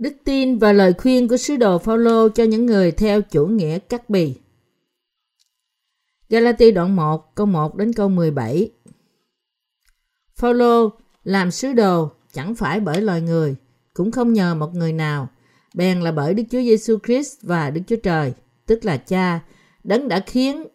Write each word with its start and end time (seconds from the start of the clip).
Đức 0.00 0.12
tin 0.24 0.58
và 0.58 0.72
lời 0.72 0.92
khuyên 0.98 1.28
của 1.28 1.36
sứ 1.36 1.56
đồ 1.56 1.78
Phaolô 1.78 2.28
cho 2.28 2.44
những 2.44 2.66
người 2.66 2.92
theo 2.92 3.22
chủ 3.22 3.46
nghĩa 3.46 3.78
cắt 3.78 4.10
bì. 4.10 4.34
Galati 6.28 6.70
đoạn 6.70 6.96
1 6.96 7.34
câu 7.34 7.46
1 7.46 7.76
đến 7.76 7.92
câu 7.92 8.08
17. 8.08 8.70
Phaolô 10.36 10.92
làm 11.24 11.50
sứ 11.50 11.72
đồ 11.72 12.10
chẳng 12.32 12.54
phải 12.54 12.80
bởi 12.80 13.00
loài 13.00 13.20
người, 13.20 13.56
cũng 13.94 14.10
không 14.10 14.32
nhờ 14.32 14.54
một 14.54 14.74
người 14.74 14.92
nào, 14.92 15.28
bèn 15.74 16.00
là 16.00 16.12
bởi 16.12 16.34
Đức 16.34 16.44
Chúa 16.50 16.60
Giêsu 16.60 16.98
Christ 17.06 17.42
và 17.42 17.70
Đức 17.70 17.80
Chúa 17.86 17.96
Trời, 17.96 18.32
tức 18.66 18.84
là 18.84 18.96
Cha, 18.96 19.40
đấng 19.84 20.08
đã 20.08 20.20
khiến 20.26 20.66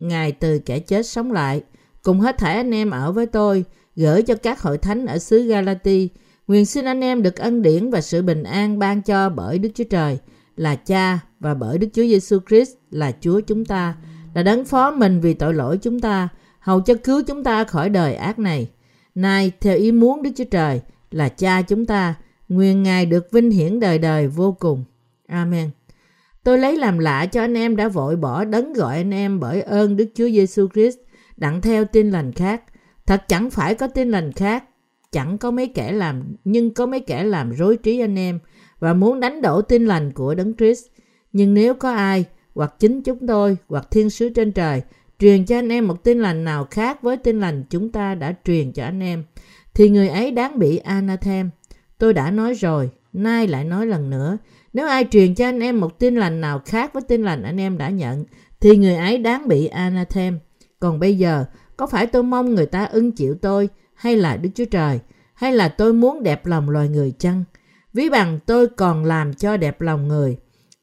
Ngài 0.00 0.32
từ 0.32 0.58
kẻ 0.58 0.78
chết 0.78 1.06
sống 1.06 1.32
lại, 1.32 1.62
cùng 2.02 2.20
hết 2.20 2.38
thảy 2.38 2.54
anh 2.54 2.70
em 2.70 2.90
ở 2.90 3.12
với 3.12 3.26
tôi, 3.26 3.64
gửi 3.96 4.22
cho 4.22 4.34
các 4.34 4.60
hội 4.60 4.78
thánh 4.78 5.06
ở 5.06 5.18
xứ 5.18 5.42
Galati, 5.46 6.08
Nguyện 6.46 6.66
xin 6.66 6.84
anh 6.84 7.00
em 7.00 7.22
được 7.22 7.36
ân 7.36 7.62
điển 7.62 7.90
và 7.90 8.00
sự 8.00 8.22
bình 8.22 8.42
an 8.42 8.78
ban 8.78 9.02
cho 9.02 9.28
bởi 9.28 9.58
Đức 9.58 9.68
Chúa 9.74 9.84
Trời 9.84 10.18
là 10.56 10.76
Cha 10.76 11.18
và 11.40 11.54
bởi 11.54 11.78
Đức 11.78 11.88
Chúa 11.92 12.02
Giêsu 12.02 12.38
Christ 12.48 12.70
là 12.90 13.12
Chúa 13.20 13.40
chúng 13.40 13.64
ta, 13.64 13.96
là 14.34 14.42
đấng 14.42 14.64
phó 14.64 14.90
mình 14.90 15.20
vì 15.20 15.34
tội 15.34 15.54
lỗi 15.54 15.78
chúng 15.82 16.00
ta, 16.00 16.28
hầu 16.58 16.80
cho 16.80 16.94
cứu 16.94 17.22
chúng 17.26 17.44
ta 17.44 17.64
khỏi 17.64 17.88
đời 17.88 18.14
ác 18.14 18.38
này. 18.38 18.70
Nay, 19.14 19.52
theo 19.60 19.76
ý 19.76 19.92
muốn 19.92 20.22
Đức 20.22 20.30
Chúa 20.36 20.44
Trời 20.44 20.80
là 21.10 21.28
Cha 21.28 21.62
chúng 21.62 21.86
ta, 21.86 22.14
nguyện 22.48 22.82
Ngài 22.82 23.06
được 23.06 23.32
vinh 23.32 23.50
hiển 23.50 23.80
đời 23.80 23.98
đời 23.98 24.28
vô 24.28 24.56
cùng. 24.58 24.84
Amen. 25.26 25.70
Tôi 26.42 26.58
lấy 26.58 26.76
làm 26.76 26.98
lạ 26.98 27.26
cho 27.26 27.40
anh 27.40 27.54
em 27.54 27.76
đã 27.76 27.88
vội 27.88 28.16
bỏ 28.16 28.44
đấng 28.44 28.72
gọi 28.72 28.96
anh 28.96 29.14
em 29.14 29.40
bởi 29.40 29.62
ơn 29.62 29.96
Đức 29.96 30.06
Chúa 30.14 30.28
Giêsu 30.28 30.68
Christ 30.74 30.96
đặng 31.36 31.60
theo 31.60 31.84
tin 31.84 32.10
lành 32.10 32.32
khác. 32.32 32.62
Thật 33.06 33.22
chẳng 33.28 33.50
phải 33.50 33.74
có 33.74 33.86
tin 33.86 34.10
lành 34.10 34.32
khác, 34.32 34.64
chẳng 35.14 35.38
có 35.38 35.50
mấy 35.50 35.66
kẻ 35.66 35.92
làm 35.92 36.22
nhưng 36.44 36.74
có 36.74 36.86
mấy 36.86 37.00
kẻ 37.00 37.24
làm 37.24 37.50
rối 37.50 37.76
trí 37.76 38.00
anh 38.00 38.18
em 38.18 38.38
và 38.78 38.94
muốn 38.94 39.20
đánh 39.20 39.42
đổ 39.42 39.62
tin 39.62 39.86
lành 39.86 40.12
của 40.12 40.34
đấng 40.34 40.56
Christ. 40.56 40.86
Nhưng 41.32 41.54
nếu 41.54 41.74
có 41.74 41.92
ai 41.92 42.24
hoặc 42.54 42.74
chính 42.78 43.02
chúng 43.02 43.26
tôi 43.26 43.56
hoặc 43.68 43.88
thiên 43.90 44.10
sứ 44.10 44.28
trên 44.28 44.52
trời 44.52 44.82
truyền 45.18 45.44
cho 45.44 45.58
anh 45.58 45.68
em 45.68 45.88
một 45.88 46.04
tin 46.04 46.20
lành 46.20 46.44
nào 46.44 46.66
khác 46.70 47.02
với 47.02 47.16
tin 47.16 47.40
lành 47.40 47.64
chúng 47.70 47.92
ta 47.92 48.14
đã 48.14 48.34
truyền 48.44 48.72
cho 48.72 48.84
anh 48.84 49.00
em 49.00 49.24
thì 49.74 49.88
người 49.88 50.08
ấy 50.08 50.30
đáng 50.30 50.58
bị 50.58 50.76
anathem. 50.76 51.50
Tôi 51.98 52.12
đã 52.14 52.30
nói 52.30 52.54
rồi, 52.54 52.90
nay 53.12 53.48
lại 53.48 53.64
nói 53.64 53.86
lần 53.86 54.10
nữa, 54.10 54.38
nếu 54.72 54.86
ai 54.86 55.06
truyền 55.10 55.34
cho 55.34 55.44
anh 55.44 55.60
em 55.60 55.80
một 55.80 55.98
tin 55.98 56.14
lành 56.14 56.40
nào 56.40 56.60
khác 56.64 56.92
với 56.92 57.02
tin 57.02 57.22
lành 57.22 57.42
anh 57.42 57.60
em 57.60 57.78
đã 57.78 57.88
nhận 57.88 58.24
thì 58.60 58.76
người 58.76 58.94
ấy 58.94 59.18
đáng 59.18 59.48
bị 59.48 59.66
anathem. 59.66 60.38
Còn 60.80 61.00
bây 61.00 61.18
giờ, 61.18 61.44
có 61.76 61.86
phải 61.86 62.06
tôi 62.06 62.22
mong 62.22 62.54
người 62.54 62.66
ta 62.66 62.84
ưng 62.84 63.12
chịu 63.12 63.34
tôi 63.42 63.68
hay 63.94 64.16
là 64.16 64.36
Đức 64.36 64.50
Chúa 64.54 64.64
Trời, 64.64 65.00
hay 65.34 65.52
là 65.52 65.68
tôi 65.68 65.92
muốn 65.92 66.22
đẹp 66.22 66.46
lòng 66.46 66.70
loài 66.70 66.88
người 66.88 67.12
chăng? 67.18 67.44
Ví 67.92 68.08
bằng 68.08 68.38
tôi 68.46 68.68
còn 68.68 69.04
làm 69.04 69.34
cho 69.34 69.56
đẹp 69.56 69.80
lòng 69.80 70.08
người, 70.08 70.38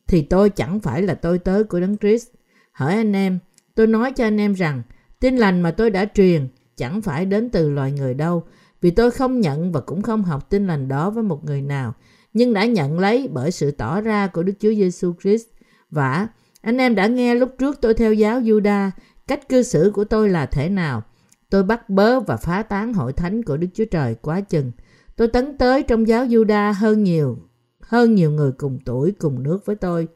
thì 0.07 0.21
tôi 0.21 0.49
chẳng 0.49 0.79
phải 0.79 1.01
là 1.01 1.13
tôi 1.13 1.39
tớ 1.39 1.63
của 1.69 1.79
Đấng 1.79 1.97
Christ. 1.97 2.27
Hỏi 2.71 2.95
anh 2.95 3.13
em, 3.13 3.39
tôi 3.75 3.87
nói 3.87 4.11
cho 4.11 4.23
anh 4.23 4.37
em 4.37 4.53
rằng, 4.53 4.81
tin 5.19 5.37
lành 5.37 5.61
mà 5.61 5.71
tôi 5.71 5.89
đã 5.89 6.05
truyền 6.13 6.47
chẳng 6.77 7.01
phải 7.01 7.25
đến 7.25 7.49
từ 7.49 7.69
loài 7.69 7.91
người 7.91 8.13
đâu, 8.13 8.43
vì 8.81 8.91
tôi 8.91 9.11
không 9.11 9.39
nhận 9.39 9.71
và 9.71 9.81
cũng 9.81 10.01
không 10.01 10.23
học 10.23 10.49
tin 10.49 10.67
lành 10.67 10.87
đó 10.87 11.09
với 11.09 11.23
một 11.23 11.43
người 11.43 11.61
nào, 11.61 11.93
nhưng 12.33 12.53
đã 12.53 12.65
nhận 12.65 12.99
lấy 12.99 13.29
bởi 13.31 13.51
sự 13.51 13.71
tỏ 13.71 14.01
ra 14.01 14.27
của 14.27 14.43
Đức 14.43 14.53
Chúa 14.59 14.73
Giêsu 14.73 15.13
Christ. 15.21 15.47
Và 15.89 16.27
anh 16.61 16.77
em 16.77 16.95
đã 16.95 17.07
nghe 17.07 17.35
lúc 17.35 17.55
trước 17.59 17.81
tôi 17.81 17.93
theo 17.93 18.13
giáo 18.13 18.39
Juda, 18.41 18.89
cách 19.27 19.49
cư 19.49 19.63
xử 19.63 19.91
của 19.93 20.03
tôi 20.03 20.29
là 20.29 20.45
thế 20.45 20.69
nào, 20.69 21.03
Tôi 21.51 21.63
bắt 21.63 21.89
bớ 21.89 22.19
và 22.19 22.37
phá 22.37 22.63
tán 22.63 22.93
hội 22.93 23.13
thánh 23.13 23.43
của 23.43 23.57
Đức 23.57 23.67
Chúa 23.73 23.85
Trời 23.85 24.15
quá 24.15 24.41
chừng. 24.41 24.71
Tôi 25.15 25.27
tấn 25.27 25.57
tới 25.57 25.83
trong 25.83 26.07
giáo 26.07 26.25
Juda 26.25 26.73
hơn 26.73 27.03
nhiều, 27.03 27.37
hơn 27.81 28.15
nhiều 28.15 28.31
người 28.31 28.51
cùng 28.51 28.79
tuổi 28.85 29.11
cùng 29.19 29.43
nước 29.43 29.65
với 29.65 29.75
tôi. 29.75 30.07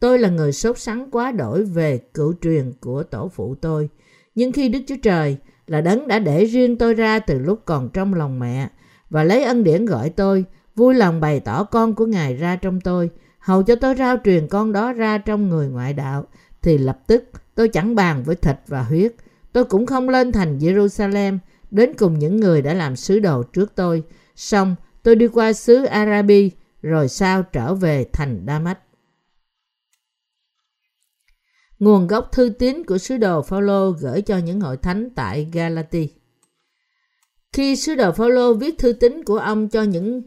Tôi 0.00 0.18
là 0.18 0.28
người 0.28 0.52
sốt 0.52 0.78
sắng 0.78 1.10
quá 1.10 1.32
đổi 1.32 1.64
về 1.64 1.98
cựu 1.98 2.34
truyền 2.40 2.72
của 2.80 3.02
tổ 3.02 3.28
phụ 3.28 3.54
tôi. 3.54 3.88
Nhưng 4.34 4.52
khi 4.52 4.68
Đức 4.68 4.78
Chúa 4.88 4.96
Trời 5.02 5.36
là 5.66 5.80
đấng 5.80 6.08
đã 6.08 6.18
để 6.18 6.44
riêng 6.44 6.78
tôi 6.78 6.94
ra 6.94 7.18
từ 7.18 7.38
lúc 7.38 7.62
còn 7.64 7.88
trong 7.92 8.14
lòng 8.14 8.38
mẹ 8.38 8.68
và 9.10 9.24
lấy 9.24 9.44
ân 9.44 9.64
điển 9.64 9.86
gọi 9.86 10.10
tôi, 10.10 10.44
vui 10.76 10.94
lòng 10.94 11.20
bày 11.20 11.40
tỏ 11.40 11.64
con 11.64 11.94
của 11.94 12.06
Ngài 12.06 12.36
ra 12.36 12.56
trong 12.56 12.80
tôi, 12.80 13.10
hầu 13.38 13.62
cho 13.62 13.74
tôi 13.74 13.94
rao 13.94 14.16
truyền 14.24 14.48
con 14.48 14.72
đó 14.72 14.92
ra 14.92 15.18
trong 15.18 15.48
người 15.48 15.68
ngoại 15.68 15.92
đạo, 15.92 16.24
thì 16.62 16.78
lập 16.78 16.98
tức 17.06 17.24
tôi 17.54 17.68
chẳng 17.68 17.94
bàn 17.94 18.22
với 18.22 18.36
thịt 18.36 18.56
và 18.66 18.82
huyết, 18.82 19.14
Tôi 19.52 19.64
cũng 19.64 19.86
không 19.86 20.08
lên 20.08 20.32
thành 20.32 20.58
Jerusalem 20.58 21.38
đến 21.70 21.92
cùng 21.98 22.18
những 22.18 22.36
người 22.36 22.62
đã 22.62 22.74
làm 22.74 22.96
sứ 22.96 23.18
đồ 23.18 23.42
trước 23.42 23.72
tôi. 23.74 24.02
Xong, 24.36 24.76
tôi 25.02 25.16
đi 25.16 25.28
qua 25.28 25.52
xứ 25.52 25.84
Arabi 25.84 26.50
rồi 26.82 27.08
sau 27.08 27.42
trở 27.42 27.74
về 27.74 28.06
thành 28.12 28.44
Damas. 28.46 28.76
Nguồn 31.78 32.06
gốc 32.06 32.32
thư 32.32 32.48
tín 32.58 32.84
của 32.84 32.98
sứ 32.98 33.16
đồ 33.16 33.42
Phaolô 33.42 33.90
gửi 33.90 34.22
cho 34.22 34.38
những 34.38 34.60
hội 34.60 34.76
thánh 34.76 35.10
tại 35.10 35.48
Galati. 35.52 36.08
Khi 37.52 37.76
sứ 37.76 37.94
đồ 37.94 38.12
Phaolô 38.12 38.54
viết 38.54 38.78
thư 38.78 38.92
tín 38.92 39.24
của 39.24 39.38
ông 39.38 39.68
cho 39.68 39.82
những 39.82 40.22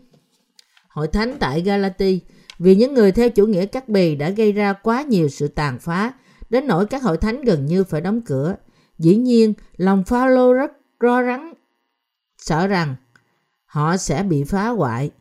hội 0.89 1.07
thánh 1.07 1.37
tại 1.39 1.61
Galati, 1.61 2.19
vì 2.59 2.75
những 2.75 2.93
người 2.93 3.11
theo 3.11 3.29
chủ 3.29 3.45
nghĩa 3.45 3.65
cắt 3.65 3.89
bì 3.89 4.15
đã 4.15 4.29
gây 4.29 4.51
ra 4.51 4.73
quá 4.73 5.01
nhiều 5.01 5.29
sự 5.29 5.47
tàn 5.47 5.79
phá, 5.79 6.13
đến 6.49 6.67
nỗi 6.67 6.85
các 6.85 7.03
hội 7.03 7.17
thánh 7.17 7.41
gần 7.41 7.65
như 7.65 7.83
phải 7.83 8.01
đóng 8.01 8.21
cửa. 8.21 8.55
Dĩ 9.03 9.15
nhiên, 9.15 9.53
lòng 9.77 10.03
Phaolô 10.03 10.53
rất 10.53 10.71
lo 10.99 11.21
lắng, 11.21 11.53
sợ 12.37 12.67
rằng 12.67 12.95
họ 13.65 13.97
sẽ 13.97 14.23
bị 14.23 14.43
phá 14.43 14.67
hoại. 14.67 15.11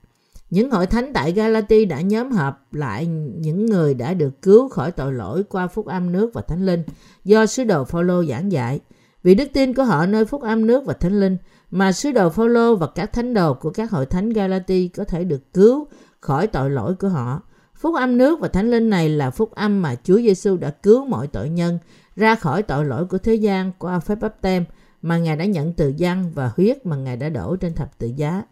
Những 0.50 0.70
hội 0.70 0.86
thánh 0.86 1.12
tại 1.12 1.32
Galati 1.32 1.84
đã 1.84 2.00
nhóm 2.00 2.30
hợp 2.30 2.60
lại 2.72 3.06
những 3.36 3.66
người 3.66 3.94
đã 3.94 4.14
được 4.14 4.42
cứu 4.42 4.68
khỏi 4.68 4.92
tội 4.92 5.12
lỗi 5.12 5.44
qua 5.48 5.66
phúc 5.66 5.86
âm 5.86 6.12
nước 6.12 6.34
và 6.34 6.42
thánh 6.42 6.66
linh 6.66 6.82
do 7.24 7.46
sứ 7.46 7.64
đồ 7.64 7.84
Phaolô 7.84 8.24
giảng 8.24 8.52
dạy. 8.52 8.80
Vì 9.22 9.34
đức 9.34 9.48
tin 9.52 9.74
của 9.74 9.84
họ 9.84 10.06
nơi 10.06 10.24
phúc 10.24 10.42
âm 10.42 10.66
nước 10.66 10.84
và 10.86 10.94
thánh 10.94 11.20
linh 11.20 11.36
mà 11.70 11.92
sứ 11.92 12.12
đồ 12.12 12.28
Phaolô 12.30 12.76
và 12.76 12.86
các 12.86 13.12
thánh 13.12 13.34
đồ 13.34 13.54
của 13.54 13.70
các 13.70 13.90
hội 13.90 14.06
thánh 14.06 14.30
Galati 14.30 14.88
có 14.88 15.04
thể 15.04 15.24
được 15.24 15.52
cứu 15.54 15.88
khỏi 16.20 16.46
tội 16.46 16.70
lỗi 16.70 16.94
của 16.94 17.08
họ. 17.08 17.42
Phúc 17.74 17.94
âm 17.94 18.18
nước 18.18 18.40
và 18.40 18.48
thánh 18.48 18.70
linh 18.70 18.90
này 18.90 19.08
là 19.08 19.30
phúc 19.30 19.50
âm 19.54 19.82
mà 19.82 19.94
Chúa 20.04 20.16
Giêsu 20.16 20.56
đã 20.56 20.70
cứu 20.70 21.04
mọi 21.04 21.26
tội 21.26 21.48
nhân 21.48 21.78
ra 22.16 22.34
khỏi 22.34 22.62
tội 22.62 22.84
lỗi 22.84 23.06
của 23.06 23.18
thế 23.18 23.34
gian 23.34 23.72
qua 23.78 24.00
phép 24.00 24.14
bắp 24.20 24.40
tem 24.40 24.64
mà 25.02 25.18
Ngài 25.18 25.36
đã 25.36 25.44
nhận 25.44 25.72
từ 25.72 25.92
dân 25.96 26.32
và 26.34 26.50
huyết 26.56 26.86
mà 26.86 26.96
Ngài 26.96 27.16
đã 27.16 27.28
đổ 27.28 27.56
trên 27.56 27.74
thập 27.74 27.98
tự 27.98 28.10
giá. 28.16 28.42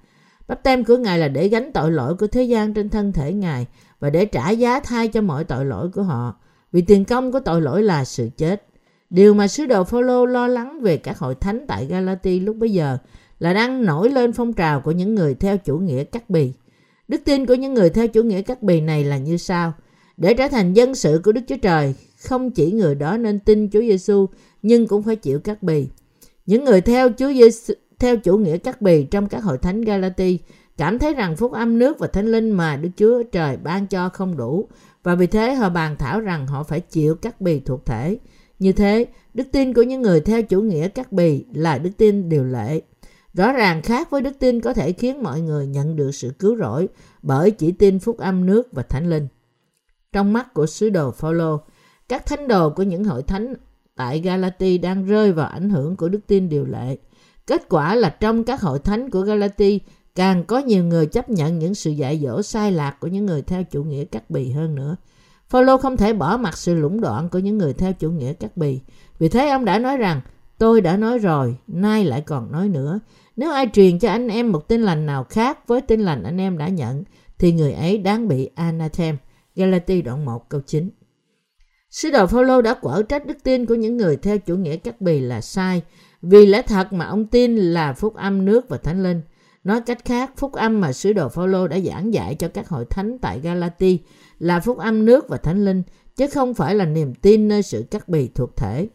Bắp 0.49 0.63
tem 0.63 0.85
của 0.85 0.97
Ngài 0.97 1.19
là 1.19 1.29
để 1.29 1.49
gánh 1.49 1.71
tội 1.75 1.93
lỗi 1.93 2.15
của 2.15 2.27
thế 2.27 2.43
gian 2.43 2.75
trên 2.75 2.89
thân 2.89 3.13
thể 3.13 3.33
Ngài 3.33 3.67
và 4.01 4.11
để 4.11 4.25
trả 4.25 4.51
giá 4.51 4.81
thay 4.81 5.09
cho 5.09 5.21
mọi 5.21 5.45
tội 5.45 5.65
lỗi 5.65 5.91
của 5.95 6.03
họ. 6.03 6.41
Vì 6.73 6.83
tiền 6.83 7.05
công 7.05 7.33
của 7.33 7.41
tội 7.41 7.63
lỗi 7.63 7.83
là 7.83 8.05
sự 8.05 8.31
chết. 8.37 8.67
Điều 9.11 9.35
mà 9.35 9.49
sứ 9.49 9.67
đồ 9.67 9.85
Phaolô 9.85 10.27
lo 10.27 10.47
lắng 10.47 10.81
về 10.81 10.97
các 10.97 11.19
hội 11.19 11.35
thánh 11.35 11.65
tại 11.69 11.87
Galati 11.87 12.41
lúc 12.41 12.57
bấy 12.57 12.73
giờ 12.73 12.99
là 13.39 13.53
đang 13.53 13.85
nổi 13.85 14.11
lên 14.11 14.33
phong 14.33 14.53
trào 14.53 14.81
của 14.81 14.91
những 14.91 15.15
người 15.15 15.35
theo 15.35 15.59
chủ 15.59 15.79
nghĩa 15.79 16.05
cắt 16.05 16.31
bì. 16.31 16.53
Đức 17.09 17.21
tin 17.25 17.47
của 17.47 17.55
những 17.55 17.75
người 17.75 17.91
theo 17.91 18.09
chủ 18.09 18.23
nghĩa 18.23 18.43
cắt 18.43 18.63
bì 18.63 18.81
này 18.81 19.05
là 19.05 19.17
như 19.19 19.37
sau. 19.37 19.73
Để 20.17 20.35
trở 20.35 20.49
thành 20.49 20.73
dân 20.73 20.95
sự 20.95 21.21
của 21.25 21.33
Đức 21.33 21.41
Chúa 21.49 21.57
Trời, 21.63 21.95
không 22.21 22.51
chỉ 22.51 22.73
người 22.73 22.95
đó 22.95 23.17
nên 23.17 23.39
tin 23.39 23.69
Chúa 23.73 23.81
Giêsu 23.81 24.27
nhưng 24.63 24.87
cũng 24.87 25.03
phải 25.03 25.17
chịu 25.17 25.41
cắt 25.41 25.63
bì. 25.63 25.89
Những 26.47 26.65
người 26.65 26.81
theo 26.81 27.09
Chúa 27.19 27.33
Giêsu 27.33 27.75
theo 27.99 28.17
chủ 28.17 28.37
nghĩa 28.37 28.59
cắt 28.59 28.83
bì 28.83 29.05
trong 29.05 29.29
các 29.29 29.45
hội 29.45 29.59
thánh 29.59 29.81
Galati 29.81 30.39
cảm 30.77 30.99
thấy 30.99 31.15
rằng 31.15 31.37
phúc 31.37 31.53
âm 31.53 31.79
nước 31.79 31.99
và 31.99 32.07
thánh 32.07 32.27
linh 32.27 32.51
mà 32.51 32.77
Đức 32.77 32.89
Chúa 32.97 33.23
Trời 33.23 33.57
ban 33.57 33.87
cho 33.87 34.09
không 34.09 34.37
đủ 34.37 34.69
và 35.03 35.15
vì 35.15 35.27
thế 35.27 35.55
họ 35.55 35.69
bàn 35.69 35.97
thảo 35.99 36.21
rằng 36.21 36.47
họ 36.47 36.63
phải 36.63 36.81
chịu 36.81 37.15
cắt 37.15 37.41
bì 37.41 37.61
thuộc 37.61 37.87
thể. 37.87 38.19
Như 38.59 38.73
thế, 38.73 39.07
đức 39.35 39.45
tin 39.53 39.75
của 39.75 39.83
những 39.83 40.03
người 40.03 40.21
theo 40.21 40.43
chủ 40.43 40.61
nghĩa 40.61 40.89
cắt 40.89 41.13
bì 41.13 41.45
là 41.55 41.79
đức 41.79 41.91
tin 41.97 42.29
điều 42.29 42.45
lệ. 42.45 42.81
Rõ 43.35 43.53
ràng 43.53 43.83
khác 43.83 44.11
với 44.11 44.23
đức 44.23 44.39
tin 44.39 44.61
có 44.61 44.75
thể 44.75 44.93
khiến 44.93 45.23
mọi 45.23 45.41
người 45.41 45.67
nhận 45.67 45.97
được 45.97 46.15
sự 46.15 46.33
cứu 46.39 46.57
rỗi 46.57 46.89
bởi 47.23 47.51
chỉ 47.51 47.73
tin 47.73 47.99
phúc 47.99 48.19
âm 48.19 48.47
nước 48.47 48.73
và 48.73 48.83
thánh 48.83 49.11
linh. 49.11 49.29
Trong 50.13 50.33
mắt 50.33 50.55
của 50.55 50.67
sứ 50.67 50.91
đồ 50.91 51.11
Phaolô, 51.11 51.61
các 52.11 52.27
thánh 52.27 52.49
đồ 52.49 52.71
của 52.71 52.83
những 52.83 53.05
hội 53.05 53.23
thánh 53.23 53.55
tại 53.97 54.21
Galati 54.21 54.79
đang 54.79 55.07
rơi 55.07 55.33
vào 55.33 55.47
ảnh 55.47 55.71
hưởng 55.71 55.97
của 55.97 56.09
đức 56.09 56.21
tin 56.27 56.49
điều 56.49 56.65
lệ. 56.65 56.97
Kết 57.47 57.69
quả 57.69 57.95
là 57.95 58.09
trong 58.09 58.45
các 58.45 58.61
hội 58.61 58.79
thánh 58.79 59.11
của 59.11 59.21
Galati 59.21 59.81
càng 60.15 60.45
có 60.45 60.59
nhiều 60.59 60.85
người 60.85 61.07
chấp 61.07 61.31
nhận 61.31 61.59
những 61.59 61.75
sự 61.75 61.91
dạy 61.91 62.21
dỗ 62.23 62.43
sai 62.43 62.73
lạc 62.73 62.97
của 63.01 63.07
những 63.09 63.27
người 63.27 63.43
theo 63.43 63.65
chủ 63.65 63.85
nghĩa 63.85 64.05
cắt 64.05 64.31
bì 64.31 64.51
hơn 64.51 64.75
nữa. 64.75 64.97
Phaolô 65.49 65.77
không 65.79 65.97
thể 65.97 66.13
bỏ 66.13 66.37
mặt 66.37 66.57
sự 66.59 66.75
lũng 66.75 67.01
đoạn 67.01 67.29
của 67.29 67.39
những 67.39 67.59
người 67.59 67.73
theo 67.73 67.93
chủ 67.93 68.11
nghĩa 68.11 68.33
cắt 68.33 68.57
bì. 68.57 68.81
Vì 69.19 69.29
thế 69.29 69.49
ông 69.49 69.65
đã 69.65 69.79
nói 69.79 69.97
rằng, 69.97 70.21
tôi 70.59 70.81
đã 70.81 70.97
nói 70.97 71.19
rồi, 71.19 71.57
nay 71.67 72.05
lại 72.05 72.21
còn 72.21 72.53
nói 72.53 72.69
nữa. 72.69 73.01
Nếu 73.37 73.53
ai 73.53 73.67
truyền 73.73 73.99
cho 73.99 74.09
anh 74.09 74.29
em 74.29 74.53
một 74.53 74.69
tin 74.69 74.83
lành 74.83 75.07
nào 75.07 75.25
khác 75.25 75.69
với 75.69 75.81
tin 75.81 76.01
lành 76.01 76.23
anh 76.23 76.41
em 76.41 76.59
đã 76.59 76.69
nhận, 76.69 77.05
thì 77.39 77.53
người 77.53 77.73
ấy 77.73 77.99
đáng 77.99 78.29
bị 78.29 78.51
anathem. 78.55 79.17
Galati 79.57 80.03
đoạn 80.03 80.25
1 80.25 80.49
câu 80.49 80.61
9 80.67 80.91
Sứ 81.91 82.11
đồ 82.11 82.27
Phaolô 82.27 82.63
đã 82.63 82.75
quở 82.75 83.03
trách 83.03 83.27
đức 83.27 83.37
tin 83.43 83.67
của 83.67 83.75
những 83.75 83.97
người 83.97 84.17
theo 84.17 84.39
chủ 84.39 84.57
nghĩa 84.57 84.77
cắt 84.77 85.01
bì 85.01 85.21
là 85.21 85.41
sai, 85.41 85.83
vì 86.23 86.47
lẽ 86.47 86.63
thật 86.63 86.93
mà 86.93 87.05
ông 87.05 87.27
tin 87.27 87.57
là 87.57 87.93
phúc 87.93 88.15
âm 88.15 88.45
nước 88.45 88.69
và 88.69 88.77
thánh 88.77 89.03
linh. 89.03 89.21
Nói 89.65 89.81
cách 89.81 90.05
khác, 90.05 90.33
phúc 90.37 90.53
âm 90.53 90.81
mà 90.81 90.93
sứ 90.93 91.13
đồ 91.13 91.29
Phaolô 91.29 91.69
đã 91.69 91.79
giảng 91.81 92.15
dạy 92.15 92.35
cho 92.35 92.49
các 92.49 92.69
hội 92.69 92.85
thánh 92.85 93.19
tại 93.19 93.41
Galati 93.41 93.99
là 94.39 94.61
phúc 94.61 94.79
âm 94.79 95.05
nước 95.05 95.29
và 95.29 95.37
thánh 95.37 95.65
linh, 95.65 95.83
chứ 96.17 96.27
không 96.27 96.55
phải 96.55 96.75
là 96.75 96.85
niềm 96.85 97.15
tin 97.15 97.49
nơi 97.49 97.63
sự 97.63 97.85
cắt 97.91 98.09
bì 98.09 98.29
thuộc 98.29 98.57
thể. 98.57 98.89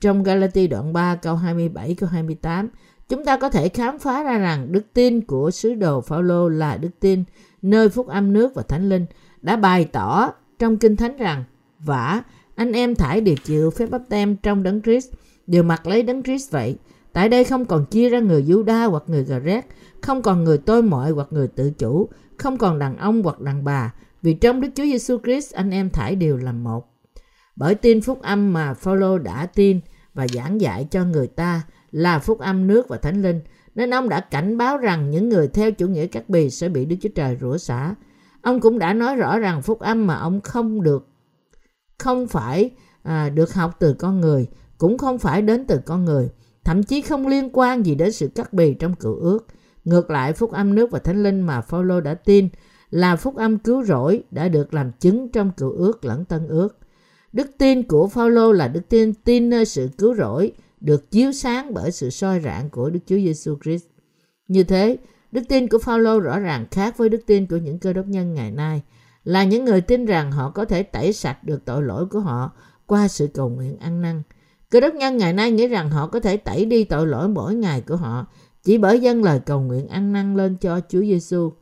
Trong 0.00 0.22
Galati 0.22 0.66
đoạn 0.66 0.92
3 0.92 1.14
câu 1.14 1.36
27 1.36 1.94
câu 1.94 2.08
28, 2.08 2.68
chúng 3.08 3.24
ta 3.24 3.36
có 3.36 3.50
thể 3.50 3.68
khám 3.68 3.98
phá 3.98 4.22
ra 4.22 4.38
rằng 4.38 4.72
đức 4.72 4.84
tin 4.94 5.20
của 5.20 5.50
sứ 5.50 5.74
đồ 5.74 6.00
Phaolô 6.00 6.48
là 6.48 6.76
đức 6.76 6.90
tin 7.00 7.24
nơi 7.62 7.88
phúc 7.88 8.06
âm 8.06 8.32
nước 8.32 8.54
và 8.54 8.62
thánh 8.62 8.88
linh 8.88 9.06
đã 9.42 9.56
bày 9.56 9.84
tỏ 9.84 10.32
trong 10.58 10.76
kinh 10.76 10.96
thánh 10.96 11.16
rằng 11.16 11.44
vả 11.78 12.22
anh 12.60 12.72
em 12.72 12.94
thải 12.94 13.20
đều 13.20 13.34
chịu 13.44 13.70
phép 13.70 13.90
bắp 13.90 14.02
tem 14.08 14.36
trong 14.36 14.62
đấng 14.62 14.82
Christ 14.82 15.12
đều 15.46 15.62
mặc 15.62 15.86
lấy 15.86 16.02
đấng 16.02 16.22
Christ 16.22 16.50
vậy, 16.50 16.76
tại 17.12 17.28
đây 17.28 17.44
không 17.44 17.64
còn 17.64 17.86
chia 17.86 18.08
ra 18.08 18.20
người 18.20 18.42
Juda 18.42 18.90
hoặc 18.90 19.02
người 19.06 19.24
Gà 19.24 19.38
Rét 19.38 19.66
không 20.02 20.22
còn 20.22 20.44
người 20.44 20.58
tôi 20.58 20.82
mọi 20.82 21.10
hoặc 21.10 21.28
người 21.30 21.48
tự 21.48 21.70
chủ, 21.70 22.08
không 22.36 22.56
còn 22.56 22.78
đàn 22.78 22.96
ông 22.96 23.22
hoặc 23.22 23.40
đàn 23.40 23.64
bà, 23.64 23.94
vì 24.22 24.34
trong 24.34 24.60
Đức 24.60 24.68
Chúa 24.74 24.82
Giêsu 24.82 25.18
Christ 25.24 25.54
anh 25.54 25.70
em 25.70 25.90
thải 25.90 26.16
đều 26.16 26.36
là 26.36 26.52
một 26.52 26.86
bởi 27.56 27.74
tin 27.74 28.00
phúc 28.00 28.22
âm 28.22 28.52
mà 28.52 28.74
Phaolô 28.74 29.18
đã 29.18 29.46
tin 29.46 29.80
và 30.14 30.26
giảng 30.28 30.60
dạy 30.60 30.86
cho 30.90 31.04
người 31.04 31.26
ta 31.26 31.62
là 31.90 32.18
phúc 32.18 32.38
âm 32.38 32.66
nước 32.66 32.88
và 32.88 32.96
thánh 32.96 33.22
linh, 33.22 33.40
nên 33.74 33.94
ông 33.94 34.08
đã 34.08 34.20
cảnh 34.20 34.58
báo 34.58 34.78
rằng 34.78 35.10
những 35.10 35.28
người 35.28 35.48
theo 35.48 35.72
chủ 35.72 35.86
nghĩa 35.86 36.06
cắt 36.06 36.28
bì 36.28 36.50
sẽ 36.50 36.68
bị 36.68 36.84
Đức 36.84 36.96
Chúa 37.00 37.08
Trời 37.14 37.36
rủa 37.40 37.56
xả. 37.56 37.94
Ông 38.42 38.60
cũng 38.60 38.78
đã 38.78 38.92
nói 38.92 39.16
rõ 39.16 39.38
rằng 39.38 39.62
phúc 39.62 39.80
âm 39.80 40.06
mà 40.06 40.14
ông 40.14 40.40
không 40.40 40.82
được 40.82 41.09
không 42.00 42.26
phải 42.26 42.70
à, 43.02 43.28
được 43.28 43.54
học 43.54 43.76
từ 43.78 43.94
con 43.94 44.20
người, 44.20 44.46
cũng 44.78 44.98
không 44.98 45.18
phải 45.18 45.42
đến 45.42 45.64
từ 45.66 45.80
con 45.86 46.04
người, 46.04 46.28
thậm 46.64 46.82
chí 46.82 47.00
không 47.00 47.26
liên 47.26 47.50
quan 47.52 47.86
gì 47.86 47.94
đến 47.94 48.12
sự 48.12 48.28
cắt 48.28 48.52
bì 48.52 48.74
trong 48.74 48.94
cựu 48.94 49.14
ước. 49.14 49.46
Ngược 49.84 50.10
lại, 50.10 50.32
phúc 50.32 50.52
âm 50.52 50.74
nước 50.74 50.90
và 50.90 50.98
thánh 50.98 51.22
linh 51.22 51.40
mà 51.40 51.60
Phaolô 51.60 52.00
đã 52.00 52.14
tin 52.14 52.48
là 52.90 53.16
phúc 53.16 53.36
âm 53.36 53.58
cứu 53.58 53.84
rỗi 53.84 54.22
đã 54.30 54.48
được 54.48 54.74
làm 54.74 54.92
chứng 54.92 55.28
trong 55.28 55.50
cựu 55.56 55.72
ước 55.72 56.04
lẫn 56.04 56.24
tân 56.24 56.48
ước. 56.48 56.78
Đức 57.32 57.50
tin 57.58 57.82
của 57.82 58.08
Phaolô 58.08 58.52
là 58.52 58.68
đức 58.68 58.88
tin 58.88 59.14
tin 59.14 59.50
nơi 59.50 59.64
sự 59.64 59.88
cứu 59.98 60.14
rỗi 60.14 60.52
được 60.80 61.10
chiếu 61.10 61.32
sáng 61.32 61.74
bởi 61.74 61.92
sự 61.92 62.10
soi 62.10 62.40
rạng 62.40 62.70
của 62.70 62.90
Đức 62.90 63.00
Chúa 63.06 63.16
Giêsu 63.16 63.56
Christ. 63.64 63.84
Như 64.48 64.64
thế, 64.64 64.96
đức 65.32 65.42
tin 65.48 65.68
của 65.68 65.78
Phaolô 65.78 66.20
rõ 66.20 66.38
ràng 66.38 66.66
khác 66.70 66.98
với 66.98 67.08
đức 67.08 67.20
tin 67.26 67.46
của 67.46 67.56
những 67.56 67.78
cơ 67.78 67.92
đốc 67.92 68.06
nhân 68.06 68.34
ngày 68.34 68.50
nay, 68.50 68.82
là 69.30 69.44
những 69.44 69.64
người 69.64 69.80
tin 69.80 70.06
rằng 70.06 70.32
họ 70.32 70.50
có 70.50 70.64
thể 70.64 70.82
tẩy 70.82 71.12
sạch 71.12 71.44
được 71.44 71.64
tội 71.64 71.82
lỗi 71.82 72.06
của 72.06 72.20
họ 72.20 72.50
qua 72.86 73.08
sự 73.08 73.26
cầu 73.26 73.48
nguyện 73.48 73.76
ăn 73.78 74.02
năn. 74.02 74.22
Cơ 74.70 74.80
đốc 74.80 74.94
nhân 74.94 75.16
ngày 75.16 75.32
nay 75.32 75.50
nghĩ 75.50 75.66
rằng 75.66 75.90
họ 75.90 76.06
có 76.06 76.20
thể 76.20 76.36
tẩy 76.36 76.64
đi 76.64 76.84
tội 76.84 77.06
lỗi 77.06 77.28
mỗi 77.28 77.54
ngày 77.54 77.80
của 77.80 77.96
họ 77.96 78.26
chỉ 78.62 78.78
bởi 78.78 79.00
dâng 79.00 79.24
lời 79.24 79.40
cầu 79.46 79.60
nguyện 79.60 79.88
ăn 79.88 80.12
năn 80.12 80.36
lên 80.36 80.56
cho 80.56 80.80
Chúa 80.88 81.00
Giêsu. 81.00 81.52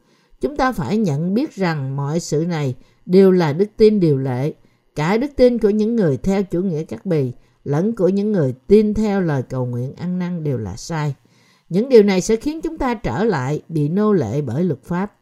Chúng 0.40 0.56
ta 0.56 0.72
phải 0.72 0.96
nhận 0.96 1.34
biết 1.34 1.54
rằng 1.54 1.96
mọi 1.96 2.20
sự 2.20 2.44
này 2.48 2.74
đều 3.06 3.30
là 3.32 3.52
đức 3.52 3.68
tin 3.76 4.00
điều 4.00 4.18
lệ, 4.18 4.52
cả 4.94 5.16
đức 5.16 5.30
tin 5.36 5.58
của 5.58 5.70
những 5.70 5.96
người 5.96 6.16
theo 6.16 6.42
chủ 6.42 6.60
nghĩa 6.62 6.84
cắt 6.84 7.06
bì 7.06 7.32
lẫn 7.64 7.96
của 7.96 8.08
những 8.08 8.32
người 8.32 8.54
tin 8.66 8.94
theo 8.94 9.20
lời 9.20 9.42
cầu 9.42 9.66
nguyện 9.66 9.94
ăn 9.94 10.18
năn 10.18 10.44
đều 10.44 10.58
là 10.58 10.76
sai. 10.76 11.14
Những 11.68 11.88
điều 11.88 12.02
này 12.02 12.20
sẽ 12.20 12.36
khiến 12.36 12.60
chúng 12.60 12.78
ta 12.78 12.94
trở 12.94 13.24
lại 13.24 13.62
bị 13.68 13.88
nô 13.88 14.12
lệ 14.12 14.40
bởi 14.40 14.64
luật 14.64 14.82
pháp. 14.84 15.12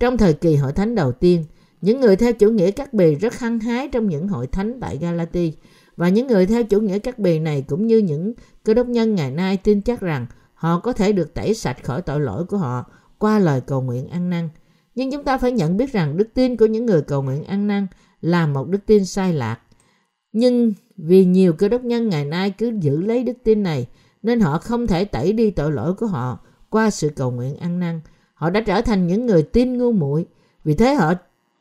Trong 0.00 0.16
thời 0.16 0.32
kỳ 0.32 0.56
hội 0.56 0.72
thánh 0.72 0.94
đầu 0.94 1.12
tiên, 1.12 1.44
những 1.80 2.00
người 2.00 2.16
theo 2.16 2.32
chủ 2.32 2.50
nghĩa 2.50 2.70
cắt 2.70 2.94
bì 2.94 3.14
rất 3.14 3.38
hăng 3.38 3.60
hái 3.60 3.88
trong 3.88 4.08
những 4.08 4.28
hội 4.28 4.46
thánh 4.46 4.80
tại 4.80 4.98
Galati 4.98 5.52
và 5.96 6.08
những 6.08 6.26
người 6.26 6.46
theo 6.46 6.64
chủ 6.64 6.80
nghĩa 6.80 6.98
cắt 6.98 7.18
bì 7.18 7.38
này 7.38 7.64
cũng 7.68 7.86
như 7.86 7.98
những 7.98 8.34
cơ 8.64 8.74
đốc 8.74 8.86
nhân 8.86 9.14
ngày 9.14 9.30
nay 9.30 9.56
tin 9.56 9.80
chắc 9.80 10.00
rằng 10.00 10.26
họ 10.54 10.78
có 10.78 10.92
thể 10.92 11.12
được 11.12 11.34
tẩy 11.34 11.54
sạch 11.54 11.84
khỏi 11.84 12.02
tội 12.02 12.20
lỗi 12.20 12.44
của 12.44 12.56
họ 12.56 12.84
qua 13.18 13.38
lời 13.38 13.60
cầu 13.60 13.82
nguyện 13.82 14.08
ăn 14.08 14.30
năn. 14.30 14.48
Nhưng 14.94 15.10
chúng 15.10 15.24
ta 15.24 15.38
phải 15.38 15.52
nhận 15.52 15.76
biết 15.76 15.92
rằng 15.92 16.16
đức 16.16 16.28
tin 16.34 16.56
của 16.56 16.66
những 16.66 16.86
người 16.86 17.02
cầu 17.02 17.22
nguyện 17.22 17.44
ăn 17.44 17.66
năn 17.66 17.86
là 18.20 18.46
một 18.46 18.68
đức 18.68 18.78
tin 18.86 19.04
sai 19.04 19.32
lạc. 19.32 19.60
Nhưng 20.32 20.72
vì 20.96 21.24
nhiều 21.24 21.52
cơ 21.52 21.68
đốc 21.68 21.84
nhân 21.84 22.08
ngày 22.08 22.24
nay 22.24 22.50
cứ 22.50 22.72
giữ 22.80 23.00
lấy 23.00 23.24
đức 23.24 23.36
tin 23.44 23.62
này, 23.62 23.86
nên 24.22 24.40
họ 24.40 24.58
không 24.58 24.86
thể 24.86 25.04
tẩy 25.04 25.32
đi 25.32 25.50
tội 25.50 25.72
lỗi 25.72 25.94
của 25.94 26.06
họ 26.06 26.38
qua 26.70 26.90
sự 26.90 27.08
cầu 27.08 27.30
nguyện 27.30 27.56
ăn 27.56 27.80
năn. 27.80 28.00
Họ 28.34 28.50
đã 28.50 28.60
trở 28.60 28.82
thành 28.82 29.06
những 29.06 29.26
người 29.26 29.42
tin 29.42 29.78
ngu 29.78 29.92
muội. 29.92 30.26
Vì 30.64 30.74
thế 30.74 30.94
họ 30.94 31.14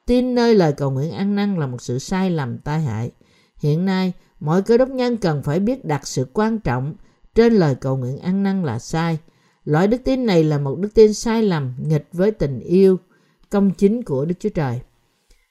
tin 0.10 0.36
nơi 0.36 0.56
lời 0.56 0.74
cầu 0.74 0.92
nguyện 0.92 1.12
ăn 1.12 1.36
năn 1.36 1.60
là 1.60 1.68
một 1.68 1.82
sự 1.82 2.00
sai 2.00 2.32
lầm 2.32 2.58
tai 2.58 2.82
hại. 2.82 3.12
Hiện 3.58 3.86
nay, 3.86 4.14
mọi 4.40 4.62
cơ 4.62 4.78
đốc 4.78 4.90
nhân 4.90 5.18
cần 5.18 5.44
phải 5.44 5.60
biết 5.60 5.86
đặt 5.86 6.08
sự 6.08 6.28
quan 6.34 6.60
trọng 6.60 6.94
trên 7.36 7.54
lời 7.54 7.76
cầu 7.76 7.98
nguyện 7.98 8.18
ăn 8.18 8.44
năn 8.44 8.64
là 8.64 8.80
sai. 8.80 9.18
Loại 9.66 9.88
đức 9.88 10.02
tin 10.04 10.26
này 10.26 10.44
là 10.44 10.58
một 10.58 10.80
đức 10.80 10.90
tin 10.94 11.14
sai 11.14 11.44
lầm 11.44 11.74
nghịch 11.84 12.08
với 12.14 12.32
tình 12.32 12.60
yêu 12.60 12.98
công 13.50 13.72
chính 13.72 14.04
của 14.04 14.26
Đức 14.26 14.36
Chúa 14.40 14.50
Trời. 14.50 14.80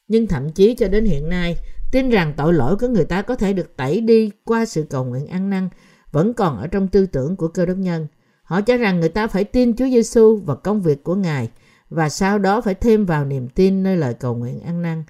Nhưng 0.09 0.27
thậm 0.27 0.53
chí 0.53 0.75
cho 0.75 0.89
đến 0.89 1.05
hiện 1.05 1.29
nay, 1.29 1.57
tin 1.93 2.11
rằng 2.11 2.35
tội 2.37 2.53
lỗi 2.53 2.77
của 2.77 2.89
người 2.89 3.05
ta 3.05 3.23
có 3.23 3.35
thể 3.35 3.53
được 3.53 3.77
tẩy 3.77 4.01
đi 4.01 4.31
qua 4.45 4.65
sự 4.65 4.87
cầu 4.91 5.05
nguyện 5.05 5.27
ăn 5.27 5.51
năn 5.51 5.69
vẫn 6.13 6.35
còn 6.35 6.59
ở 6.59 6.67
trong 6.67 6.89
tư 6.89 7.07
tưởng 7.07 7.37
của 7.37 7.49
cơ 7.49 7.67
đốc 7.67 7.77
nhân. 7.77 8.07
Họ 8.43 8.61
cho 8.61 8.77
rằng 8.77 9.01
người 9.01 9.09
ta 9.09 9.27
phải 9.27 9.45
tin 9.45 9.77
Chúa 9.77 9.89
Giêsu 9.89 10.37
và 10.37 10.55
công 10.55 10.83
việc 10.83 11.05
của 11.05 11.15
Ngài 11.15 11.49
và 11.91 12.09
sau 12.09 12.39
đó 12.39 12.61
phải 12.61 12.75
thêm 12.75 13.07
vào 13.07 13.25
niềm 13.25 13.49
tin 13.49 13.83
nơi 13.83 13.97
lời 13.97 14.15
cầu 14.15 14.35
nguyện 14.35 14.61
ăn 14.61 14.83
năn. 14.83 15.05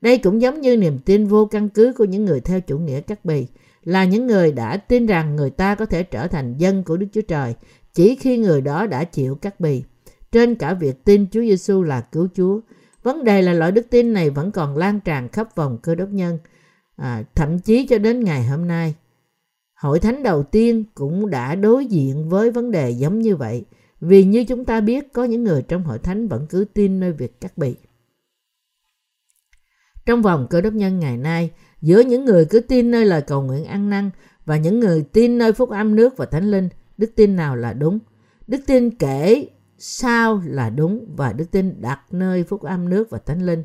Đây 0.00 0.18
cũng 0.18 0.42
giống 0.42 0.60
như 0.60 0.76
niềm 0.76 0.98
tin 0.98 1.26
vô 1.26 1.46
căn 1.46 1.68
cứ 1.68 1.92
của 1.98 2.04
những 2.04 2.24
người 2.24 2.40
theo 2.40 2.60
chủ 2.60 2.78
nghĩa 2.78 3.00
cắt 3.00 3.24
bì, 3.24 3.46
là 3.84 4.04
những 4.04 4.26
người 4.26 4.52
đã 4.52 4.76
tin 4.76 5.06
rằng 5.06 5.36
người 5.36 5.50
ta 5.50 5.74
có 5.74 5.86
thể 5.86 6.02
trở 6.02 6.26
thành 6.26 6.56
dân 6.58 6.82
của 6.82 6.96
Đức 6.96 7.06
Chúa 7.12 7.22
Trời 7.22 7.54
chỉ 7.94 8.14
khi 8.14 8.38
người 8.38 8.60
đó 8.60 8.86
đã 8.86 9.04
chịu 9.04 9.34
cắt 9.34 9.60
bì. 9.60 9.82
Trên 10.32 10.54
cả 10.54 10.74
việc 10.74 11.04
tin 11.04 11.26
Chúa 11.30 11.40
Giêsu 11.40 11.82
là 11.82 12.00
cứu 12.00 12.28
Chúa, 12.34 12.60
vấn 13.02 13.24
đề 13.24 13.42
là 13.42 13.52
loại 13.52 13.72
đức 13.72 13.86
tin 13.90 14.12
này 14.12 14.30
vẫn 14.30 14.52
còn 14.52 14.76
lan 14.76 15.00
tràn 15.00 15.28
khắp 15.28 15.56
vòng 15.56 15.78
cơ 15.82 15.94
đốc 15.94 16.08
nhân, 16.08 16.38
à, 16.96 17.22
thậm 17.34 17.58
chí 17.58 17.86
cho 17.86 17.98
đến 17.98 18.24
ngày 18.24 18.44
hôm 18.44 18.68
nay. 18.68 18.94
Hội 19.74 20.00
thánh 20.00 20.22
đầu 20.22 20.42
tiên 20.42 20.84
cũng 20.94 21.30
đã 21.30 21.54
đối 21.54 21.86
diện 21.86 22.28
với 22.28 22.50
vấn 22.50 22.70
đề 22.70 22.90
giống 22.90 23.18
như 23.18 23.36
vậy, 23.36 23.64
vì 24.00 24.24
như 24.24 24.44
chúng 24.44 24.64
ta 24.64 24.80
biết 24.80 25.12
có 25.12 25.24
những 25.24 25.44
người 25.44 25.62
trong 25.62 25.84
hội 25.84 25.98
thánh 25.98 26.28
vẫn 26.28 26.46
cứ 26.50 26.64
tin 26.74 27.00
nơi 27.00 27.12
việc 27.12 27.40
cắt 27.40 27.58
bì. 27.58 27.74
Trong 30.06 30.22
vòng 30.22 30.46
cơ 30.50 30.60
đốc 30.60 30.72
nhân 30.72 30.98
ngày 30.98 31.16
nay, 31.16 31.50
giữa 31.80 32.00
những 32.00 32.24
người 32.24 32.44
cứ 32.44 32.60
tin 32.60 32.90
nơi 32.90 33.06
lời 33.06 33.22
cầu 33.22 33.42
nguyện 33.42 33.64
ăn 33.64 33.90
năn 33.90 34.10
và 34.44 34.56
những 34.56 34.80
người 34.80 35.02
tin 35.12 35.38
nơi 35.38 35.52
phúc 35.52 35.70
âm 35.70 35.96
nước 35.96 36.16
và 36.16 36.26
thánh 36.26 36.50
linh, 36.50 36.68
đức 36.98 37.10
tin 37.16 37.36
nào 37.36 37.56
là 37.56 37.72
đúng? 37.72 37.98
Đức 38.46 38.60
tin 38.66 38.90
kể 38.90 39.48
sao 39.78 40.42
là 40.46 40.70
đúng 40.70 41.14
và 41.16 41.32
đức 41.32 41.50
tin 41.50 41.80
đặt 41.80 42.00
nơi 42.10 42.44
phúc 42.44 42.62
âm 42.62 42.88
nước 42.88 43.10
và 43.10 43.18
thánh 43.18 43.46
linh 43.46 43.64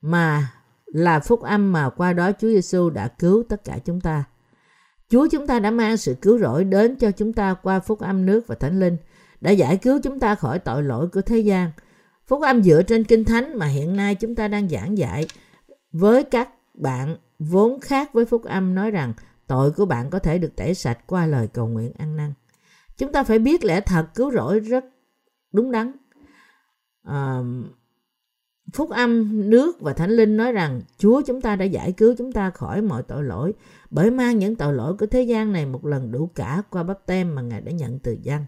mà 0.00 0.52
là 0.86 1.20
phúc 1.20 1.40
âm 1.42 1.72
mà 1.72 1.90
qua 1.90 2.12
đó 2.12 2.32
Chúa 2.32 2.48
Giêsu 2.48 2.90
đã 2.90 3.08
cứu 3.08 3.42
tất 3.48 3.64
cả 3.64 3.78
chúng 3.84 4.00
ta. 4.00 4.24
Chúa 5.08 5.28
chúng 5.30 5.46
ta 5.46 5.58
đã 5.58 5.70
mang 5.70 5.96
sự 5.96 6.14
cứu 6.22 6.38
rỗi 6.38 6.64
đến 6.64 6.96
cho 6.96 7.10
chúng 7.10 7.32
ta 7.32 7.54
qua 7.54 7.80
phúc 7.80 8.00
âm 8.00 8.26
nước 8.26 8.46
và 8.46 8.54
thánh 8.54 8.80
linh, 8.80 8.96
đã 9.40 9.50
giải 9.50 9.76
cứu 9.76 10.00
chúng 10.02 10.20
ta 10.20 10.34
khỏi 10.34 10.58
tội 10.58 10.82
lỗi 10.82 11.08
của 11.08 11.22
thế 11.22 11.38
gian. 11.38 11.70
Phúc 12.26 12.42
âm 12.42 12.62
dựa 12.62 12.82
trên 12.82 13.04
kinh 13.04 13.24
thánh 13.24 13.58
mà 13.58 13.66
hiện 13.66 13.96
nay 13.96 14.14
chúng 14.14 14.34
ta 14.34 14.48
đang 14.48 14.68
giảng 14.68 14.98
dạy 14.98 15.26
với 15.92 16.24
các 16.24 16.48
bạn 16.74 17.16
vốn 17.38 17.80
khác 17.80 18.12
với 18.12 18.24
phúc 18.24 18.44
âm 18.44 18.74
nói 18.74 18.90
rằng 18.90 19.14
tội 19.46 19.70
của 19.70 19.86
bạn 19.86 20.10
có 20.10 20.18
thể 20.18 20.38
được 20.38 20.56
tẩy 20.56 20.74
sạch 20.74 20.98
qua 21.06 21.26
lời 21.26 21.48
cầu 21.52 21.68
nguyện 21.68 21.92
ăn 21.98 22.16
năn. 22.16 22.32
Chúng 22.96 23.12
ta 23.12 23.24
phải 23.24 23.38
biết 23.38 23.64
lẽ 23.64 23.80
thật 23.80 24.06
cứu 24.14 24.30
rỗi 24.30 24.60
rất 24.60 24.84
đúng 25.52 25.70
đắn. 25.70 25.92
À, 27.02 27.40
Phúc 28.74 28.90
âm 28.90 29.30
nước 29.50 29.80
và 29.80 29.92
Thánh 29.92 30.10
Linh 30.10 30.36
nói 30.36 30.52
rằng 30.52 30.80
Chúa 30.98 31.22
chúng 31.26 31.40
ta 31.40 31.56
đã 31.56 31.64
giải 31.64 31.92
cứu 31.92 32.14
chúng 32.18 32.32
ta 32.32 32.50
khỏi 32.50 32.82
mọi 32.82 33.02
tội 33.02 33.24
lỗi 33.24 33.54
bởi 33.90 34.10
mang 34.10 34.38
những 34.38 34.56
tội 34.56 34.74
lỗi 34.74 34.96
của 34.96 35.06
thế 35.06 35.22
gian 35.22 35.52
này 35.52 35.66
một 35.66 35.86
lần 35.86 36.12
đủ 36.12 36.30
cả 36.34 36.62
qua 36.70 36.82
bắp 36.82 37.06
tem 37.06 37.34
mà 37.34 37.42
Ngài 37.42 37.60
đã 37.60 37.72
nhận 37.72 37.98
từ 37.98 38.16
dân. 38.22 38.44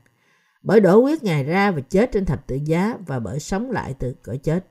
Bởi 0.63 0.81
đổ 0.81 1.01
huyết 1.01 1.25
Ngài 1.25 1.45
ra 1.45 1.71
và 1.71 1.81
chết 1.81 2.13
trên 2.13 2.25
thập 2.25 2.47
tự 2.47 2.59
giá 2.65 2.97
và 3.07 3.19
bởi 3.19 3.41
sống 3.41 3.71
lại 3.71 3.95
từ 3.99 4.15
cõi 4.23 4.39
chết. 4.39 4.67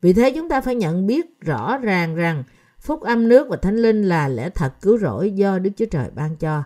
Vì 0.00 0.12
thế 0.12 0.30
chúng 0.30 0.48
ta 0.48 0.60
phải 0.60 0.74
nhận 0.74 1.06
biết 1.06 1.40
rõ 1.40 1.78
ràng 1.78 2.14
rằng 2.14 2.44
phúc 2.80 3.00
âm 3.00 3.28
nước 3.28 3.48
và 3.48 3.56
thánh 3.56 3.76
linh 3.76 4.02
là 4.02 4.28
lẽ 4.28 4.50
thật 4.50 4.72
cứu 4.82 4.98
rỗi 4.98 5.30
do 5.30 5.58
Đức 5.58 5.70
Chúa 5.76 5.86
Trời 5.86 6.10
ban 6.14 6.36
cho. 6.36 6.62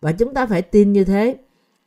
Và 0.00 0.12
chúng 0.12 0.34
ta 0.34 0.46
phải 0.46 0.62
tin 0.62 0.92
như 0.92 1.04
thế. 1.04 1.36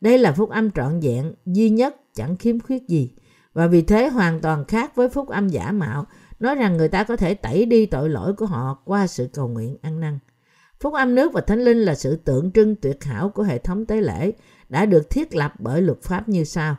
Đây 0.00 0.18
là 0.18 0.32
phúc 0.32 0.50
âm 0.50 0.70
trọn 0.70 1.00
vẹn, 1.00 1.34
duy 1.46 1.70
nhất, 1.70 1.96
chẳng 2.14 2.36
khiếm 2.36 2.60
khuyết 2.60 2.88
gì. 2.88 3.12
Và 3.52 3.66
vì 3.66 3.82
thế 3.82 4.08
hoàn 4.08 4.40
toàn 4.40 4.64
khác 4.64 4.96
với 4.96 5.08
phúc 5.08 5.28
âm 5.28 5.48
giả 5.48 5.72
mạo, 5.72 6.06
nói 6.40 6.54
rằng 6.54 6.76
người 6.76 6.88
ta 6.88 7.04
có 7.04 7.16
thể 7.16 7.34
tẩy 7.34 7.66
đi 7.66 7.86
tội 7.86 8.08
lỗi 8.08 8.34
của 8.34 8.46
họ 8.46 8.82
qua 8.84 9.06
sự 9.06 9.28
cầu 9.32 9.48
nguyện 9.48 9.76
ăn 9.82 10.00
năn. 10.00 10.18
Phúc 10.80 10.94
âm 10.94 11.14
nước 11.14 11.32
và 11.32 11.40
thánh 11.40 11.60
linh 11.60 11.78
là 11.78 11.94
sự 11.94 12.16
tượng 12.16 12.52
trưng 12.52 12.76
tuyệt 12.76 13.04
hảo 13.04 13.28
của 13.28 13.42
hệ 13.42 13.58
thống 13.58 13.86
tế 13.86 14.00
lễ 14.00 14.32
đã 14.70 14.86
được 14.86 15.10
thiết 15.10 15.34
lập 15.34 15.52
bởi 15.58 15.82
luật 15.82 16.02
pháp 16.02 16.28
như 16.28 16.44
sau. 16.44 16.76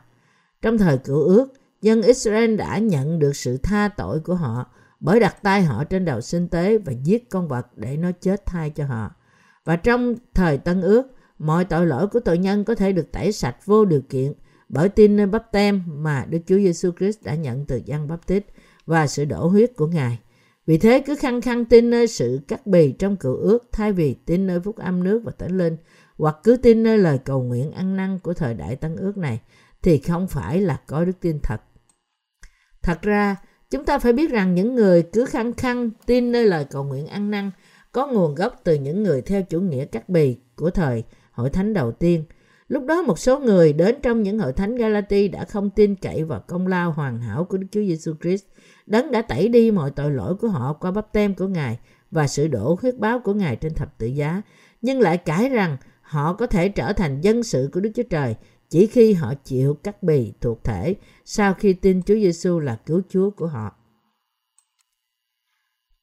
Trong 0.62 0.78
thời 0.78 0.98
cựu 0.98 1.22
ước, 1.22 1.52
dân 1.82 2.02
Israel 2.02 2.56
đã 2.56 2.78
nhận 2.78 3.18
được 3.18 3.36
sự 3.36 3.56
tha 3.56 3.88
tội 3.96 4.20
của 4.20 4.34
họ 4.34 4.66
bởi 5.00 5.20
đặt 5.20 5.42
tay 5.42 5.62
họ 5.62 5.84
trên 5.84 6.04
đầu 6.04 6.20
sinh 6.20 6.48
tế 6.48 6.78
và 6.78 6.92
giết 6.92 7.30
con 7.30 7.48
vật 7.48 7.66
để 7.76 7.96
nó 7.96 8.10
chết 8.20 8.46
thay 8.46 8.70
cho 8.70 8.84
họ. 8.84 9.10
Và 9.64 9.76
trong 9.76 10.14
thời 10.34 10.58
Tân 10.58 10.80
ước, 10.80 11.06
mọi 11.38 11.64
tội 11.64 11.86
lỗi 11.86 12.06
của 12.06 12.20
tội 12.20 12.38
nhân 12.38 12.64
có 12.64 12.74
thể 12.74 12.92
được 12.92 13.12
tẩy 13.12 13.32
sạch 13.32 13.56
vô 13.66 13.84
điều 13.84 14.00
kiện 14.00 14.32
bởi 14.68 14.88
tin 14.88 15.16
nơi 15.16 15.26
bắp 15.26 15.52
tem 15.52 15.82
mà 15.86 16.26
Đức 16.28 16.38
Chúa 16.46 16.56
Giêsu 16.56 16.90
Christ 16.98 17.22
đã 17.22 17.34
nhận 17.34 17.66
từ 17.66 17.80
dân 17.84 18.08
Bắp 18.08 18.26
Tít 18.26 18.46
và 18.86 19.06
sự 19.06 19.24
đổ 19.24 19.46
huyết 19.46 19.76
của 19.76 19.86
Ngài. 19.86 20.18
Vì 20.66 20.78
thế 20.78 21.02
cứ 21.06 21.14
khăng 21.14 21.40
khăng 21.40 21.64
tin 21.64 21.90
nơi 21.90 22.06
sự 22.06 22.40
cắt 22.48 22.66
bì 22.66 22.92
trong 22.92 23.16
cựu 23.16 23.36
ước 23.36 23.68
thay 23.72 23.92
vì 23.92 24.14
tin 24.14 24.46
nơi 24.46 24.60
phúc 24.60 24.76
âm 24.76 25.04
nước 25.04 25.22
và 25.24 25.32
tánh 25.32 25.56
linh 25.56 25.76
hoặc 26.22 26.36
cứ 26.44 26.56
tin 26.56 26.82
nơi 26.82 26.98
lời 26.98 27.18
cầu 27.18 27.42
nguyện 27.42 27.72
ăn 27.72 27.96
năn 27.96 28.18
của 28.18 28.34
thời 28.34 28.54
đại 28.54 28.76
tân 28.76 28.96
ước 28.96 29.16
này 29.16 29.40
thì 29.82 29.98
không 29.98 30.28
phải 30.28 30.60
là 30.60 30.80
có 30.86 31.04
đức 31.04 31.12
tin 31.20 31.38
thật. 31.42 31.60
Thật 32.82 33.02
ra, 33.02 33.36
chúng 33.70 33.84
ta 33.84 33.98
phải 33.98 34.12
biết 34.12 34.30
rằng 34.30 34.54
những 34.54 34.74
người 34.74 35.02
cứ 35.02 35.24
khăng 35.24 35.52
khăng 35.52 35.90
tin 36.06 36.32
nơi 36.32 36.46
lời 36.46 36.64
cầu 36.70 36.84
nguyện 36.84 37.06
ăn 37.06 37.30
năn 37.30 37.50
có 37.92 38.06
nguồn 38.06 38.34
gốc 38.34 38.60
từ 38.64 38.74
những 38.74 39.02
người 39.02 39.22
theo 39.22 39.42
chủ 39.42 39.60
nghĩa 39.60 39.84
cắt 39.84 40.08
bì 40.08 40.36
của 40.56 40.70
thời 40.70 41.04
hội 41.32 41.50
thánh 41.50 41.74
đầu 41.74 41.92
tiên. 41.92 42.24
Lúc 42.68 42.84
đó 42.84 43.02
một 43.02 43.18
số 43.18 43.38
người 43.38 43.72
đến 43.72 43.96
trong 44.02 44.22
những 44.22 44.38
hội 44.38 44.52
thánh 44.52 44.76
Galati 44.76 45.28
đã 45.28 45.44
không 45.44 45.70
tin 45.70 45.94
cậy 45.94 46.24
vào 46.24 46.44
công 46.46 46.66
lao 46.66 46.92
hoàn 46.92 47.18
hảo 47.18 47.44
của 47.44 47.56
Đức 47.56 47.66
Chúa 47.70 47.80
Giêsu 47.80 48.14
Christ. 48.22 48.44
Đấng 48.86 49.10
đã 49.10 49.22
tẩy 49.22 49.48
đi 49.48 49.70
mọi 49.70 49.90
tội 49.90 50.10
lỗi 50.10 50.34
của 50.34 50.48
họ 50.48 50.72
qua 50.72 50.90
bắp 50.90 51.12
tem 51.12 51.34
của 51.34 51.46
Ngài 51.46 51.78
và 52.10 52.26
sự 52.26 52.48
đổ 52.48 52.78
huyết 52.82 52.98
báo 52.98 53.18
của 53.18 53.34
Ngài 53.34 53.56
trên 53.56 53.74
thập 53.74 53.98
tự 53.98 54.06
giá, 54.06 54.42
nhưng 54.82 55.00
lại 55.00 55.18
cãi 55.18 55.48
rằng 55.48 55.76
họ 56.12 56.32
có 56.32 56.46
thể 56.46 56.68
trở 56.68 56.92
thành 56.92 57.20
dân 57.20 57.42
sự 57.42 57.70
của 57.72 57.80
Đức 57.80 57.90
Chúa 57.94 58.02
Trời 58.10 58.34
chỉ 58.70 58.86
khi 58.86 59.12
họ 59.12 59.34
chịu 59.34 59.74
cắt 59.74 60.02
bì 60.02 60.32
thuộc 60.40 60.64
thể 60.64 60.94
sau 61.24 61.54
khi 61.54 61.72
tin 61.72 62.02
Chúa 62.02 62.14
Giêsu 62.14 62.58
là 62.58 62.76
cứu 62.86 63.02
Chúa 63.08 63.30
của 63.30 63.46
họ. 63.46 63.72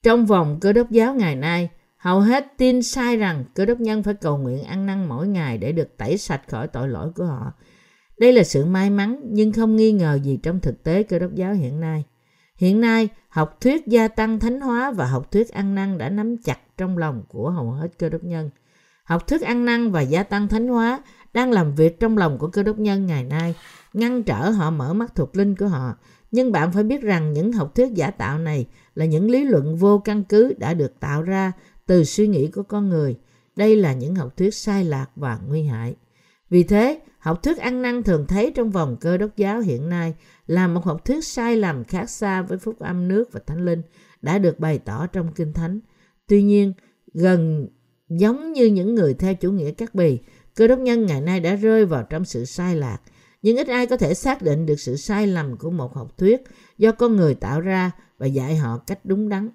Trong 0.03 0.25
vòng 0.25 0.57
cơ 0.61 0.73
đốc 0.73 0.91
giáo 0.91 1.15
ngày 1.15 1.35
nay, 1.35 1.69
hầu 1.97 2.19
hết 2.19 2.45
tin 2.57 2.83
sai 2.83 3.17
rằng 3.17 3.45
cơ 3.55 3.65
đốc 3.65 3.79
nhân 3.79 4.03
phải 4.03 4.13
cầu 4.13 4.37
nguyện 4.37 4.63
ăn 4.63 4.85
năn 4.85 5.09
mỗi 5.09 5.27
ngày 5.27 5.57
để 5.57 5.71
được 5.71 5.97
tẩy 5.97 6.17
sạch 6.17 6.41
khỏi 6.47 6.67
tội 6.67 6.87
lỗi 6.87 7.11
của 7.15 7.25
họ. 7.25 7.53
Đây 8.19 8.33
là 8.33 8.43
sự 8.43 8.65
may 8.65 8.89
mắn 8.89 9.21
nhưng 9.23 9.53
không 9.53 9.75
nghi 9.75 9.91
ngờ 9.91 10.19
gì 10.23 10.39
trong 10.43 10.59
thực 10.59 10.83
tế 10.83 11.03
cơ 11.03 11.19
đốc 11.19 11.35
giáo 11.35 11.53
hiện 11.53 11.79
nay. 11.79 12.03
Hiện 12.55 12.81
nay, 12.81 13.09
học 13.29 13.57
thuyết 13.61 13.87
gia 13.87 14.07
tăng 14.07 14.39
thánh 14.39 14.61
hóa 14.61 14.91
và 14.91 15.05
học 15.05 15.31
thuyết 15.31 15.49
ăn 15.49 15.75
năn 15.75 15.97
đã 15.97 16.09
nắm 16.09 16.37
chặt 16.37 16.59
trong 16.77 16.97
lòng 16.97 17.23
của 17.27 17.49
hầu 17.49 17.71
hết 17.71 17.97
cơ 17.97 18.09
đốc 18.09 18.23
nhân. 18.23 18.49
Học 19.09 19.27
thuyết 19.27 19.41
ăn 19.41 19.65
năn 19.65 19.91
và 19.91 20.01
gia 20.01 20.23
tăng 20.23 20.47
thánh 20.47 20.67
hóa 20.67 21.03
đang 21.33 21.51
làm 21.51 21.75
việc 21.75 21.99
trong 21.99 22.17
lòng 22.17 22.37
của 22.37 22.47
cơ 22.47 22.63
đốc 22.63 22.79
nhân 22.79 23.05
ngày 23.05 23.23
nay, 23.23 23.55
ngăn 23.93 24.23
trở 24.23 24.49
họ 24.49 24.71
mở 24.71 24.93
mắt 24.93 25.15
thuộc 25.15 25.35
linh 25.35 25.55
của 25.55 25.67
họ. 25.67 25.95
Nhưng 26.31 26.51
bạn 26.51 26.71
phải 26.71 26.83
biết 26.83 27.01
rằng 27.01 27.33
những 27.33 27.53
học 27.53 27.75
thuyết 27.75 27.93
giả 27.93 28.11
tạo 28.11 28.39
này 28.39 28.67
là 28.95 29.05
những 29.05 29.31
lý 29.31 29.43
luận 29.43 29.75
vô 29.75 29.99
căn 29.99 30.23
cứ 30.23 30.53
đã 30.57 30.73
được 30.73 30.99
tạo 30.99 31.21
ra 31.21 31.51
từ 31.85 32.03
suy 32.03 32.27
nghĩ 32.27 32.47
của 32.47 32.63
con 32.63 32.89
người. 32.89 33.17
Đây 33.55 33.75
là 33.75 33.93
những 33.93 34.15
học 34.15 34.37
thuyết 34.37 34.53
sai 34.53 34.85
lạc 34.85 35.07
và 35.15 35.39
nguy 35.47 35.63
hại. 35.63 35.95
Vì 36.49 36.63
thế, 36.63 36.99
học 37.19 37.43
thuyết 37.43 37.57
ăn 37.57 37.81
năn 37.81 38.03
thường 38.03 38.25
thấy 38.27 38.51
trong 38.55 38.71
vòng 38.71 38.97
cơ 39.01 39.17
đốc 39.17 39.37
giáo 39.37 39.59
hiện 39.59 39.89
nay 39.89 40.15
là 40.47 40.67
một 40.67 40.85
học 40.85 41.05
thuyết 41.05 41.25
sai 41.25 41.55
lầm 41.55 41.83
khác 41.83 42.09
xa 42.09 42.41
với 42.41 42.57
phúc 42.57 42.79
âm 42.79 43.07
nước 43.07 43.29
và 43.31 43.39
thánh 43.47 43.65
linh 43.65 43.81
đã 44.21 44.37
được 44.37 44.59
bày 44.59 44.79
tỏ 44.79 45.07
trong 45.07 45.31
kinh 45.33 45.53
thánh. 45.53 45.79
Tuy 46.27 46.43
nhiên, 46.43 46.73
gần 47.13 47.67
giống 48.09 48.53
như 48.53 48.65
những 48.65 48.95
người 48.95 49.13
theo 49.13 49.33
chủ 49.33 49.51
nghĩa 49.51 49.71
cắt 49.71 49.95
bì, 49.95 50.19
cơ 50.55 50.67
đốc 50.67 50.79
nhân 50.79 51.05
ngày 51.05 51.21
nay 51.21 51.39
đã 51.39 51.55
rơi 51.55 51.85
vào 51.85 52.03
trong 52.03 52.25
sự 52.25 52.45
sai 52.45 52.75
lạc. 52.75 52.97
Nhưng 53.41 53.57
ít 53.57 53.67
ai 53.67 53.85
có 53.85 53.97
thể 53.97 54.13
xác 54.13 54.41
định 54.41 54.65
được 54.65 54.79
sự 54.79 54.95
sai 54.95 55.27
lầm 55.27 55.57
của 55.57 55.69
một 55.69 55.95
học 55.95 56.17
thuyết 56.17 56.43
do 56.77 56.91
con 56.91 57.15
người 57.15 57.35
tạo 57.35 57.61
ra 57.61 57.91
và 58.17 58.27
dạy 58.27 58.55
họ 58.55 58.77
cách 58.77 58.99
đúng 59.03 59.29
đắn. 59.29 59.49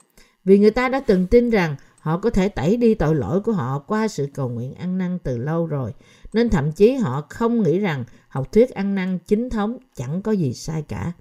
Vì 0.44 0.58
người 0.58 0.70
ta 0.70 0.88
đã 0.88 1.00
từng 1.00 1.26
tin 1.26 1.50
rằng 1.50 1.76
họ 1.98 2.18
có 2.18 2.30
thể 2.30 2.48
tẩy 2.48 2.76
đi 2.76 2.94
tội 2.94 3.14
lỗi 3.14 3.40
của 3.40 3.52
họ 3.52 3.78
qua 3.78 4.08
sự 4.08 4.28
cầu 4.34 4.48
nguyện 4.48 4.74
ăn 4.74 4.98
năn 4.98 5.18
từ 5.18 5.38
lâu 5.38 5.66
rồi, 5.66 5.94
nên 6.32 6.48
thậm 6.48 6.72
chí 6.72 6.94
họ 6.94 7.26
không 7.28 7.62
nghĩ 7.62 7.78
rằng 7.78 8.04
học 8.28 8.52
thuyết 8.52 8.70
ăn 8.70 8.94
năn 8.94 9.18
chính 9.26 9.50
thống 9.50 9.78
chẳng 9.96 10.22
có 10.22 10.32
gì 10.32 10.52
sai 10.52 10.82
cả. 10.82 11.12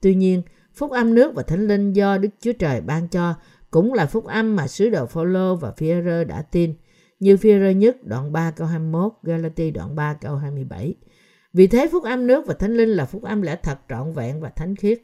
Tuy 0.00 0.14
nhiên, 0.14 0.42
phúc 0.74 0.90
âm 0.90 1.14
nước 1.14 1.34
và 1.34 1.42
thánh 1.42 1.68
linh 1.68 1.92
do 1.92 2.18
Đức 2.18 2.28
Chúa 2.40 2.52
Trời 2.52 2.80
ban 2.80 3.08
cho 3.08 3.34
cũng 3.72 3.92
là 3.92 4.06
phúc 4.06 4.24
âm 4.24 4.56
mà 4.56 4.68
sứ 4.68 4.90
đồ 4.90 5.06
Phaolô 5.06 5.56
và 5.56 5.72
phi 5.76 5.92
đã 6.28 6.42
tin, 6.42 6.74
như 7.20 7.36
phi 7.36 7.74
nhất 7.74 7.96
đoạn 8.04 8.32
3 8.32 8.50
câu 8.50 8.66
21, 8.66 9.12
Galati 9.22 9.70
đoạn 9.70 9.96
3 9.96 10.14
câu 10.14 10.36
27. 10.36 10.94
Vì 11.52 11.66
thế 11.66 11.88
phúc 11.92 12.04
âm 12.04 12.26
nước 12.26 12.46
và 12.46 12.54
thánh 12.54 12.76
linh 12.76 12.88
là 12.88 13.04
phúc 13.04 13.22
âm 13.22 13.42
lẽ 13.42 13.56
thật 13.62 13.78
trọn 13.88 14.12
vẹn 14.12 14.40
và 14.40 14.48
thánh 14.48 14.76
khiết. 14.76 15.02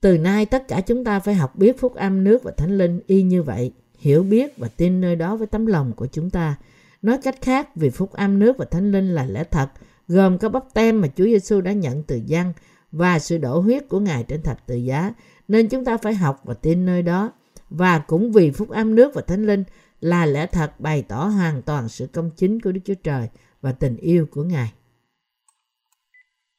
Từ 0.00 0.18
nay 0.18 0.46
tất 0.46 0.68
cả 0.68 0.80
chúng 0.80 1.04
ta 1.04 1.20
phải 1.20 1.34
học 1.34 1.56
biết 1.56 1.78
phúc 1.80 1.94
âm 1.94 2.24
nước 2.24 2.42
và 2.42 2.52
thánh 2.56 2.78
linh 2.78 3.00
y 3.06 3.22
như 3.22 3.42
vậy, 3.42 3.72
hiểu 3.98 4.22
biết 4.22 4.58
và 4.58 4.68
tin 4.68 5.00
nơi 5.00 5.16
đó 5.16 5.36
với 5.36 5.46
tấm 5.46 5.66
lòng 5.66 5.92
của 5.96 6.06
chúng 6.06 6.30
ta. 6.30 6.56
Nói 7.02 7.18
cách 7.22 7.42
khác, 7.42 7.76
vì 7.76 7.90
phúc 7.90 8.12
âm 8.12 8.38
nước 8.38 8.56
và 8.58 8.64
thánh 8.64 8.92
linh 8.92 9.14
là 9.14 9.24
lẽ 9.24 9.44
thật, 9.44 9.68
gồm 10.08 10.38
có 10.38 10.48
bắp 10.48 10.64
tem 10.74 11.00
mà 11.00 11.08
Chúa 11.16 11.24
Giêsu 11.24 11.60
đã 11.60 11.72
nhận 11.72 12.02
từ 12.02 12.20
dân 12.26 12.52
và 12.92 13.18
sự 13.18 13.38
đổ 13.38 13.60
huyết 13.60 13.88
của 13.88 14.00
Ngài 14.00 14.24
trên 14.28 14.42
thập 14.42 14.66
tự 14.66 14.76
giá, 14.76 15.12
nên 15.48 15.68
chúng 15.68 15.84
ta 15.84 15.96
phải 15.96 16.14
học 16.14 16.40
và 16.44 16.54
tin 16.54 16.86
nơi 16.86 17.02
đó. 17.02 17.32
Và 17.70 17.98
cũng 17.98 18.32
vì 18.32 18.50
phúc 18.50 18.70
âm 18.70 18.94
nước 18.94 19.14
và 19.14 19.22
thánh 19.22 19.46
linh 19.46 19.64
là 20.00 20.26
lẽ 20.26 20.46
thật 20.46 20.80
bày 20.80 21.02
tỏ 21.02 21.24
hoàn 21.24 21.62
toàn 21.62 21.88
sự 21.88 22.06
công 22.06 22.30
chính 22.36 22.60
của 22.60 22.72
Đức 22.72 22.80
Chúa 22.84 22.94
Trời 22.94 23.28
và 23.60 23.72
tình 23.72 23.96
yêu 23.96 24.26
của 24.30 24.42
Ngài. 24.42 24.72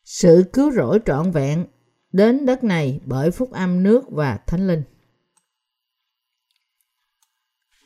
Sự 0.04 0.44
cứu 0.54 0.72
rỗi 0.72 1.00
trọn 1.06 1.32
vẹn 1.32 1.66
đến 2.12 2.46
đất 2.46 2.64
này 2.64 3.00
bởi 3.06 3.32
phúc 3.32 3.52
âm 3.52 3.84
nước 3.84 4.12
và 4.12 4.38
thánh 4.48 4.68
linh. 4.68 4.84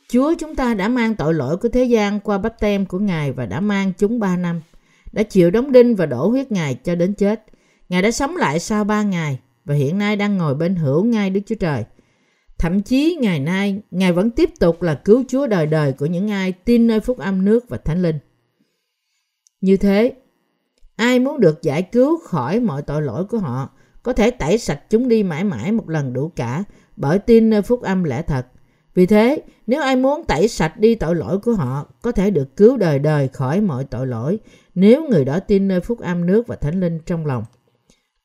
Chúa 0.08 0.34
chúng 0.38 0.54
ta 0.54 0.74
đã 0.74 0.88
mang 0.88 1.14
tội 1.14 1.34
lỗi 1.34 1.56
của 1.56 1.68
thế 1.68 1.84
gian 1.84 2.20
qua 2.20 2.38
bắp 2.38 2.60
tem 2.60 2.86
của 2.86 2.98
Ngài 2.98 3.32
và 3.32 3.46
đã 3.46 3.60
mang 3.60 3.92
chúng 3.98 4.20
ba 4.20 4.36
năm, 4.36 4.60
đã 5.12 5.22
chịu 5.22 5.50
đóng 5.50 5.72
đinh 5.72 5.96
và 5.96 6.06
đổ 6.06 6.28
huyết 6.28 6.52
Ngài 6.52 6.74
cho 6.74 6.94
đến 6.94 7.14
chết. 7.14 7.44
Ngài 7.88 8.02
đã 8.02 8.10
sống 8.10 8.36
lại 8.36 8.58
sau 8.58 8.84
ba 8.84 9.02
ngày 9.02 9.40
và 9.64 9.74
hiện 9.74 9.98
nay 9.98 10.16
đang 10.16 10.38
ngồi 10.38 10.54
bên 10.54 10.76
hữu 10.76 11.04
ngay 11.04 11.30
Đức 11.30 11.40
Chúa 11.46 11.54
Trời. 11.54 11.84
Thậm 12.58 12.82
chí 12.82 13.18
ngày 13.20 13.40
nay, 13.40 13.82
Ngài 13.90 14.12
vẫn 14.12 14.30
tiếp 14.30 14.50
tục 14.60 14.82
là 14.82 14.94
cứu 14.94 15.24
Chúa 15.28 15.46
đời 15.46 15.66
đời 15.66 15.92
của 15.92 16.06
những 16.06 16.30
ai 16.30 16.52
tin 16.52 16.86
nơi 16.86 17.00
phúc 17.00 17.18
âm 17.18 17.44
nước 17.44 17.68
và 17.68 17.76
thánh 17.76 18.02
linh. 18.02 18.18
Như 19.60 19.76
thế, 19.76 20.12
ai 20.96 21.18
muốn 21.20 21.40
được 21.40 21.62
giải 21.62 21.82
cứu 21.82 22.18
khỏi 22.18 22.60
mọi 22.60 22.82
tội 22.82 23.02
lỗi 23.02 23.24
của 23.24 23.38
họ 23.38 23.70
có 24.02 24.12
thể 24.12 24.30
tẩy 24.30 24.58
sạch 24.58 24.80
chúng 24.90 25.08
đi 25.08 25.22
mãi 25.22 25.44
mãi 25.44 25.72
một 25.72 25.88
lần 25.90 26.12
đủ 26.12 26.30
cả 26.36 26.64
bởi 26.96 27.18
tin 27.18 27.50
nơi 27.50 27.62
phúc 27.62 27.82
âm 27.82 28.04
lẽ 28.04 28.22
thật. 28.22 28.46
Vì 28.94 29.06
thế, 29.06 29.42
nếu 29.66 29.82
ai 29.82 29.96
muốn 29.96 30.24
tẩy 30.24 30.48
sạch 30.48 30.78
đi 30.78 30.94
tội 30.94 31.14
lỗi 31.14 31.38
của 31.38 31.52
họ, 31.52 31.86
có 32.02 32.12
thể 32.12 32.30
được 32.30 32.56
cứu 32.56 32.76
đời 32.76 32.98
đời 32.98 33.28
khỏi 33.28 33.60
mọi 33.60 33.84
tội 33.84 34.06
lỗi 34.06 34.38
nếu 34.74 35.08
người 35.08 35.24
đó 35.24 35.40
tin 35.40 35.68
nơi 35.68 35.80
phúc 35.80 36.00
âm 36.00 36.26
nước 36.26 36.46
và 36.46 36.56
thánh 36.56 36.80
linh 36.80 36.98
trong 37.06 37.26
lòng. 37.26 37.44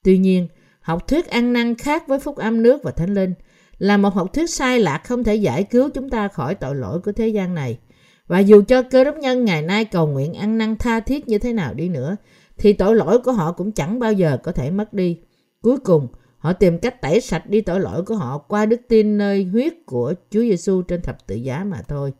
Tuy 0.03 0.17
nhiên, 0.17 0.47
học 0.89 1.07
thuyết 1.07 1.27
ăn 1.27 1.53
năn 1.53 1.75
khác 1.75 2.07
với 2.07 2.19
phúc 2.19 2.37
âm 2.37 2.63
nước 2.63 2.83
và 2.83 2.91
thánh 2.91 3.13
linh 3.13 3.33
là 3.77 3.97
một 3.97 4.13
học 4.13 4.33
thuyết 4.33 4.49
sai 4.49 4.79
lạc 4.79 4.97
không 4.97 5.23
thể 5.23 5.35
giải 5.35 5.63
cứu 5.63 5.89
chúng 5.93 6.09
ta 6.09 6.27
khỏi 6.27 6.55
tội 6.55 6.75
lỗi 6.75 6.99
của 6.99 7.11
thế 7.11 7.27
gian 7.27 7.55
này. 7.55 7.79
Và 8.27 8.39
dù 8.39 8.61
cho 8.67 8.81
cơ 8.81 9.03
đốc 9.03 9.17
nhân 9.17 9.45
ngày 9.45 9.61
nay 9.61 9.85
cầu 9.85 10.07
nguyện 10.07 10.33
ăn 10.33 10.57
năn 10.57 10.75
tha 10.77 10.99
thiết 10.99 11.27
như 11.27 11.37
thế 11.37 11.53
nào 11.53 11.73
đi 11.73 11.89
nữa, 11.89 12.15
thì 12.57 12.73
tội 12.73 12.95
lỗi 12.95 13.19
của 13.19 13.31
họ 13.31 13.51
cũng 13.51 13.71
chẳng 13.71 13.99
bao 13.99 14.13
giờ 14.13 14.37
có 14.43 14.51
thể 14.51 14.71
mất 14.71 14.93
đi. 14.93 15.19
Cuối 15.61 15.77
cùng, 15.79 16.07
họ 16.37 16.53
tìm 16.53 16.79
cách 16.79 17.01
tẩy 17.01 17.21
sạch 17.21 17.49
đi 17.49 17.61
tội 17.61 17.79
lỗi 17.79 18.03
của 18.03 18.15
họ 18.15 18.37
qua 18.37 18.65
đức 18.65 18.81
tin 18.89 19.17
nơi 19.17 19.43
huyết 19.43 19.73
của 19.85 20.13
Chúa 20.31 20.41
Giêsu 20.41 20.81
trên 20.81 21.01
thập 21.01 21.27
tự 21.27 21.35
giá 21.35 21.63
mà 21.63 21.81
thôi. 21.87 22.13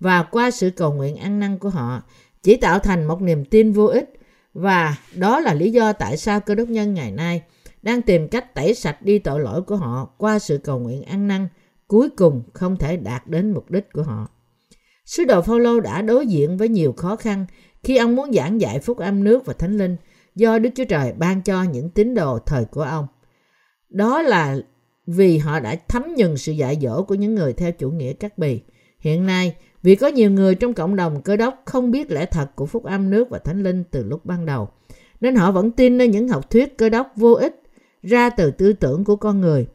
Và 0.00 0.22
qua 0.22 0.50
sự 0.50 0.70
cầu 0.70 0.92
nguyện 0.92 1.16
ăn 1.16 1.40
năn 1.40 1.58
của 1.58 1.68
họ, 1.68 2.02
chỉ 2.42 2.56
tạo 2.56 2.78
thành 2.78 3.04
một 3.04 3.22
niềm 3.22 3.44
tin 3.44 3.72
vô 3.72 3.86
ích. 3.86 4.12
Và 4.54 4.96
đó 5.14 5.40
là 5.40 5.54
lý 5.54 5.70
do 5.70 5.92
tại 5.92 6.16
sao 6.16 6.40
cơ 6.40 6.54
đốc 6.54 6.68
nhân 6.68 6.94
ngày 6.94 7.10
nay 7.10 7.42
đang 7.86 8.02
tìm 8.02 8.28
cách 8.28 8.54
tẩy 8.54 8.74
sạch 8.74 9.02
đi 9.02 9.18
tội 9.18 9.40
lỗi 9.40 9.62
của 9.62 9.76
họ 9.76 10.08
qua 10.18 10.38
sự 10.38 10.58
cầu 10.58 10.78
nguyện 10.78 11.02
ăn 11.02 11.28
năn, 11.28 11.48
cuối 11.88 12.08
cùng 12.16 12.42
không 12.52 12.76
thể 12.76 12.96
đạt 12.96 13.26
đến 13.26 13.50
mục 13.50 13.70
đích 13.70 13.92
của 13.92 14.02
họ. 14.02 14.28
Sứ 15.04 15.24
đồ 15.24 15.42
Phaolô 15.42 15.80
đã 15.80 16.02
đối 16.02 16.26
diện 16.26 16.56
với 16.56 16.68
nhiều 16.68 16.92
khó 16.92 17.16
khăn 17.16 17.46
khi 17.82 17.96
ông 17.96 18.16
muốn 18.16 18.32
giảng 18.32 18.60
dạy 18.60 18.80
phúc 18.80 18.98
âm 18.98 19.24
nước 19.24 19.46
và 19.46 19.52
thánh 19.52 19.78
linh 19.78 19.96
do 20.34 20.58
Đức 20.58 20.70
Chúa 20.74 20.84
Trời 20.84 21.12
ban 21.12 21.42
cho 21.42 21.62
những 21.62 21.90
tín 21.90 22.14
đồ 22.14 22.38
thời 22.38 22.64
của 22.64 22.82
ông. 22.82 23.06
Đó 23.88 24.22
là 24.22 24.58
vì 25.06 25.38
họ 25.38 25.60
đã 25.60 25.76
thấm 25.88 26.02
nhuần 26.16 26.36
sự 26.36 26.52
dạy 26.52 26.78
dỗ 26.82 27.02
của 27.02 27.14
những 27.14 27.34
người 27.34 27.52
theo 27.52 27.72
chủ 27.72 27.90
nghĩa 27.90 28.12
cắt 28.12 28.38
bì. 28.38 28.60
Hiện 28.98 29.26
nay, 29.26 29.56
vì 29.82 29.96
có 29.96 30.06
nhiều 30.06 30.30
người 30.30 30.54
trong 30.54 30.74
cộng 30.74 30.96
đồng 30.96 31.22
cơ 31.22 31.36
đốc 31.36 31.62
không 31.64 31.90
biết 31.90 32.10
lẽ 32.10 32.26
thật 32.26 32.56
của 32.56 32.66
phúc 32.66 32.84
âm 32.84 33.10
nước 33.10 33.30
và 33.30 33.38
thánh 33.38 33.62
linh 33.62 33.84
từ 33.90 34.04
lúc 34.04 34.24
ban 34.24 34.46
đầu, 34.46 34.68
nên 35.20 35.34
họ 35.34 35.52
vẫn 35.52 35.70
tin 35.70 35.98
nơi 35.98 36.08
những 36.08 36.28
học 36.28 36.50
thuyết 36.50 36.78
cơ 36.78 36.88
đốc 36.88 37.12
vô 37.16 37.32
ích 37.32 37.62
ra 38.02 38.30
từ 38.30 38.50
tư 38.50 38.72
tưởng 38.72 39.04
của 39.04 39.16
con 39.16 39.40
người. 39.40 39.66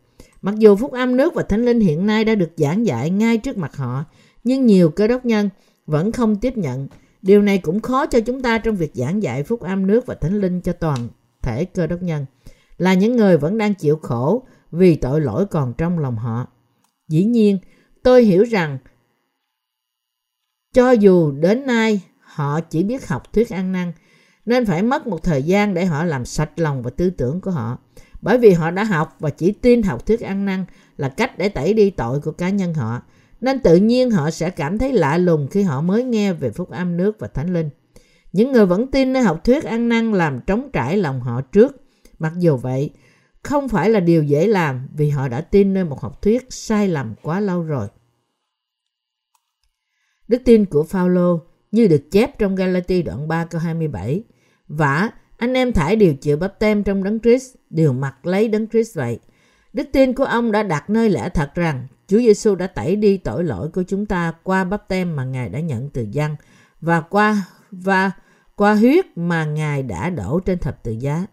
Mặc 0.42 0.56
dù 0.58 0.76
phúc 0.76 0.92
âm 0.92 1.18
nước 1.18 1.34
và 1.34 1.44
thánh 1.44 1.66
linh 1.66 1.80
hiện 1.80 2.06
nay 2.06 2.26
đã 2.26 2.36
được 2.36 2.52
giảng 2.58 2.86
dạy 2.86 3.10
ngay 3.10 3.38
trước 3.38 3.58
mặt 3.58 3.76
họ, 3.76 4.06
nhưng 4.44 4.66
nhiều 4.66 4.90
cơ 4.90 5.08
đốc 5.08 5.26
nhân 5.26 5.50
vẫn 5.86 6.12
không 6.12 6.36
tiếp 6.36 6.58
nhận 6.58 6.88
Điều 7.22 7.42
này 7.42 7.58
cũng 7.58 7.82
khó 7.82 8.06
cho 8.06 8.20
chúng 8.20 8.42
ta 8.42 8.58
trong 8.58 8.76
việc 8.76 8.92
giảng 8.94 9.24
dạy 9.24 9.44
phúc 9.44 9.62
âm 9.62 9.88
nước 9.88 10.06
và 10.06 10.16
thánh 10.16 10.42
linh 10.42 10.62
cho 10.62 10.74
toàn 10.74 11.10
thể 11.42 11.66
cơ 11.66 11.88
đốc 11.88 12.02
nhân, 12.02 12.26
là 12.78 12.94
những 12.94 13.16
người 13.16 13.38
vẫn 13.38 13.58
đang 13.58 13.74
chịu 13.74 13.98
khổ 13.98 14.46
vì 14.72 14.96
tội 14.96 15.22
lỗi 15.22 15.46
còn 15.46 15.74
trong 15.78 16.00
lòng 16.00 16.16
họ. 16.16 16.48
Dĩ 17.08 17.24
nhiên, 17.24 17.60
tôi 18.04 18.24
hiểu 18.24 18.44
rằng 18.44 18.78
cho 20.74 20.92
dù 20.92 21.32
đến 21.32 21.66
nay 21.66 22.02
họ 22.20 22.62
chỉ 22.62 22.84
biết 22.84 23.08
học 23.08 23.34
thuyết 23.34 23.50
ăn 23.50 23.72
năn, 23.72 23.92
nên 24.46 24.66
phải 24.66 24.84
mất 24.84 25.08
một 25.08 25.24
thời 25.24 25.44
gian 25.44 25.74
để 25.74 25.86
họ 25.86 26.04
làm 26.04 26.26
sạch 26.26 26.60
lòng 26.60 26.84
và 26.84 26.90
tư 26.90 27.10
tưởng 27.10 27.42
của 27.42 27.52
họ. 27.52 27.78
Bởi 28.22 28.38
vì 28.38 28.52
họ 28.52 28.72
đã 28.72 28.84
học 28.84 29.16
và 29.20 29.30
chỉ 29.30 29.52
tin 29.52 29.84
học 29.84 30.06
thuyết 30.06 30.22
ăn 30.22 30.46
năn 30.46 30.66
là 30.98 31.10
cách 31.10 31.38
để 31.38 31.50
tẩy 31.50 31.74
đi 31.74 31.90
tội 31.90 32.20
của 32.20 32.32
cá 32.32 32.50
nhân 32.50 32.74
họ. 32.74 33.02
Nên 33.42 33.60
tự 33.60 33.76
nhiên 33.76 34.12
họ 34.12 34.32
sẽ 34.32 34.50
cảm 34.50 34.78
thấy 34.78 34.94
lạ 34.94 35.18
lùng 35.18 35.48
khi 35.52 35.64
họ 35.64 35.82
mới 35.82 36.04
nghe 36.04 36.34
về 36.34 36.52
phúc 36.52 36.70
âm 36.70 36.98
nước 36.98 37.20
và 37.20 37.28
thánh 37.28 37.54
linh. 37.54 37.70
Những 38.34 38.52
người 38.52 38.66
vẫn 38.66 38.92
tin 38.92 39.14
nơi 39.14 39.24
học 39.24 39.44
thuyết 39.44 39.64
ăn 39.64 39.90
năn 39.90 40.14
làm 40.14 40.40
trống 40.48 40.70
trải 40.74 40.98
lòng 40.98 41.22
họ 41.22 41.42
trước. 41.42 41.84
Mặc 42.20 42.34
dù 42.38 42.58
vậy, 42.58 42.90
không 43.44 43.70
phải 43.70 43.90
là 43.90 44.00
điều 44.00 44.24
dễ 44.24 44.48
làm 44.48 44.88
vì 44.96 45.10
họ 45.10 45.28
đã 45.28 45.42
tin 45.42 45.74
nơi 45.74 45.84
một 45.86 46.02
học 46.02 46.22
thuyết 46.22 46.46
sai 46.50 46.88
lầm 46.88 47.14
quá 47.22 47.40
lâu 47.40 47.64
rồi. 47.64 47.88
Đức 50.28 50.42
tin 50.46 50.66
của 50.66 50.84
Phaolô 50.84 51.40
như 51.72 51.88
được 51.88 52.12
chép 52.12 52.40
trong 52.40 52.56
Galati 52.56 53.02
đoạn 53.02 53.28
3 53.28 53.46
câu 53.46 53.62
27. 53.62 54.24
Vả, 54.68 55.10
anh 55.38 55.54
em 55.54 55.74
thải 55.74 55.96
đều 55.96 56.14
chịu 56.14 56.38
bắp 56.38 56.60
tem 56.60 56.84
trong 56.84 57.04
đấng 57.04 57.20
Christ, 57.20 57.56
đều 57.72 57.94
mặc 57.94 58.26
lấy 58.26 58.48
đấng 58.48 58.68
Christ 58.68 58.96
vậy. 58.98 59.20
Đức 59.74 59.88
tin 59.92 60.14
của 60.14 60.24
ông 60.24 60.52
đã 60.52 60.64
đặt 60.64 60.90
nơi 60.90 61.10
lẽ 61.10 61.30
thật 61.30 61.52
rằng 61.56 61.88
Chúa 62.08 62.18
Giêsu 62.18 62.56
đã 62.56 62.68
tẩy 62.68 62.96
đi 62.96 63.18
tội 63.18 63.44
lỗi 63.44 63.70
của 63.70 63.84
chúng 63.84 64.06
ta 64.06 64.34
qua 64.44 64.64
bắp 64.64 64.88
tem 64.88 65.16
mà 65.16 65.26
Ngài 65.26 65.50
đã 65.50 65.60
nhận 65.60 65.90
từ 65.90 66.06
dân 66.12 66.36
và 66.82 67.02
qua 67.02 67.48
và 67.72 68.12
qua 68.56 68.76
huyết 68.76 69.06
mà 69.16 69.46
Ngài 69.46 69.84
đã 69.84 70.10
đổ 70.10 70.40
trên 70.40 70.60
thập 70.60 70.84
tự 70.84 70.92
giá. 70.92 71.26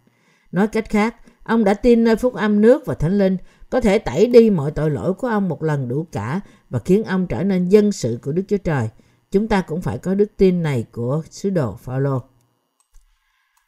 Nói 0.53 0.67
cách 0.69 0.91
khác, 0.91 1.17
ông 1.43 1.65
đã 1.65 1.75
tin 1.75 2.05
nơi 2.05 2.17
phúc 2.17 2.35
âm 2.35 2.61
nước 2.61 2.87
và 2.87 2.95
thánh 2.95 3.19
linh 3.19 3.37
có 3.71 3.81
thể 3.81 3.99
tẩy 3.99 4.27
đi 4.27 4.51
mọi 4.51 4.71
tội 4.71 4.91
lỗi 4.91 5.15
của 5.15 5.27
ông 5.27 5.49
một 5.49 5.63
lần 5.63 5.89
đủ 5.89 6.07
cả 6.13 6.41
và 6.71 6.79
khiến 6.79 7.05
ông 7.05 7.27
trở 7.27 7.43
nên 7.43 7.69
dân 7.69 7.93
sự 7.93 8.19
của 8.23 8.33
Đức 8.33 8.43
Chúa 8.49 8.57
Trời. 8.57 8.89
Chúng 9.31 9.49
ta 9.49 9.61
cũng 9.61 9.83
phải 9.83 9.99
có 9.99 10.15
đức 10.15 10.33
tin 10.37 10.63
này 10.63 10.87
của 10.93 11.23
sứ 11.31 11.51
đồ 11.51 11.77
Phaolô. 11.77 12.23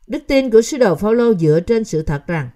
Đức 0.07 0.23
tin 0.27 0.51
của 0.51 0.63
sứ 0.63 0.79
đồ 0.79 0.95
Phaolô 0.95 1.35
dựa 1.35 1.61
trên 1.61 1.85
sự 1.85 2.03
thật 2.03 2.27
rằng 2.27 2.49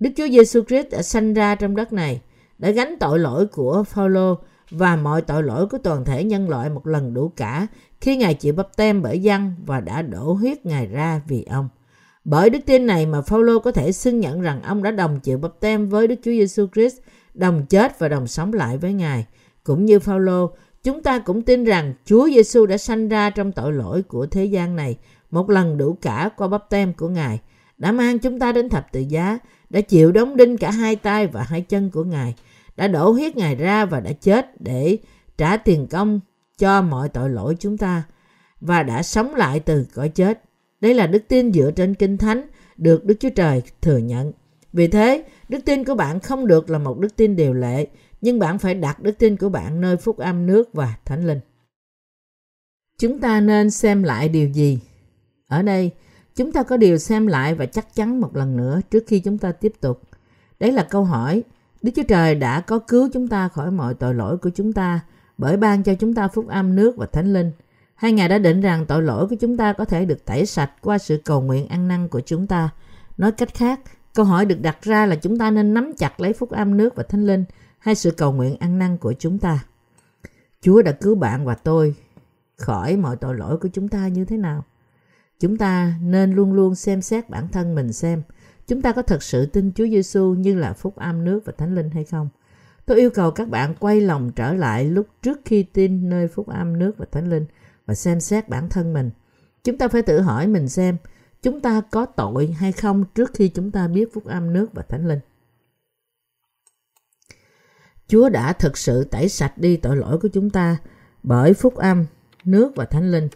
Đức 0.00 0.10
Chúa 0.16 0.28
Giêsu 0.28 0.62
Christ 0.64 0.90
đã 0.90 1.02
sanh 1.02 1.34
ra 1.34 1.54
trong 1.54 1.76
đất 1.76 1.92
này, 1.92 2.20
đã 2.58 2.70
gánh 2.70 2.94
tội 3.00 3.18
lỗi 3.18 3.46
của 3.46 3.84
Phaolô 3.88 4.38
và 4.70 4.96
mọi 4.96 5.22
tội 5.22 5.42
lỗi 5.42 5.66
của 5.66 5.78
toàn 5.78 6.04
thể 6.04 6.24
nhân 6.24 6.48
loại 6.48 6.70
một 6.70 6.86
lần 6.86 7.14
đủ 7.14 7.32
cả 7.36 7.66
khi 8.00 8.16
Ngài 8.16 8.34
chịu 8.34 8.52
bắp 8.52 8.76
tem 8.76 9.02
bởi 9.02 9.18
dân 9.18 9.54
và 9.66 9.80
đã 9.80 10.02
đổ 10.02 10.32
huyết 10.32 10.66
Ngài 10.66 10.86
ra 10.86 11.20
vì 11.28 11.44
ông. 11.50 11.68
Bởi 12.24 12.50
đức 12.50 12.58
tin 12.66 12.86
này 12.86 13.06
mà 13.06 13.22
Phaolô 13.22 13.58
có 13.58 13.72
thể 13.72 13.92
xưng 13.92 14.20
nhận 14.20 14.40
rằng 14.40 14.62
ông 14.62 14.82
đã 14.82 14.90
đồng 14.90 15.20
chịu 15.20 15.38
bắp 15.38 15.60
tem 15.60 15.88
với 15.88 16.06
Đức 16.06 16.14
Chúa 16.24 16.30
Giêsu 16.30 16.66
Christ, 16.74 16.96
đồng 17.34 17.66
chết 17.66 17.98
và 17.98 18.08
đồng 18.08 18.26
sống 18.26 18.52
lại 18.52 18.78
với 18.78 18.92
Ngài. 18.92 19.26
Cũng 19.64 19.84
như 19.84 19.98
Phaolô, 19.98 20.50
chúng 20.82 21.02
ta 21.02 21.18
cũng 21.18 21.42
tin 21.42 21.64
rằng 21.64 21.94
Chúa 22.04 22.28
Giêsu 22.28 22.66
đã 22.66 22.78
sanh 22.78 23.08
ra 23.08 23.30
trong 23.30 23.52
tội 23.52 23.72
lỗi 23.72 24.02
của 24.02 24.26
thế 24.26 24.44
gian 24.44 24.76
này 24.76 24.96
một 25.30 25.50
lần 25.50 25.78
đủ 25.78 25.96
cả 26.02 26.30
qua 26.36 26.48
bắp 26.48 26.70
tem 26.70 26.92
của 26.92 27.08
Ngài, 27.08 27.40
đã 27.78 27.92
mang 27.92 28.18
chúng 28.18 28.38
ta 28.38 28.52
đến 28.52 28.68
thập 28.68 28.92
tự 28.92 29.00
giá, 29.00 29.38
đã 29.70 29.80
chịu 29.80 30.12
đóng 30.12 30.36
đinh 30.36 30.56
cả 30.56 30.70
hai 30.70 30.96
tay 30.96 31.26
và 31.26 31.42
hai 31.42 31.60
chân 31.60 31.90
của 31.90 32.04
Ngài, 32.04 32.34
đã 32.76 32.88
đổ 32.88 33.10
huyết 33.10 33.36
Ngài 33.36 33.54
ra 33.54 33.84
và 33.84 34.00
đã 34.00 34.12
chết 34.12 34.60
để 34.60 34.98
trả 35.38 35.56
tiền 35.56 35.86
công 35.86 36.20
cho 36.58 36.82
mọi 36.82 37.08
tội 37.08 37.30
lỗi 37.30 37.56
chúng 37.58 37.78
ta 37.78 38.02
và 38.60 38.82
đã 38.82 39.02
sống 39.02 39.34
lại 39.34 39.60
từ 39.60 39.86
cõi 39.94 40.08
chết. 40.08 40.42
Đây 40.80 40.94
là 40.94 41.06
đức 41.06 41.22
tin 41.28 41.52
dựa 41.52 41.70
trên 41.70 41.94
Kinh 41.94 42.16
Thánh 42.16 42.46
được 42.76 43.04
Đức 43.04 43.14
Chúa 43.20 43.30
Trời 43.30 43.62
thừa 43.80 43.98
nhận. 43.98 44.32
Vì 44.72 44.88
thế, 44.88 45.24
đức 45.48 45.58
tin 45.64 45.84
của 45.84 45.94
bạn 45.94 46.20
không 46.20 46.46
được 46.46 46.70
là 46.70 46.78
một 46.78 46.98
đức 46.98 47.16
tin 47.16 47.36
điều 47.36 47.54
lệ, 47.54 47.86
nhưng 48.20 48.38
bạn 48.38 48.58
phải 48.58 48.74
đặt 48.74 49.02
đức 49.02 49.18
tin 49.18 49.36
của 49.36 49.48
bạn 49.48 49.80
nơi 49.80 49.96
phúc 49.96 50.18
âm 50.18 50.46
nước 50.46 50.74
và 50.74 50.94
thánh 51.04 51.26
linh. 51.26 51.40
Chúng 52.98 53.20
ta 53.20 53.40
nên 53.40 53.70
xem 53.70 54.02
lại 54.02 54.28
điều 54.28 54.48
gì? 54.48 54.78
Ở 55.48 55.62
đây, 55.62 55.90
chúng 56.38 56.52
ta 56.52 56.62
có 56.62 56.76
điều 56.76 56.98
xem 56.98 57.26
lại 57.26 57.54
và 57.54 57.66
chắc 57.66 57.94
chắn 57.94 58.20
một 58.20 58.36
lần 58.36 58.56
nữa 58.56 58.80
trước 58.90 59.04
khi 59.06 59.20
chúng 59.20 59.38
ta 59.38 59.52
tiếp 59.52 59.72
tục. 59.80 60.02
Đấy 60.60 60.72
là 60.72 60.82
câu 60.90 61.04
hỏi, 61.04 61.42
Đức 61.82 61.92
Chúa 61.96 62.02
Trời 62.02 62.34
đã 62.34 62.60
có 62.60 62.78
cứu 62.78 63.08
chúng 63.12 63.28
ta 63.28 63.48
khỏi 63.48 63.70
mọi 63.70 63.94
tội 63.94 64.14
lỗi 64.14 64.38
của 64.38 64.50
chúng 64.50 64.72
ta 64.72 65.00
bởi 65.38 65.56
ban 65.56 65.82
cho 65.82 65.94
chúng 65.94 66.14
ta 66.14 66.28
phúc 66.28 66.48
âm 66.48 66.76
nước 66.76 66.96
và 66.96 67.06
thánh 67.06 67.32
linh. 67.32 67.52
Hai 67.94 68.12
Ngài 68.12 68.28
đã 68.28 68.38
định 68.38 68.60
rằng 68.60 68.86
tội 68.86 69.02
lỗi 69.02 69.28
của 69.28 69.36
chúng 69.40 69.56
ta 69.56 69.72
có 69.72 69.84
thể 69.84 70.04
được 70.04 70.24
tẩy 70.24 70.46
sạch 70.46 70.70
qua 70.80 70.98
sự 70.98 71.20
cầu 71.24 71.40
nguyện 71.40 71.66
ăn 71.68 71.88
năn 71.88 72.08
của 72.08 72.20
chúng 72.20 72.46
ta. 72.46 72.70
Nói 73.16 73.32
cách 73.32 73.54
khác, 73.54 73.80
câu 74.14 74.24
hỏi 74.24 74.46
được 74.46 74.60
đặt 74.60 74.82
ra 74.82 75.06
là 75.06 75.14
chúng 75.14 75.38
ta 75.38 75.50
nên 75.50 75.74
nắm 75.74 75.92
chặt 75.98 76.20
lấy 76.20 76.32
phúc 76.32 76.50
âm 76.50 76.76
nước 76.76 76.94
và 76.96 77.02
thánh 77.02 77.26
linh 77.26 77.44
hay 77.78 77.94
sự 77.94 78.10
cầu 78.10 78.32
nguyện 78.32 78.56
ăn 78.60 78.78
năn 78.78 78.96
của 78.96 79.14
chúng 79.18 79.38
ta. 79.38 79.64
Chúa 80.60 80.82
đã 80.82 80.92
cứu 80.92 81.14
bạn 81.14 81.44
và 81.44 81.54
tôi 81.54 81.94
khỏi 82.56 82.96
mọi 82.96 83.16
tội 83.16 83.34
lỗi 83.34 83.56
của 83.56 83.68
chúng 83.72 83.88
ta 83.88 84.08
như 84.08 84.24
thế 84.24 84.36
nào? 84.36 84.64
Chúng 85.40 85.56
ta 85.56 85.94
nên 86.02 86.32
luôn 86.34 86.52
luôn 86.52 86.74
xem 86.74 87.02
xét 87.02 87.30
bản 87.30 87.48
thân 87.48 87.74
mình 87.74 87.92
xem 87.92 88.22
chúng 88.66 88.82
ta 88.82 88.92
có 88.92 89.02
thật 89.02 89.22
sự 89.22 89.46
tin 89.46 89.72
Chúa 89.72 89.86
Giêsu 89.86 90.34
như 90.34 90.54
là 90.54 90.72
phúc 90.72 90.96
âm 90.96 91.24
nước 91.24 91.40
và 91.44 91.52
thánh 91.58 91.74
linh 91.74 91.90
hay 91.90 92.04
không. 92.04 92.28
Tôi 92.86 92.98
yêu 92.98 93.10
cầu 93.10 93.30
các 93.30 93.48
bạn 93.48 93.74
quay 93.80 94.00
lòng 94.00 94.30
trở 94.36 94.52
lại 94.52 94.84
lúc 94.84 95.06
trước 95.22 95.40
khi 95.44 95.62
tin 95.62 96.08
nơi 96.08 96.28
phúc 96.28 96.48
âm 96.48 96.78
nước 96.78 96.98
và 96.98 97.06
thánh 97.12 97.30
linh 97.30 97.46
và 97.86 97.94
xem 97.94 98.20
xét 98.20 98.48
bản 98.48 98.68
thân 98.68 98.92
mình. 98.92 99.10
Chúng 99.64 99.78
ta 99.78 99.88
phải 99.88 100.02
tự 100.02 100.20
hỏi 100.20 100.46
mình 100.46 100.68
xem 100.68 100.96
chúng 101.42 101.60
ta 101.60 101.80
có 101.90 102.06
tội 102.06 102.46
hay 102.46 102.72
không 102.72 103.04
trước 103.14 103.30
khi 103.34 103.48
chúng 103.48 103.70
ta 103.70 103.88
biết 103.88 104.14
phúc 104.14 104.24
âm 104.24 104.52
nước 104.52 104.66
và 104.72 104.82
thánh 104.82 105.08
linh. 105.08 105.20
Chúa 108.08 108.28
đã 108.28 108.52
thực 108.52 108.78
sự 108.78 109.04
tẩy 109.04 109.28
sạch 109.28 109.58
đi 109.58 109.76
tội 109.76 109.96
lỗi 109.96 110.18
của 110.18 110.28
chúng 110.28 110.50
ta 110.50 110.76
bởi 111.22 111.54
phúc 111.54 111.74
âm, 111.74 112.06
nước 112.44 112.72
và 112.76 112.84
thánh 112.84 113.10
linh 113.10 113.28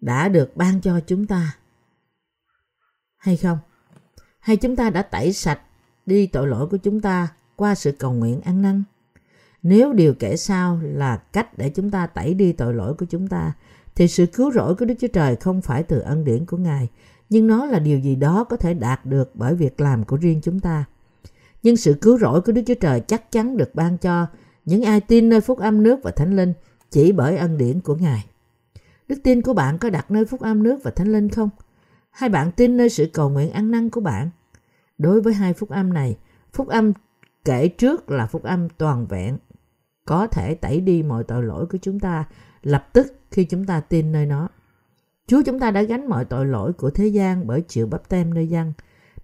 đã 0.00 0.28
được 0.28 0.56
ban 0.56 0.80
cho 0.80 1.00
chúng 1.06 1.26
ta 1.26 1.56
hay 3.16 3.36
không? 3.36 3.58
Hay 4.40 4.56
chúng 4.56 4.76
ta 4.76 4.90
đã 4.90 5.02
tẩy 5.02 5.32
sạch 5.32 5.60
đi 6.06 6.26
tội 6.26 6.46
lỗi 6.46 6.66
của 6.66 6.76
chúng 6.76 7.00
ta 7.00 7.28
qua 7.56 7.74
sự 7.74 7.92
cầu 7.92 8.12
nguyện 8.12 8.40
ăn 8.40 8.62
năn? 8.62 8.82
Nếu 9.62 9.92
điều 9.92 10.14
kể 10.14 10.36
sau 10.36 10.80
là 10.82 11.16
cách 11.16 11.58
để 11.58 11.70
chúng 11.70 11.90
ta 11.90 12.06
tẩy 12.06 12.34
đi 12.34 12.52
tội 12.52 12.74
lỗi 12.74 12.94
của 12.94 13.06
chúng 13.06 13.28
ta, 13.28 13.52
thì 13.94 14.08
sự 14.08 14.26
cứu 14.26 14.52
rỗi 14.52 14.74
của 14.74 14.84
Đức 14.84 14.94
Chúa 14.98 15.08
Trời 15.08 15.36
không 15.36 15.62
phải 15.62 15.82
từ 15.82 16.00
ân 16.00 16.24
điển 16.24 16.46
của 16.46 16.56
Ngài, 16.56 16.88
nhưng 17.28 17.46
nó 17.46 17.66
là 17.66 17.78
điều 17.78 17.98
gì 17.98 18.16
đó 18.16 18.44
có 18.44 18.56
thể 18.56 18.74
đạt 18.74 19.06
được 19.06 19.30
bởi 19.34 19.54
việc 19.54 19.80
làm 19.80 20.04
của 20.04 20.16
riêng 20.16 20.40
chúng 20.42 20.60
ta. 20.60 20.84
Nhưng 21.62 21.76
sự 21.76 21.94
cứu 22.00 22.18
rỗi 22.18 22.40
của 22.40 22.52
Đức 22.52 22.62
Chúa 22.66 22.74
Trời 22.74 23.00
chắc 23.00 23.32
chắn 23.32 23.56
được 23.56 23.74
ban 23.74 23.98
cho 23.98 24.26
những 24.64 24.82
ai 24.82 25.00
tin 25.00 25.28
nơi 25.28 25.40
phúc 25.40 25.58
âm 25.58 25.82
nước 25.82 26.00
và 26.02 26.10
thánh 26.10 26.36
linh 26.36 26.52
chỉ 26.90 27.12
bởi 27.12 27.36
ân 27.36 27.58
điển 27.58 27.80
của 27.80 27.94
Ngài. 27.94 28.24
Đức 29.08 29.16
tin 29.22 29.42
của 29.42 29.54
bạn 29.54 29.78
có 29.78 29.90
đặt 29.90 30.10
nơi 30.10 30.24
phúc 30.24 30.40
âm 30.40 30.62
nước 30.62 30.78
và 30.82 30.90
thánh 30.90 31.12
linh 31.12 31.28
không? 31.28 31.50
Hay 32.10 32.28
bạn 32.28 32.52
tin 32.52 32.76
nơi 32.76 32.88
sự 32.88 33.10
cầu 33.12 33.30
nguyện 33.30 33.50
ăn 33.50 33.70
năn 33.70 33.90
của 33.90 34.00
bạn? 34.00 34.30
Đối 34.98 35.20
với 35.20 35.34
hai 35.34 35.52
phúc 35.52 35.70
âm 35.70 35.92
này, 35.92 36.16
phúc 36.52 36.68
âm 36.68 36.92
kể 37.44 37.68
trước 37.68 38.10
là 38.10 38.26
phúc 38.26 38.42
âm 38.42 38.68
toàn 38.68 39.06
vẹn, 39.06 39.38
có 40.04 40.26
thể 40.26 40.54
tẩy 40.54 40.80
đi 40.80 41.02
mọi 41.02 41.24
tội 41.24 41.42
lỗi 41.42 41.66
của 41.66 41.78
chúng 41.82 42.00
ta 42.00 42.24
lập 42.62 42.88
tức 42.92 43.20
khi 43.30 43.44
chúng 43.44 43.64
ta 43.64 43.80
tin 43.80 44.12
nơi 44.12 44.26
nó. 44.26 44.48
Chúa 45.26 45.42
chúng 45.42 45.60
ta 45.60 45.70
đã 45.70 45.82
gánh 45.82 46.08
mọi 46.08 46.24
tội 46.24 46.46
lỗi 46.46 46.72
của 46.72 46.90
thế 46.90 47.06
gian 47.06 47.46
bởi 47.46 47.60
chịu 47.60 47.86
bắp 47.86 48.08
tem 48.08 48.34
nơi 48.34 48.48
dân, 48.48 48.72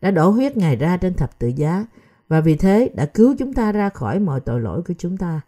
đã 0.01 0.11
đổ 0.11 0.31
huyết 0.31 0.57
Ngài 0.57 0.77
ra 0.77 0.97
trên 0.97 1.15
thập 1.15 1.39
tự 1.39 1.49
giá 1.49 1.87
và 2.29 2.41
vì 2.41 2.57
thế 2.57 2.91
đã 2.95 3.07
cứu 3.07 3.35
chúng 3.39 3.53
ta 3.53 3.73
ra 3.73 3.89
khỏi 3.89 4.21
mọi 4.21 4.41
tội 4.41 4.61
lỗi 4.61 4.83
của 4.83 4.95
chúng 4.99 5.17
ta. 5.17 5.41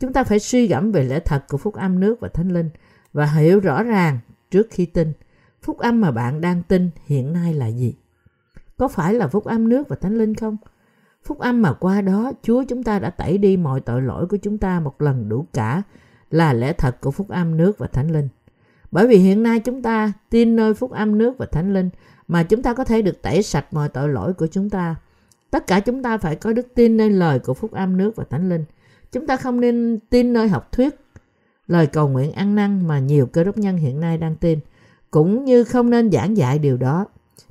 Chúng 0.00 0.12
ta 0.12 0.24
phải 0.24 0.38
suy 0.38 0.66
gẫm 0.66 0.92
về 0.92 1.04
lẽ 1.04 1.20
thật 1.20 1.44
của 1.48 1.58
phúc 1.58 1.74
âm 1.74 2.00
nước 2.00 2.20
và 2.20 2.28
thánh 2.28 2.48
linh 2.48 2.70
và 3.12 3.26
hiểu 3.26 3.60
rõ 3.60 3.82
ràng 3.82 4.18
trước 4.50 4.66
khi 4.70 4.86
tin 4.86 5.12
phúc 5.62 5.78
âm 5.78 6.00
mà 6.00 6.10
bạn 6.10 6.40
đang 6.40 6.62
tin 6.62 6.90
hiện 7.06 7.32
nay 7.32 7.54
là 7.54 7.66
gì. 7.66 7.94
Có 8.76 8.88
phải 8.88 9.14
là 9.14 9.28
phúc 9.28 9.44
âm 9.44 9.68
nước 9.68 9.88
và 9.88 9.96
thánh 9.96 10.18
linh 10.18 10.34
không? 10.34 10.56
Phúc 11.24 11.38
âm 11.38 11.62
mà 11.62 11.72
qua 11.72 12.00
đó 12.00 12.32
Chúa 12.42 12.64
chúng 12.68 12.82
ta 12.82 12.98
đã 12.98 13.10
tẩy 13.10 13.38
đi 13.38 13.56
mọi 13.56 13.80
tội 13.80 14.02
lỗi 14.02 14.26
của 14.26 14.36
chúng 14.36 14.58
ta 14.58 14.80
một 14.80 15.02
lần 15.02 15.28
đủ 15.28 15.46
cả 15.52 15.82
là 16.30 16.52
lẽ 16.52 16.72
thật 16.72 17.00
của 17.00 17.10
phúc 17.10 17.28
âm 17.28 17.56
nước 17.56 17.78
và 17.78 17.86
thánh 17.86 18.10
linh. 18.10 18.28
Bởi 18.90 19.06
vì 19.06 19.16
hiện 19.16 19.42
nay 19.42 19.60
chúng 19.60 19.82
ta 19.82 20.12
tin 20.30 20.56
nơi 20.56 20.74
phúc 20.74 20.90
âm 20.90 21.18
nước 21.18 21.38
và 21.38 21.46
thánh 21.46 21.74
linh 21.74 21.90
mà 22.28 22.42
chúng 22.42 22.62
ta 22.62 22.74
có 22.74 22.84
thể 22.84 23.02
được 23.02 23.22
tẩy 23.22 23.42
sạch 23.42 23.66
mọi 23.72 23.88
tội 23.88 24.08
lỗi 24.08 24.32
của 24.32 24.46
chúng 24.46 24.70
ta. 24.70 24.96
Tất 25.50 25.66
cả 25.66 25.80
chúng 25.80 26.02
ta 26.02 26.18
phải 26.18 26.36
có 26.36 26.52
đức 26.52 26.66
tin 26.74 26.96
nơi 26.96 27.10
lời 27.10 27.38
của 27.38 27.54
phúc 27.54 27.72
âm 27.72 27.96
nước 27.96 28.16
và 28.16 28.24
thánh 28.30 28.48
linh. 28.48 28.64
Chúng 29.12 29.26
ta 29.26 29.36
không 29.36 29.60
nên 29.60 29.98
tin 30.10 30.32
nơi 30.32 30.48
học 30.48 30.72
thuyết, 30.72 30.94
lời 31.68 31.86
cầu 31.86 32.08
nguyện 32.08 32.32
ăn 32.32 32.54
năn 32.54 32.88
mà 32.88 32.98
nhiều 32.98 33.26
cơ 33.26 33.44
đốc 33.44 33.58
nhân 33.58 33.76
hiện 33.76 34.00
nay 34.00 34.18
đang 34.18 34.36
tin, 34.36 34.60
cũng 35.10 35.44
như 35.44 35.64
không 35.64 35.90
nên 35.90 36.10
giảng 36.10 36.36
dạy 36.36 36.58
điều 36.58 36.76
đó. 36.76 37.06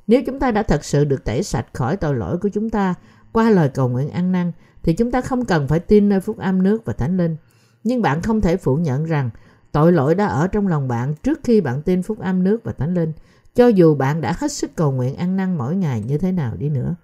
Nếu 0.06 0.22
chúng 0.26 0.38
ta 0.38 0.50
đã 0.50 0.62
thật 0.62 0.84
sự 0.84 1.04
được 1.04 1.24
tẩy 1.24 1.42
sạch 1.42 1.66
khỏi 1.72 1.96
tội 1.96 2.14
lỗi 2.14 2.38
của 2.38 2.48
chúng 2.48 2.70
ta 2.70 2.94
qua 3.32 3.50
lời 3.50 3.68
cầu 3.68 3.88
nguyện 3.88 4.10
ăn 4.10 4.32
năn, 4.32 4.52
thì 4.82 4.92
chúng 4.92 5.10
ta 5.10 5.20
không 5.20 5.44
cần 5.44 5.68
phải 5.68 5.80
tin 5.80 6.08
nơi 6.08 6.20
phúc 6.20 6.38
âm 6.38 6.62
nước 6.62 6.84
và 6.84 6.92
thánh 6.92 7.16
linh. 7.16 7.36
Nhưng 7.84 8.02
bạn 8.02 8.22
không 8.22 8.40
thể 8.40 8.56
phủ 8.56 8.76
nhận 8.76 9.04
rằng 9.04 9.30
tội 9.72 9.92
lỗi 9.92 10.14
đã 10.14 10.26
ở 10.26 10.46
trong 10.46 10.68
lòng 10.68 10.88
bạn 10.88 11.14
trước 11.14 11.40
khi 11.44 11.60
bạn 11.60 11.82
tin 11.82 12.02
phúc 12.02 12.18
âm 12.18 12.44
nước 12.44 12.64
và 12.64 12.72
thánh 12.72 12.94
linh, 12.94 13.12
cho 13.54 13.66
dù 13.66 13.94
bạn 13.94 14.20
đã 14.20 14.34
hết 14.38 14.52
sức 14.52 14.76
cầu 14.76 14.92
nguyện 14.92 15.16
ăn 15.16 15.36
năn 15.36 15.58
mỗi 15.58 15.76
ngày 15.76 16.02
như 16.06 16.18
thế 16.18 16.32
nào 16.32 16.56
đi 16.56 16.68
nữa. 16.68 16.94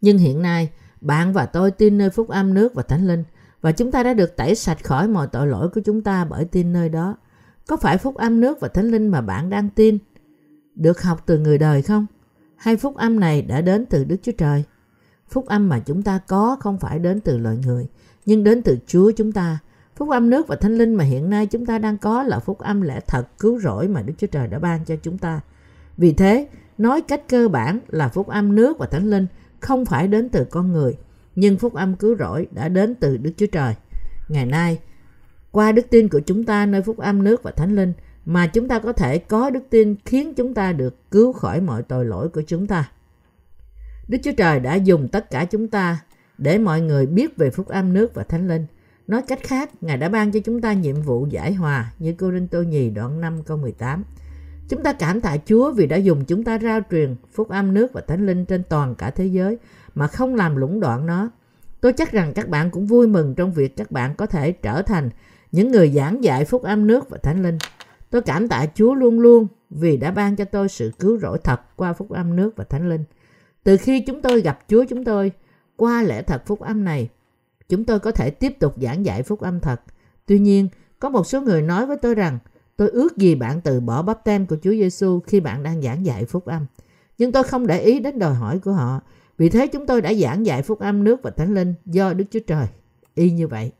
Nhưng 0.00 0.18
hiện 0.18 0.42
nay, 0.42 0.70
bạn 1.00 1.32
và 1.32 1.46
tôi 1.46 1.70
tin 1.70 1.98
nơi 1.98 2.10
phúc 2.10 2.28
âm 2.28 2.54
nước 2.54 2.74
và 2.74 2.82
thánh 2.82 3.06
linh, 3.06 3.24
và 3.60 3.72
chúng 3.72 3.92
ta 3.92 4.02
đã 4.02 4.14
được 4.14 4.36
tẩy 4.36 4.54
sạch 4.54 4.84
khỏi 4.84 5.08
mọi 5.08 5.26
tội 5.26 5.46
lỗi 5.46 5.68
của 5.68 5.80
chúng 5.80 6.02
ta 6.02 6.24
bởi 6.24 6.44
tin 6.44 6.72
nơi 6.72 6.88
đó. 6.88 7.16
Có 7.66 7.76
phải 7.76 7.98
phúc 7.98 8.14
âm 8.14 8.40
nước 8.40 8.60
và 8.60 8.68
thánh 8.68 8.90
linh 8.90 9.08
mà 9.08 9.20
bạn 9.20 9.50
đang 9.50 9.68
tin 9.70 9.98
được 10.74 11.02
học 11.02 11.22
từ 11.26 11.38
người 11.38 11.58
đời 11.58 11.82
không? 11.82 12.06
Hay 12.56 12.76
phúc 12.76 12.96
âm 12.96 13.20
này 13.20 13.42
đã 13.42 13.60
đến 13.60 13.86
từ 13.86 14.04
Đức 14.04 14.16
Chúa 14.22 14.32
Trời? 14.32 14.64
Phúc 15.28 15.46
âm 15.46 15.68
mà 15.68 15.78
chúng 15.78 16.02
ta 16.02 16.18
có 16.26 16.56
không 16.60 16.78
phải 16.78 16.98
đến 16.98 17.20
từ 17.20 17.38
loài 17.38 17.56
người, 17.66 17.88
nhưng 18.26 18.44
đến 18.44 18.62
từ 18.62 18.78
Chúa 18.86 19.10
chúng 19.10 19.32
ta. 19.32 19.58
Phúc 19.96 20.08
âm 20.10 20.30
nước 20.30 20.48
và 20.48 20.56
thánh 20.56 20.78
linh 20.78 20.94
mà 20.94 21.04
hiện 21.04 21.30
nay 21.30 21.46
chúng 21.46 21.66
ta 21.66 21.78
đang 21.78 21.98
có 21.98 22.22
là 22.22 22.38
phúc 22.38 22.58
âm 22.58 22.82
lẽ 22.82 23.00
thật 23.06 23.26
cứu 23.38 23.60
rỗi 23.60 23.88
mà 23.88 24.02
Đức 24.02 24.14
Chúa 24.18 24.26
Trời 24.26 24.48
đã 24.48 24.58
ban 24.58 24.84
cho 24.84 24.96
chúng 25.02 25.18
ta. 25.18 25.40
Vì 25.96 26.12
thế, 26.12 26.48
nói 26.78 27.00
cách 27.00 27.28
cơ 27.28 27.48
bản 27.48 27.78
là 27.88 28.08
phúc 28.08 28.28
âm 28.28 28.54
nước 28.54 28.78
và 28.78 28.86
thánh 28.86 29.10
linh 29.10 29.26
không 29.60 29.84
phải 29.84 30.08
đến 30.08 30.28
từ 30.28 30.44
con 30.44 30.72
người, 30.72 30.96
nhưng 31.40 31.58
phúc 31.58 31.74
âm 31.74 31.96
cứu 31.96 32.16
rỗi 32.16 32.46
đã 32.50 32.68
đến 32.68 32.94
từ 32.94 33.16
Đức 33.16 33.30
Chúa 33.36 33.46
Trời. 33.46 33.74
Ngày 34.28 34.46
nay, 34.46 34.78
qua 35.50 35.72
đức 35.72 35.86
tin 35.90 36.08
của 36.08 36.20
chúng 36.20 36.44
ta 36.44 36.66
nơi 36.66 36.82
phúc 36.82 36.98
âm 36.98 37.24
nước 37.24 37.42
và 37.42 37.50
thánh 37.50 37.76
linh 37.76 37.92
mà 38.24 38.46
chúng 38.46 38.68
ta 38.68 38.78
có 38.78 38.92
thể 38.92 39.18
có 39.18 39.50
đức 39.50 39.62
tin 39.70 39.96
khiến 40.04 40.34
chúng 40.34 40.54
ta 40.54 40.72
được 40.72 41.10
cứu 41.10 41.32
khỏi 41.32 41.60
mọi 41.60 41.82
tội 41.82 42.04
lỗi 42.04 42.28
của 42.28 42.42
chúng 42.46 42.66
ta. 42.66 42.90
Đức 44.08 44.18
Chúa 44.22 44.32
Trời 44.36 44.60
đã 44.60 44.74
dùng 44.74 45.08
tất 45.08 45.30
cả 45.30 45.44
chúng 45.44 45.68
ta 45.68 45.98
để 46.38 46.58
mọi 46.58 46.80
người 46.80 47.06
biết 47.06 47.36
về 47.36 47.50
phúc 47.50 47.68
âm 47.68 47.92
nước 47.92 48.14
và 48.14 48.22
thánh 48.22 48.48
linh. 48.48 48.66
Nói 49.06 49.22
cách 49.22 49.40
khác, 49.42 49.70
Ngài 49.80 49.96
đã 49.96 50.08
ban 50.08 50.32
cho 50.32 50.40
chúng 50.44 50.60
ta 50.60 50.72
nhiệm 50.72 51.02
vụ 51.02 51.26
giải 51.30 51.54
hòa 51.54 51.92
như 51.98 52.14
Cô 52.18 52.32
Rinh 52.32 52.48
Tô 52.48 52.62
Nhì 52.62 52.90
đoạn 52.90 53.20
5 53.20 53.42
câu 53.42 53.56
18. 53.56 54.04
Chúng 54.68 54.82
ta 54.82 54.92
cảm 54.92 55.20
tạ 55.20 55.36
Chúa 55.46 55.72
vì 55.72 55.86
đã 55.86 55.96
dùng 55.96 56.24
chúng 56.24 56.44
ta 56.44 56.58
rao 56.58 56.80
truyền 56.90 57.16
phúc 57.32 57.48
âm 57.48 57.74
nước 57.74 57.92
và 57.92 58.00
thánh 58.00 58.26
linh 58.26 58.44
trên 58.44 58.62
toàn 58.68 58.94
cả 58.94 59.10
thế 59.10 59.26
giới 59.26 59.58
mà 59.98 60.06
không 60.06 60.34
làm 60.34 60.56
lũng 60.56 60.80
đoạn 60.80 61.06
nó. 61.06 61.30
Tôi 61.80 61.92
chắc 61.92 62.12
rằng 62.12 62.32
các 62.34 62.48
bạn 62.48 62.70
cũng 62.70 62.86
vui 62.86 63.06
mừng 63.06 63.34
trong 63.34 63.52
việc 63.52 63.76
các 63.76 63.90
bạn 63.90 64.14
có 64.14 64.26
thể 64.26 64.52
trở 64.52 64.82
thành 64.82 65.10
những 65.52 65.70
người 65.70 65.90
giảng 65.90 66.24
dạy 66.24 66.44
phúc 66.44 66.62
âm 66.62 66.86
nước 66.86 67.10
và 67.10 67.18
thánh 67.22 67.42
linh. 67.42 67.58
Tôi 68.10 68.22
cảm 68.22 68.48
tạ 68.48 68.66
Chúa 68.74 68.94
luôn 68.94 69.20
luôn 69.20 69.46
vì 69.70 69.96
đã 69.96 70.10
ban 70.10 70.36
cho 70.36 70.44
tôi 70.44 70.68
sự 70.68 70.92
cứu 70.98 71.18
rỗi 71.18 71.38
thật 71.44 71.60
qua 71.76 71.92
phúc 71.92 72.10
âm 72.10 72.36
nước 72.36 72.56
và 72.56 72.64
thánh 72.64 72.88
linh. 72.88 73.04
Từ 73.64 73.76
khi 73.76 74.00
chúng 74.00 74.22
tôi 74.22 74.40
gặp 74.40 74.58
Chúa 74.68 74.84
chúng 74.88 75.04
tôi, 75.04 75.32
qua 75.76 76.02
lễ 76.02 76.22
thật 76.22 76.42
phúc 76.46 76.60
âm 76.60 76.84
này, 76.84 77.08
chúng 77.68 77.84
tôi 77.84 77.98
có 77.98 78.10
thể 78.10 78.30
tiếp 78.30 78.58
tục 78.60 78.74
giảng 78.76 79.04
dạy 79.04 79.22
phúc 79.22 79.40
âm 79.40 79.60
thật. 79.60 79.80
Tuy 80.26 80.38
nhiên, 80.38 80.68
có 80.98 81.08
một 81.08 81.26
số 81.26 81.40
người 81.40 81.62
nói 81.62 81.86
với 81.86 81.96
tôi 81.96 82.14
rằng, 82.14 82.38
tôi 82.76 82.88
ước 82.88 83.16
gì 83.16 83.34
bạn 83.34 83.60
từ 83.60 83.80
bỏ 83.80 84.02
bắp 84.02 84.24
tem 84.24 84.46
của 84.46 84.56
Chúa 84.62 84.70
Giêsu 84.70 85.20
khi 85.20 85.40
bạn 85.40 85.62
đang 85.62 85.82
giảng 85.82 86.06
dạy 86.06 86.24
phúc 86.24 86.44
âm. 86.44 86.66
Nhưng 87.18 87.32
tôi 87.32 87.44
không 87.44 87.66
để 87.66 87.80
ý 87.80 88.00
đến 88.00 88.18
đòi 88.18 88.34
hỏi 88.34 88.58
của 88.58 88.72
họ. 88.72 89.00
Vì 89.38 89.48
thế 89.48 89.66
chúng 89.66 89.86
tôi 89.86 90.02
đã 90.02 90.14
giảng 90.14 90.46
dạy 90.46 90.62
phúc 90.62 90.78
âm 90.78 91.04
nước 91.04 91.22
và 91.22 91.30
thánh 91.30 91.54
linh 91.54 91.74
do 91.86 92.12
Đức 92.12 92.24
Chúa 92.30 92.40
Trời. 92.46 92.66
Y 93.14 93.30
như 93.30 93.48
vậy. 93.48 93.72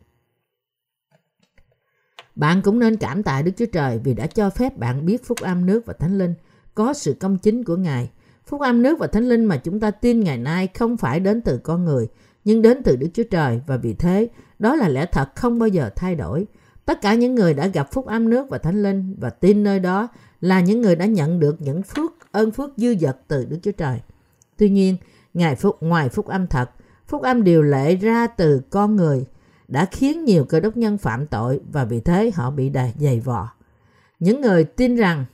Bạn 2.35 2.63
cũng 2.63 2.79
nên 2.79 2.97
cảm 2.97 3.23
tạ 3.23 3.43
Đức 3.43 3.53
Chúa 3.57 3.67
Trời 3.67 4.01
vì 4.05 4.15
đã 4.15 4.27
cho 4.27 4.51
phép 4.51 4.79
bạn 4.79 5.07
biết 5.07 5.25
phúc 5.25 5.39
âm 5.41 5.67
nước 5.67 5.87
và 5.87 5.93
thánh 5.93 6.19
linh 6.19 6.35
có 6.75 6.93
sự 6.93 7.17
công 7.21 7.39
chính 7.39 7.65
của 7.65 7.77
Ngài. 7.77 8.11
Phúc 8.47 8.61
âm 8.61 8.83
nước 8.83 8.99
và 8.99 9.07
thánh 9.07 9.29
linh 9.29 9.45
mà 9.45 9.57
chúng 9.57 9.81
ta 9.81 9.91
tin 9.91 10.21
ngày 10.21 10.39
nay 10.39 10.69
không 10.75 10.97
phải 10.97 11.21
đến 11.21 11.41
từ 11.43 11.59
con 11.59 11.85
người, 11.85 12.09
nhưng 12.45 12.63
đến 12.63 12.83
từ 12.83 12.97
Đức 12.97 13.09
Chúa 13.15 13.23
Trời 13.31 13.61
và 13.67 13.77
vì 13.77 13.95
thế 13.95 14.29
đó 14.59 14.77
là 14.77 14.89
lẽ 14.89 15.07
thật 15.13 15.37
không 15.37 15.59
bao 15.59 15.69
giờ 15.69 15.91
thay 15.97 16.15
đổi. 16.15 16.47
Tất 16.85 17.01
cả 17.01 17.15
những 17.15 17.35
người 17.35 17.55
đã 17.55 17.67
gặp 17.67 17.93
phúc 17.93 18.07
âm 18.07 18.29
nước 18.29 18.51
và 18.51 18.59
thánh 18.59 18.83
linh 18.83 19.15
và 19.21 19.31
tin 19.31 19.65
nơi 19.65 19.81
đó 19.81 20.09
là 20.41 20.61
những 20.61 20.81
người 20.81 20.97
đã 20.97 21.07
nhận 21.07 21.41
được 21.41 21.57
những 21.61 21.83
phước 21.83 22.33
ơn 22.33 22.51
phước 22.51 22.71
dư 22.77 22.95
dật 23.01 23.17
từ 23.29 23.45
Đức 23.45 23.59
Chúa 23.63 23.73
Trời. 23.73 24.01
Tuy 24.57 24.71
nhiên, 24.71 24.97
ngài 25.39 25.57
phúc 25.57 25.77
ngoài 25.81 26.09
phúc 26.09 26.27
âm 26.27 26.47
thật, 26.47 26.71
phúc 27.07 27.23
âm 27.23 27.45
điều 27.45 27.63
lệ 27.63 27.97
ra 27.97 28.27
từ 28.27 28.61
con 28.71 28.97
người 28.97 29.27
đã 29.69 29.85
khiến 29.85 30.25
nhiều 30.25 30.45
cơ 30.45 30.61
đốc 30.61 30.77
nhân 30.77 30.99
phạm 30.99 31.27
tội 31.27 31.61
và 31.73 31.85
vì 31.85 32.01
thế 32.01 32.31
họ 32.35 32.51
bị 32.51 32.69
đầy 32.69 32.93
dày 32.99 33.21
vò. 33.21 33.49
Những 34.19 34.41
người 34.41 34.65
tin 34.65 34.97
rằng 34.97 35.25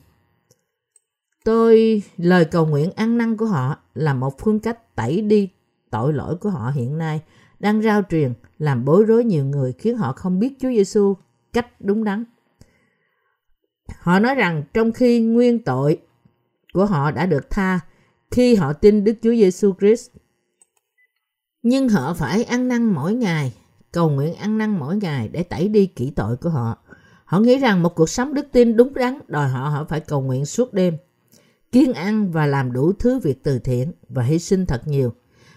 tôi 1.45 2.03
lời 2.17 2.45
cầu 2.45 2.67
nguyện 2.67 2.91
ăn 2.97 3.19
năn 3.19 3.37
của 3.37 3.47
họ 3.47 3.77
là 3.95 4.15
một 4.15 4.39
phương 4.39 4.61
cách 4.61 4.97
tẩy 4.97 5.21
đi 5.21 5.51
tội 5.91 6.13
lỗi 6.13 6.37
của 6.37 6.51
họ 6.51 6.71
hiện 6.71 6.99
nay 6.99 7.21
đang 7.61 7.83
rao 7.83 8.03
truyền 8.11 8.33
làm 8.59 8.85
bối 8.85 9.05
rối 9.05 9.25
nhiều 9.25 9.45
người 9.45 9.73
khiến 9.73 9.97
họ 9.97 10.13
không 10.13 10.39
biết 10.39 10.57
Chúa 10.61 10.69
Giêsu 10.69 11.15
cách 11.53 11.67
đúng 11.81 12.05
đắn. 12.05 12.25
Họ 14.01 14.19
nói 14.19 14.35
rằng 14.35 14.63
trong 14.75 14.93
khi 14.93 15.21
nguyên 15.21 15.65
tội 15.65 15.99
của 16.73 16.87
họ 16.87 17.11
đã 17.11 17.27
được 17.27 17.51
tha 17.51 17.81
khi 18.31 18.55
họ 18.55 18.73
tin 18.73 19.05
Đức 19.05 19.13
Chúa 19.23 19.31
Giêsu 19.31 19.73
Christ, 19.79 20.11
nhưng 21.63 21.89
họ 21.89 22.15
phải 22.15 22.45
ăn 22.45 22.69
năn 22.69 22.85
mỗi 22.85 23.15
ngày 23.15 23.53
cầu 23.93 24.11
nguyện 24.11 24.35
ăn 24.35 24.59
năn 24.59 24.79
mỗi 24.79 24.97
ngày 24.97 25.29
để 25.29 25.43
tẩy 25.43 25.69
đi 25.69 25.87
kỹ 25.87 26.13
tội 26.17 26.37
của 26.37 26.51
họ. 26.51 26.79
Họ 27.25 27.41
nghĩ 27.41 27.59
rằng 27.59 27.83
một 27.83 27.95
cuộc 27.95 28.11
sống 28.11 28.35
đức 28.35 28.47
tin 28.53 28.77
đúng 28.77 28.95
đắn 28.95 29.19
đòi 29.29 29.49
họ 29.49 29.69
họ 29.69 29.85
phải 29.85 30.01
cầu 30.01 30.23
nguyện 30.23 30.47
suốt 30.47 30.73
đêm, 30.73 30.97
kiên 31.73 31.93
ăn 31.93 32.31
và 32.33 32.47
làm 32.47 32.73
đủ 32.73 32.93
thứ 32.93 33.19
việc 33.19 33.45
từ 33.45 33.59
thiện 33.59 33.93
và 34.09 34.23
hy 34.23 34.39
sinh 34.39 34.67
thật 34.67 34.89
nhiều. 34.89 35.13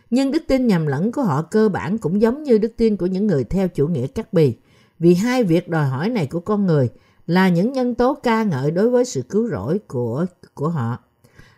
Nhưng 0.09 0.31
đức 0.31 0.43
tin 0.47 0.67
nhầm 0.67 0.87
lẫn 0.87 1.11
của 1.11 1.21
họ 1.21 1.41
cơ 1.41 1.69
bản 1.69 1.97
cũng 1.97 2.21
giống 2.21 2.43
như 2.43 2.57
đức 2.57 2.73
tin 2.77 2.97
của 2.97 3.05
những 3.05 3.27
người 3.27 3.43
theo 3.43 3.67
chủ 3.67 3.87
nghĩa 3.87 4.07
cắt 4.07 4.33
bì. 4.33 4.55
Vì 4.99 5.13
hai 5.13 5.43
việc 5.43 5.69
đòi 5.69 5.85
hỏi 5.85 6.09
này 6.09 6.27
của 6.27 6.39
con 6.39 6.65
người 6.65 6.89
là 7.27 7.49
những 7.49 7.71
nhân 7.71 7.95
tố 7.95 8.13
ca 8.23 8.43
ngợi 8.43 8.71
đối 8.71 8.89
với 8.89 9.05
sự 9.05 9.21
cứu 9.21 9.49
rỗi 9.49 9.79
của 9.87 10.25
của 10.53 10.69
họ. 10.69 10.97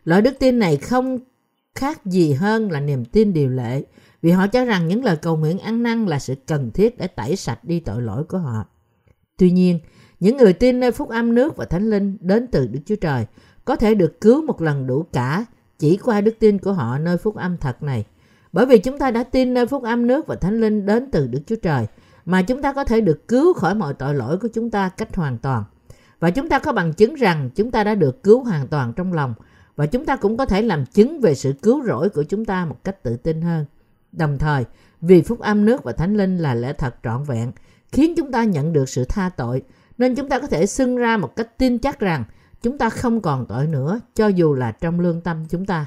Loại 0.03 0.21
đức 0.21 0.39
tin 0.39 0.59
này 0.59 0.77
không 0.77 1.19
khác 1.75 2.05
gì 2.05 2.33
hơn 2.33 2.71
là 2.71 2.79
niềm 2.79 3.05
tin 3.05 3.33
điều 3.33 3.49
lệ 3.49 3.83
vì 4.21 4.31
họ 4.31 4.47
cho 4.47 4.65
rằng 4.65 4.87
những 4.87 5.03
lời 5.03 5.17
cầu 5.17 5.37
nguyện 5.37 5.59
ăn 5.59 5.83
năn 5.83 6.05
là 6.05 6.19
sự 6.19 6.35
cần 6.47 6.71
thiết 6.71 6.97
để 6.97 7.07
tẩy 7.07 7.35
sạch 7.35 7.63
đi 7.63 7.79
tội 7.79 8.01
lỗi 8.01 8.23
của 8.23 8.37
họ. 8.37 8.65
Tuy 9.37 9.51
nhiên, 9.51 9.79
những 10.19 10.37
người 10.37 10.53
tin 10.53 10.79
nơi 10.79 10.91
phúc 10.91 11.09
âm 11.09 11.35
nước 11.35 11.57
và 11.57 11.65
thánh 11.65 11.89
linh 11.89 12.17
đến 12.21 12.47
từ 12.47 12.67
Đức 12.67 12.79
Chúa 12.85 12.95
Trời 12.95 13.25
có 13.65 13.75
thể 13.75 13.95
được 13.95 14.21
cứu 14.21 14.41
một 14.45 14.61
lần 14.61 14.87
đủ 14.87 15.05
cả 15.13 15.45
chỉ 15.79 15.97
qua 15.97 16.21
đức 16.21 16.35
tin 16.39 16.57
của 16.57 16.73
họ 16.73 16.97
nơi 16.97 17.17
phúc 17.17 17.35
âm 17.35 17.57
thật 17.57 17.83
này. 17.83 18.05
Bởi 18.53 18.65
vì 18.65 18.77
chúng 18.77 18.99
ta 18.99 19.11
đã 19.11 19.23
tin 19.23 19.53
nơi 19.53 19.65
phúc 19.65 19.83
âm 19.83 20.07
nước 20.07 20.27
và 20.27 20.35
thánh 20.35 20.61
linh 20.61 20.85
đến 20.85 21.11
từ 21.11 21.27
Đức 21.27 21.39
Chúa 21.47 21.55
Trời 21.55 21.85
mà 22.25 22.41
chúng 22.41 22.61
ta 22.61 22.73
có 22.73 22.83
thể 22.83 23.01
được 23.01 23.27
cứu 23.27 23.53
khỏi 23.53 23.75
mọi 23.75 23.93
tội 23.93 24.15
lỗi 24.15 24.37
của 24.37 24.47
chúng 24.53 24.71
ta 24.71 24.89
cách 24.89 25.15
hoàn 25.15 25.37
toàn. 25.37 25.63
Và 26.19 26.29
chúng 26.29 26.49
ta 26.49 26.59
có 26.59 26.73
bằng 26.73 26.93
chứng 26.93 27.15
rằng 27.15 27.49
chúng 27.55 27.71
ta 27.71 27.83
đã 27.83 27.95
được 27.95 28.23
cứu 28.23 28.43
hoàn 28.43 28.67
toàn 28.67 28.93
trong 28.93 29.13
lòng 29.13 29.33
và 29.79 29.85
chúng 29.85 30.05
ta 30.05 30.15
cũng 30.15 30.37
có 30.37 30.45
thể 30.45 30.61
làm 30.61 30.85
chứng 30.85 31.21
về 31.21 31.35
sự 31.35 31.53
cứu 31.61 31.83
rỗi 31.85 32.09
của 32.09 32.23
chúng 32.23 32.45
ta 32.45 32.65
một 32.65 32.83
cách 32.83 33.03
tự 33.03 33.17
tin 33.17 33.41
hơn. 33.41 33.65
Đồng 34.11 34.37
thời, 34.37 34.65
vì 35.01 35.21
phúc 35.21 35.39
âm 35.39 35.65
nước 35.65 35.83
và 35.83 35.91
thánh 35.91 36.17
linh 36.17 36.37
là 36.37 36.55
lẽ 36.55 36.73
thật 36.73 36.95
trọn 37.03 37.23
vẹn, 37.23 37.51
khiến 37.91 38.13
chúng 38.17 38.31
ta 38.31 38.43
nhận 38.43 38.73
được 38.73 38.89
sự 38.89 39.05
tha 39.05 39.29
tội, 39.37 39.61
nên 39.97 40.15
chúng 40.15 40.29
ta 40.29 40.39
có 40.39 40.47
thể 40.47 40.65
xưng 40.65 40.97
ra 40.97 41.17
một 41.17 41.35
cách 41.35 41.57
tin 41.57 41.77
chắc 41.77 41.99
rằng 41.99 42.23
chúng 42.61 42.77
ta 42.77 42.89
không 42.89 43.21
còn 43.21 43.45
tội 43.45 43.67
nữa, 43.67 43.99
cho 44.15 44.27
dù 44.27 44.53
là 44.53 44.71
trong 44.71 44.99
lương 44.99 45.21
tâm 45.21 45.45
chúng 45.49 45.65
ta. 45.65 45.85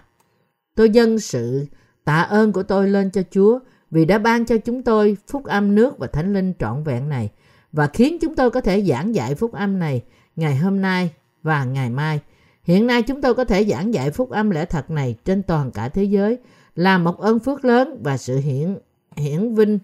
Tôi 0.75 0.91
dâng 0.91 1.19
sự 1.19 1.67
tạ 2.05 2.21
ơn 2.21 2.53
của 2.53 2.63
tôi 2.63 2.89
lên 2.89 3.11
cho 3.11 3.23
Chúa 3.31 3.59
vì 3.91 4.05
đã 4.05 4.19
ban 4.19 4.45
cho 4.45 4.57
chúng 4.59 4.83
tôi 4.83 5.17
phúc 5.27 5.45
âm 5.45 5.75
nước 5.75 5.99
và 5.99 6.07
thánh 6.07 6.33
linh 6.33 6.53
trọn 6.59 6.85
vẹn 6.85 7.09
này 7.09 7.31
và 7.73 7.87
khiến 7.87 8.19
chúng 8.21 8.37
tôi 8.37 8.51
có 8.51 8.61
thể 8.61 8.83
giảng 8.83 9.15
dạy 9.15 9.35
phúc 9.35 9.53
âm 9.53 9.79
này 9.79 10.03
ngày 10.37 10.57
hôm 10.57 10.81
nay 10.81 11.11
và 11.43 11.65
ngày 11.65 11.91
mai. 11.91 12.21
Hiện 12.63 12.87
nay 12.87 13.03
chúng 13.03 13.21
tôi 13.21 13.35
có 13.35 13.45
thể 13.45 13.65
giảng 13.65 13.95
dạy 13.95 14.11
phúc 14.11 14.31
âm 14.31 14.51
lẽ 14.51 14.65
thật 14.65 14.91
này 14.91 15.17
trên 15.25 15.43
toàn 15.43 15.71
cả 15.71 15.89
thế 15.89 16.05
giới 16.05 16.39
là 16.77 16.99
một 16.99 17.21
ơn 17.21 17.39
phước 17.39 17.65
lớn 17.65 18.01
và 18.03 18.17
sự 18.17 18.37
hiển 18.39 18.79
hiển 19.17 19.55
vinh 19.55 19.79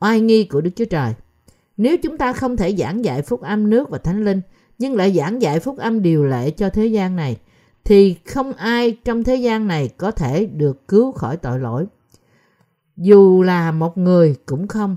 oai 0.00 0.20
nghi 0.20 0.44
của 0.44 0.60
Đức 0.60 0.70
Chúa 0.76 0.84
Trời. 0.84 1.14
Nếu 1.76 1.96
chúng 1.96 2.18
ta 2.18 2.32
không 2.32 2.56
thể 2.56 2.76
giảng 2.76 3.04
dạy 3.04 3.22
phúc 3.22 3.40
âm 3.40 3.70
nước 3.70 3.90
và 3.90 3.98
thánh 3.98 4.24
linh, 4.24 4.40
nhưng 4.78 4.96
lại 4.96 5.12
giảng 5.12 5.42
dạy 5.42 5.60
phúc 5.60 5.78
âm 5.78 6.02
điều 6.02 6.24
lệ 6.24 6.50
cho 6.50 6.70
thế 6.70 6.86
gian 6.86 7.16
này, 7.16 7.36
thì 7.84 8.16
không 8.24 8.52
ai 8.52 8.98
trong 9.04 9.24
thế 9.24 9.36
gian 9.36 9.66
này 9.66 9.88
có 9.88 10.10
thể 10.10 10.46
được 10.46 10.88
cứu 10.88 11.12
khỏi 11.12 11.36
tội 11.36 11.58
lỗi. 11.58 11.86
Dù 12.96 13.42
là 13.42 13.72
một 13.72 13.98
người 13.98 14.36
cũng 14.46 14.68
không. 14.68 14.96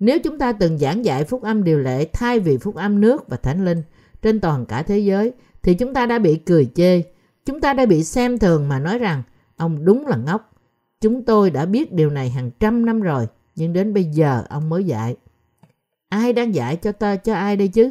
Nếu 0.00 0.18
chúng 0.18 0.38
ta 0.38 0.52
từng 0.52 0.78
giảng 0.78 1.04
dạy 1.04 1.24
phúc 1.24 1.42
âm 1.42 1.64
điều 1.64 1.78
lệ 1.78 2.08
thay 2.12 2.40
vì 2.40 2.58
phúc 2.58 2.74
âm 2.74 3.00
nước 3.00 3.28
và 3.28 3.36
thánh 3.36 3.64
linh 3.64 3.82
trên 4.22 4.40
toàn 4.40 4.66
cả 4.66 4.82
thế 4.82 4.98
giới, 4.98 5.32
thì 5.64 5.74
chúng 5.74 5.94
ta 5.94 6.06
đã 6.06 6.18
bị 6.18 6.36
cười 6.36 6.70
chê. 6.74 7.02
Chúng 7.44 7.60
ta 7.60 7.72
đã 7.72 7.86
bị 7.86 8.04
xem 8.04 8.38
thường 8.38 8.68
mà 8.68 8.78
nói 8.78 8.98
rằng 8.98 9.22
ông 9.56 9.84
đúng 9.84 10.06
là 10.06 10.16
ngốc. 10.16 10.52
Chúng 11.00 11.24
tôi 11.24 11.50
đã 11.50 11.66
biết 11.66 11.92
điều 11.92 12.10
này 12.10 12.30
hàng 12.30 12.50
trăm 12.60 12.86
năm 12.86 13.00
rồi, 13.00 13.26
nhưng 13.56 13.72
đến 13.72 13.94
bây 13.94 14.04
giờ 14.04 14.44
ông 14.48 14.68
mới 14.68 14.84
dạy. 14.84 15.16
Ai 16.08 16.32
đang 16.32 16.54
dạy 16.54 16.76
cho 16.76 16.92
ta 16.92 17.16
cho 17.16 17.34
ai 17.34 17.56
đây 17.56 17.68
chứ? 17.68 17.90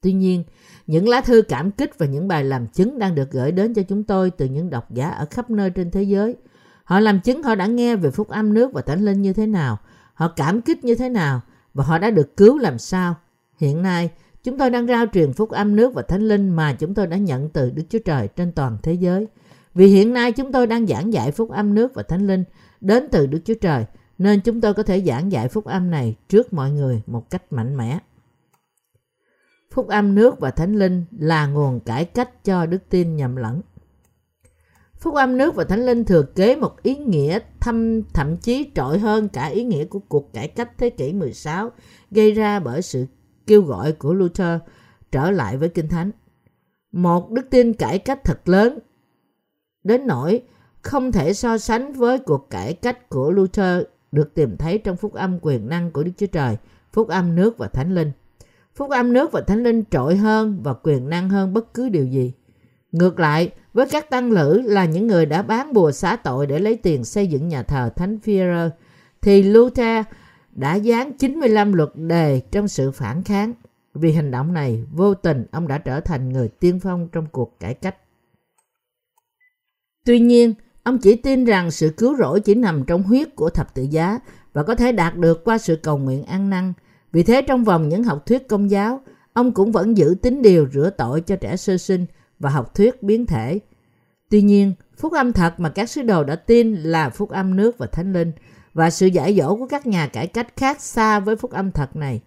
Tuy 0.00 0.12
nhiên, 0.12 0.44
những 0.86 1.08
lá 1.08 1.20
thư 1.20 1.42
cảm 1.42 1.70
kích 1.70 1.98
và 1.98 2.06
những 2.06 2.28
bài 2.28 2.44
làm 2.44 2.66
chứng 2.66 2.98
đang 2.98 3.14
được 3.14 3.30
gửi 3.30 3.52
đến 3.52 3.74
cho 3.74 3.82
chúng 3.82 4.04
tôi 4.04 4.30
từ 4.30 4.46
những 4.46 4.70
độc 4.70 4.90
giả 4.90 5.08
ở 5.08 5.26
khắp 5.30 5.50
nơi 5.50 5.70
trên 5.70 5.90
thế 5.90 6.02
giới. 6.02 6.36
Họ 6.84 7.00
làm 7.00 7.20
chứng 7.20 7.42
họ 7.42 7.54
đã 7.54 7.66
nghe 7.66 7.96
về 7.96 8.10
phúc 8.10 8.28
âm 8.28 8.54
nước 8.54 8.72
và 8.72 8.82
thánh 8.82 9.04
linh 9.04 9.22
như 9.22 9.32
thế 9.32 9.46
nào, 9.46 9.78
họ 10.14 10.28
cảm 10.36 10.62
kích 10.62 10.84
như 10.84 10.94
thế 10.94 11.08
nào 11.08 11.40
và 11.74 11.84
họ 11.84 11.98
đã 11.98 12.10
được 12.10 12.36
cứu 12.36 12.58
làm 12.58 12.78
sao. 12.78 13.14
Hiện 13.56 13.82
nay, 13.82 14.10
chúng 14.42 14.58
tôi 14.58 14.70
đang 14.70 14.86
rao 14.86 15.06
truyền 15.06 15.32
phúc 15.32 15.50
âm 15.50 15.76
nước 15.76 15.94
và 15.94 16.02
thánh 16.02 16.28
linh 16.28 16.48
mà 16.48 16.72
chúng 16.72 16.94
tôi 16.94 17.06
đã 17.06 17.16
nhận 17.16 17.48
từ 17.48 17.70
Đức 17.70 17.82
Chúa 17.88 17.98
Trời 17.98 18.28
trên 18.28 18.52
toàn 18.52 18.78
thế 18.82 18.92
giới. 18.92 19.26
Vì 19.74 19.86
hiện 19.86 20.12
nay 20.12 20.32
chúng 20.32 20.52
tôi 20.52 20.66
đang 20.66 20.86
giảng 20.86 21.12
dạy 21.12 21.30
phúc 21.32 21.50
âm 21.50 21.74
nước 21.74 21.94
và 21.94 22.02
thánh 22.02 22.26
linh 22.26 22.44
đến 22.80 23.08
từ 23.12 23.26
Đức 23.26 23.38
Chúa 23.44 23.54
Trời, 23.54 23.84
nên 24.18 24.40
chúng 24.40 24.60
tôi 24.60 24.74
có 24.74 24.82
thể 24.82 25.00
giảng 25.00 25.32
dạy 25.32 25.48
phúc 25.48 25.64
âm 25.64 25.90
này 25.90 26.16
trước 26.28 26.52
mọi 26.52 26.70
người 26.70 27.02
một 27.06 27.30
cách 27.30 27.52
mạnh 27.52 27.76
mẽ. 27.76 27.98
Phúc 29.72 29.88
âm 29.88 30.14
nước 30.14 30.40
và 30.40 30.50
Thánh 30.50 30.78
Linh 30.78 31.04
là 31.18 31.46
nguồn 31.46 31.80
cải 31.80 32.04
cách 32.04 32.44
cho 32.44 32.66
đức 32.66 32.78
tin 32.88 33.16
nhầm 33.16 33.36
lẫn. 33.36 33.60
Phúc 35.00 35.14
âm 35.14 35.38
nước 35.38 35.54
và 35.54 35.64
Thánh 35.64 35.86
Linh 35.86 36.04
thừa 36.04 36.22
kế 36.22 36.56
một 36.56 36.82
ý 36.82 36.96
nghĩa 36.96 37.38
thâm 37.60 38.02
thậm 38.02 38.36
chí 38.36 38.70
trội 38.74 38.98
hơn 38.98 39.28
cả 39.28 39.46
ý 39.46 39.64
nghĩa 39.64 39.84
của 39.84 39.98
cuộc 39.98 40.32
cải 40.32 40.48
cách 40.48 40.70
thế 40.78 40.90
kỷ 40.90 41.12
16 41.12 41.70
gây 42.10 42.32
ra 42.32 42.60
bởi 42.60 42.82
sự 42.82 43.06
kêu 43.46 43.62
gọi 43.62 43.92
của 43.92 44.14
Luther 44.14 44.60
trở 45.12 45.30
lại 45.30 45.56
với 45.56 45.68
Kinh 45.68 45.88
Thánh. 45.88 46.10
Một 46.92 47.30
đức 47.30 47.50
tin 47.50 47.72
cải 47.72 47.98
cách 47.98 48.24
thật 48.24 48.48
lớn 48.48 48.78
đến 49.84 50.06
nỗi 50.06 50.42
không 50.82 51.12
thể 51.12 51.34
so 51.34 51.58
sánh 51.58 51.92
với 51.92 52.18
cuộc 52.18 52.50
cải 52.50 52.74
cách 52.74 53.08
của 53.08 53.30
Luther 53.30 53.82
được 54.12 54.34
tìm 54.34 54.56
thấy 54.56 54.78
trong 54.78 54.96
phúc 54.96 55.14
âm 55.14 55.38
quyền 55.42 55.68
năng 55.68 55.90
của 55.90 56.02
Đức 56.02 56.12
Chúa 56.16 56.26
Trời, 56.26 56.56
phúc 56.92 57.08
âm 57.08 57.34
nước 57.34 57.58
và 57.58 57.68
Thánh 57.68 57.94
Linh. 57.94 58.12
Phúc 58.74 58.90
âm 58.90 59.12
nước 59.12 59.32
và 59.32 59.40
Thánh 59.40 59.62
Linh 59.62 59.84
trội 59.90 60.16
hơn 60.16 60.60
và 60.62 60.74
quyền 60.74 61.08
năng 61.08 61.30
hơn 61.30 61.52
bất 61.52 61.74
cứ 61.74 61.88
điều 61.88 62.04
gì. 62.04 62.32
Ngược 62.92 63.20
lại, 63.20 63.50
với 63.72 63.86
các 63.90 64.10
tăng 64.10 64.32
lữ 64.32 64.60
là 64.64 64.84
những 64.84 65.06
người 65.06 65.26
đã 65.26 65.42
bán 65.42 65.72
bùa 65.72 65.92
xá 65.92 66.16
tội 66.16 66.46
để 66.46 66.58
lấy 66.58 66.76
tiền 66.76 67.04
xây 67.04 67.26
dựng 67.26 67.48
nhà 67.48 67.62
thờ 67.62 67.90
Thánh 67.96 68.18
Führer, 68.24 68.70
thì 69.20 69.42
Luther 69.42 70.04
đã 70.52 70.74
dán 70.74 71.12
95 71.12 71.72
luật 71.72 71.90
đề 71.94 72.40
trong 72.50 72.68
sự 72.68 72.90
phản 72.90 73.24
kháng. 73.24 73.52
Vì 73.94 74.12
hành 74.12 74.30
động 74.30 74.52
này, 74.52 74.84
vô 74.92 75.14
tình 75.14 75.46
ông 75.50 75.68
đã 75.68 75.78
trở 75.78 76.00
thành 76.00 76.28
người 76.28 76.48
tiên 76.48 76.80
phong 76.80 77.08
trong 77.12 77.26
cuộc 77.32 77.60
cải 77.60 77.74
cách. 77.74 77.96
Tuy 80.04 80.20
nhiên, 80.20 80.54
ông 80.82 80.98
chỉ 80.98 81.16
tin 81.16 81.44
rằng 81.44 81.70
sự 81.70 81.90
cứu 81.96 82.16
rỗi 82.16 82.40
chỉ 82.40 82.54
nằm 82.54 82.84
trong 82.86 83.02
huyết 83.02 83.36
của 83.36 83.50
thập 83.50 83.74
tự 83.74 83.82
giá 83.82 84.18
và 84.52 84.62
có 84.62 84.74
thể 84.74 84.92
đạt 84.92 85.16
được 85.16 85.44
qua 85.44 85.58
sự 85.58 85.76
cầu 85.76 85.98
nguyện 85.98 86.24
ăn 86.24 86.50
năn. 86.50 86.72
Vì 87.12 87.22
thế 87.22 87.42
trong 87.42 87.64
vòng 87.64 87.88
những 87.88 88.04
học 88.04 88.26
thuyết 88.26 88.48
công 88.48 88.70
giáo, 88.70 89.00
ông 89.32 89.52
cũng 89.52 89.72
vẫn 89.72 89.96
giữ 89.96 90.14
tín 90.22 90.42
điều 90.42 90.68
rửa 90.72 90.90
tội 90.98 91.20
cho 91.20 91.36
trẻ 91.36 91.56
sơ 91.56 91.78
sinh 91.78 92.06
và 92.38 92.50
học 92.50 92.74
thuyết 92.74 93.02
biến 93.02 93.26
thể. 93.26 93.58
Tuy 94.30 94.42
nhiên, 94.42 94.74
phúc 94.96 95.12
âm 95.12 95.32
thật 95.32 95.60
mà 95.60 95.68
các 95.68 95.90
sứ 95.90 96.02
đồ 96.02 96.24
đã 96.24 96.36
tin 96.36 96.74
là 96.74 97.10
phúc 97.10 97.30
âm 97.30 97.56
nước 97.56 97.78
và 97.78 97.86
thánh 97.86 98.12
linh 98.12 98.32
và 98.74 98.90
sự 98.90 99.06
giải 99.06 99.36
dỗ 99.38 99.56
của 99.56 99.66
các 99.66 99.86
nhà 99.86 100.06
cải 100.06 100.26
cách 100.26 100.56
khác 100.56 100.80
xa 100.80 101.20
với 101.20 101.36
phúc 101.36 101.50
âm 101.50 101.70
thật 101.70 101.96
này. 101.96 102.20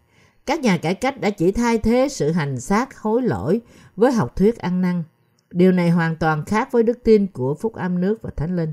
Các 0.45 0.60
nhà 0.60 0.77
cải 0.77 0.95
cách 0.95 1.21
đã 1.21 1.29
chỉ 1.29 1.51
thay 1.51 1.77
thế 1.77 2.08
sự 2.10 2.31
hành 2.31 2.60
xác 2.60 2.97
hối 2.97 3.21
lỗi 3.21 3.62
với 3.95 4.12
học 4.12 4.36
thuyết 4.36 4.58
ăn 4.58 4.81
năn. 4.81 5.03
Điều 5.51 5.71
này 5.71 5.89
hoàn 5.89 6.15
toàn 6.15 6.45
khác 6.45 6.71
với 6.71 6.84
đức 6.84 7.03
tin 7.03 7.27
của 7.27 7.55
phúc 7.55 7.73
âm 7.73 8.01
nước 8.01 8.21
và 8.21 8.29
thánh 8.36 8.55
linh. 8.55 8.71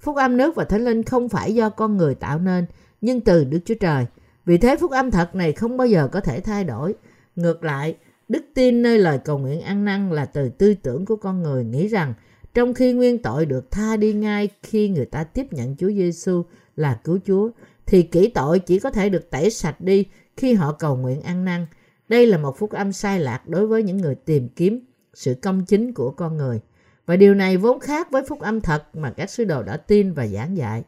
Phúc 0.00 0.16
âm 0.16 0.36
nước 0.36 0.54
và 0.54 0.64
thánh 0.64 0.84
linh 0.84 1.02
không 1.02 1.28
phải 1.28 1.54
do 1.54 1.70
con 1.70 1.96
người 1.96 2.14
tạo 2.14 2.38
nên, 2.38 2.66
nhưng 3.00 3.20
từ 3.20 3.44
Đức 3.44 3.58
Chúa 3.64 3.74
Trời. 3.80 4.06
Vì 4.44 4.58
thế 4.58 4.76
phúc 4.76 4.90
âm 4.90 5.10
thật 5.10 5.34
này 5.34 5.52
không 5.52 5.76
bao 5.76 5.86
giờ 5.86 6.08
có 6.12 6.20
thể 6.20 6.40
thay 6.40 6.64
đổi. 6.64 6.94
Ngược 7.36 7.64
lại, 7.64 7.96
đức 8.28 8.44
tin 8.54 8.82
nơi 8.82 8.98
lời 8.98 9.18
cầu 9.24 9.38
nguyện 9.38 9.60
ăn 9.60 9.84
năn 9.84 10.10
là 10.10 10.24
từ 10.24 10.48
tư 10.48 10.74
tưởng 10.74 11.06
của 11.06 11.16
con 11.16 11.42
người 11.42 11.64
nghĩ 11.64 11.88
rằng 11.88 12.14
trong 12.54 12.74
khi 12.74 12.92
nguyên 12.92 13.22
tội 13.22 13.46
được 13.46 13.70
tha 13.70 13.96
đi 13.96 14.12
ngay 14.12 14.48
khi 14.62 14.88
người 14.88 15.04
ta 15.04 15.24
tiếp 15.24 15.46
nhận 15.52 15.76
Chúa 15.76 15.90
Giêsu 15.90 16.44
là 16.76 17.00
cứu 17.04 17.18
Chúa, 17.26 17.50
thì 17.86 18.02
kỹ 18.02 18.28
tội 18.34 18.58
chỉ 18.58 18.78
có 18.78 18.90
thể 18.90 19.08
được 19.08 19.30
tẩy 19.30 19.50
sạch 19.50 19.80
đi 19.80 20.04
khi 20.36 20.54
họ 20.54 20.72
cầu 20.72 20.96
nguyện 20.96 21.22
ăn 21.22 21.44
năn. 21.44 21.66
Đây 22.08 22.26
là 22.26 22.38
một 22.38 22.58
phúc 22.58 22.70
âm 22.70 22.92
sai 22.92 23.20
lạc 23.20 23.48
đối 23.48 23.66
với 23.66 23.82
những 23.82 23.96
người 23.96 24.14
tìm 24.14 24.48
kiếm 24.48 24.80
sự 25.14 25.34
công 25.42 25.64
chính 25.64 25.92
của 25.92 26.10
con 26.10 26.36
người. 26.36 26.60
Và 27.06 27.16
điều 27.16 27.34
này 27.34 27.56
vốn 27.56 27.80
khác 27.80 28.10
với 28.10 28.22
phúc 28.28 28.40
âm 28.40 28.60
thật 28.60 28.96
mà 28.96 29.10
các 29.10 29.30
sứ 29.30 29.44
đồ 29.44 29.62
đã 29.62 29.76
tin 29.76 30.12
và 30.12 30.26
giảng 30.26 30.56
dạy. 30.56 30.84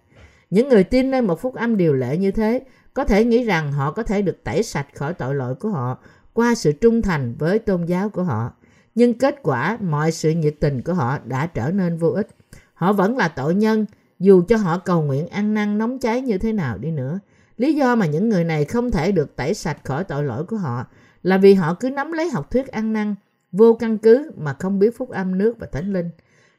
Những 0.51 0.68
người 0.68 0.85
tin 0.85 1.11
nơi 1.11 1.22
một 1.22 1.40
phúc 1.40 1.55
âm 1.55 1.77
điều 1.77 1.94
lệ 1.94 2.16
như 2.16 2.31
thế 2.31 2.61
có 2.94 3.05
thể 3.05 3.24
nghĩ 3.24 3.44
rằng 3.44 3.72
họ 3.72 3.92
có 3.92 4.03
thể 4.03 4.22
được 4.22 4.44
tẩy 4.44 4.62
sạch 4.62 4.87
khỏi 4.94 5.14
tội 5.14 5.35
lỗi 5.35 5.55
của 5.55 5.68
họ 5.68 5.98
qua 6.33 6.55
sự 6.55 6.72
trung 6.72 7.03
thành 7.03 7.35
với 7.38 7.59
tôn 7.59 7.85
giáo 7.85 8.09
của 8.09 8.22
họ. 8.22 8.53
Nhưng 8.94 9.18
kết 9.18 9.37
quả 9.42 9.79
mọi 9.81 10.12
sự 10.12 10.31
nhiệt 10.31 10.55
tình 10.61 10.83
của 10.83 10.94
họ 10.94 11.18
đã 11.24 11.46
trở 11.46 11.70
nên 11.70 11.96
vô 11.96 12.09
ích. 12.09 12.29
Họ 12.74 12.92
vẫn 12.92 13.16
là 13.16 13.29
tội 13.29 13.55
nhân 13.55 13.87
dù 14.18 14.42
cho 14.48 14.57
họ 14.57 14.78
cầu 14.78 15.02
nguyện 15.02 15.28
ăn 15.28 15.54
năn 15.54 15.78
nóng 15.78 15.98
cháy 15.98 16.20
như 16.20 16.38
thế 16.38 16.52
nào 16.52 16.78
đi 16.78 16.90
nữa. 16.90 17.18
Lý 17.57 17.74
do 17.74 17.94
mà 17.96 18.07
những 18.07 18.28
người 18.28 18.44
này 18.44 18.64
không 18.64 18.90
thể 18.90 19.12
được 19.12 19.37
tẩy 19.37 19.54
sạch 19.54 19.85
khỏi 19.85 20.04
tội 20.04 20.24
lỗi 20.24 20.44
của 20.44 20.57
họ 20.57 20.87
là 21.22 21.38
vì 21.38 21.54
họ 21.54 21.74
cứ 21.74 21.90
nắm 21.90 22.12
lấy 22.12 22.31
học 22.31 22.50
thuyết 22.50 22.68
ăn 22.68 22.92
năn 22.92 23.14
vô 23.52 23.74
căn 23.74 23.98
cứ 23.98 24.31
mà 24.37 24.57
không 24.59 24.78
biết 24.78 24.96
phúc 24.96 25.11
âm 25.11 25.38
nước 25.38 25.59
và 25.59 25.66
thánh 25.66 25.92
linh. 25.92 26.11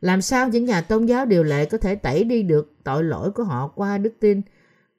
Làm 0.01 0.21
sao 0.21 0.47
những 0.49 0.65
nhà 0.65 0.81
tôn 0.81 1.05
giáo 1.05 1.25
điều 1.25 1.43
lệ 1.43 1.65
có 1.65 1.77
thể 1.77 1.95
tẩy 1.95 2.23
đi 2.23 2.43
được 2.43 2.73
tội 2.83 3.03
lỗi 3.03 3.31
của 3.31 3.43
họ 3.43 3.67
qua 3.67 3.97
đức 3.97 4.13
tin 4.19 4.41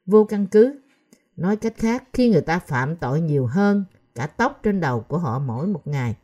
vô 0.06 0.24
căn 0.24 0.46
cứ? 0.46 0.80
Nói 1.36 1.56
cách 1.56 1.74
khác, 1.76 2.04
khi 2.12 2.30
người 2.30 2.40
ta 2.40 2.58
phạm 2.58 2.96
tội 2.96 3.20
nhiều 3.20 3.46
hơn 3.46 3.84
cả 4.14 4.26
tóc 4.26 4.60
trên 4.62 4.80
đầu 4.80 5.00
của 5.00 5.18
họ 5.18 5.38
mỗi 5.38 5.66
một 5.66 5.86
ngày, 5.86 6.14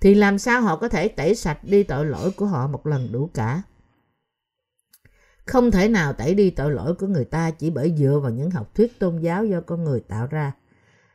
thì 0.00 0.14
làm 0.14 0.38
sao 0.38 0.62
họ 0.62 0.76
có 0.76 0.88
thể 0.88 1.08
tẩy 1.08 1.34
sạch 1.34 1.58
đi 1.62 1.82
tội 1.82 2.06
lỗi 2.06 2.30
của 2.30 2.46
họ 2.46 2.66
một 2.66 2.86
lần 2.86 3.08
đủ 3.12 3.30
cả? 3.34 3.62
Không 5.48 5.70
thể 5.70 5.88
nào 5.88 6.12
tẩy 6.12 6.34
đi 6.34 6.50
tội 6.50 6.70
lỗi 6.72 6.94
của 6.94 7.06
người 7.06 7.24
ta 7.24 7.50
chỉ 7.50 7.70
bởi 7.70 7.94
dựa 7.98 8.20
vào 8.22 8.30
những 8.30 8.50
học 8.50 8.74
thuyết 8.74 8.98
tôn 8.98 9.18
giáo 9.18 9.44
do 9.44 9.60
con 9.60 9.84
người 9.84 10.00
tạo 10.00 10.26
ra. 10.26 10.52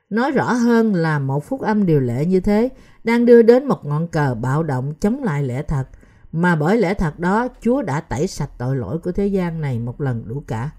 Nói 0.10 0.32
rõ 0.32 0.54
hơn 0.54 0.96
là 0.96 1.20
một 1.20 1.44
phúc 1.46 1.62
âm 1.62 1.86
điều 1.86 2.00
lệ 2.00 2.26
như 2.26 2.40
thế 2.40 2.70
đang 3.04 3.26
đưa 3.26 3.42
đến 3.42 3.66
một 3.66 3.86
ngọn 3.86 4.08
cờ 4.08 4.36
bạo 4.42 4.64
động 4.64 4.94
chống 5.00 5.24
lại 5.24 5.44
lẽ 5.44 5.64
thật, 5.64 5.84
mà 6.32 6.56
bởi 6.56 6.78
lẽ 6.78 6.94
thật 6.94 7.20
đó 7.20 7.48
Chúa 7.62 7.82
đã 7.82 8.00
tẩy 8.00 8.28
sạch 8.28 8.50
tội 8.58 8.76
lỗi 8.76 9.00
của 9.00 9.12
thế 9.12 9.28
gian 9.28 9.62
này 9.62 9.80
một 9.80 10.02
lần 10.02 10.24
đủ 10.28 10.44
cả. 10.48 10.70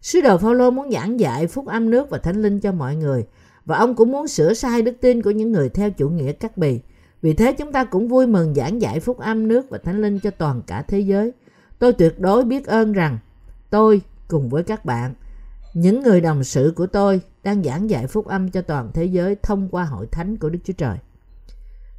Sứ 0.00 0.20
đồ 0.20 0.38
Phaolô 0.38 0.70
muốn 0.70 0.90
giảng 0.90 1.20
dạy 1.20 1.46
phúc 1.46 1.66
âm 1.66 1.90
nước 1.90 2.10
và 2.10 2.18
thánh 2.18 2.42
linh 2.42 2.60
cho 2.60 2.72
mọi 2.72 2.96
người, 2.96 3.26
và 3.64 3.78
ông 3.78 3.94
cũng 3.94 4.12
muốn 4.12 4.28
sửa 4.28 4.54
sai 4.54 4.82
đức 4.82 4.94
tin 5.00 5.22
của 5.22 5.30
những 5.30 5.52
người 5.52 5.68
theo 5.68 5.90
chủ 5.90 6.08
nghĩa 6.08 6.32
cắt 6.32 6.56
bì. 6.56 6.80
Vì 7.22 7.34
thế 7.34 7.52
chúng 7.52 7.72
ta 7.72 7.84
cũng 7.84 8.08
vui 8.08 8.26
mừng 8.26 8.54
giảng 8.54 8.80
dạy 8.80 9.00
phúc 9.00 9.18
âm 9.18 9.48
nước 9.48 9.70
và 9.70 9.78
thánh 9.78 10.02
linh 10.02 10.20
cho 10.20 10.30
toàn 10.30 10.62
cả 10.66 10.82
thế 10.82 11.00
giới. 11.00 11.32
Tôi 11.78 11.92
tuyệt 11.92 12.20
đối 12.20 12.44
biết 12.44 12.66
ơn 12.66 12.92
rằng 12.92 13.18
tôi 13.70 14.00
cùng 14.28 14.48
với 14.48 14.62
các 14.62 14.84
bạn, 14.84 15.14
những 15.74 16.02
người 16.02 16.20
đồng 16.20 16.44
sự 16.44 16.72
của 16.76 16.86
tôi 16.86 17.20
đang 17.42 17.62
giảng 17.62 17.90
dạy 17.90 18.06
phúc 18.06 18.26
âm 18.26 18.50
cho 18.50 18.62
toàn 18.62 18.90
thế 18.94 19.04
giới 19.04 19.36
thông 19.42 19.68
qua 19.68 19.84
hội 19.84 20.06
thánh 20.06 20.36
của 20.36 20.48
Đức 20.48 20.58
Chúa 20.64 20.72
Trời. 20.72 20.98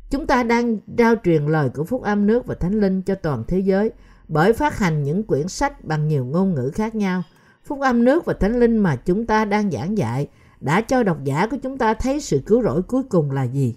Chúng 0.09 0.27
ta 0.27 0.43
đang 0.43 0.77
trao 0.97 1.15
truyền 1.23 1.45
lời 1.45 1.69
của 1.69 1.83
phúc 1.83 2.01
âm 2.01 2.27
nước 2.27 2.45
và 2.45 2.55
thánh 2.55 2.79
linh 2.79 3.01
cho 3.01 3.15
toàn 3.15 3.43
thế 3.47 3.59
giới 3.59 3.91
bởi 4.27 4.53
phát 4.53 4.77
hành 4.77 5.03
những 5.03 5.23
quyển 5.23 5.47
sách 5.47 5.83
bằng 5.83 6.07
nhiều 6.07 6.25
ngôn 6.25 6.55
ngữ 6.55 6.71
khác 6.73 6.95
nhau. 6.95 7.23
Phúc 7.65 7.79
âm 7.81 8.03
nước 8.03 8.25
và 8.25 8.33
thánh 8.33 8.59
linh 8.59 8.77
mà 8.77 8.95
chúng 8.95 9.25
ta 9.25 9.45
đang 9.45 9.71
giảng 9.71 9.97
dạy 9.97 10.27
đã 10.59 10.81
cho 10.81 11.03
độc 11.03 11.23
giả 11.23 11.47
của 11.47 11.57
chúng 11.63 11.77
ta 11.77 11.93
thấy 11.93 12.21
sự 12.21 12.41
cứu 12.45 12.63
rỗi 12.63 12.81
cuối 12.81 13.03
cùng 13.03 13.31
là 13.31 13.43
gì. 13.43 13.75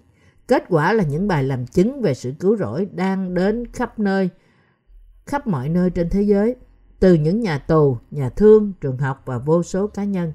Kết 0.49 0.65
quả 0.69 0.93
là 0.93 1.05
những 1.05 1.29
bài 1.29 1.45
làm 1.45 1.67
chứng 1.67 2.03
về 2.03 2.15
sự 2.15 2.33
cứu 2.41 2.57
rỗi 2.57 2.89
đang 2.93 3.35
đến 3.35 3.67
khắp 3.73 3.99
nơi, 3.99 4.31
khắp 5.27 5.47
mọi 5.47 5.69
nơi 5.69 5.91
trên 5.91 6.09
thế 6.11 6.23
giới, 6.23 6.57
từ 7.01 7.15
những 7.15 7.41
nhà 7.41 7.59
tù, 7.59 7.97
nhà 8.11 8.29
thương, 8.29 8.73
trường 8.81 8.99
học 8.99 9.23
và 9.27 9.39
vô 9.39 9.63
số 9.63 9.87
cá 9.87 10.05
nhân. 10.05 10.33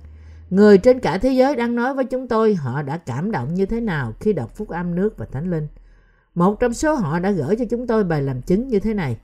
Người 0.49 0.77
trên 0.77 0.99
cả 0.99 1.17
thế 1.17 1.31
giới 1.31 1.55
đang 1.55 1.75
nói 1.75 1.93
với 1.93 2.05
chúng 2.05 2.27
tôi 2.27 2.55
họ 2.55 2.81
đã 2.81 2.97
cảm 2.97 3.31
động 3.31 3.53
như 3.53 3.65
thế 3.65 3.81
nào 3.81 4.13
khi 4.19 4.33
đọc 4.33 4.55
phúc 4.55 4.69
âm 4.69 4.95
nước 4.95 5.17
và 5.17 5.25
thánh 5.25 5.51
linh. 5.51 5.67
Một 6.35 6.59
trong 6.59 6.73
số 6.73 6.95
họ 6.95 7.19
đã 7.19 7.31
gửi 7.31 7.55
cho 7.55 7.65
chúng 7.69 7.87
tôi 7.87 8.03
bài 8.03 8.21
làm 8.21 8.41
chứng 8.41 8.67
như 8.67 8.79
thế 8.79 8.93
này. 8.93 9.17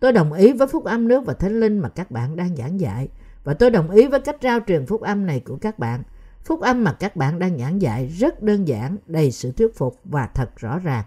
Tôi 0.00 0.12
đồng 0.12 0.32
ý 0.32 0.52
với 0.52 0.66
phúc 0.66 0.84
âm 0.84 1.08
nước 1.08 1.26
và 1.26 1.34
thánh 1.34 1.60
linh 1.60 1.78
mà 1.78 1.88
các 1.88 2.10
bạn 2.10 2.36
đang 2.36 2.56
giảng 2.56 2.80
dạy 2.80 3.08
và 3.44 3.54
tôi 3.54 3.70
đồng 3.70 3.90
ý 3.90 4.06
với 4.06 4.20
cách 4.20 4.36
rao 4.42 4.60
truyền 4.66 4.86
phúc 4.86 5.00
âm 5.00 5.26
này 5.26 5.40
của 5.40 5.56
các 5.56 5.78
bạn. 5.78 6.02
Phúc 6.44 6.60
âm 6.60 6.84
mà 6.84 6.92
các 6.92 7.16
bạn 7.16 7.38
đang 7.38 7.58
giảng 7.58 7.82
dạy 7.82 8.06
rất 8.06 8.42
đơn 8.42 8.68
giản, 8.68 8.96
đầy 9.06 9.30
sự 9.30 9.52
thuyết 9.52 9.76
phục 9.76 10.00
và 10.04 10.26
thật 10.26 10.56
rõ 10.56 10.78
ràng. 10.78 11.04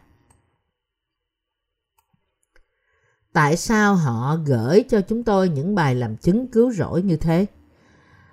Tại 3.35 3.57
sao 3.57 3.95
họ 3.95 4.37
gửi 4.45 4.83
cho 4.89 5.01
chúng 5.01 5.23
tôi 5.23 5.49
những 5.49 5.75
bài 5.75 5.95
làm 5.95 6.15
chứng 6.15 6.47
cứu 6.47 6.71
rỗi 6.71 7.01
như 7.01 7.17
thế? 7.17 7.45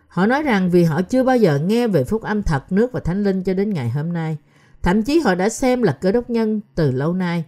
Họ 0.08 0.26
nói 0.26 0.42
rằng 0.42 0.70
vì 0.70 0.84
họ 0.84 1.02
chưa 1.02 1.24
bao 1.24 1.36
giờ 1.36 1.58
nghe 1.58 1.88
về 1.88 2.04
phúc 2.04 2.22
âm 2.22 2.42
thật 2.42 2.72
nước 2.72 2.92
và 2.92 3.00
thánh 3.00 3.22
linh 3.22 3.42
cho 3.42 3.54
đến 3.54 3.70
ngày 3.70 3.90
hôm 3.90 4.12
nay. 4.12 4.36
Thậm 4.82 5.02
chí 5.02 5.18
họ 5.18 5.34
đã 5.34 5.48
xem 5.48 5.82
là 5.82 5.92
cơ 5.92 6.12
đốc 6.12 6.30
nhân 6.30 6.60
từ 6.74 6.90
lâu 6.90 7.12
nay. 7.12 7.44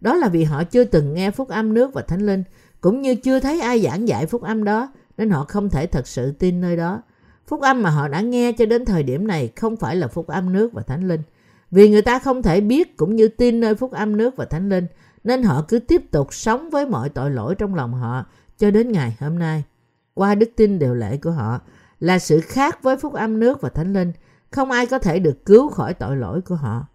Đó 0.00 0.14
là 0.14 0.28
vì 0.28 0.44
họ 0.44 0.64
chưa 0.64 0.84
từng 0.84 1.14
nghe 1.14 1.30
phúc 1.30 1.48
âm 1.48 1.74
nước 1.74 1.94
và 1.94 2.02
thánh 2.02 2.26
linh, 2.26 2.42
cũng 2.80 3.02
như 3.02 3.14
chưa 3.14 3.40
thấy 3.40 3.60
ai 3.60 3.80
giảng 3.82 4.08
dạy 4.08 4.26
phúc 4.26 4.42
âm 4.42 4.64
đó, 4.64 4.92
nên 5.18 5.30
họ 5.30 5.44
không 5.48 5.70
thể 5.70 5.86
thật 5.86 6.06
sự 6.06 6.32
tin 6.32 6.60
nơi 6.60 6.76
đó. 6.76 7.02
Phúc 7.46 7.60
âm 7.60 7.82
mà 7.82 7.90
họ 7.90 8.08
đã 8.08 8.20
nghe 8.20 8.52
cho 8.52 8.66
đến 8.66 8.84
thời 8.84 9.02
điểm 9.02 9.26
này 9.26 9.52
không 9.56 9.76
phải 9.76 9.96
là 9.96 10.08
phúc 10.08 10.26
âm 10.26 10.52
nước 10.52 10.72
và 10.72 10.82
thánh 10.82 11.08
linh. 11.08 11.20
Vì 11.70 11.88
người 11.88 12.02
ta 12.02 12.18
không 12.18 12.42
thể 12.42 12.60
biết 12.60 12.96
cũng 12.96 13.16
như 13.16 13.28
tin 13.28 13.60
nơi 13.60 13.74
phúc 13.74 13.92
âm 13.92 14.16
nước 14.16 14.36
và 14.36 14.44
thánh 14.44 14.68
linh, 14.68 14.86
nên 15.26 15.42
họ 15.42 15.64
cứ 15.68 15.78
tiếp 15.78 16.10
tục 16.10 16.34
sống 16.34 16.70
với 16.70 16.86
mọi 16.86 17.08
tội 17.08 17.30
lỗi 17.30 17.54
trong 17.54 17.74
lòng 17.74 17.94
họ 17.94 18.24
cho 18.58 18.70
đến 18.70 18.92
ngày 18.92 19.16
hôm 19.20 19.38
nay. 19.38 19.64
Qua 20.14 20.34
đức 20.34 20.50
tin 20.56 20.78
điều 20.78 20.94
lệ 20.94 21.16
của 21.16 21.30
họ 21.30 21.60
là 22.00 22.18
sự 22.18 22.40
khác 22.40 22.82
với 22.82 22.96
phúc 22.96 23.12
âm 23.12 23.40
nước 23.40 23.60
và 23.60 23.68
thánh 23.68 23.92
linh, 23.92 24.12
không 24.50 24.70
ai 24.70 24.86
có 24.86 24.98
thể 24.98 25.18
được 25.18 25.44
cứu 25.44 25.68
khỏi 25.68 25.94
tội 25.94 26.16
lỗi 26.16 26.40
của 26.40 26.54
họ. 26.54 26.86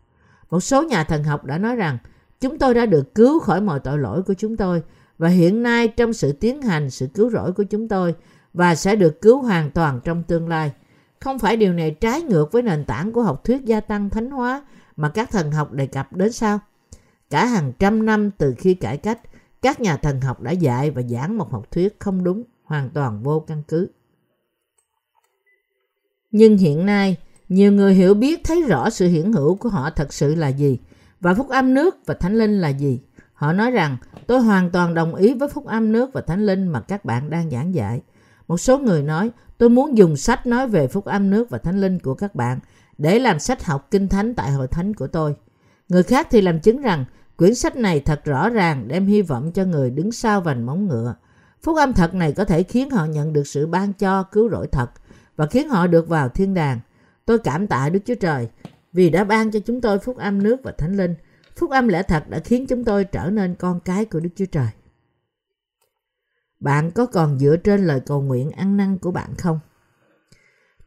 Một 0.49 0.59
số 0.59 0.83
nhà 0.83 1.03
thần 1.03 1.23
học 1.23 1.45
đã 1.45 1.57
nói 1.57 1.75
rằng 1.75 1.97
chúng 2.39 2.59
tôi 2.59 2.73
đã 2.73 2.85
được 2.85 3.15
cứu 3.15 3.39
khỏi 3.39 3.61
mọi 3.61 3.79
tội 3.79 3.97
lỗi 3.97 4.23
của 4.23 4.33
chúng 4.33 4.57
tôi 4.57 4.83
và 5.17 5.27
hiện 5.27 5.63
nay 5.63 5.87
trong 5.87 6.13
sự 6.13 6.31
tiến 6.31 6.61
hành 6.61 6.89
sự 6.89 7.07
cứu 7.13 7.29
rỗi 7.29 7.53
của 7.53 7.63
chúng 7.63 7.87
tôi 7.87 8.15
và 8.53 8.75
sẽ 8.75 8.95
được 8.95 9.21
cứu 9.21 9.41
hoàn 9.41 9.71
toàn 9.71 9.99
trong 10.03 10.23
tương 10.23 10.47
lai. 10.47 10.71
Không 11.19 11.39
phải 11.39 11.57
điều 11.57 11.73
này 11.73 11.91
trái 11.91 12.21
ngược 12.21 12.51
với 12.51 12.61
nền 12.61 12.85
tảng 12.85 13.11
của 13.11 13.23
học 13.23 13.43
thuyết 13.43 13.65
gia 13.65 13.79
tăng 13.79 14.09
thánh 14.09 14.31
hóa 14.31 14.65
mà 14.95 15.09
các 15.09 15.31
thần 15.31 15.51
học 15.51 15.71
đề 15.71 15.87
cập 15.87 16.13
đến 16.13 16.31
sao? 16.31 16.59
Cả 17.31 17.45
hàng 17.45 17.73
trăm 17.79 18.05
năm 18.05 18.31
từ 18.31 18.55
khi 18.57 18.73
cải 18.73 18.97
cách, 18.97 19.19
các 19.61 19.81
nhà 19.81 19.97
thần 19.97 20.21
học 20.21 20.41
đã 20.41 20.51
dạy 20.51 20.91
và 20.91 21.01
giảng 21.01 21.37
một 21.37 21.51
học 21.51 21.71
thuyết 21.71 21.99
không 21.99 22.23
đúng, 22.23 22.43
hoàn 22.63 22.89
toàn 22.89 23.23
vô 23.23 23.39
căn 23.39 23.63
cứ. 23.67 23.87
Nhưng 26.31 26.57
hiện 26.57 26.85
nay, 26.85 27.17
nhiều 27.49 27.71
người 27.71 27.93
hiểu 27.93 28.13
biết 28.13 28.43
thấy 28.43 28.63
rõ 28.67 28.89
sự 28.89 29.07
hiển 29.07 29.33
hữu 29.33 29.55
của 29.55 29.69
họ 29.69 29.89
thật 29.89 30.13
sự 30.13 30.35
là 30.35 30.47
gì 30.47 30.79
và 31.21 31.33
phúc 31.33 31.49
âm 31.49 31.73
nước 31.73 31.95
và 32.05 32.13
thánh 32.13 32.35
linh 32.35 32.61
là 32.61 32.69
gì. 32.69 32.99
Họ 33.33 33.53
nói 33.53 33.71
rằng 33.71 33.97
tôi 34.27 34.41
hoàn 34.41 34.71
toàn 34.71 34.93
đồng 34.93 35.15
ý 35.15 35.33
với 35.33 35.49
phúc 35.49 35.65
âm 35.65 35.91
nước 35.91 36.13
và 36.13 36.21
thánh 36.21 36.45
linh 36.45 36.67
mà 36.67 36.81
các 36.81 37.05
bạn 37.05 37.29
đang 37.29 37.49
giảng 37.49 37.75
dạy. 37.75 38.01
Một 38.47 38.57
số 38.57 38.79
người 38.79 39.03
nói 39.03 39.31
tôi 39.57 39.69
muốn 39.69 39.97
dùng 39.97 40.17
sách 40.17 40.47
nói 40.47 40.67
về 40.67 40.87
phúc 40.87 41.05
âm 41.05 41.29
nước 41.29 41.49
và 41.49 41.57
thánh 41.57 41.81
linh 41.81 41.99
của 41.99 42.13
các 42.13 42.35
bạn 42.35 42.59
để 42.97 43.19
làm 43.19 43.39
sách 43.39 43.63
học 43.63 43.87
kinh 43.91 44.07
thánh 44.07 44.35
tại 44.35 44.51
hội 44.51 44.67
thánh 44.67 44.93
của 44.93 45.07
tôi. 45.07 45.35
Người 45.89 46.03
khác 46.03 46.27
thì 46.31 46.41
làm 46.41 46.59
chứng 46.59 46.81
rằng 46.81 47.05
quyển 47.41 47.55
sách 47.55 47.75
này 47.75 47.99
thật 47.99 48.25
rõ 48.25 48.49
ràng 48.49 48.87
đem 48.87 49.07
hy 49.07 49.21
vọng 49.21 49.51
cho 49.51 49.65
người 49.65 49.89
đứng 49.89 50.11
sau 50.11 50.41
vành 50.41 50.65
móng 50.65 50.87
ngựa. 50.87 51.15
Phúc 51.63 51.77
âm 51.77 51.93
thật 51.93 52.13
này 52.13 52.33
có 52.33 52.45
thể 52.45 52.63
khiến 52.63 52.89
họ 52.89 53.05
nhận 53.05 53.33
được 53.33 53.47
sự 53.47 53.67
ban 53.67 53.93
cho 53.93 54.23
cứu 54.23 54.49
rỗi 54.49 54.67
thật 54.67 54.91
và 55.35 55.47
khiến 55.47 55.69
họ 55.69 55.87
được 55.87 56.07
vào 56.07 56.29
thiên 56.29 56.53
đàng. 56.53 56.79
Tôi 57.25 57.39
cảm 57.39 57.67
tạ 57.67 57.89
Đức 57.89 57.99
Chúa 58.05 58.15
Trời 58.15 58.47
vì 58.93 59.09
đã 59.09 59.23
ban 59.23 59.51
cho 59.51 59.59
chúng 59.59 59.81
tôi 59.81 59.99
phúc 59.99 60.17
âm 60.17 60.43
nước 60.43 60.63
và 60.63 60.71
thánh 60.77 60.97
linh. 60.97 61.15
Phúc 61.55 61.69
âm 61.71 61.87
lẽ 61.87 62.03
thật 62.03 62.29
đã 62.29 62.39
khiến 62.39 62.67
chúng 62.67 62.83
tôi 62.83 63.03
trở 63.03 63.29
nên 63.29 63.55
con 63.55 63.79
cái 63.79 64.05
của 64.05 64.19
Đức 64.19 64.29
Chúa 64.35 64.45
Trời. 64.45 64.69
Bạn 66.59 66.91
có 66.91 67.05
còn 67.05 67.39
dựa 67.39 67.55
trên 67.57 67.85
lời 67.85 67.99
cầu 67.99 68.21
nguyện 68.21 68.51
ăn 68.51 68.77
năn 68.77 68.97
của 68.97 69.11
bạn 69.11 69.35
không? 69.37 69.59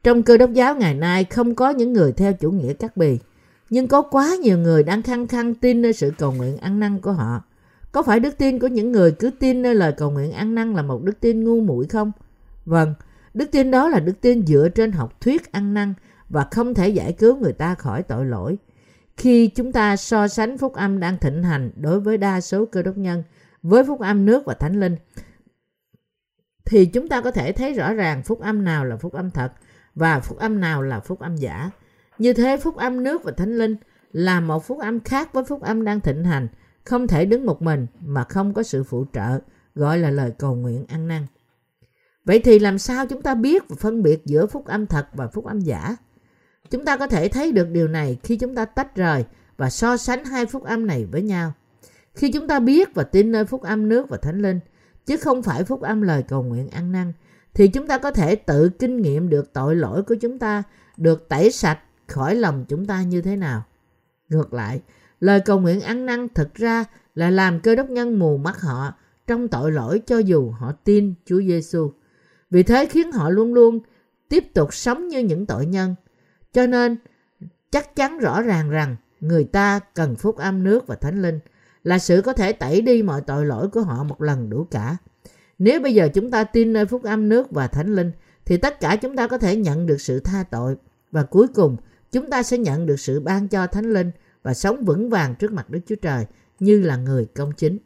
Trong 0.03 0.23
cơ 0.23 0.37
đốc 0.37 0.53
giáo 0.53 0.75
ngày 0.75 0.95
nay 0.95 1.25
không 1.25 1.55
có 1.55 1.71
những 1.71 1.93
người 1.93 2.13
theo 2.13 2.33
chủ 2.33 2.51
nghĩa 2.51 2.73
cắt 2.73 2.97
bì, 2.97 3.19
nhưng 3.75 3.89
có 3.89 4.03
quá 4.03 4.37
nhiều 4.41 4.59
người 4.59 4.83
đang 4.83 5.03
khăng 5.03 5.27
khăng 5.27 5.55
tin 5.55 5.83
nơi 5.83 5.93
sự 5.93 6.13
cầu 6.19 6.33
nguyện 6.33 6.57
ăn 6.57 6.81
năn 6.81 7.01
của 7.01 7.13
họ. 7.13 7.43
Có 7.93 8.03
phải 8.03 8.21
đức 8.21 8.39
tin 8.39 8.59
của 8.59 8.67
những 8.67 8.93
người 8.93 9.13
cứ 9.13 9.31
tin 9.31 9.63
nơi 9.63 9.75
lời 9.75 9.93
cầu 9.93 10.11
nguyện 10.11 10.33
ăn 10.33 10.55
năn 10.55 10.75
là 10.75 10.83
một 10.83 11.03
đức 11.03 11.21
tin 11.21 11.45
ngu 11.45 11.61
muội 11.61 11.87
không? 11.87 12.13
Vâng, 12.65 12.95
đức 13.35 13.51
tin 13.53 13.71
đó 13.71 13.89
là 13.89 14.01
đức 14.01 14.21
tin 14.21 14.47
dựa 14.47 14.69
trên 14.69 14.93
học 14.93 15.21
thuyết 15.21 15.53
ăn 15.53 15.75
năn 15.75 15.95
và 16.29 16.47
không 16.51 16.75
thể 16.75 16.89
giải 16.89 17.13
cứu 17.13 17.37
người 17.37 17.53
ta 17.53 17.75
khỏi 17.75 18.03
tội 18.03 18.27
lỗi. 18.27 18.59
Khi 19.17 19.47
chúng 19.47 19.73
ta 19.73 19.97
so 19.97 20.29
sánh 20.29 20.59
phúc 20.59 20.75
âm 20.75 21.01
đang 21.01 21.19
thịnh 21.19 21.43
hành 21.43 21.71
đối 21.77 22.01
với 22.01 22.19
đa 22.19 22.41
số 22.41 22.67
cơ 22.67 22.83
đốc 22.83 22.97
nhân 22.97 23.23
với 23.63 23.85
phúc 23.85 24.01
âm 24.01 24.27
nước 24.27 24.45
và 24.47 24.55
thánh 24.55 24.81
linh, 24.81 24.97
thì 26.65 26.87
chúng 26.87 27.09
ta 27.09 27.21
có 27.21 27.31
thể 27.31 27.53
thấy 27.53 27.73
rõ 27.73 27.93
ràng 27.93 28.23
phúc 28.23 28.41
âm 28.41 28.65
nào 28.65 28.85
là 28.85 28.97
phúc 28.97 29.13
âm 29.13 29.31
thật 29.31 29.53
và 29.95 30.21
phúc 30.21 30.39
âm 30.39 30.61
nào 30.61 30.83
là 30.83 31.01
phúc 31.01 31.21
âm 31.21 31.37
giả. 31.37 31.71
Như 32.19 32.33
thế 32.33 32.57
phúc 32.57 32.77
âm 32.77 33.03
nước 33.03 33.25
và 33.25 33.33
thánh 33.33 33.59
linh 33.59 33.77
là 34.13 34.41
một 34.41 34.67
phúc 34.67 34.79
âm 34.79 35.01
khác 35.01 35.33
với 35.33 35.45
phúc 35.45 35.63
âm 35.63 35.85
đang 35.85 36.01
thịnh 36.01 36.25
hành, 36.25 36.49
không 36.85 37.07
thể 37.07 37.25
đứng 37.25 37.47
một 37.47 37.63
mình 37.63 37.87
mà 38.01 38.25
không 38.25 38.55
có 38.55 38.63
sự 38.63 38.85
phụ 38.85 39.07
trợ, 39.13 39.41
gọi 39.75 39.99
là 39.99 40.11
lời 40.11 40.31
cầu 40.39 40.55
nguyện 40.55 40.85
ăn 40.89 41.09
năn. 41.09 41.27
Vậy 42.25 42.39
thì 42.39 42.59
làm 42.59 42.79
sao 42.79 43.07
chúng 43.07 43.23
ta 43.23 43.35
biết 43.35 43.69
và 43.69 43.77
phân 43.79 44.03
biệt 44.03 44.25
giữa 44.25 44.47
phúc 44.47 44.67
âm 44.67 44.87
thật 44.87 45.07
và 45.13 45.29
phúc 45.29 45.45
âm 45.45 45.61
giả? 45.61 45.97
Chúng 46.71 46.85
ta 46.85 46.97
có 46.97 47.07
thể 47.07 47.29
thấy 47.29 47.53
được 47.53 47.69
điều 47.71 47.89
này 47.89 48.19
khi 48.23 48.37
chúng 48.37 48.55
ta 48.55 48.65
tách 48.65 48.97
rời 48.97 49.25
và 49.57 49.71
so 49.71 49.97
sánh 49.97 50.25
hai 50.25 50.47
phúc 50.47 50.65
âm 50.65 50.87
này 50.87 51.05
với 51.05 51.23
nhau. 51.23 51.53
Khi 52.15 52.33
chúng 52.33 52.49
ta 52.49 52.61
biết 52.61 52.95
và 52.95 53.03
tin 53.03 53.33
nơi 53.33 53.45
phúc 53.45 53.63
âm 53.63 53.89
nước 53.89 54.09
và 54.09 54.17
thánh 54.17 54.43
linh, 54.43 54.61
chứ 55.07 55.17
không 55.17 55.43
phải 55.43 55.65
phúc 55.65 55.83
âm 55.83 56.03
lời 56.03 56.23
cầu 56.23 56.43
nguyện 56.43 56.69
ăn 56.69 56.93
năn, 56.93 57.13
thì 57.55 57.69
chúng 57.69 57.87
ta 57.87 57.99
có 57.99 58.11
thể 58.11 58.37
tự 58.37 58.69
kinh 58.69 59.03
nghiệm 59.03 59.29
được 59.29 59.53
tội 59.53 59.77
lỗi 59.77 60.03
của 60.03 60.15
chúng 60.15 60.39
ta 60.39 60.63
được 60.97 61.29
tẩy 61.29 61.51
sạch 61.51 61.79
khỏi 62.15 62.35
lòng 62.35 62.65
chúng 62.69 62.87
ta 62.87 63.03
như 63.03 63.23
thế 63.23 63.37
nào. 63.37 63.65
Ngược 64.29 64.55
lại, 64.55 64.83
lời 65.21 65.41
cầu 65.41 65.61
nguyện 65.61 65.81
ăn 65.81 66.07
năn 66.07 66.29
thực 66.35 66.55
ra 66.55 66.85
là 67.15 67.31
làm 67.31 67.61
cơ 67.61 67.75
đốc 67.75 67.91
nhân 67.91 68.19
mù 68.19 68.37
mắt 68.37 68.61
họ 68.61 68.93
trong 69.27 69.49
tội 69.49 69.73
lỗi 69.73 70.03
cho 70.07 70.19
dù 70.19 70.51
họ 70.51 70.73
tin 70.85 71.15
Chúa 71.25 71.41
Giêsu. 71.41 71.93
Vì 72.51 72.63
thế 72.63 72.87
khiến 72.87 73.13
họ 73.13 73.31
luôn 73.31 73.55
luôn 73.55 73.81
tiếp 74.29 74.45
tục 74.55 74.75
sống 74.75 75.09
như 75.09 75.19
những 75.19 75.47
tội 75.47 75.67
nhân. 75.67 75.95
Cho 76.53 76.67
nên, 76.67 76.97
chắc 77.71 77.97
chắn 77.97 78.19
rõ 78.19 78.43
ràng 78.43 78.71
rằng 78.71 78.97
người 79.21 79.45
ta 79.45 79.81
cần 79.95 80.17
phúc 80.17 80.37
âm 80.37 80.65
nước 80.65 80.87
và 80.87 80.95
thánh 80.95 81.23
linh 81.23 81.39
là 81.83 81.99
sự 81.99 82.23
có 82.23 82.33
thể 82.33 82.53
tẩy 82.53 82.81
đi 82.81 83.03
mọi 83.03 83.21
tội 83.21 83.47
lỗi 83.47 83.69
của 83.69 83.81
họ 83.81 84.05
một 84.05 84.23
lần 84.23 84.51
đủ 84.51 84.67
cả. 84.71 84.97
Nếu 85.59 85.81
bây 85.81 85.95
giờ 85.95 86.09
chúng 86.15 86.31
ta 86.31 86.45
tin 86.45 86.73
nơi 86.73 86.87
phúc 86.87 87.03
âm 87.03 87.29
nước 87.29 87.51
và 87.51 87.67
thánh 87.67 87.95
linh 87.95 88.13
thì 88.45 88.57
tất 88.57 88.81
cả 88.81 88.97
chúng 88.97 89.17
ta 89.17 89.27
có 89.27 89.39
thể 89.39 89.57
nhận 89.57 89.87
được 89.87 90.01
sự 90.01 90.21
tha 90.21 90.45
tội 90.51 90.77
và 91.11 91.23
cuối 91.23 91.49
cùng 91.49 91.77
chúng 92.15 92.31
ta 92.31 92.43
sẽ 92.43 92.59
nhận 92.59 92.87
được 92.87 93.01
sự 93.01 93.21
ban 93.21 93.49
cho 93.49 93.67
thánh 93.67 93.93
linh 93.93 94.11
và 94.43 94.55
sống 94.55 94.85
vững 94.85 95.11
vàng 95.11 95.35
trước 95.35 95.53
mặt 95.53 95.71
Đức 95.71 95.81
Chúa 95.87 95.95
Trời 96.03 96.27
như 96.59 96.81
là 96.81 96.97
người 96.97 97.27
công 97.35 97.53
chính. 97.53 97.79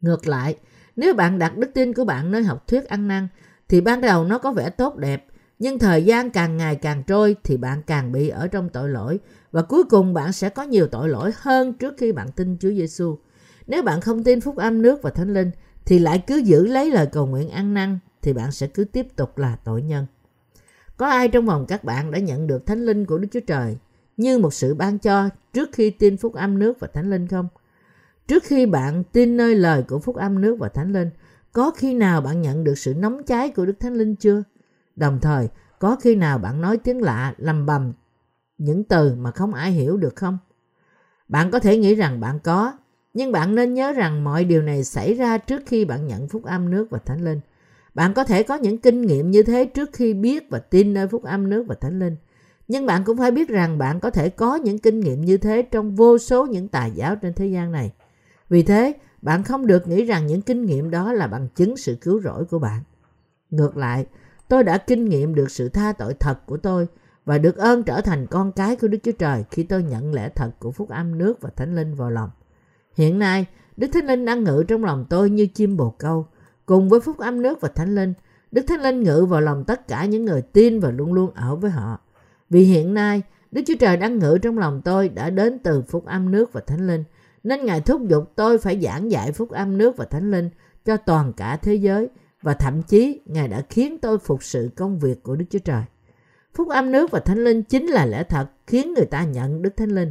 Ngược 0.00 0.26
lại, 0.26 0.56
nếu 0.96 1.14
bạn 1.14 1.38
đặt 1.38 1.58
đức 1.58 1.70
tin 1.74 1.92
của 1.92 2.04
bạn 2.04 2.30
nơi 2.30 2.42
học 2.42 2.66
thuyết 2.68 2.84
ăn 2.84 3.08
năn 3.08 3.28
thì 3.68 3.80
ban 3.80 4.00
đầu 4.00 4.24
nó 4.24 4.38
có 4.38 4.52
vẻ 4.52 4.70
tốt 4.70 4.96
đẹp 4.96 5.26
nhưng 5.58 5.78
thời 5.78 6.04
gian 6.04 6.30
càng 6.30 6.56
ngày 6.56 6.76
càng 6.76 7.02
trôi 7.06 7.36
thì 7.44 7.56
bạn 7.56 7.82
càng 7.86 8.12
bị 8.12 8.28
ở 8.28 8.48
trong 8.48 8.68
tội 8.68 8.88
lỗi 8.88 9.18
và 9.52 9.62
cuối 9.62 9.84
cùng 9.84 10.14
bạn 10.14 10.32
sẽ 10.32 10.48
có 10.48 10.62
nhiều 10.62 10.86
tội 10.86 11.08
lỗi 11.08 11.30
hơn 11.36 11.72
trước 11.72 11.94
khi 11.98 12.12
bạn 12.12 12.28
tin 12.36 12.56
Chúa 12.60 12.70
Giêsu. 12.70 13.18
Nếu 13.66 13.82
bạn 13.82 14.00
không 14.00 14.24
tin 14.24 14.40
phúc 14.40 14.56
âm 14.56 14.82
nước 14.82 15.02
và 15.02 15.10
thánh 15.10 15.34
linh 15.34 15.50
thì 15.84 15.98
lại 15.98 16.22
cứ 16.26 16.36
giữ 16.36 16.66
lấy 16.66 16.90
lời 16.90 17.06
cầu 17.12 17.26
nguyện 17.26 17.50
ăn 17.50 17.74
năn 17.74 17.98
thì 18.22 18.32
bạn 18.32 18.52
sẽ 18.52 18.66
cứ 18.66 18.84
tiếp 18.84 19.06
tục 19.16 19.38
là 19.38 19.56
tội 19.64 19.82
nhân. 19.82 20.06
Có 21.04 21.10
ai 21.10 21.28
trong 21.28 21.46
vòng 21.46 21.66
các 21.68 21.84
bạn 21.84 22.10
đã 22.10 22.18
nhận 22.18 22.46
được 22.46 22.66
thánh 22.66 22.84
linh 22.84 23.06
của 23.06 23.18
Đức 23.18 23.28
Chúa 23.32 23.40
Trời 23.40 23.76
như 24.16 24.38
một 24.38 24.54
sự 24.54 24.74
ban 24.74 24.98
cho 24.98 25.28
trước 25.52 25.68
khi 25.72 25.90
tin 25.90 26.16
phúc 26.16 26.34
âm 26.34 26.58
nước 26.58 26.80
và 26.80 26.88
thánh 26.94 27.10
linh 27.10 27.28
không? 27.28 27.48
Trước 28.28 28.44
khi 28.44 28.66
bạn 28.66 29.04
tin 29.12 29.36
nơi 29.36 29.54
lời 29.54 29.82
của 29.88 29.98
phúc 29.98 30.16
âm 30.16 30.40
nước 30.40 30.56
và 30.58 30.68
thánh 30.68 30.92
linh, 30.92 31.10
có 31.52 31.70
khi 31.70 31.94
nào 31.94 32.20
bạn 32.20 32.42
nhận 32.42 32.64
được 32.64 32.78
sự 32.78 32.94
nóng 32.94 33.22
cháy 33.22 33.50
của 33.50 33.66
Đức 33.66 33.80
Thánh 33.80 33.94
Linh 33.94 34.16
chưa? 34.16 34.42
Đồng 34.96 35.18
thời, 35.22 35.48
có 35.78 35.96
khi 35.96 36.14
nào 36.14 36.38
bạn 36.38 36.60
nói 36.60 36.76
tiếng 36.76 37.02
lạ 37.02 37.34
lầm 37.38 37.66
bầm 37.66 37.92
những 38.58 38.84
từ 38.84 39.14
mà 39.14 39.30
không 39.30 39.54
ai 39.54 39.72
hiểu 39.72 39.96
được 39.96 40.16
không? 40.16 40.38
Bạn 41.28 41.50
có 41.50 41.58
thể 41.58 41.78
nghĩ 41.78 41.94
rằng 41.94 42.20
bạn 42.20 42.38
có, 42.44 42.72
nhưng 43.14 43.32
bạn 43.32 43.54
nên 43.54 43.74
nhớ 43.74 43.92
rằng 43.92 44.24
mọi 44.24 44.44
điều 44.44 44.62
này 44.62 44.84
xảy 44.84 45.14
ra 45.14 45.38
trước 45.38 45.62
khi 45.66 45.84
bạn 45.84 46.06
nhận 46.06 46.28
phúc 46.28 46.44
âm 46.44 46.70
nước 46.70 46.86
và 46.90 46.98
thánh 46.98 47.24
linh. 47.24 47.40
Bạn 47.94 48.14
có 48.14 48.24
thể 48.24 48.42
có 48.42 48.54
những 48.54 48.78
kinh 48.78 49.02
nghiệm 49.02 49.30
như 49.30 49.42
thế 49.42 49.64
trước 49.64 49.90
khi 49.92 50.14
biết 50.14 50.50
và 50.50 50.58
tin 50.58 50.94
nơi 50.94 51.08
phúc 51.08 51.22
âm 51.22 51.50
nước 51.50 51.64
và 51.68 51.74
thánh 51.74 51.98
linh. 51.98 52.16
Nhưng 52.68 52.86
bạn 52.86 53.04
cũng 53.04 53.18
phải 53.18 53.30
biết 53.30 53.48
rằng 53.48 53.78
bạn 53.78 54.00
có 54.00 54.10
thể 54.10 54.28
có 54.28 54.54
những 54.56 54.78
kinh 54.78 55.00
nghiệm 55.00 55.20
như 55.20 55.36
thế 55.36 55.62
trong 55.62 55.94
vô 55.94 56.18
số 56.18 56.46
những 56.46 56.68
tài 56.68 56.90
giáo 56.90 57.16
trên 57.16 57.34
thế 57.34 57.46
gian 57.46 57.72
này. 57.72 57.92
Vì 58.48 58.62
thế, 58.62 58.92
bạn 59.22 59.42
không 59.42 59.66
được 59.66 59.88
nghĩ 59.88 60.04
rằng 60.04 60.26
những 60.26 60.42
kinh 60.42 60.64
nghiệm 60.64 60.90
đó 60.90 61.12
là 61.12 61.26
bằng 61.26 61.48
chứng 61.54 61.76
sự 61.76 61.96
cứu 62.00 62.20
rỗi 62.20 62.44
của 62.44 62.58
bạn. 62.58 62.80
Ngược 63.50 63.76
lại, 63.76 64.06
tôi 64.48 64.64
đã 64.64 64.78
kinh 64.78 65.04
nghiệm 65.04 65.34
được 65.34 65.50
sự 65.50 65.68
tha 65.68 65.92
tội 65.92 66.14
thật 66.14 66.46
của 66.46 66.56
tôi 66.56 66.86
và 67.24 67.38
được 67.38 67.56
ơn 67.56 67.82
trở 67.82 68.00
thành 68.00 68.26
con 68.26 68.52
cái 68.52 68.76
của 68.76 68.88
Đức 68.88 68.98
Chúa 69.02 69.12
Trời 69.12 69.44
khi 69.50 69.62
tôi 69.62 69.82
nhận 69.82 70.14
lẽ 70.14 70.28
thật 70.28 70.50
của 70.58 70.70
phúc 70.70 70.88
âm 70.88 71.18
nước 71.18 71.40
và 71.40 71.50
thánh 71.56 71.76
linh 71.76 71.94
vào 71.94 72.10
lòng. 72.10 72.30
Hiện 72.96 73.18
nay, 73.18 73.46
Đức 73.76 73.88
Thánh 73.92 74.06
Linh 74.06 74.24
đang 74.24 74.44
ngự 74.44 74.64
trong 74.68 74.84
lòng 74.84 75.06
tôi 75.10 75.30
như 75.30 75.46
chim 75.46 75.76
bồ 75.76 75.90
câu. 75.90 76.26
Cùng 76.66 76.88
với 76.88 77.00
phúc 77.00 77.18
âm 77.18 77.42
nước 77.42 77.60
và 77.60 77.68
thánh 77.68 77.94
linh, 77.94 78.12
Đức 78.52 78.64
Thánh 78.68 78.82
Linh 78.82 79.02
ngự 79.02 79.24
vào 79.24 79.40
lòng 79.40 79.64
tất 79.64 79.88
cả 79.88 80.04
những 80.04 80.24
người 80.24 80.42
tin 80.42 80.80
và 80.80 80.90
luôn 80.90 81.12
luôn 81.12 81.30
ở 81.34 81.56
với 81.56 81.70
họ. 81.70 82.00
Vì 82.50 82.64
hiện 82.64 82.94
nay, 82.94 83.22
Đức 83.50 83.62
Chúa 83.66 83.74
Trời 83.80 83.96
đang 83.96 84.18
ngự 84.18 84.38
trong 84.42 84.58
lòng 84.58 84.82
tôi 84.84 85.08
đã 85.08 85.30
đến 85.30 85.58
từ 85.58 85.82
phúc 85.82 86.06
âm 86.06 86.30
nước 86.30 86.52
và 86.52 86.60
thánh 86.60 86.86
linh, 86.86 87.04
nên 87.42 87.64
Ngài 87.64 87.80
thúc 87.80 88.02
giục 88.08 88.32
tôi 88.36 88.58
phải 88.58 88.80
giảng 88.80 89.10
dạy 89.10 89.32
phúc 89.32 89.50
âm 89.50 89.78
nước 89.78 89.96
và 89.96 90.04
thánh 90.04 90.30
linh 90.30 90.50
cho 90.84 90.96
toàn 90.96 91.32
cả 91.32 91.56
thế 91.56 91.74
giới 91.74 92.08
và 92.42 92.54
thậm 92.54 92.82
chí 92.82 93.20
Ngài 93.26 93.48
đã 93.48 93.62
khiến 93.70 93.98
tôi 93.98 94.18
phục 94.18 94.44
sự 94.44 94.70
công 94.76 94.98
việc 94.98 95.22
của 95.22 95.36
Đức 95.36 95.44
Chúa 95.50 95.58
Trời. 95.58 95.82
Phúc 96.54 96.68
âm 96.68 96.92
nước 96.92 97.10
và 97.10 97.20
thánh 97.20 97.44
linh 97.44 97.62
chính 97.62 97.86
là 97.86 98.06
lẽ 98.06 98.24
thật 98.24 98.46
khiến 98.66 98.94
người 98.94 99.06
ta 99.06 99.24
nhận 99.24 99.62
Đức 99.62 99.76
Thánh 99.76 99.90
Linh. 99.90 100.10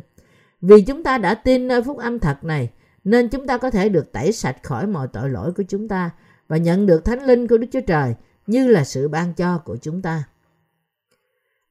Vì 0.62 0.82
chúng 0.82 1.04
ta 1.04 1.18
đã 1.18 1.36
tin 1.36 1.68
nơi 1.68 1.84
phúc 1.84 1.98
âm 1.98 2.20
thật 2.20 2.44
này, 2.44 2.70
nên 3.04 3.28
chúng 3.28 3.48
ta 3.48 3.58
có 3.58 3.70
thể 3.70 3.90
được 3.90 4.12
tẩy 4.12 4.32
sạch 4.32 4.64
khỏi 4.64 4.88
mọi 4.88 5.08
tội 5.08 5.30
lỗi 5.30 5.52
của 5.52 5.64
chúng 5.68 5.88
ta 5.88 6.10
và 6.54 6.58
nhận 6.58 6.86
được 6.86 7.06
thánh 7.06 7.24
linh 7.24 7.48
của 7.48 7.58
Đức 7.58 7.68
Chúa 7.72 7.82
Trời 7.88 8.16
như 8.48 8.68
là 8.68 8.84
sự 8.84 9.08
ban 9.08 9.34
cho 9.34 9.58
của 9.58 9.78
chúng 9.82 10.02
ta. 10.02 10.24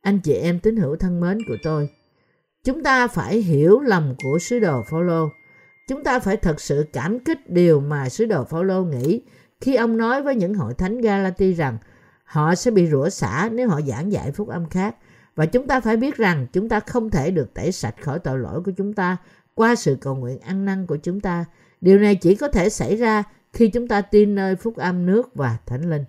Anh 0.01 0.21
chị 0.21 0.33
em 0.33 0.61
tín 0.61 0.77
hữu 0.77 0.97
thân 0.97 1.21
mến 1.21 1.39
của 1.49 1.57
tôi, 1.63 1.89
chúng 2.65 2.83
ta 2.83 3.09
phải 3.09 3.39
hiểu 3.39 3.81
lầm 3.81 4.15
của 4.23 4.39
sứ 4.39 4.59
đồ 4.59 4.83
Phaolô. 4.91 5.29
Chúng 5.89 6.05
ta 6.05 6.19
phải 6.19 6.37
thật 6.37 6.61
sự 6.61 6.87
cảm 6.93 7.19
kích 7.19 7.51
điều 7.51 7.81
mà 7.81 8.09
sứ 8.09 8.25
đồ 8.25 8.45
Phaolô 8.45 8.85
nghĩ 8.85 9.23
khi 9.61 9.75
ông 9.75 9.97
nói 9.97 10.23
với 10.23 10.35
những 10.35 10.55
hội 10.55 10.75
thánh 10.75 11.01
Galati 11.01 11.53
rằng 11.53 11.79
họ 12.25 12.55
sẽ 12.55 12.71
bị 12.71 12.87
rủa 12.91 13.09
xả 13.09 13.49
nếu 13.53 13.69
họ 13.69 13.81
giảng 13.81 14.13
dạy 14.13 14.33
phúc 14.33 14.49
âm 14.49 14.69
khác. 14.69 14.97
Và 15.35 15.47
chúng 15.47 15.67
ta 15.67 15.81
phải 15.81 15.97
biết 15.97 16.17
rằng 16.17 16.47
chúng 16.53 16.69
ta 16.69 16.81
không 16.81 17.11
thể 17.11 17.31
được 17.31 17.55
tẩy 17.55 17.73
sạch 17.73 17.95
khỏi 18.01 18.19
tội 18.19 18.39
lỗi 18.39 18.63
của 18.65 18.73
chúng 18.77 18.93
ta 18.93 19.17
qua 19.55 19.75
sự 19.75 19.97
cầu 20.01 20.15
nguyện 20.15 20.39
ăn 20.39 20.65
năn 20.65 20.87
của 20.87 20.97
chúng 20.97 21.21
ta. 21.21 21.45
Điều 21.81 21.99
này 21.99 22.15
chỉ 22.15 22.35
có 22.35 22.49
thể 22.49 22.69
xảy 22.69 22.97
ra 22.97 23.23
khi 23.53 23.69
chúng 23.69 23.89
ta 23.89 24.01
tin 24.01 24.35
nơi 24.35 24.57
phúc 24.57 24.77
âm 24.77 25.07
nước 25.07 25.35
và 25.35 25.59
thánh 25.67 25.91
linh. 25.91 26.05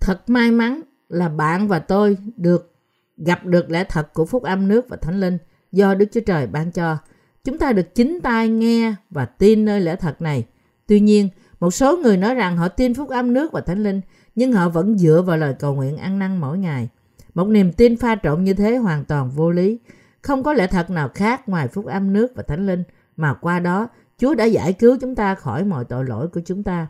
Thật 0.00 0.30
may 0.30 0.50
mắn 0.50 0.80
là 1.08 1.28
bạn 1.28 1.68
và 1.68 1.78
tôi 1.78 2.16
được 2.36 2.74
gặp 3.16 3.44
được 3.44 3.70
lẽ 3.70 3.84
thật 3.84 4.12
của 4.14 4.24
phúc 4.24 4.42
âm 4.42 4.68
nước 4.68 4.88
và 4.88 4.96
thánh 4.96 5.20
linh 5.20 5.38
do 5.72 5.94
Đức 5.94 6.06
Chúa 6.12 6.20
Trời 6.20 6.46
ban 6.46 6.72
cho. 6.72 6.98
Chúng 7.44 7.58
ta 7.58 7.72
được 7.72 7.94
chính 7.94 8.20
tai 8.22 8.48
nghe 8.48 8.94
và 9.10 9.24
tin 9.24 9.64
nơi 9.64 9.80
lẽ 9.80 9.96
thật 9.96 10.22
này. 10.22 10.46
Tuy 10.86 11.00
nhiên, 11.00 11.28
một 11.60 11.70
số 11.70 11.96
người 11.96 12.16
nói 12.16 12.34
rằng 12.34 12.56
họ 12.56 12.68
tin 12.68 12.94
phúc 12.94 13.08
âm 13.08 13.32
nước 13.32 13.52
và 13.52 13.60
thánh 13.60 13.82
linh, 13.82 14.00
nhưng 14.34 14.52
họ 14.52 14.68
vẫn 14.68 14.98
dựa 14.98 15.22
vào 15.26 15.36
lời 15.36 15.54
cầu 15.58 15.74
nguyện 15.74 15.96
ăn 15.96 16.18
năn 16.18 16.36
mỗi 16.36 16.58
ngày. 16.58 16.88
Một 17.34 17.48
niềm 17.48 17.72
tin 17.72 17.96
pha 17.96 18.16
trộn 18.22 18.44
như 18.44 18.54
thế 18.54 18.76
hoàn 18.76 19.04
toàn 19.04 19.30
vô 19.30 19.50
lý. 19.50 19.78
Không 20.22 20.42
có 20.42 20.52
lẽ 20.52 20.66
thật 20.66 20.90
nào 20.90 21.08
khác 21.14 21.48
ngoài 21.48 21.68
phúc 21.68 21.86
âm 21.86 22.12
nước 22.12 22.32
và 22.34 22.42
thánh 22.42 22.66
linh, 22.66 22.82
mà 23.16 23.34
qua 23.34 23.60
đó 23.60 23.88
Chúa 24.18 24.34
đã 24.34 24.44
giải 24.44 24.72
cứu 24.72 24.96
chúng 25.00 25.14
ta 25.14 25.34
khỏi 25.34 25.64
mọi 25.64 25.84
tội 25.84 26.04
lỗi 26.04 26.28
của 26.28 26.40
chúng 26.44 26.62
ta. 26.62 26.86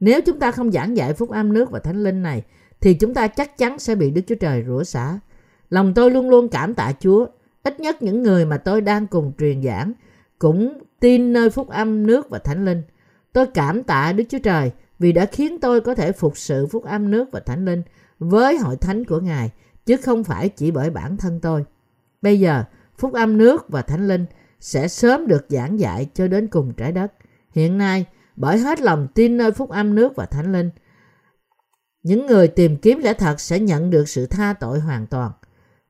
Nếu 0.00 0.20
chúng 0.26 0.38
ta 0.38 0.50
không 0.50 0.72
giảng 0.72 0.96
dạy 0.96 1.12
phúc 1.12 1.30
âm 1.30 1.52
nước 1.52 1.70
và 1.70 1.78
thánh 1.78 2.02
linh 2.04 2.22
này, 2.22 2.42
thì 2.80 2.94
chúng 2.94 3.14
ta 3.14 3.28
chắc 3.28 3.58
chắn 3.58 3.78
sẽ 3.78 3.94
bị 3.94 4.10
Đức 4.10 4.22
Chúa 4.26 4.34
Trời 4.34 4.64
rủa 4.66 4.84
xả. 4.84 5.18
Lòng 5.70 5.94
tôi 5.94 6.10
luôn 6.10 6.30
luôn 6.30 6.48
cảm 6.48 6.74
tạ 6.74 6.92
Chúa. 7.00 7.26
Ít 7.62 7.80
nhất 7.80 8.02
những 8.02 8.22
người 8.22 8.44
mà 8.44 8.56
tôi 8.56 8.80
đang 8.80 9.06
cùng 9.06 9.32
truyền 9.38 9.62
giảng 9.62 9.92
cũng 10.38 10.78
tin 11.00 11.32
nơi 11.32 11.50
phúc 11.50 11.68
âm 11.68 12.06
nước 12.06 12.30
và 12.30 12.38
thánh 12.38 12.64
linh. 12.64 12.82
Tôi 13.32 13.46
cảm 13.46 13.82
tạ 13.82 14.12
Đức 14.12 14.24
Chúa 14.28 14.38
Trời 14.38 14.70
vì 14.98 15.12
đã 15.12 15.24
khiến 15.24 15.60
tôi 15.60 15.80
có 15.80 15.94
thể 15.94 16.12
phục 16.12 16.38
sự 16.38 16.66
phúc 16.66 16.84
âm 16.84 17.10
nước 17.10 17.28
và 17.32 17.40
thánh 17.40 17.64
linh 17.64 17.82
với 18.18 18.58
hội 18.58 18.76
thánh 18.76 19.04
của 19.04 19.20
Ngài, 19.20 19.50
chứ 19.86 19.96
không 19.96 20.24
phải 20.24 20.48
chỉ 20.48 20.70
bởi 20.70 20.90
bản 20.90 21.16
thân 21.16 21.40
tôi. 21.40 21.64
Bây 22.22 22.40
giờ, 22.40 22.64
phúc 22.98 23.12
âm 23.12 23.38
nước 23.38 23.68
và 23.68 23.82
thánh 23.82 24.08
linh 24.08 24.26
sẽ 24.60 24.88
sớm 24.88 25.26
được 25.26 25.46
giảng 25.48 25.80
dạy 25.80 26.08
cho 26.14 26.28
đến 26.28 26.48
cùng 26.48 26.72
trái 26.76 26.92
đất. 26.92 27.12
Hiện 27.50 27.78
nay, 27.78 28.06
bởi 28.36 28.58
hết 28.58 28.80
lòng 28.80 29.08
tin 29.14 29.36
nơi 29.36 29.52
phúc 29.52 29.70
âm 29.70 29.94
nước 29.94 30.16
và 30.16 30.26
thánh 30.26 30.52
linh, 30.52 30.70
những 32.02 32.26
người 32.26 32.48
tìm 32.48 32.76
kiếm 32.76 32.98
lẽ 32.98 33.12
thật 33.12 33.40
sẽ 33.40 33.60
nhận 33.60 33.90
được 33.90 34.08
sự 34.08 34.26
tha 34.26 34.54
tội 34.60 34.80
hoàn 34.80 35.06
toàn. 35.06 35.32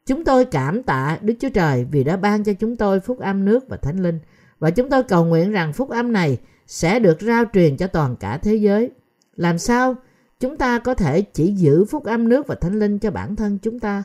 Chúng 0.06 0.24
tôi 0.24 0.44
cảm 0.44 0.82
tạ 0.82 1.18
Đức 1.20 1.34
Chúa 1.40 1.48
Trời 1.48 1.86
vì 1.90 2.04
đã 2.04 2.16
ban 2.16 2.44
cho 2.44 2.52
chúng 2.52 2.76
tôi 2.76 3.00
phúc 3.00 3.18
âm 3.18 3.44
nước 3.44 3.68
và 3.68 3.76
thánh 3.76 4.02
linh 4.02 4.18
và 4.58 4.70
chúng 4.70 4.90
tôi 4.90 5.02
cầu 5.02 5.24
nguyện 5.24 5.52
rằng 5.52 5.72
phúc 5.72 5.90
âm 5.90 6.12
này 6.12 6.38
sẽ 6.66 6.98
được 6.98 7.20
rao 7.20 7.44
truyền 7.52 7.76
cho 7.76 7.86
toàn 7.86 8.16
cả 8.16 8.38
thế 8.38 8.54
giới. 8.54 8.90
Làm 9.36 9.58
sao 9.58 9.96
chúng 10.40 10.56
ta 10.56 10.78
có 10.78 10.94
thể 10.94 11.22
chỉ 11.22 11.52
giữ 11.52 11.84
phúc 11.84 12.04
âm 12.04 12.28
nước 12.28 12.46
và 12.46 12.54
thánh 12.54 12.78
linh 12.78 12.98
cho 12.98 13.10
bản 13.10 13.36
thân 13.36 13.58
chúng 13.62 13.80
ta? 13.80 14.02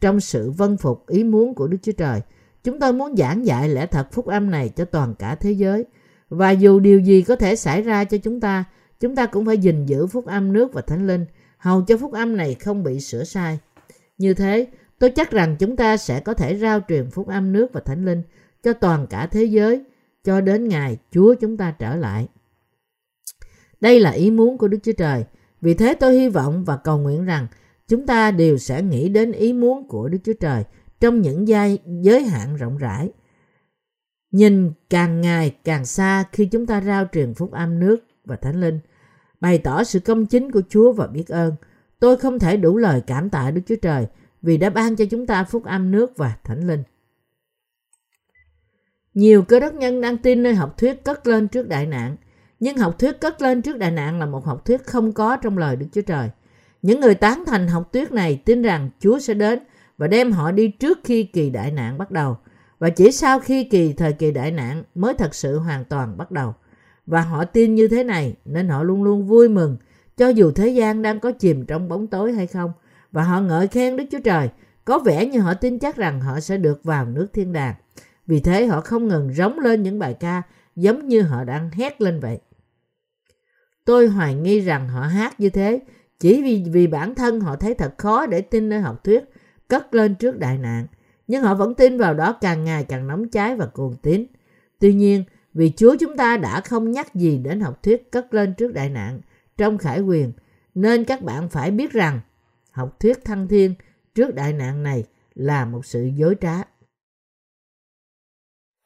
Trong 0.00 0.20
sự 0.20 0.50
vân 0.50 0.76
phục 0.76 1.06
ý 1.06 1.24
muốn 1.24 1.54
của 1.54 1.66
Đức 1.66 1.78
Chúa 1.82 1.92
Trời, 1.92 2.20
chúng 2.64 2.80
tôi 2.80 2.92
muốn 2.92 3.16
giảng 3.16 3.46
dạy 3.46 3.68
lẽ 3.68 3.86
thật 3.86 4.12
phúc 4.12 4.26
âm 4.26 4.50
này 4.50 4.68
cho 4.68 4.84
toàn 4.84 5.14
cả 5.14 5.34
thế 5.34 5.50
giới. 5.50 5.84
Và 6.28 6.50
dù 6.50 6.80
điều 6.80 7.00
gì 7.00 7.22
có 7.22 7.36
thể 7.36 7.56
xảy 7.56 7.82
ra 7.82 8.04
cho 8.04 8.18
chúng 8.18 8.40
ta, 8.40 8.64
chúng 9.00 9.16
ta 9.16 9.26
cũng 9.26 9.46
phải 9.46 9.58
gìn 9.58 9.86
giữ 9.86 10.06
phúc 10.06 10.26
âm 10.26 10.52
nước 10.52 10.72
và 10.72 10.82
thánh 10.82 11.06
linh, 11.06 11.26
hầu 11.58 11.82
cho 11.82 11.96
phúc 11.96 12.12
âm 12.12 12.36
này 12.36 12.54
không 12.54 12.82
bị 12.82 13.00
sửa 13.00 13.24
sai. 13.24 13.58
Như 14.18 14.34
thế, 14.34 14.66
tôi 14.98 15.10
chắc 15.10 15.30
rằng 15.30 15.56
chúng 15.58 15.76
ta 15.76 15.96
sẽ 15.96 16.20
có 16.20 16.34
thể 16.34 16.58
rao 16.58 16.80
truyền 16.88 17.10
phúc 17.10 17.28
âm 17.28 17.52
nước 17.52 17.72
và 17.72 17.80
thánh 17.80 18.04
linh 18.04 18.22
cho 18.62 18.72
toàn 18.72 19.06
cả 19.06 19.26
thế 19.26 19.44
giới 19.44 19.84
cho 20.24 20.40
đến 20.40 20.68
ngày 20.68 20.98
Chúa 21.10 21.34
chúng 21.34 21.56
ta 21.56 21.74
trở 21.78 21.96
lại. 21.96 22.28
Đây 23.80 24.00
là 24.00 24.10
ý 24.10 24.30
muốn 24.30 24.58
của 24.58 24.68
Đức 24.68 24.78
Chúa 24.82 24.92
Trời. 24.92 25.24
Vì 25.60 25.74
thế 25.74 25.94
tôi 25.94 26.14
hy 26.14 26.28
vọng 26.28 26.64
và 26.64 26.76
cầu 26.76 26.98
nguyện 26.98 27.24
rằng 27.24 27.46
chúng 27.88 28.06
ta 28.06 28.30
đều 28.30 28.58
sẽ 28.58 28.82
nghĩ 28.82 29.08
đến 29.08 29.32
ý 29.32 29.52
muốn 29.52 29.88
của 29.88 30.08
Đức 30.08 30.18
Chúa 30.24 30.32
Trời 30.40 30.64
trong 31.00 31.20
những 31.20 31.48
giai 31.48 31.78
giới 32.02 32.22
hạn 32.22 32.56
rộng 32.56 32.78
rãi. 32.78 33.10
Nhìn 34.30 34.72
càng 34.90 35.20
ngày 35.20 35.56
càng 35.64 35.84
xa 35.84 36.24
khi 36.32 36.46
chúng 36.46 36.66
ta 36.66 36.80
rao 36.80 37.06
truyền 37.12 37.34
phúc 37.34 37.52
âm 37.52 37.80
nước 37.80 37.96
và 38.24 38.36
thánh 38.36 38.60
linh, 38.60 38.78
bày 39.40 39.58
tỏ 39.58 39.84
sự 39.84 40.00
công 40.00 40.26
chính 40.26 40.50
của 40.50 40.62
Chúa 40.68 40.92
và 40.92 41.06
biết 41.06 41.28
ơn. 41.28 41.54
Tôi 42.00 42.16
không 42.16 42.38
thể 42.38 42.56
đủ 42.56 42.76
lời 42.76 43.02
cảm 43.06 43.30
tạ 43.30 43.50
Đức 43.50 43.62
Chúa 43.66 43.76
Trời 43.82 44.06
vì 44.42 44.56
đã 44.56 44.70
ban 44.70 44.96
cho 44.96 45.04
chúng 45.10 45.26
ta 45.26 45.44
phúc 45.44 45.64
âm 45.64 45.90
nước 45.90 46.16
và 46.16 46.36
thánh 46.44 46.66
linh. 46.66 46.82
Nhiều 49.14 49.42
cơ 49.42 49.60
đốc 49.60 49.74
nhân 49.74 50.00
đang 50.00 50.18
tin 50.18 50.42
nơi 50.42 50.54
học 50.54 50.78
thuyết 50.78 51.04
cất 51.04 51.26
lên 51.26 51.48
trước 51.48 51.68
đại 51.68 51.86
nạn, 51.86 52.16
nhưng 52.60 52.76
học 52.76 52.98
thuyết 52.98 53.20
cất 53.20 53.42
lên 53.42 53.62
trước 53.62 53.78
đại 53.78 53.90
nạn 53.90 54.18
là 54.18 54.26
một 54.26 54.44
học 54.44 54.64
thuyết 54.64 54.86
không 54.86 55.12
có 55.12 55.36
trong 55.36 55.58
lời 55.58 55.76
Đức 55.76 55.86
Chúa 55.92 56.02
Trời. 56.02 56.28
Những 56.82 57.00
người 57.00 57.14
tán 57.14 57.44
thành 57.46 57.68
học 57.68 57.92
thuyết 57.92 58.12
này 58.12 58.42
tin 58.44 58.62
rằng 58.62 58.90
Chúa 59.00 59.18
sẽ 59.18 59.34
đến 59.34 59.58
và 60.00 60.06
đem 60.06 60.32
họ 60.32 60.52
đi 60.52 60.68
trước 60.68 60.98
khi 61.04 61.24
kỳ 61.24 61.50
đại 61.50 61.70
nạn 61.70 61.98
bắt 61.98 62.10
đầu 62.10 62.36
và 62.78 62.90
chỉ 62.90 63.12
sau 63.12 63.40
khi 63.40 63.64
kỳ 63.64 63.92
thời 63.92 64.12
kỳ 64.12 64.30
đại 64.30 64.50
nạn 64.50 64.82
mới 64.94 65.14
thật 65.14 65.34
sự 65.34 65.58
hoàn 65.58 65.84
toàn 65.84 66.16
bắt 66.16 66.30
đầu. 66.30 66.54
Và 67.06 67.20
họ 67.20 67.44
tin 67.44 67.74
như 67.74 67.88
thế 67.88 68.04
này, 68.04 68.34
nên 68.44 68.68
họ 68.68 68.82
luôn 68.82 69.02
luôn 69.02 69.26
vui 69.26 69.48
mừng, 69.48 69.76
cho 70.16 70.28
dù 70.28 70.50
thế 70.50 70.68
gian 70.68 71.02
đang 71.02 71.20
có 71.20 71.32
chìm 71.32 71.66
trong 71.66 71.88
bóng 71.88 72.06
tối 72.06 72.32
hay 72.32 72.46
không 72.46 72.72
và 73.12 73.22
họ 73.22 73.40
ngợi 73.40 73.68
khen 73.68 73.96
Đức 73.96 74.04
Chúa 74.10 74.18
Trời 74.24 74.48
có 74.84 74.98
vẻ 74.98 75.26
như 75.26 75.40
họ 75.40 75.54
tin 75.54 75.78
chắc 75.78 75.96
rằng 75.96 76.20
họ 76.20 76.40
sẽ 76.40 76.56
được 76.56 76.84
vào 76.84 77.06
nước 77.06 77.26
thiên 77.32 77.52
đàng. 77.52 77.74
Vì 78.26 78.40
thế 78.40 78.66
họ 78.66 78.80
không 78.80 79.08
ngừng 79.08 79.34
rống 79.34 79.58
lên 79.58 79.82
những 79.82 79.98
bài 79.98 80.14
ca 80.14 80.42
giống 80.76 81.08
như 81.08 81.22
họ 81.22 81.44
đang 81.44 81.70
hét 81.70 82.00
lên 82.00 82.20
vậy. 82.20 82.38
Tôi 83.84 84.08
hoài 84.08 84.34
nghi 84.34 84.60
rằng 84.60 84.88
họ 84.88 85.00
hát 85.00 85.40
như 85.40 85.50
thế, 85.50 85.80
chỉ 86.20 86.42
vì 86.42 86.64
vì 86.72 86.86
bản 86.86 87.14
thân 87.14 87.40
họ 87.40 87.56
thấy 87.56 87.74
thật 87.74 87.94
khó 87.98 88.26
để 88.26 88.40
tin 88.40 88.68
nơi 88.68 88.80
học 88.80 89.04
thuyết 89.04 89.24
cất 89.70 89.94
lên 89.94 90.14
trước 90.14 90.38
đại 90.38 90.58
nạn. 90.58 90.86
Nhưng 91.26 91.42
họ 91.42 91.54
vẫn 91.54 91.74
tin 91.74 91.98
vào 91.98 92.14
đó 92.14 92.32
càng 92.32 92.64
ngày 92.64 92.84
càng 92.84 93.06
nóng 93.06 93.28
cháy 93.28 93.56
và 93.56 93.66
cuồng 93.66 93.96
tín. 94.02 94.26
Tuy 94.78 94.94
nhiên, 94.94 95.24
vì 95.54 95.72
Chúa 95.76 95.96
chúng 96.00 96.16
ta 96.16 96.36
đã 96.36 96.60
không 96.60 96.90
nhắc 96.90 97.14
gì 97.14 97.38
đến 97.38 97.60
học 97.60 97.82
thuyết 97.82 98.12
cất 98.12 98.34
lên 98.34 98.54
trước 98.54 98.72
đại 98.72 98.90
nạn 98.90 99.20
trong 99.56 99.78
khải 99.78 100.00
quyền, 100.00 100.32
nên 100.74 101.04
các 101.04 101.22
bạn 101.22 101.48
phải 101.48 101.70
biết 101.70 101.92
rằng 101.92 102.20
học 102.70 103.00
thuyết 103.00 103.24
thăng 103.24 103.48
thiên 103.48 103.74
trước 104.14 104.34
đại 104.34 104.52
nạn 104.52 104.82
này 104.82 105.04
là 105.34 105.64
một 105.64 105.86
sự 105.86 106.10
dối 106.16 106.36
trá. 106.40 106.62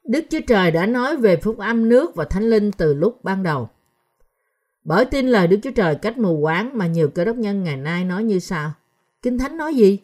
Đức 0.05 0.25
Chúa 0.31 0.41
Trời 0.47 0.71
đã 0.71 0.87
nói 0.87 1.17
về 1.17 1.37
phúc 1.37 1.59
âm 1.59 1.89
nước 1.89 2.15
và 2.15 2.25
thánh 2.25 2.45
linh 2.51 2.73
từ 2.73 2.95
lúc 2.95 3.25
ban 3.25 3.43
đầu. 3.43 3.69
Bởi 4.85 5.05
tin 5.05 5.29
lời 5.29 5.47
Đức 5.47 5.59
Chúa 5.63 5.71
Trời 5.71 5.95
cách 5.95 6.19
mù 6.19 6.41
quáng 6.41 6.79
mà 6.79 6.87
nhiều 6.87 7.09
cơ 7.09 7.25
đốc 7.25 7.37
nhân 7.37 7.65
ngày 7.65 7.77
nay 7.77 8.05
nói 8.05 8.25
như 8.25 8.39
sau. 8.39 8.73
Kinh 9.23 9.39
Thánh 9.39 9.57
nói 9.57 9.75
gì? 9.75 9.99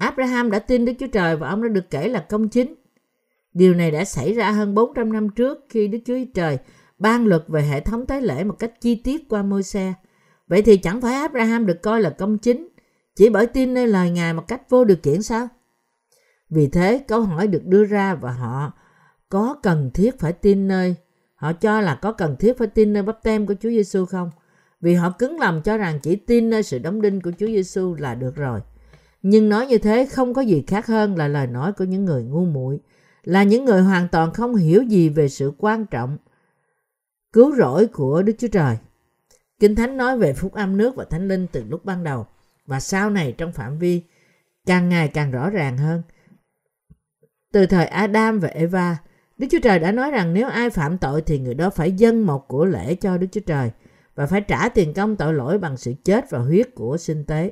Abraham 0.00 0.50
đã 0.50 0.58
tin 0.58 0.84
Đức 0.84 0.92
Chúa 0.98 1.06
Trời 1.06 1.36
và 1.36 1.48
ông 1.48 1.62
đã 1.62 1.68
được 1.68 1.90
kể 1.90 2.08
là 2.08 2.20
công 2.20 2.48
chính. 2.48 2.74
Điều 3.52 3.74
này 3.74 3.90
đã 3.90 4.04
xảy 4.04 4.34
ra 4.34 4.50
hơn 4.50 4.74
400 4.74 5.12
năm 5.12 5.28
trước 5.28 5.66
khi 5.68 5.88
Đức 5.88 5.98
Chúa 6.06 6.14
Trời 6.34 6.58
ban 6.98 7.26
luật 7.26 7.44
về 7.48 7.62
hệ 7.62 7.80
thống 7.80 8.06
tế 8.06 8.20
lễ 8.20 8.44
một 8.44 8.58
cách 8.58 8.80
chi 8.80 8.94
tiết 8.94 9.28
qua 9.28 9.42
môi 9.42 9.62
xe. 9.62 9.94
Vậy 10.48 10.62
thì 10.62 10.76
chẳng 10.76 11.00
phải 11.00 11.14
Abraham 11.14 11.66
được 11.66 11.82
coi 11.82 12.00
là 12.00 12.10
công 12.10 12.38
chính, 12.38 12.68
chỉ 13.16 13.28
bởi 13.28 13.46
tin 13.46 13.74
nơi 13.74 13.86
lời 13.86 14.10
Ngài 14.10 14.34
một 14.34 14.48
cách 14.48 14.70
vô 14.70 14.84
điều 14.84 14.96
kiện 14.96 15.22
sao? 15.22 15.48
Vì 16.50 16.68
thế, 16.68 17.04
câu 17.08 17.20
hỏi 17.20 17.46
được 17.46 17.64
đưa 17.64 17.84
ra 17.84 18.14
và 18.14 18.32
họ 18.32 18.72
có 19.28 19.56
cần 19.62 19.90
thiết 19.94 20.18
phải 20.18 20.32
tin 20.32 20.68
nơi, 20.68 20.94
họ 21.34 21.52
cho 21.52 21.80
là 21.80 21.94
có 21.94 22.12
cần 22.12 22.36
thiết 22.36 22.58
phải 22.58 22.68
tin 22.68 22.92
nơi 22.92 23.02
bắp 23.02 23.22
tem 23.22 23.46
của 23.46 23.54
Chúa 23.60 23.70
Giêsu 23.70 24.04
không? 24.06 24.30
Vì 24.80 24.94
họ 24.94 25.10
cứng 25.10 25.40
lòng 25.40 25.62
cho 25.64 25.76
rằng 25.76 26.00
chỉ 26.02 26.16
tin 26.16 26.50
nơi 26.50 26.62
sự 26.62 26.78
đóng 26.78 27.02
đinh 27.02 27.20
của 27.20 27.32
Chúa 27.38 27.46
Giêsu 27.46 27.94
là 27.94 28.14
được 28.14 28.36
rồi. 28.36 28.60
Nhưng 29.22 29.48
nói 29.48 29.66
như 29.66 29.78
thế 29.78 30.06
không 30.06 30.34
có 30.34 30.42
gì 30.42 30.64
khác 30.66 30.86
hơn 30.86 31.16
là 31.16 31.28
lời 31.28 31.46
nói 31.46 31.72
của 31.72 31.84
những 31.84 32.04
người 32.04 32.24
ngu 32.24 32.44
muội, 32.44 32.80
là 33.24 33.42
những 33.42 33.64
người 33.64 33.82
hoàn 33.82 34.08
toàn 34.08 34.32
không 34.32 34.54
hiểu 34.54 34.82
gì 34.82 35.08
về 35.08 35.28
sự 35.28 35.52
quan 35.58 35.86
trọng 35.86 36.16
cứu 37.32 37.56
rỗi 37.56 37.86
của 37.86 38.22
Đức 38.22 38.32
Chúa 38.38 38.48
Trời. 38.48 38.76
Kinh 39.60 39.74
Thánh 39.74 39.96
nói 39.96 40.18
về 40.18 40.32
phúc 40.32 40.52
âm 40.52 40.76
nước 40.76 40.96
và 40.96 41.04
thánh 41.04 41.28
linh 41.28 41.46
từ 41.52 41.64
lúc 41.68 41.84
ban 41.84 42.04
đầu 42.04 42.26
và 42.66 42.80
sau 42.80 43.10
này 43.10 43.34
trong 43.38 43.52
phạm 43.52 43.78
vi 43.78 44.02
càng 44.66 44.88
ngày 44.88 45.08
càng 45.08 45.30
rõ 45.30 45.50
ràng 45.50 45.78
hơn. 45.78 46.02
Từ 47.52 47.66
thời 47.66 47.86
Adam 47.86 48.40
và 48.40 48.48
Eva, 48.48 48.96
Đức 49.38 49.46
Chúa 49.50 49.58
Trời 49.62 49.78
đã 49.78 49.92
nói 49.92 50.10
rằng 50.10 50.34
nếu 50.34 50.48
ai 50.48 50.70
phạm 50.70 50.98
tội 50.98 51.22
thì 51.22 51.38
người 51.38 51.54
đó 51.54 51.70
phải 51.70 51.92
dâng 51.92 52.26
một 52.26 52.48
của 52.48 52.64
lễ 52.64 52.94
cho 52.94 53.18
Đức 53.18 53.26
Chúa 53.32 53.40
Trời 53.46 53.70
và 54.14 54.26
phải 54.26 54.40
trả 54.40 54.68
tiền 54.68 54.94
công 54.94 55.16
tội 55.16 55.34
lỗi 55.34 55.58
bằng 55.58 55.76
sự 55.76 55.94
chết 56.04 56.30
và 56.30 56.38
huyết 56.38 56.74
của 56.74 56.96
sinh 56.96 57.24
tế. 57.24 57.50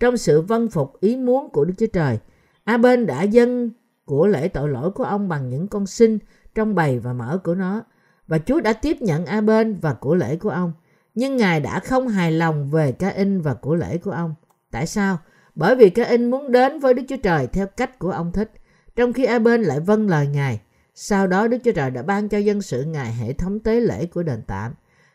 Trong 0.00 0.16
sự 0.16 0.40
vân 0.40 0.68
phục 0.68 1.00
ý 1.00 1.16
muốn 1.16 1.50
của 1.50 1.64
Đức 1.64 1.74
Chúa 1.78 1.86
Trời, 1.92 2.18
A-bên 2.64 3.06
đã 3.06 3.22
dâng 3.22 3.70
của 4.04 4.26
lễ 4.26 4.48
tội 4.48 4.68
lỗi 4.68 4.90
của 4.90 5.04
ông 5.04 5.28
bằng 5.28 5.48
những 5.48 5.68
con 5.68 5.86
sinh 5.86 6.18
trong 6.54 6.74
bầy 6.74 6.98
và 6.98 7.12
mỡ 7.12 7.38
của 7.44 7.54
nó. 7.54 7.82
Và 8.26 8.38
Chúa 8.38 8.60
đã 8.60 8.72
tiếp 8.72 9.02
nhận 9.02 9.26
A-bên 9.26 9.74
và 9.80 9.94
của 9.94 10.14
lễ 10.14 10.36
của 10.36 10.50
ông. 10.50 10.72
Nhưng 11.14 11.36
Ngài 11.36 11.60
đã 11.60 11.80
không 11.80 12.08
hài 12.08 12.32
lòng 12.32 12.70
về 12.70 12.92
ca 12.92 13.08
in 13.08 13.40
và 13.40 13.54
của 13.54 13.74
lễ 13.74 13.98
của 13.98 14.10
ông. 14.10 14.34
Tại 14.70 14.86
sao? 14.86 15.18
Bởi 15.54 15.76
vì 15.76 15.90
ca 15.90 16.04
in 16.04 16.30
muốn 16.30 16.52
đến 16.52 16.78
với 16.78 16.94
Đức 16.94 17.02
Chúa 17.08 17.16
Trời 17.22 17.46
theo 17.46 17.66
cách 17.66 17.98
của 17.98 18.10
ông 18.10 18.32
thích, 18.32 18.52
trong 18.96 19.12
khi 19.12 19.24
A-bên 19.24 19.62
lại 19.62 19.80
vâng 19.80 20.08
lời 20.08 20.26
Ngài. 20.26 20.60
Sau 20.94 21.26
đó 21.26 21.48
Đức 21.48 21.58
Chúa 21.64 21.72
Trời 21.72 21.90
đã 21.90 22.02
ban 22.02 22.28
cho 22.28 22.38
dân 22.38 22.62
sự 22.62 22.84
Ngài 22.84 23.12
hệ 23.12 23.32
thống 23.32 23.60
tế 23.60 23.80
lễ 23.80 24.06
của 24.06 24.22
đền 24.22 24.42
tạm. 24.46 24.72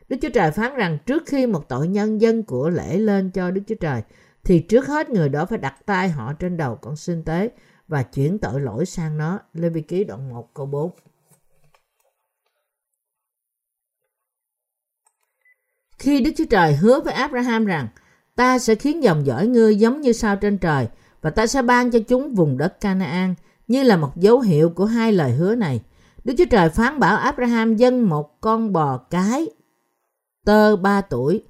Đức 0.09 0.17
Chúa 0.21 0.29
Trời 0.29 0.51
phán 0.51 0.75
rằng 0.75 0.97
trước 1.05 1.23
khi 1.25 1.47
một 1.47 1.69
tội 1.69 1.87
nhân 1.87 2.21
dân 2.21 2.43
của 2.43 2.69
lễ 2.69 2.97
lên 2.97 3.31
cho 3.31 3.51
Đức 3.51 3.61
Chúa 3.67 3.75
Trời, 3.75 4.01
thì 4.43 4.59
trước 4.59 4.87
hết 4.87 5.09
người 5.09 5.29
đó 5.29 5.45
phải 5.45 5.57
đặt 5.57 5.85
tay 5.85 6.09
họ 6.09 6.33
trên 6.33 6.57
đầu 6.57 6.75
con 6.75 6.95
sinh 6.95 7.23
tế 7.23 7.51
và 7.87 8.03
chuyển 8.03 8.39
tội 8.39 8.61
lỗi 8.61 8.85
sang 8.85 9.17
nó. 9.17 9.39
Lê 9.53 9.69
Vi 9.69 9.81
Ký 9.81 10.03
đoạn 10.03 10.29
1 10.29 10.53
câu 10.53 10.65
4. 10.65 10.91
Khi 15.97 16.21
Đức 16.21 16.31
Chúa 16.37 16.45
Trời 16.49 16.75
hứa 16.75 16.99
với 16.99 17.13
Abraham 17.13 17.65
rằng 17.65 17.87
Ta 18.35 18.59
sẽ 18.59 18.75
khiến 18.75 19.03
dòng 19.03 19.25
dõi 19.25 19.47
ngươi 19.47 19.75
giống 19.75 20.01
như 20.01 20.11
sao 20.11 20.35
trên 20.35 20.57
trời 20.57 20.87
và 21.21 21.29
ta 21.29 21.47
sẽ 21.47 21.61
ban 21.61 21.91
cho 21.91 21.99
chúng 22.07 22.35
vùng 22.35 22.57
đất 22.57 22.81
Canaan 22.81 23.35
như 23.67 23.83
là 23.83 23.97
một 23.97 24.11
dấu 24.15 24.39
hiệu 24.39 24.69
của 24.69 24.85
hai 24.85 25.11
lời 25.11 25.31
hứa 25.31 25.55
này. 25.55 25.81
Đức 26.23 26.33
Chúa 26.37 26.45
Trời 26.49 26.69
phán 26.69 26.99
bảo 26.99 27.17
Abraham 27.17 27.75
dân 27.75 28.09
một 28.09 28.41
con 28.41 28.73
bò 28.73 28.97
cái 28.97 29.47
tơ 30.45 30.75
ba 30.75 31.01
tuổi, 31.01 31.43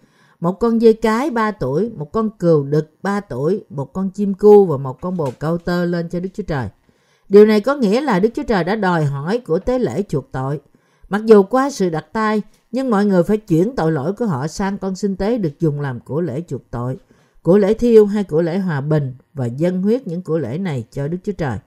một 0.44 0.60
con 0.60 0.80
dê 0.80 0.94
cái 0.94 1.30
3 1.30 1.52
tuổi, 1.52 1.92
một 1.96 2.12
con 2.12 2.30
cừu 2.30 2.64
đực 2.64 2.92
3 3.04 3.20
tuổi, 3.20 3.64
một 3.70 3.94
con 3.94 4.10
chim 4.10 4.34
cu 4.34 4.66
và 4.66 4.78
một 4.78 5.02
con 5.02 5.18
bồ 5.18 5.32
câu 5.40 5.58
tơ 5.58 5.86
lên 5.86 6.10
cho 6.10 6.20
Đức 6.20 6.30
Chúa 6.34 6.44
Trời. 6.44 6.68
Điều 7.30 7.46
này 7.46 7.62
có 7.62 7.76
nghĩa 7.76 8.02
là 8.02 8.20
Đức 8.20 8.30
Chúa 8.36 8.44
Trời 8.44 8.64
đã 8.64 8.76
đòi 8.76 9.06
hỏi 9.06 9.38
của 9.38 9.60
tế 9.60 9.80
lễ 9.80 10.04
chuộc 10.10 10.32
tội. 10.32 10.62
Mặc 11.10 11.26
dù 11.26 11.44
qua 11.44 11.70
sự 11.70 11.90
đặt 11.90 12.06
tay, 12.14 12.42
nhưng 12.72 12.90
mọi 12.90 13.06
người 13.06 13.24
phải 13.24 13.38
chuyển 13.38 13.76
tội 13.76 13.92
lỗi 13.92 14.14
của 14.14 14.26
họ 14.26 14.48
sang 14.48 14.78
con 14.78 14.96
sinh 14.96 15.16
tế 15.16 15.38
được 15.38 15.60
dùng 15.60 15.82
làm 15.82 16.00
của 16.00 16.22
lễ 16.22 16.44
chuộc 16.48 16.62
tội, 16.72 16.98
của 17.42 17.58
lễ 17.58 17.74
thiêu 17.74 18.06
hay 18.06 18.24
của 18.24 18.42
lễ 18.42 18.58
hòa 18.58 18.82
bình 18.82 19.16
và 19.34 19.46
dân 19.46 19.82
huyết 19.82 20.08
những 20.08 20.22
của 20.22 20.38
lễ 20.38 20.58
này 20.58 20.86
cho 20.92 21.08
Đức 21.08 21.18
Chúa 21.24 21.32
Trời. 21.32 21.58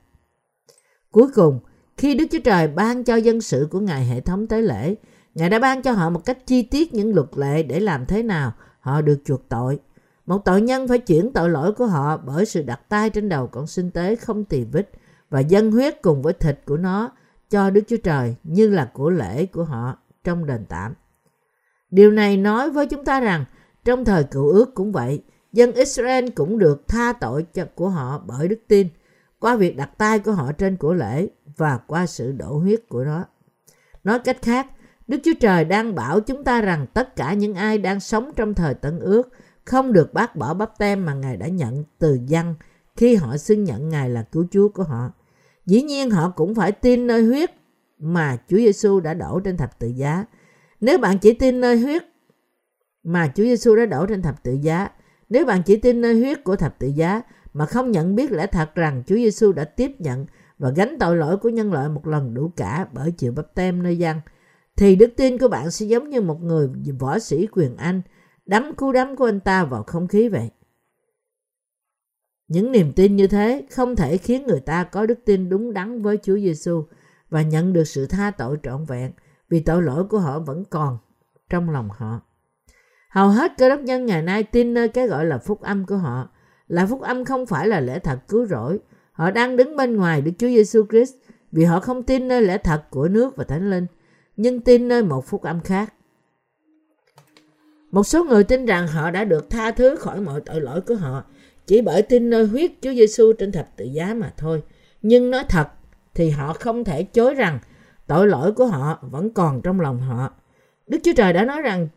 Cuối 1.11 1.29
cùng, 1.35 1.61
khi 1.97 2.15
Đức 2.15 2.25
Chúa 2.31 2.41
Trời 2.45 2.69
ban 2.69 3.05
cho 3.05 3.17
dân 3.17 3.41
sự 3.41 3.69
của 3.71 3.81
Ngài 3.81 4.07
hệ 4.07 4.21
thống 4.21 4.47
tế 4.47 4.63
lễ, 4.63 4.95
Ngài 5.37 5.51
đã 5.51 5.59
ban 5.59 5.83
cho 5.83 5.93
họ 5.93 6.11
một 6.11 6.25
cách 6.25 6.47
chi 6.47 6.63
tiết 6.63 6.95
những 6.95 7.15
luật 7.15 7.29
lệ 7.37 7.63
để 7.63 7.81
làm 7.81 8.07
thế 8.07 8.23
nào 8.23 8.53
họ 8.81 9.01
được 9.01 9.19
chuộc 9.25 9.49
tội. 9.49 9.81
Một 10.27 10.45
tội 10.45 10.63
nhân 10.63 10.89
phải 10.89 10.99
chuyển 10.99 11.33
tội 11.33 11.51
lỗi 11.51 11.73
của 11.73 11.87
họ 11.87 12.17
bởi 12.17 12.47
sự 12.47 12.63
đặt 12.63 12.81
tay 12.89 13.11
trên 13.11 13.29
đầu 13.29 13.47
con 13.47 13.67
sinh 13.67 13.91
tế 13.91 14.17
không 14.17 14.45
tỳ 14.45 14.65
vết 14.65 14.91
và 15.31 15.41
dân 15.41 15.73
huyết 15.73 16.03
cùng 16.03 16.23
với 16.23 16.33
thịt 16.33 16.61
của 16.67 16.77
nó 16.77 17.11
cho 17.51 17.71
Đức 17.71 17.81
Chúa 17.89 17.97
Trời 17.97 18.37
như 18.43 18.69
là 18.69 18.91
của 18.93 19.11
lễ 19.11 19.47
của 19.47 19.65
họ 19.65 19.99
trong 20.25 20.47
đền 20.47 20.65
tạm. 20.69 20.95
Điều 21.91 22.11
này 22.11 22.37
nói 22.37 22.71
với 22.71 22.87
chúng 22.87 23.05
ta 23.05 23.21
rằng 23.21 23.45
trong 23.85 24.05
thời 24.05 24.25
cựu 24.25 24.49
ước 24.49 24.75
cũng 24.75 24.93
vậy, 24.93 25.23
dân 25.53 25.73
Israel 25.73 26.29
cũng 26.35 26.59
được 26.59 26.89
tha 26.89 27.13
tội 27.13 27.47
của 27.75 27.89
họ 27.89 28.23
bởi 28.27 28.49
đức 28.49 28.61
tin 28.69 28.89
qua 29.39 29.57
việc 29.57 29.77
đặt 29.77 29.91
tay 29.99 30.19
của 30.19 30.33
họ 30.33 30.53
trên 30.53 30.77
của 30.77 30.95
lễ 30.95 31.29
và 31.57 31.79
qua 31.87 32.07
sự 32.07 32.33
đổ 32.33 32.59
huyết 32.59 32.81
của 32.89 33.05
nó. 33.05 33.25
Nói 34.05 34.19
cách 34.19 34.43
khác, 34.43 34.67
Đức 35.09 35.21
Chúa 35.25 35.35
Trời 35.41 35.65
đang 35.65 35.95
bảo 35.95 36.21
chúng 36.21 36.45
ta 36.45 36.61
rằng 36.61 36.87
tất 36.95 37.17
cả 37.17 37.33
những 37.33 37.55
ai 37.55 37.79
đang 37.79 38.01
sống 38.01 38.31
trong 38.37 38.55
thời 38.55 38.75
Tân 38.75 38.99
Ước 38.99 39.29
không 39.65 39.93
được 39.93 40.15
bác 40.15 40.37
bỏ 40.37 40.55
bắp 40.55 40.79
tem 40.79 41.07
mà 41.07 41.15
Ngài 41.15 41.37
đã 41.37 41.47
nhận 41.49 41.85
từ 41.99 42.19
dân 42.27 42.55
khi 42.97 43.15
họ 43.15 43.37
xưng 43.37 43.65
nhận 43.65 43.89
Ngài 43.89 44.11
là 44.11 44.23
cứu 44.23 44.47
Chúa 44.51 44.69
của 44.69 44.83
họ. 44.83 45.13
Dĩ 45.67 45.83
nhiên 45.83 46.11
họ 46.11 46.31
cũng 46.31 46.55
phải 46.55 46.73
tin 46.73 47.07
nơi 47.07 47.23
huyết 47.23 47.51
mà 47.99 48.37
Chúa 48.49 48.57
Giêsu 48.57 49.01
đã 49.01 49.15
đổ 49.15 49.41
trên 49.41 49.57
thập 49.57 49.79
tự 49.79 49.89
giá. 49.89 50.25
Nếu 50.81 50.99
bạn 50.99 51.19
chỉ 51.19 51.33
tin 51.33 51.61
nơi 51.61 51.81
huyết 51.81 52.03
mà 53.03 53.33
Chúa 53.35 53.45
Giêsu 53.45 53.77
đã 53.77 53.87
đổ 53.87 54.07
trên 54.07 54.23
thập 54.23 54.43
tự 54.43 54.53
giá, 54.53 54.89
nếu 55.29 55.45
bạn 55.45 55.63
chỉ 55.63 55.77
tin 55.77 56.01
nơi 56.01 56.15
huyết 56.19 56.45
của 56.45 56.57
thập 56.57 56.79
tự 56.79 56.87
giá 56.87 57.23
mà 57.53 57.67
không 57.67 57.91
nhận 57.91 58.15
biết 58.15 58.33
lẽ 58.33 58.47
thật 58.47 58.75
rằng 58.75 59.03
Chúa 59.07 59.15
Giêsu 59.15 59.53
đã 59.53 59.65
tiếp 59.65 59.91
nhận 59.99 60.27
và 60.59 60.71
gánh 60.71 60.97
tội 61.01 61.17
lỗi 61.17 61.37
của 61.37 61.49
nhân 61.49 61.73
loại 61.73 61.89
một 61.89 62.07
lần 62.07 62.35
đủ 62.35 62.51
cả 62.57 62.87
bởi 62.93 63.11
chịu 63.11 63.33
bắp 63.33 63.55
tem 63.55 63.83
nơi 63.83 63.99
dân, 63.99 64.21
thì 64.77 64.97
đức 64.97 65.11
tin 65.17 65.39
của 65.39 65.49
bạn 65.49 65.71
sẽ 65.71 65.87
giống 65.87 66.11
như 66.11 66.21
một 66.21 66.43
người 66.43 66.69
võ 66.99 67.19
sĩ 67.19 67.47
quyền 67.47 67.77
Anh 67.77 68.03
đấm 68.47 68.75
cú 68.75 68.93
đấm 68.93 69.17
của 69.17 69.25
anh 69.25 69.41
ta 69.41 69.65
vào 69.65 69.83
không 69.83 70.09
khí 70.09 70.29
vậy. 70.29 70.51
Những 72.49 72.73
niềm 72.73 72.93
tin 72.93 73.17
như 73.17 73.27
thế 73.27 73.67
không 73.71 73.97
thể 73.97 74.19
khiến 74.19 74.47
người 74.47 74.61
ta 74.61 74.85
có 74.85 75.07
đức 75.07 75.19
tin 75.25 75.49
đúng 75.49 75.73
đắn 75.73 76.03
với 76.03 76.19
Chúa 76.23 76.37
Giêsu 76.37 76.85
và 77.31 77.43
nhận 77.43 77.73
được 77.73 77.85
sự 77.85 78.07
tha 78.07 78.31
tội 78.31 78.57
trọn 78.63 78.85
vẹn 78.85 79.13
vì 79.49 79.61
tội 79.61 79.83
lỗi 79.83 80.05
của 80.05 80.19
họ 80.19 80.39
vẫn 80.39 80.65
còn 80.65 80.99
trong 81.51 81.71
lòng 81.71 81.89
họ. 81.91 82.21
Hầu 83.11 83.29
hết 83.29 83.53
cơ 83.59 83.69
đốc 83.69 83.81
nhân 83.81 84.07
ngày 84.07 84.23
nay 84.23 84.43
tin 84.43 84.75
nơi 84.75 84.89
cái 84.89 85.07
gọi 85.07 85.25
là 85.25 85.39
phúc 85.39 85.61
âm 85.61 85.87
của 85.87 85.97
họ 85.97 86.29
là 86.69 86.87
phúc 86.87 87.01
âm 87.01 87.25
không 87.25 87.47
phải 87.47 87.69
là 87.69 87.81
lẽ 87.81 87.99
thật 87.99 88.19
cứu 88.29 88.47
rỗi. 88.47 88.79
Họ 89.13 89.31
đang 89.31 89.57
đứng 89.57 89.77
bên 89.77 89.97
ngoài 89.97 90.23
Đức 90.23 90.33
Chúa 90.39 90.49
Giêsu 90.49 90.87
Christ 90.91 91.15
vì 91.53 91.65
họ 91.65 91.81
không 91.81 92.03
tin 92.03 92.29
nơi 92.29 92.43
lẽ 92.43 92.59
thật 92.59 92.83
của 92.91 93.09
nước 93.09 93.37
và 93.37 93.45
Thánh 93.45 93.71
Linh, 93.71 93.87
nhưng 94.37 94.61
tin 94.61 94.89
nơi 94.89 95.03
một 95.03 95.27
phúc 95.27 95.43
âm 95.43 95.61
khác. 95.61 95.95
Một 97.91 98.07
số 98.07 98.25
người 98.25 98.45
tin 98.45 98.67
rằng 98.67 98.89
họ 98.89 99.11
đã 99.11 99.25
được 99.25 99.51
tha 99.51 99.71
thứ 99.71 99.97
khỏi 99.97 100.21
mọi 100.21 100.41
tội 100.41 100.61
lỗi 100.61 100.81
của 100.81 100.95
họ 100.95 101.25
chỉ 101.67 101.81
bởi 101.83 102.03
tin 102.03 102.31
nơi 102.31 102.47
huyết 102.47 102.71
Chúa 102.83 102.93
Giêsu 102.93 103.33
trên 103.33 103.53
thập 103.53 103.77
tự 103.77 103.85
giá 103.85 104.15
mà 104.15 104.33
thôi. 104.37 104.63
Nhưng 105.03 105.31
nói 105.31 105.45
thật 105.49 105.69
thì 106.15 106.31
họ 106.31 106.53
không 106.53 106.85
thể 106.85 107.03
chối 107.03 107.35
rằng 107.35 107.59
tội 108.07 108.29
lỗi 108.29 108.53
của 108.53 108.67
họ 108.67 108.99
vẫn 109.03 109.31
còn 109.31 109.63
trong 109.63 109.81
lòng 109.81 110.01
họ. 110.01 110.33
Đức 110.87 110.99
Chúa 111.05 111.13
Trời 111.17 111.33
đã 111.33 111.45
nói 111.45 111.61
rằng 111.61 111.89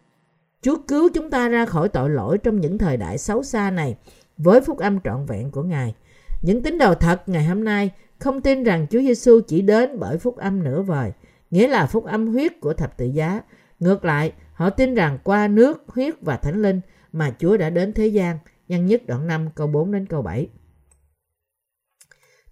Chúa 0.61 0.75
cứu 0.87 1.09
chúng 1.13 1.29
ta 1.29 1.49
ra 1.49 1.65
khỏi 1.65 1.89
tội 1.89 2.09
lỗi 2.09 2.37
trong 2.37 2.59
những 2.59 2.77
thời 2.77 2.97
đại 2.97 3.17
xấu 3.17 3.43
xa 3.43 3.71
này 3.71 3.97
với 4.37 4.61
phúc 4.61 4.77
âm 4.77 4.99
trọn 5.03 5.25
vẹn 5.25 5.51
của 5.51 5.63
Ngài. 5.63 5.95
Những 6.41 6.63
tín 6.63 6.77
đồ 6.77 6.93
thật 6.93 7.29
ngày 7.29 7.43
hôm 7.43 7.63
nay 7.63 7.91
không 8.19 8.41
tin 8.41 8.63
rằng 8.63 8.87
Chúa 8.89 8.99
Giêsu 8.99 9.39
chỉ 9.47 9.61
đến 9.61 9.99
bởi 9.99 10.17
phúc 10.17 10.37
âm 10.37 10.63
nửa 10.63 10.81
vời, 10.81 11.11
nghĩa 11.51 11.67
là 11.67 11.85
phúc 11.85 12.05
âm 12.05 12.27
huyết 12.27 12.59
của 12.61 12.73
thập 12.73 12.97
tự 12.97 13.05
giá. 13.05 13.41
Ngược 13.79 14.05
lại, 14.05 14.33
họ 14.53 14.69
tin 14.69 14.95
rằng 14.95 15.17
qua 15.23 15.47
nước, 15.47 15.83
huyết 15.87 16.15
và 16.21 16.37
thánh 16.37 16.61
linh 16.61 16.81
mà 17.11 17.35
Chúa 17.39 17.57
đã 17.57 17.69
đến 17.69 17.93
thế 17.93 18.07
gian. 18.07 18.37
Nhân 18.67 18.85
nhất 18.85 19.01
đoạn 19.07 19.27
5 19.27 19.49
câu 19.55 19.67
4 19.67 19.91
đến 19.91 20.05
câu 20.05 20.21
7. 20.21 20.47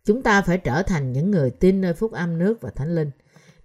Chúng 0.06 0.22
ta 0.22 0.42
phải 0.42 0.58
trở 0.58 0.84
thành 0.84 1.14
những 1.14 1.32
người 1.32 1.52
tin 1.52 1.82
nơi 1.82 1.94
phúc 1.94 2.12
âm 2.12 2.38
nước 2.38 2.62
và 2.62 2.70
thánh 2.70 2.96
linh. 2.96 3.12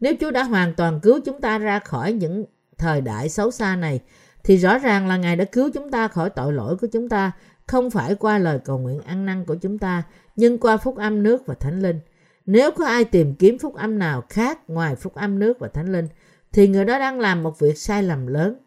Nếu 0.00 0.14
Chúa 0.20 0.30
đã 0.30 0.42
hoàn 0.42 0.74
toàn 0.74 1.00
cứu 1.00 1.20
chúng 1.24 1.40
ta 1.40 1.58
ra 1.58 1.78
khỏi 1.78 2.12
những 2.12 2.44
thời 2.78 3.00
đại 3.00 3.28
xấu 3.28 3.50
xa 3.50 3.76
này, 3.76 4.00
thì 4.44 4.56
rõ 4.56 4.78
ràng 4.78 5.08
là 5.08 5.16
Ngài 5.16 5.36
đã 5.36 5.44
cứu 5.44 5.70
chúng 5.74 5.90
ta 5.90 6.08
khỏi 6.08 6.30
tội 6.30 6.52
lỗi 6.52 6.76
của 6.76 6.86
chúng 6.86 7.08
ta, 7.08 7.32
không 7.66 7.90
phải 7.90 8.14
qua 8.14 8.38
lời 8.38 8.58
cầu 8.64 8.78
nguyện 8.78 9.00
ăn 9.00 9.26
năn 9.26 9.44
của 9.44 9.54
chúng 9.54 9.78
ta, 9.78 10.02
nhưng 10.36 10.58
qua 10.58 10.76
phúc 10.76 10.96
âm 10.96 11.22
nước 11.22 11.46
và 11.46 11.54
thánh 11.54 11.82
linh. 11.82 12.00
Nếu 12.46 12.70
có 12.70 12.86
ai 12.86 13.04
tìm 13.04 13.34
kiếm 13.34 13.58
phúc 13.58 13.74
âm 13.74 13.98
nào 13.98 14.22
khác 14.28 14.70
ngoài 14.70 14.96
phúc 14.96 15.14
âm 15.14 15.38
nước 15.38 15.58
và 15.58 15.68
thánh 15.68 15.92
linh, 15.92 16.08
thì 16.52 16.68
người 16.68 16.84
đó 16.84 16.98
đang 16.98 17.20
làm 17.20 17.42
một 17.42 17.58
việc 17.58 17.78
sai 17.78 18.02
lầm 18.02 18.26
lớn. 18.26 18.58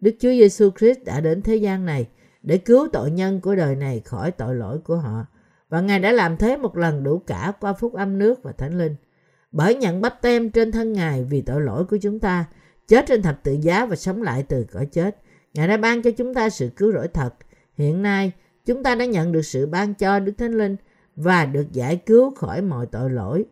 Đức 0.00 0.16
Chúa 0.20 0.28
Giêsu 0.28 0.70
Christ 0.78 0.98
đã 1.04 1.20
đến 1.20 1.42
thế 1.42 1.56
gian 1.56 1.84
này 1.84 2.06
để 2.42 2.58
cứu 2.58 2.88
tội 2.92 3.10
nhân 3.10 3.40
của 3.40 3.54
đời 3.54 3.76
này 3.76 4.00
khỏi 4.04 4.30
tội 4.30 4.54
lỗi 4.54 4.78
của 4.84 4.96
họ. 4.96 5.26
Và 5.68 5.80
Ngài 5.80 5.98
đã 5.98 6.12
làm 6.12 6.36
thế 6.36 6.56
một 6.56 6.76
lần 6.76 7.02
đủ 7.02 7.18
cả 7.18 7.52
qua 7.60 7.72
phúc 7.72 7.94
âm 7.94 8.18
nước 8.18 8.42
và 8.42 8.52
thánh 8.52 8.78
linh. 8.78 8.96
Bởi 9.52 9.74
nhận 9.74 10.00
bắp 10.00 10.22
tem 10.22 10.50
trên 10.50 10.72
thân 10.72 10.92
Ngài 10.92 11.24
vì 11.24 11.40
tội 11.42 11.60
lỗi 11.60 11.84
của 11.84 11.96
chúng 11.96 12.20
ta, 12.20 12.44
chết 12.88 13.06
trên 13.06 13.22
thập 13.22 13.42
tự 13.42 13.56
giá 13.60 13.86
và 13.86 13.96
sống 13.96 14.22
lại 14.22 14.44
từ 14.48 14.64
cõi 14.72 14.86
chết. 14.86 15.16
Ngài 15.54 15.68
đã 15.68 15.76
ban 15.76 16.02
cho 16.02 16.10
chúng 16.10 16.34
ta 16.34 16.50
sự 16.50 16.70
cứu 16.76 16.92
rỗi 16.92 17.08
thật. 17.08 17.34
Hiện 17.74 18.02
nay, 18.02 18.32
chúng 18.66 18.82
ta 18.82 18.94
đã 18.94 19.04
nhận 19.04 19.32
được 19.32 19.42
sự 19.42 19.66
ban 19.66 19.94
cho 19.94 20.18
Đức 20.18 20.32
Thánh 20.38 20.52
Linh 20.52 20.76
và 21.18 21.46
được 21.46 21.72
giải 21.72 21.96
cứu 21.96 22.34
khỏi 22.34 22.62
mọi 22.62 22.86
tội 22.86 23.10
lỗi 23.10 23.44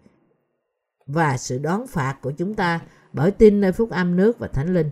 và 1.07 1.37
sự 1.37 1.59
đón 1.59 1.87
phạt 1.87 2.19
của 2.23 2.31
chúng 2.31 2.55
ta 2.55 2.81
bởi 3.13 3.31
tin 3.31 3.61
nơi 3.61 3.73
phúc 3.73 3.91
âm 3.91 4.17
nước 4.17 4.39
và 4.39 4.49
thánh 4.49 4.75
linh. 4.75 4.91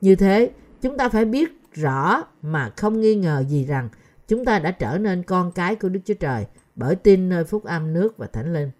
Như 0.00 0.16
thế, 0.16 0.50
chúng 0.82 0.96
ta 0.96 1.08
phải 1.08 1.24
biết 1.24 1.50
rõ 1.72 2.22
mà 2.42 2.70
không 2.76 3.00
nghi 3.00 3.14
ngờ 3.14 3.44
gì 3.48 3.64
rằng 3.64 3.88
chúng 4.28 4.44
ta 4.44 4.58
đã 4.58 4.70
trở 4.70 4.98
nên 4.98 5.22
con 5.22 5.52
cái 5.52 5.74
của 5.74 5.88
Đức 5.88 6.00
Chúa 6.04 6.14
Trời 6.14 6.46
bởi 6.74 6.94
tin 6.94 7.28
nơi 7.28 7.44
phúc 7.44 7.64
âm 7.64 7.92
nước 7.92 8.16
và 8.16 8.26
thánh 8.26 8.52
linh. 8.52 8.70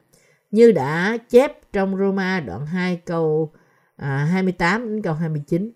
Như 0.51 0.73
đã 0.73 1.17
chép 1.31 1.73
trong 1.73 1.97
Roma 1.97 2.41
đoạn 2.41 2.67
2 2.67 2.97
câu 2.97 3.53
à, 3.97 4.25
28 4.25 4.89
đến 4.89 5.03
câu 5.03 5.15
29. 5.15 5.73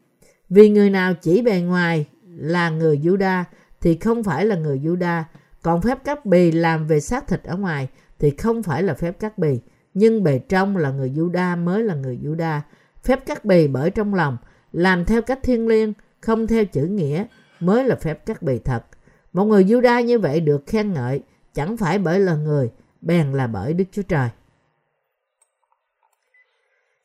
Vì 0.49 0.69
người 0.69 0.91
nào 0.91 1.15
chỉ 1.15 1.43
bề 1.43 1.61
ngoài 1.61 2.07
là 2.27 2.71
người 2.71 2.99
Juda 2.99 3.45
thì 3.81 3.97
không 3.97 4.23
phải 4.23 4.47
là 4.47 4.57
người 4.57 4.79
Juda, 4.79 5.23
còn 5.65 5.83
phép 5.83 6.05
cắt 6.05 6.27
bì 6.27 6.53
làm 6.53 6.87
về 6.87 7.01
xác 7.01 7.29
thịt 7.29 7.43
ở 7.45 7.57
ngoài 7.57 7.89
thì 8.19 8.31
không 8.31 8.63
phải 8.63 8.83
là 8.83 8.95
phép 8.95 9.21
cắt 9.21 9.39
bì, 9.39 9.61
nhưng 9.95 10.23
bề 10.23 10.39
trong 10.39 10.77
là 10.77 10.91
người 10.91 11.11
Juda 11.11 11.65
mới 11.65 11.83
là 11.83 11.95
người 11.95 12.19
Juda. 12.23 12.61
Phép 13.03 13.27
cắt 13.27 13.45
bì 13.45 13.69
bởi 13.69 13.91
trong 13.91 14.15
lòng, 14.15 14.37
làm 14.73 15.05
theo 15.05 15.23
cách 15.23 15.39
thiên 15.43 15.69
liêng, 15.69 15.93
không 16.21 16.47
theo 16.47 16.65
chữ 16.65 16.85
nghĩa 16.85 17.25
mới 17.61 17.85
là 17.85 17.97
phép 17.97 18.27
cắt 18.27 18.43
bì 18.43 18.59
thật. 18.59 18.85
Một 19.33 19.45
người 19.45 19.65
Juda 19.65 20.05
như 20.05 20.19
vậy 20.19 20.41
được 20.41 20.67
khen 20.67 20.93
ngợi 20.93 21.23
chẳng 21.55 21.77
phải 21.77 21.99
bởi 21.99 22.21
là 22.21 22.35
người, 22.35 22.71
bèn 23.01 23.33
là 23.33 23.47
bởi 23.47 23.73
Đức 23.73 23.85
Chúa 23.93 24.03
Trời. 24.03 24.29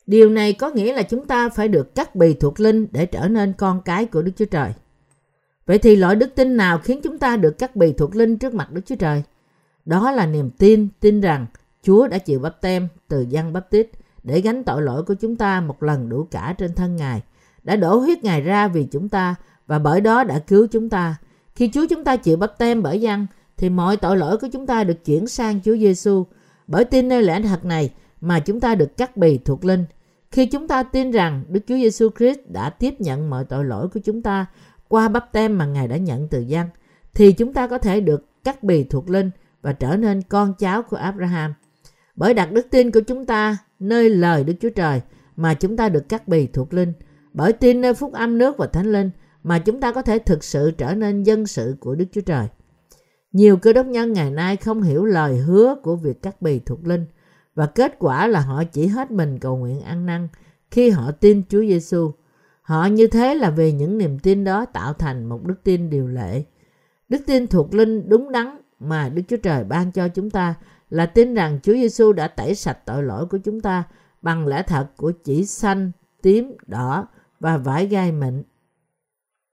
Điều 0.06 0.30
này 0.30 0.52
có 0.52 0.70
nghĩa 0.70 0.92
là 0.92 1.02
chúng 1.02 1.26
ta 1.26 1.48
phải 1.48 1.68
được 1.68 1.94
cắt 1.94 2.14
bì 2.14 2.34
thuộc 2.34 2.60
linh 2.60 2.86
để 2.92 3.06
trở 3.06 3.28
nên 3.28 3.52
con 3.52 3.82
cái 3.84 4.06
của 4.06 4.22
Đức 4.22 4.32
Chúa 4.36 4.44
Trời. 4.44 4.72
Vậy 5.70 5.78
thì 5.78 5.96
loại 5.96 6.16
đức 6.16 6.34
tin 6.34 6.56
nào 6.56 6.78
khiến 6.78 7.00
chúng 7.02 7.18
ta 7.18 7.36
được 7.36 7.58
cắt 7.58 7.76
bì 7.76 7.92
thuộc 7.92 8.16
linh 8.16 8.38
trước 8.38 8.54
mặt 8.54 8.72
Đức 8.72 8.80
Chúa 8.86 8.94
Trời? 8.94 9.22
Đó 9.84 10.10
là 10.10 10.26
niềm 10.26 10.50
tin, 10.50 10.88
tin 11.00 11.20
rằng 11.20 11.46
Chúa 11.82 12.08
đã 12.08 12.18
chịu 12.18 12.40
bắp 12.40 12.60
tem 12.60 12.88
từ 13.08 13.26
dân 13.28 13.52
bắp 13.52 13.70
tít 13.70 13.90
để 14.22 14.40
gánh 14.40 14.64
tội 14.64 14.82
lỗi 14.82 15.02
của 15.02 15.14
chúng 15.14 15.36
ta 15.36 15.60
một 15.60 15.82
lần 15.82 16.08
đủ 16.08 16.26
cả 16.30 16.54
trên 16.58 16.74
thân 16.74 16.96
Ngài, 16.96 17.22
đã 17.62 17.76
đổ 17.76 17.96
huyết 17.96 18.24
Ngài 18.24 18.40
ra 18.40 18.68
vì 18.68 18.84
chúng 18.84 19.08
ta 19.08 19.34
và 19.66 19.78
bởi 19.78 20.00
đó 20.00 20.24
đã 20.24 20.38
cứu 20.38 20.66
chúng 20.66 20.88
ta. 20.88 21.16
Khi 21.54 21.70
Chúa 21.72 21.86
chúng 21.90 22.04
ta 22.04 22.16
chịu 22.16 22.36
bắp 22.36 22.58
tem 22.58 22.82
bởi 22.82 23.00
dân, 23.00 23.26
thì 23.56 23.70
mọi 23.70 23.96
tội 23.96 24.16
lỗi 24.16 24.36
của 24.36 24.48
chúng 24.52 24.66
ta 24.66 24.84
được 24.84 25.04
chuyển 25.04 25.26
sang 25.26 25.60
Chúa 25.64 25.76
Giêsu. 25.76 26.26
Bởi 26.66 26.84
tin 26.84 27.08
nơi 27.08 27.22
lẽ 27.22 27.42
thật 27.42 27.64
này 27.64 27.90
mà 28.20 28.40
chúng 28.40 28.60
ta 28.60 28.74
được 28.74 28.96
cắt 28.96 29.16
bì 29.16 29.38
thuộc 29.38 29.64
linh. 29.64 29.84
Khi 30.30 30.46
chúng 30.46 30.68
ta 30.68 30.82
tin 30.82 31.10
rằng 31.10 31.44
Đức 31.48 31.60
Chúa 31.66 31.76
Giêsu 31.76 32.08
Christ 32.18 32.38
đã 32.48 32.70
tiếp 32.70 32.94
nhận 33.00 33.30
mọi 33.30 33.44
tội 33.44 33.64
lỗi 33.64 33.88
của 33.88 34.00
chúng 34.04 34.22
ta 34.22 34.46
qua 34.90 35.08
bắp 35.08 35.32
tem 35.32 35.58
mà 35.58 35.66
Ngài 35.66 35.88
đã 35.88 35.96
nhận 35.96 36.28
từ 36.28 36.40
dân, 36.40 36.66
thì 37.14 37.32
chúng 37.32 37.52
ta 37.52 37.66
có 37.66 37.78
thể 37.78 38.00
được 38.00 38.44
cắt 38.44 38.62
bì 38.62 38.84
thuộc 38.84 39.10
linh 39.10 39.30
và 39.62 39.72
trở 39.72 39.96
nên 39.96 40.22
con 40.22 40.54
cháu 40.58 40.82
của 40.82 40.96
Abraham. 40.96 41.54
Bởi 42.16 42.34
đặt 42.34 42.52
đức 42.52 42.66
tin 42.70 42.90
của 42.90 43.00
chúng 43.00 43.26
ta 43.26 43.58
nơi 43.78 44.10
lời 44.10 44.44
Đức 44.44 44.54
Chúa 44.60 44.70
Trời 44.70 45.00
mà 45.36 45.54
chúng 45.54 45.76
ta 45.76 45.88
được 45.88 46.08
cắt 46.08 46.28
bì 46.28 46.46
thuộc 46.46 46.74
linh. 46.74 46.92
Bởi 47.32 47.52
tin 47.52 47.80
nơi 47.80 47.94
phúc 47.94 48.12
âm 48.12 48.38
nước 48.38 48.58
và 48.58 48.66
thánh 48.66 48.92
linh 48.92 49.10
mà 49.42 49.58
chúng 49.58 49.80
ta 49.80 49.92
có 49.92 50.02
thể 50.02 50.18
thực 50.18 50.44
sự 50.44 50.70
trở 50.70 50.94
nên 50.94 51.22
dân 51.22 51.46
sự 51.46 51.76
của 51.80 51.94
Đức 51.94 52.04
Chúa 52.12 52.20
Trời. 52.20 52.48
Nhiều 53.32 53.56
cơ 53.56 53.72
đốc 53.72 53.86
nhân 53.86 54.12
ngày 54.12 54.30
nay 54.30 54.56
không 54.56 54.82
hiểu 54.82 55.04
lời 55.04 55.38
hứa 55.38 55.74
của 55.82 55.96
việc 55.96 56.22
cắt 56.22 56.42
bì 56.42 56.58
thuộc 56.58 56.86
linh 56.86 57.06
và 57.54 57.66
kết 57.66 57.94
quả 57.98 58.26
là 58.26 58.40
họ 58.40 58.64
chỉ 58.64 58.86
hết 58.86 59.10
mình 59.10 59.38
cầu 59.38 59.56
nguyện 59.56 59.80
ăn 59.80 60.06
năn 60.06 60.28
khi 60.70 60.90
họ 60.90 61.10
tin 61.10 61.42
Chúa 61.48 61.60
Giêsu. 61.60 62.12
Họ 62.70 62.86
như 62.86 63.06
thế 63.06 63.34
là 63.34 63.50
vì 63.50 63.72
những 63.72 63.98
niềm 63.98 64.18
tin 64.18 64.44
đó 64.44 64.64
tạo 64.64 64.92
thành 64.92 65.24
một 65.24 65.44
đức 65.44 65.54
tin 65.64 65.90
điều 65.90 66.08
lệ. 66.08 66.44
Đức 67.08 67.22
tin 67.26 67.46
thuộc 67.46 67.74
linh 67.74 68.08
đúng 68.08 68.32
đắn 68.32 68.58
mà 68.78 69.08
Đức 69.08 69.22
Chúa 69.28 69.36
Trời 69.36 69.64
ban 69.64 69.92
cho 69.92 70.08
chúng 70.08 70.30
ta 70.30 70.54
là 70.90 71.06
tin 71.06 71.34
rằng 71.34 71.58
Chúa 71.62 71.72
Giêsu 71.72 72.12
đã 72.12 72.28
tẩy 72.28 72.54
sạch 72.54 72.78
tội 72.86 73.02
lỗi 73.02 73.26
của 73.26 73.38
chúng 73.38 73.60
ta 73.60 73.84
bằng 74.22 74.46
lẽ 74.46 74.62
thật 74.62 74.86
của 74.96 75.12
chỉ 75.24 75.46
xanh, 75.46 75.90
tím, 76.22 76.56
đỏ 76.66 77.08
và 77.40 77.56
vải 77.56 77.86
gai 77.86 78.12
mịn 78.12 78.42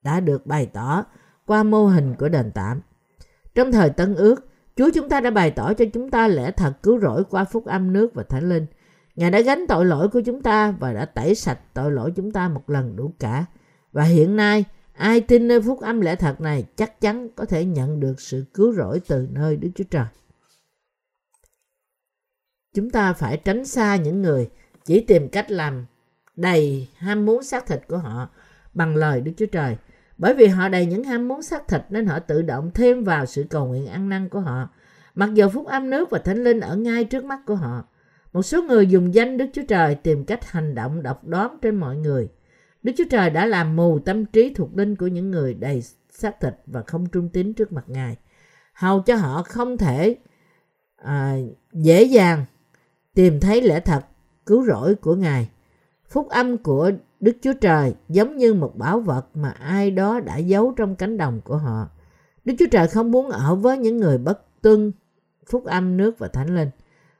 đã 0.03 0.20
được 0.20 0.45
bày 0.45 0.65
tỏ 0.65 1.05
qua 1.45 1.63
mô 1.63 1.86
hình 1.86 2.15
của 2.20 2.30
đền 2.30 2.51
tạm. 2.53 2.82
Trong 3.55 3.72
thời 3.72 3.89
Tân 3.89 4.15
Ước, 4.15 4.47
Chúa 4.76 4.89
chúng 4.93 5.09
ta 5.09 5.22
đã 5.22 5.30
bày 5.30 5.51
tỏ 5.51 5.74
cho 5.74 5.86
chúng 5.93 6.09
ta 6.09 6.28
lẽ 6.28 6.51
thật 6.51 6.74
cứu 6.84 6.99
rỗi 6.99 7.24
qua 7.24 7.43
phúc 7.43 7.65
âm 7.65 7.93
nước 7.93 8.13
và 8.13 8.24
thánh 8.24 8.49
linh. 8.49 8.65
Ngài 9.18 9.32
đã 9.32 9.41
gánh 9.41 9.65
tội 9.68 9.86
lỗi 9.86 10.09
của 10.09 10.22
chúng 10.22 10.41
ta 10.41 10.72
và 10.72 10.93
đã 10.93 11.05
tẩy 11.05 11.36
sạch 11.36 11.59
tội 11.74 11.91
lỗi 11.91 12.13
chúng 12.15 12.32
ta 12.32 12.47
một 12.47 12.70
lần 12.70 12.95
đủ 12.95 13.13
cả. 13.20 13.45
Và 13.91 14.03
hiện 14.03 14.36
nay, 14.36 14.65
ai 14.93 15.22
tin 15.22 15.47
nơi 15.47 15.61
phúc 15.61 15.82
âm 15.82 16.01
lẽ 16.01 16.15
thật 16.15 16.41
này 16.41 16.65
chắc 16.76 17.01
chắn 17.01 17.30
có 17.36 17.45
thể 17.45 17.65
nhận 17.65 17.99
được 17.99 18.22
sự 18.22 18.45
cứu 18.53 18.74
rỗi 18.74 19.01
từ 19.07 19.28
nơi 19.32 19.57
Đức 19.57 19.70
Chúa 19.76 19.84
Trời. 19.84 20.05
Chúng 22.74 22.89
ta 22.89 23.13
phải 23.13 23.38
tránh 23.38 23.65
xa 23.65 23.95
những 23.95 24.22
người 24.22 24.49
chỉ 24.86 24.99
tìm 24.99 25.30
cách 25.30 25.51
làm 25.51 25.86
đầy 26.36 26.88
ham 26.97 27.26
muốn 27.26 27.43
xác 27.43 27.65
thịt 27.65 27.82
của 27.88 27.97
họ 27.97 28.30
bằng 28.74 28.95
lời 28.95 29.22
Đức 29.22 29.32
Chúa 29.38 29.45
Trời. 29.45 29.78
Bởi 30.18 30.34
vì 30.34 30.47
họ 30.47 30.70
đầy 30.70 30.86
những 30.86 31.03
ham 31.03 31.28
muốn 31.28 31.41
xác 31.41 31.68
thịt 31.68 31.82
nên 31.89 32.05
họ 32.05 32.20
tự 32.20 32.41
động 32.41 32.72
thêm 32.74 33.03
vào 33.03 33.26
sự 33.26 33.45
cầu 33.49 33.65
nguyện 33.65 33.88
ăn 33.88 34.09
năn 34.09 34.30
của 34.30 34.39
họ. 34.39 34.70
Mặc 35.15 35.30
dù 35.34 35.49
phúc 35.49 35.68
âm 35.68 35.89
nước 35.89 36.09
và 36.09 36.20
thánh 36.20 36.43
linh 36.43 36.59
ở 36.59 36.76
ngay 36.76 37.03
trước 37.03 37.26
mắt 37.26 37.39
của 37.45 37.55
họ, 37.55 37.86
một 38.34 38.41
số 38.41 38.61
người 38.61 38.88
dùng 38.88 39.13
danh 39.13 39.38
Đức 39.38 39.45
Chúa 39.53 39.63
Trời 39.67 39.95
tìm 39.95 40.25
cách 40.25 40.51
hành 40.51 40.75
động 40.75 41.03
độc 41.03 41.28
đoán 41.28 41.57
trên 41.61 41.75
mọi 41.75 41.95
người. 41.95 42.30
Đức 42.84 42.91
Chúa 42.97 43.03
Trời 43.09 43.30
đã 43.30 43.45
làm 43.45 43.75
mù 43.75 43.99
tâm 43.99 44.25
trí 44.25 44.53
thuộc 44.53 44.78
linh 44.78 44.95
của 44.95 45.07
những 45.07 45.32
người 45.32 45.53
đầy 45.53 45.84
xác 46.09 46.39
thịt 46.39 46.53
và 46.65 46.82
không 46.82 47.05
trung 47.05 47.30
tín 47.30 47.53
trước 47.53 47.71
mặt 47.71 47.84
Ngài. 47.88 48.15
Hầu 48.73 49.01
cho 49.01 49.15
họ 49.15 49.43
không 49.43 49.78
thể 49.78 50.15
à, 50.95 51.38
dễ 51.73 52.03
dàng 52.03 52.45
tìm 53.13 53.39
thấy 53.39 53.61
lẽ 53.61 53.80
thật 53.80 54.01
cứu 54.45 54.65
rỗi 54.65 54.95
của 54.95 55.15
Ngài. 55.15 55.49
Phúc 56.09 56.30
âm 56.30 56.57
của 56.57 56.91
Đức 57.19 57.38
Chúa 57.41 57.53
Trời 57.53 57.95
giống 58.09 58.38
như 58.38 58.53
một 58.53 58.78
bảo 58.78 58.99
vật 58.99 59.25
mà 59.34 59.49
ai 59.49 59.91
đó 59.91 60.19
đã 60.19 60.38
giấu 60.38 60.71
trong 60.71 60.95
cánh 60.95 61.17
đồng 61.17 61.41
của 61.41 61.57
họ. 61.57 61.88
Đức 62.45 62.53
Chúa 62.59 62.65
Trời 62.71 62.88
không 62.88 63.11
muốn 63.11 63.30
ở 63.30 63.55
với 63.55 63.78
những 63.78 63.97
người 63.97 64.17
bất 64.17 64.61
tuân 64.61 64.91
phúc 65.49 65.65
âm 65.65 65.97
nước 65.97 66.19
và 66.19 66.28
thánh 66.28 66.55
linh. 66.55 66.69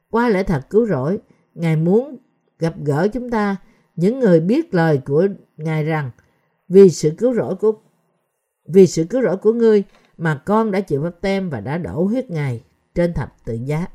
Qua 0.10 0.30
lẽ 0.30 0.43
thật 0.43 0.62
cứu 0.70 0.86
rỗi, 0.86 1.20
Ngài 1.55 1.76
muốn 1.76 2.18
gặp 2.60 2.74
gỡ 2.86 3.08
chúng 3.14 3.30
ta, 3.30 3.55
những 3.95 4.20
người 4.20 4.39
biết 4.39 4.74
lời 4.74 5.01
của 5.05 5.28
Ngài 5.58 5.84
rằng 5.84 6.12
vì 6.68 6.89
sự 6.89 7.12
cứu 7.18 7.34
rỗi 7.34 7.55
của 7.55 7.74
vì 8.68 8.88
sự 8.88 9.03
cứu 9.10 9.22
rỗi 9.22 9.38
của 9.38 9.53
ngươi 9.53 9.84
mà 10.18 10.41
con 10.45 10.72
đã 10.72 10.80
chịu 10.80 11.01
bắp 11.01 11.22
tem 11.22 11.49
và 11.49 11.60
đã 11.60 11.78
đổ 11.78 12.03
huyết 12.03 12.30
Ngài 12.30 12.64
trên 12.95 13.14
thập 13.14 13.45
tự 13.45 13.53
giá. 13.66 13.86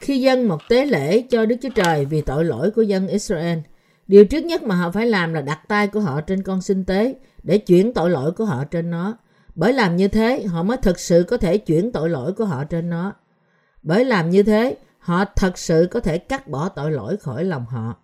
Khi 0.00 0.20
dân 0.20 0.48
một 0.48 0.58
tế 0.68 0.86
lễ 0.86 1.22
cho 1.30 1.46
Đức 1.46 1.56
Chúa 1.62 1.68
Trời 1.74 2.04
vì 2.04 2.20
tội 2.20 2.44
lỗi 2.44 2.70
của 2.70 2.82
dân 2.82 3.08
Israel, 3.08 3.58
điều 4.06 4.24
trước 4.24 4.44
nhất 4.44 4.62
mà 4.62 4.74
họ 4.74 4.90
phải 4.90 5.06
làm 5.06 5.34
là 5.34 5.40
đặt 5.40 5.60
tay 5.68 5.88
của 5.88 6.00
họ 6.00 6.20
trên 6.20 6.42
con 6.42 6.62
sinh 6.62 6.84
tế 6.84 7.14
để 7.42 7.58
chuyển 7.58 7.94
tội 7.94 8.10
lỗi 8.10 8.32
của 8.32 8.44
họ 8.44 8.64
trên 8.64 8.90
nó. 8.90 9.18
Bởi 9.56 9.72
làm 9.72 9.96
như 9.96 10.08
thế, 10.08 10.42
họ 10.42 10.62
mới 10.62 10.76
thực 10.76 11.00
sự 11.00 11.24
có 11.28 11.36
thể 11.36 11.58
chuyển 11.58 11.92
tội 11.92 12.10
lỗi 12.10 12.32
của 12.32 12.44
họ 12.44 12.64
trên 12.64 12.90
nó. 12.90 13.14
Bởi 13.82 14.04
làm 14.04 14.30
như 14.30 14.42
thế, 14.42 14.76
họ 14.98 15.24
thật 15.36 15.58
sự 15.58 15.88
có 15.90 16.00
thể 16.00 16.18
cắt 16.18 16.48
bỏ 16.48 16.68
tội 16.68 16.90
lỗi 16.90 17.16
khỏi 17.16 17.44
lòng 17.44 17.64
họ. 17.64 17.96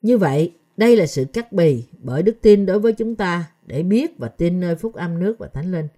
Như 0.00 0.18
vậy, 0.18 0.52
đây 0.76 0.96
là 0.96 1.06
sự 1.06 1.24
cắt 1.32 1.52
bì 1.52 1.84
bởi 1.98 2.22
đức 2.22 2.36
tin 2.42 2.66
đối 2.66 2.78
với 2.78 2.92
chúng 2.92 3.14
ta 3.14 3.44
để 3.66 3.82
biết 3.82 4.18
và 4.18 4.28
tin 4.28 4.60
nơi 4.60 4.76
phúc 4.76 4.94
âm 4.94 5.18
nước 5.18 5.38
và 5.38 5.48
thánh 5.48 5.72
linh. 5.72 5.88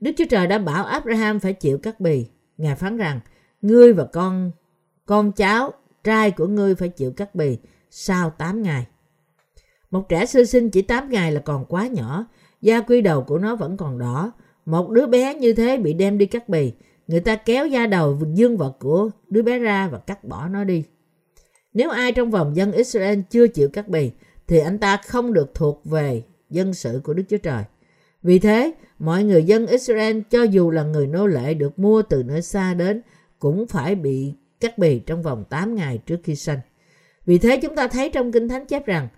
Đức 0.00 0.12
Chúa 0.16 0.24
Trời 0.30 0.46
đã 0.46 0.58
bảo 0.58 0.84
Abraham 0.84 1.40
phải 1.40 1.52
chịu 1.52 1.78
cắt 1.78 2.00
bì. 2.00 2.26
Ngài 2.58 2.76
phán 2.76 2.96
rằng, 2.96 3.20
ngươi 3.62 3.92
và 3.92 4.04
con 4.04 4.50
con 5.06 5.32
cháu 5.32 5.72
trai 6.04 6.30
của 6.30 6.46
ngươi 6.46 6.74
phải 6.74 6.88
chịu 6.88 7.12
cắt 7.12 7.34
bì 7.34 7.58
sau 7.90 8.30
8 8.30 8.62
ngày. 8.62 8.86
Một 9.90 10.08
trẻ 10.08 10.26
sơ 10.26 10.44
sinh 10.44 10.70
chỉ 10.70 10.82
8 10.82 11.10
ngày 11.10 11.32
là 11.32 11.40
còn 11.40 11.64
quá 11.64 11.86
nhỏ, 11.86 12.26
da 12.62 12.80
quy 12.80 13.00
đầu 13.00 13.22
của 13.22 13.38
nó 13.38 13.56
vẫn 13.56 13.76
còn 13.76 13.98
đỏ. 13.98 14.32
Một 14.66 14.90
đứa 14.90 15.06
bé 15.06 15.34
như 15.34 15.52
thế 15.52 15.76
bị 15.76 15.92
đem 15.92 16.18
đi 16.18 16.26
cắt 16.26 16.48
bì, 16.48 16.72
người 17.06 17.20
ta 17.20 17.36
kéo 17.36 17.66
da 17.66 17.86
đầu 17.86 18.18
dương 18.34 18.56
vật 18.56 18.76
của 18.80 19.10
đứa 19.28 19.42
bé 19.42 19.58
ra 19.58 19.88
và 19.88 19.98
cắt 19.98 20.24
bỏ 20.24 20.48
nó 20.48 20.64
đi. 20.64 20.84
Nếu 21.74 21.90
ai 21.90 22.12
trong 22.12 22.30
vòng 22.30 22.56
dân 22.56 22.72
Israel 22.72 23.20
chưa 23.30 23.48
chịu 23.48 23.68
cắt 23.68 23.88
bì, 23.88 24.10
thì 24.46 24.58
anh 24.58 24.78
ta 24.78 24.96
không 24.96 25.32
được 25.32 25.54
thuộc 25.54 25.84
về 25.84 26.22
dân 26.50 26.74
sự 26.74 27.00
của 27.04 27.14
Đức 27.14 27.22
Chúa 27.28 27.36
Trời. 27.36 27.64
Vì 28.22 28.38
thế, 28.38 28.72
mọi 28.98 29.24
người 29.24 29.44
dân 29.44 29.66
Israel 29.66 30.20
cho 30.30 30.42
dù 30.42 30.70
là 30.70 30.82
người 30.82 31.06
nô 31.06 31.26
lệ 31.26 31.54
được 31.54 31.78
mua 31.78 32.02
từ 32.02 32.22
nơi 32.22 32.42
xa 32.42 32.74
đến 32.74 33.02
cũng 33.38 33.66
phải 33.66 33.94
bị 33.94 34.34
cắt 34.60 34.78
bì 34.78 34.98
trong 34.98 35.22
vòng 35.22 35.44
8 35.50 35.74
ngày 35.74 35.98
trước 35.98 36.20
khi 36.24 36.36
sanh. 36.36 36.58
Vì 37.26 37.38
thế 37.38 37.56
chúng 37.56 37.76
ta 37.76 37.88
thấy 37.88 38.10
trong 38.10 38.32
Kinh 38.32 38.48
Thánh 38.48 38.66
chép 38.66 38.86
rằng 38.86 39.08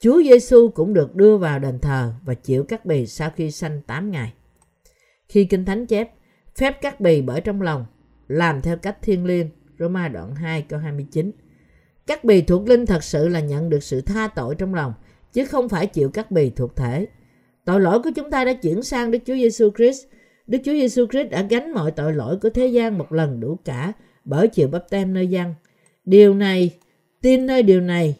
Chúa 0.00 0.22
Giêsu 0.22 0.68
cũng 0.68 0.94
được 0.94 1.14
đưa 1.14 1.36
vào 1.36 1.58
đền 1.58 1.78
thờ 1.78 2.12
và 2.24 2.34
chịu 2.34 2.64
cắt 2.64 2.84
bì 2.84 3.06
sau 3.06 3.30
khi 3.36 3.50
sanh 3.50 3.82
8 3.82 4.10
ngày. 4.10 4.32
Khi 5.28 5.44
Kinh 5.44 5.64
Thánh 5.64 5.86
chép 5.86 6.10
phép 6.56 6.80
cắt 6.80 7.00
bì 7.00 7.22
bởi 7.22 7.40
trong 7.40 7.62
lòng 7.62 7.86
làm 8.28 8.62
theo 8.62 8.76
cách 8.76 9.02
thiên 9.02 9.24
liêng 9.24 9.48
Roma 9.78 10.08
đoạn 10.08 10.34
2 10.34 10.62
câu 10.62 10.78
29. 10.78 11.32
Cắt 12.06 12.24
bì 12.24 12.42
thuộc 12.42 12.68
linh 12.68 12.86
thật 12.86 13.04
sự 13.04 13.28
là 13.28 13.40
nhận 13.40 13.70
được 13.70 13.82
sự 13.82 14.00
tha 14.00 14.28
tội 14.28 14.54
trong 14.54 14.74
lòng 14.74 14.92
chứ 15.32 15.44
không 15.44 15.68
phải 15.68 15.86
chịu 15.86 16.10
cắt 16.10 16.30
bì 16.30 16.50
thuộc 16.50 16.76
thể. 16.76 17.06
Tội 17.64 17.80
lỗi 17.80 18.02
của 18.02 18.10
chúng 18.16 18.30
ta 18.30 18.44
đã 18.44 18.52
chuyển 18.52 18.82
sang 18.82 19.10
Đức 19.10 19.18
Chúa 19.26 19.34
Giêsu 19.34 19.70
Christ 19.76 20.06
Đức 20.46 20.58
Chúa 20.64 20.72
Giêsu 20.72 21.06
Christ 21.06 21.30
đã 21.30 21.42
gánh 21.42 21.72
mọi 21.72 21.90
tội 21.90 22.12
lỗi 22.12 22.38
của 22.42 22.50
thế 22.50 22.66
gian 22.66 22.98
một 22.98 23.12
lần 23.12 23.40
đủ 23.40 23.58
cả 23.64 23.92
bởi 24.24 24.48
chịu 24.48 24.68
bắp 24.68 24.90
tem 24.90 25.14
nơi 25.14 25.26
dân. 25.26 25.54
Điều 26.04 26.34
này, 26.34 26.70
tin 27.20 27.46
nơi 27.46 27.62
điều 27.62 27.80
này 27.80 28.16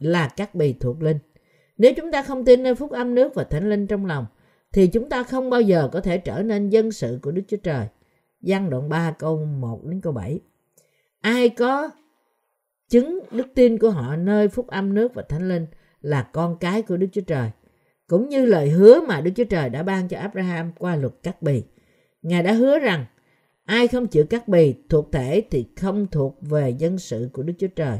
là 0.00 0.28
các 0.36 0.54
bì 0.54 0.72
thuộc 0.72 1.02
linh. 1.02 1.18
Nếu 1.78 1.92
chúng 1.96 2.10
ta 2.12 2.22
không 2.22 2.44
tin 2.44 2.62
nơi 2.62 2.74
phúc 2.74 2.90
âm 2.90 3.14
nước 3.14 3.34
và 3.34 3.44
thánh 3.44 3.70
linh 3.70 3.86
trong 3.86 4.06
lòng, 4.06 4.26
thì 4.72 4.86
chúng 4.86 5.08
ta 5.08 5.22
không 5.22 5.50
bao 5.50 5.60
giờ 5.60 5.88
có 5.92 6.00
thể 6.00 6.18
trở 6.18 6.42
nên 6.42 6.68
dân 6.68 6.92
sự 6.92 7.18
của 7.22 7.30
Đức 7.30 7.42
Chúa 7.48 7.56
Trời. 7.56 7.86
Giăng 8.40 8.70
đoạn 8.70 8.88
3 8.88 9.14
câu 9.18 9.44
1 9.44 9.84
đến 9.84 10.00
câu 10.00 10.12
7. 10.12 10.40
Ai 11.20 11.48
có 11.48 11.90
chứng 12.88 13.18
đức 13.30 13.46
tin 13.54 13.78
của 13.78 13.90
họ 13.90 14.16
nơi 14.16 14.48
phúc 14.48 14.66
âm 14.66 14.94
nước 14.94 15.14
và 15.14 15.22
thánh 15.22 15.48
linh 15.48 15.66
là 16.00 16.22
con 16.32 16.56
cái 16.60 16.82
của 16.82 16.96
Đức 16.96 17.06
Chúa 17.12 17.20
Trời 17.20 17.50
cũng 18.06 18.28
như 18.28 18.46
lời 18.46 18.70
hứa 18.70 19.00
mà 19.00 19.20
Đức 19.20 19.30
Chúa 19.36 19.44
Trời 19.44 19.68
đã 19.68 19.82
ban 19.82 20.08
cho 20.08 20.18
Abraham 20.18 20.72
qua 20.78 20.96
luật 20.96 21.12
cắt 21.22 21.42
bì. 21.42 21.62
Ngài 22.22 22.42
đã 22.42 22.52
hứa 22.52 22.78
rằng 22.78 23.04
ai 23.64 23.88
không 23.88 24.06
chịu 24.06 24.26
cắt 24.26 24.48
bì 24.48 24.74
thuộc 24.88 25.12
thể 25.12 25.42
thì 25.50 25.66
không 25.76 26.06
thuộc 26.06 26.38
về 26.40 26.70
dân 26.70 26.98
sự 26.98 27.30
của 27.32 27.42
Đức 27.42 27.52
Chúa 27.58 27.66
Trời. 27.66 27.98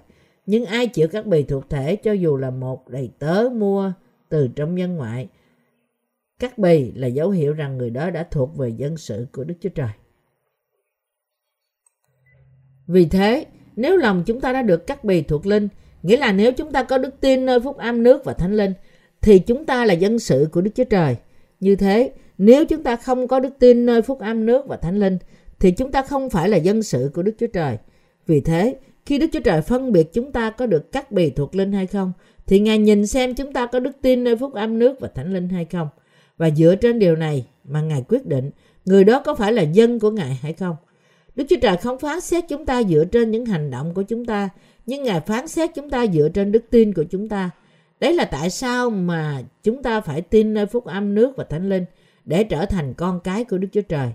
Nhưng 0.50 0.64
ai 0.64 0.86
chịu 0.86 1.08
cắt 1.08 1.26
bì 1.26 1.42
thuộc 1.42 1.70
thể 1.70 1.96
cho 1.96 2.12
dù 2.12 2.36
là 2.36 2.50
một 2.50 2.88
đầy 2.88 3.10
tớ 3.18 3.48
mua 3.52 3.92
từ 4.28 4.48
trong 4.48 4.78
dân 4.78 4.96
ngoại, 4.96 5.28
cắt 6.38 6.58
bì 6.58 6.92
là 6.92 7.06
dấu 7.06 7.30
hiệu 7.30 7.52
rằng 7.52 7.78
người 7.78 7.90
đó 7.90 8.10
đã 8.10 8.26
thuộc 8.30 8.56
về 8.56 8.68
dân 8.68 8.96
sự 8.96 9.26
của 9.32 9.44
Đức 9.44 9.54
Chúa 9.60 9.68
Trời. 9.68 9.88
Vì 12.86 13.06
thế, 13.06 13.46
nếu 13.76 13.96
lòng 13.96 14.22
chúng 14.26 14.40
ta 14.40 14.52
đã 14.52 14.62
được 14.62 14.86
cắt 14.86 15.04
bì 15.04 15.22
thuộc 15.22 15.46
linh, 15.46 15.68
nghĩa 16.02 16.16
là 16.16 16.32
nếu 16.32 16.52
chúng 16.52 16.72
ta 16.72 16.82
có 16.82 16.98
đức 16.98 17.20
tin 17.20 17.46
nơi 17.46 17.60
phúc 17.60 17.76
âm 17.76 18.02
nước 18.02 18.24
và 18.24 18.32
thánh 18.32 18.56
linh, 18.56 18.72
thì 19.20 19.38
chúng 19.38 19.66
ta 19.66 19.84
là 19.84 19.94
dân 19.94 20.18
sự 20.18 20.48
của 20.52 20.60
Đức 20.60 20.70
Chúa 20.74 20.84
Trời. 20.84 21.16
Như 21.60 21.76
thế, 21.76 22.12
nếu 22.38 22.64
chúng 22.64 22.82
ta 22.82 22.96
không 22.96 23.28
có 23.28 23.40
đức 23.40 23.52
tin 23.58 23.86
nơi 23.86 24.02
phúc 24.02 24.18
âm 24.20 24.46
nước 24.46 24.66
và 24.66 24.76
thánh 24.76 24.98
linh, 24.98 25.18
thì 25.60 25.70
chúng 25.70 25.92
ta 25.92 26.02
không 26.02 26.30
phải 26.30 26.48
là 26.48 26.56
dân 26.56 26.82
sự 26.82 27.10
của 27.14 27.22
Đức 27.22 27.32
Chúa 27.38 27.46
Trời. 27.46 27.78
Vì 28.26 28.40
thế, 28.40 28.76
khi 29.06 29.18
Đức 29.18 29.26
Chúa 29.32 29.40
Trời 29.40 29.62
phân 29.62 29.92
biệt 29.92 30.12
chúng 30.12 30.32
ta 30.32 30.50
có 30.50 30.66
được 30.66 30.92
cắt 30.92 31.12
bì 31.12 31.30
thuộc 31.30 31.54
linh 31.54 31.72
hay 31.72 31.86
không, 31.86 32.12
thì 32.46 32.60
Ngài 32.60 32.78
nhìn 32.78 33.06
xem 33.06 33.34
chúng 33.34 33.52
ta 33.52 33.66
có 33.66 33.80
đức 33.80 33.92
tin 34.02 34.24
nơi 34.24 34.36
phúc 34.36 34.54
âm 34.54 34.78
nước 34.78 35.00
và 35.00 35.08
thánh 35.08 35.34
linh 35.34 35.48
hay 35.48 35.64
không. 35.64 35.88
Và 36.36 36.50
dựa 36.50 36.74
trên 36.74 36.98
điều 36.98 37.16
này 37.16 37.46
mà 37.64 37.80
Ngài 37.80 38.02
quyết 38.08 38.26
định 38.26 38.50
người 38.84 39.04
đó 39.04 39.22
có 39.24 39.34
phải 39.34 39.52
là 39.52 39.62
dân 39.62 40.00
của 40.00 40.10
Ngài 40.10 40.34
hay 40.42 40.52
không. 40.52 40.76
Đức 41.36 41.44
Chúa 41.48 41.56
Trời 41.62 41.76
không 41.76 41.98
phán 41.98 42.20
xét 42.20 42.44
chúng 42.48 42.66
ta 42.66 42.82
dựa 42.82 43.04
trên 43.04 43.30
những 43.30 43.46
hành 43.46 43.70
động 43.70 43.94
của 43.94 44.02
chúng 44.02 44.24
ta, 44.24 44.48
nhưng 44.86 45.02
Ngài 45.02 45.20
phán 45.20 45.48
xét 45.48 45.70
chúng 45.74 45.90
ta 45.90 46.06
dựa 46.06 46.28
trên 46.28 46.52
đức 46.52 46.64
tin 46.70 46.94
của 46.94 47.04
chúng 47.10 47.28
ta. 47.28 47.50
Đấy 48.00 48.14
là 48.14 48.24
tại 48.24 48.50
sao 48.50 48.90
mà 48.90 49.42
chúng 49.62 49.82
ta 49.82 50.00
phải 50.00 50.22
tin 50.22 50.54
nơi 50.54 50.66
phúc 50.66 50.84
âm 50.84 51.14
nước 51.14 51.36
và 51.36 51.44
thánh 51.44 51.68
linh 51.68 51.84
để 52.24 52.44
trở 52.44 52.66
thành 52.66 52.94
con 52.94 53.20
cái 53.20 53.44
của 53.44 53.58
Đức 53.58 53.68
Chúa 53.72 53.82
Trời. 53.82 54.12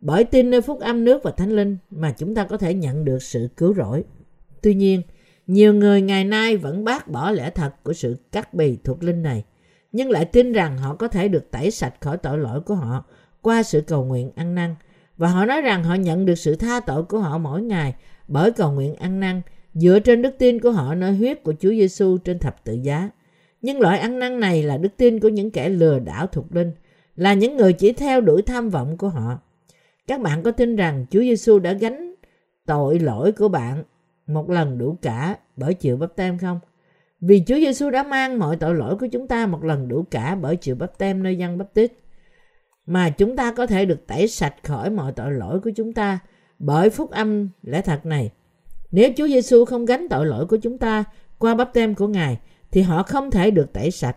Bởi 0.00 0.24
tin 0.24 0.50
nơi 0.50 0.60
phúc 0.60 0.80
âm 0.80 1.04
nước 1.04 1.22
và 1.22 1.30
thánh 1.30 1.50
linh 1.50 1.76
mà 1.90 2.14
chúng 2.18 2.34
ta 2.34 2.44
có 2.44 2.56
thể 2.56 2.74
nhận 2.74 3.04
được 3.04 3.22
sự 3.22 3.48
cứu 3.56 3.74
rỗi. 3.74 4.04
Tuy 4.62 4.74
nhiên, 4.74 5.02
nhiều 5.46 5.74
người 5.74 6.02
ngày 6.02 6.24
nay 6.24 6.56
vẫn 6.56 6.84
bác 6.84 7.08
bỏ 7.08 7.30
lẽ 7.30 7.50
thật 7.50 7.74
của 7.82 7.92
sự 7.92 8.16
cắt 8.32 8.54
bì 8.54 8.78
thuộc 8.84 9.02
linh 9.02 9.22
này, 9.22 9.44
nhưng 9.92 10.10
lại 10.10 10.24
tin 10.24 10.52
rằng 10.52 10.78
họ 10.78 10.94
có 10.94 11.08
thể 11.08 11.28
được 11.28 11.50
tẩy 11.50 11.70
sạch 11.70 11.94
khỏi 12.00 12.16
tội 12.16 12.38
lỗi 12.38 12.60
của 12.60 12.74
họ 12.74 13.04
qua 13.42 13.62
sự 13.62 13.80
cầu 13.80 14.04
nguyện 14.04 14.30
ăn 14.34 14.54
năn. 14.54 14.74
Và 15.16 15.28
họ 15.28 15.44
nói 15.44 15.60
rằng 15.60 15.84
họ 15.84 15.94
nhận 15.94 16.26
được 16.26 16.34
sự 16.34 16.56
tha 16.56 16.80
tội 16.80 17.02
của 17.04 17.18
họ 17.18 17.38
mỗi 17.38 17.62
ngày 17.62 17.94
bởi 18.28 18.52
cầu 18.52 18.72
nguyện 18.72 18.94
ăn 18.94 19.20
năn 19.20 19.42
dựa 19.74 19.98
trên 19.98 20.22
đức 20.22 20.34
tin 20.38 20.60
của 20.60 20.70
họ 20.70 20.94
nơi 20.94 21.12
huyết 21.12 21.42
của 21.42 21.54
Chúa 21.60 21.70
Giêsu 21.70 22.18
trên 22.18 22.38
thập 22.38 22.64
tự 22.64 22.78
giá. 22.82 23.10
Nhưng 23.62 23.80
loại 23.80 23.98
ăn 23.98 24.18
năn 24.18 24.40
này 24.40 24.62
là 24.62 24.76
đức 24.76 24.96
tin 24.96 25.20
của 25.20 25.28
những 25.28 25.50
kẻ 25.50 25.68
lừa 25.68 25.98
đảo 25.98 26.26
thuộc 26.26 26.54
linh, 26.54 26.72
là 27.16 27.34
những 27.34 27.56
người 27.56 27.72
chỉ 27.72 27.92
theo 27.92 28.20
đuổi 28.20 28.42
tham 28.42 28.70
vọng 28.70 28.96
của 28.96 29.08
họ. 29.08 29.38
Các 30.06 30.20
bạn 30.20 30.42
có 30.42 30.50
tin 30.50 30.76
rằng 30.76 31.06
Chúa 31.10 31.20
Giêsu 31.20 31.58
đã 31.58 31.72
gánh 31.72 32.14
tội 32.66 32.98
lỗi 32.98 33.32
của 33.32 33.48
bạn 33.48 33.84
một 34.28 34.50
lần 34.50 34.78
đủ 34.78 34.96
cả 35.02 35.36
bởi 35.56 35.74
chịu 35.74 35.96
bắp 35.96 36.16
tem 36.16 36.38
không? 36.38 36.60
Vì 37.20 37.42
Chúa 37.46 37.56
Giêsu 37.56 37.90
đã 37.90 38.02
mang 38.02 38.38
mọi 38.38 38.56
tội 38.56 38.74
lỗi 38.74 38.96
của 38.96 39.06
chúng 39.06 39.28
ta 39.28 39.46
một 39.46 39.64
lần 39.64 39.88
đủ 39.88 40.04
cả 40.10 40.34
bởi 40.34 40.56
chịu 40.56 40.76
bắp 40.76 40.98
tem 40.98 41.22
nơi 41.22 41.38
dân 41.38 41.58
bắp 41.58 41.74
tít. 41.74 41.92
Mà 42.86 43.10
chúng 43.10 43.36
ta 43.36 43.52
có 43.52 43.66
thể 43.66 43.84
được 43.84 44.06
tẩy 44.06 44.28
sạch 44.28 44.54
khỏi 44.62 44.90
mọi 44.90 45.12
tội 45.12 45.32
lỗi 45.32 45.60
của 45.60 45.70
chúng 45.76 45.92
ta 45.92 46.18
bởi 46.58 46.90
phúc 46.90 47.10
âm 47.10 47.48
lẽ 47.62 47.82
thật 47.82 48.06
này. 48.06 48.30
Nếu 48.90 49.10
Chúa 49.16 49.28
Giêsu 49.28 49.64
không 49.64 49.84
gánh 49.84 50.08
tội 50.08 50.26
lỗi 50.26 50.46
của 50.46 50.56
chúng 50.56 50.78
ta 50.78 51.04
qua 51.38 51.54
bắp 51.54 51.72
tem 51.72 51.94
của 51.94 52.08
Ngài, 52.08 52.38
thì 52.70 52.82
họ 52.82 53.02
không 53.02 53.30
thể 53.30 53.50
được 53.50 53.72
tẩy 53.72 53.90
sạch. 53.90 54.16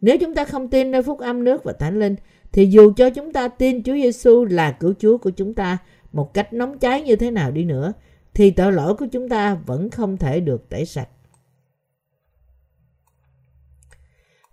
Nếu 0.00 0.18
chúng 0.18 0.34
ta 0.34 0.44
không 0.44 0.68
tin 0.68 0.90
nơi 0.90 1.02
phúc 1.02 1.18
âm 1.18 1.44
nước 1.44 1.64
và 1.64 1.72
thánh 1.72 1.98
linh, 1.98 2.16
thì 2.52 2.66
dù 2.66 2.92
cho 2.96 3.10
chúng 3.10 3.32
ta 3.32 3.48
tin 3.48 3.82
Chúa 3.82 3.94
Giêsu 3.94 4.44
là 4.44 4.72
cứu 4.72 4.94
Chúa 4.98 5.18
của 5.18 5.30
chúng 5.30 5.54
ta 5.54 5.78
một 6.12 6.34
cách 6.34 6.52
nóng 6.52 6.78
cháy 6.78 7.02
như 7.02 7.16
thế 7.16 7.30
nào 7.30 7.50
đi 7.50 7.64
nữa, 7.64 7.92
thì 8.40 8.50
tội 8.50 8.72
lỗi 8.72 8.94
của 8.94 9.06
chúng 9.06 9.28
ta 9.28 9.54
vẫn 9.66 9.90
không 9.90 10.16
thể 10.16 10.40
được 10.40 10.68
tẩy 10.68 10.84
sạch. 10.84 11.08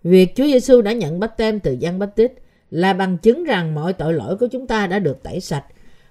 Việc 0.02 0.36
Chúa 0.36 0.44
Giêsu 0.44 0.82
đã 0.82 0.92
nhận 0.92 1.20
bắp 1.20 1.36
tem 1.36 1.60
từ 1.60 1.72
Giăng 1.72 1.98
Báp 1.98 2.16
Tít 2.16 2.32
là 2.70 2.92
bằng 2.92 3.18
chứng 3.18 3.44
rằng 3.44 3.74
mọi 3.74 3.92
tội 3.92 4.12
lỗi 4.12 4.36
của 4.36 4.46
chúng 4.46 4.66
ta 4.66 4.86
đã 4.86 4.98
được 4.98 5.22
tẩy 5.22 5.40
sạch. 5.40 5.64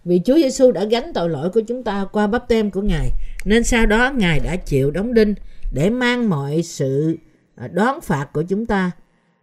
Vì 0.06 0.22
Chúa 0.26 0.36
Giêsu 0.36 0.72
đã 0.72 0.84
gánh 0.84 1.14
tội 1.14 1.30
lỗi 1.30 1.50
của 1.50 1.62
chúng 1.62 1.84
ta 1.84 2.06
qua 2.12 2.28
bắp 2.28 2.48
tem 2.48 2.72
của 2.72 2.82
Ngài, 2.82 3.10
nên 3.46 3.64
sau 3.64 3.86
đó 3.86 4.12
Ngài 4.18 4.40
đã 4.40 4.56
chịu 4.56 4.92
đóng 4.92 5.14
đinh 5.14 5.36
để 5.74 5.90
mang 5.90 6.30
mọi 6.30 6.64
sự 6.64 7.18
à, 7.56 7.68
đoán 7.68 8.02
phạt 8.02 8.30
của 8.34 8.44
chúng 8.44 8.66
ta. 8.66 8.92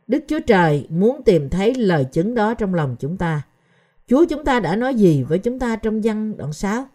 Đức 0.07 0.25
Chúa 0.29 0.41
Trời 0.41 0.87
muốn 0.89 1.23
tìm 1.25 1.51
thấy 1.51 1.75
lời 1.75 2.05
chứng 2.05 2.35
đó 2.35 2.55
trong 2.55 2.75
lòng 2.75 2.97
chúng 3.01 3.17
ta. 3.17 3.43
Chúa 4.09 4.25
chúng 4.25 4.45
ta 4.45 4.61
đã 4.61 4.77
nói 4.77 4.95
gì 4.95 5.23
với 5.23 5.39
chúng 5.39 5.59
ta 5.59 5.77
trong 5.77 6.01
văn 6.05 6.37
đoạn 6.37 6.53
6? 6.53 6.89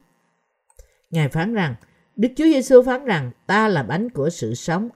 Ngài 1.09 1.29
phán 1.29 1.53
rằng, 1.53 1.75
Đức 2.15 2.29
Chúa 2.35 2.43
Giêsu 2.43 2.83
phán 2.83 3.05
rằng 3.05 3.31
ta 3.47 3.67
là 3.67 3.83
bánh 3.83 4.09
của 4.09 4.29
sự 4.29 4.53
sống. 4.53 4.89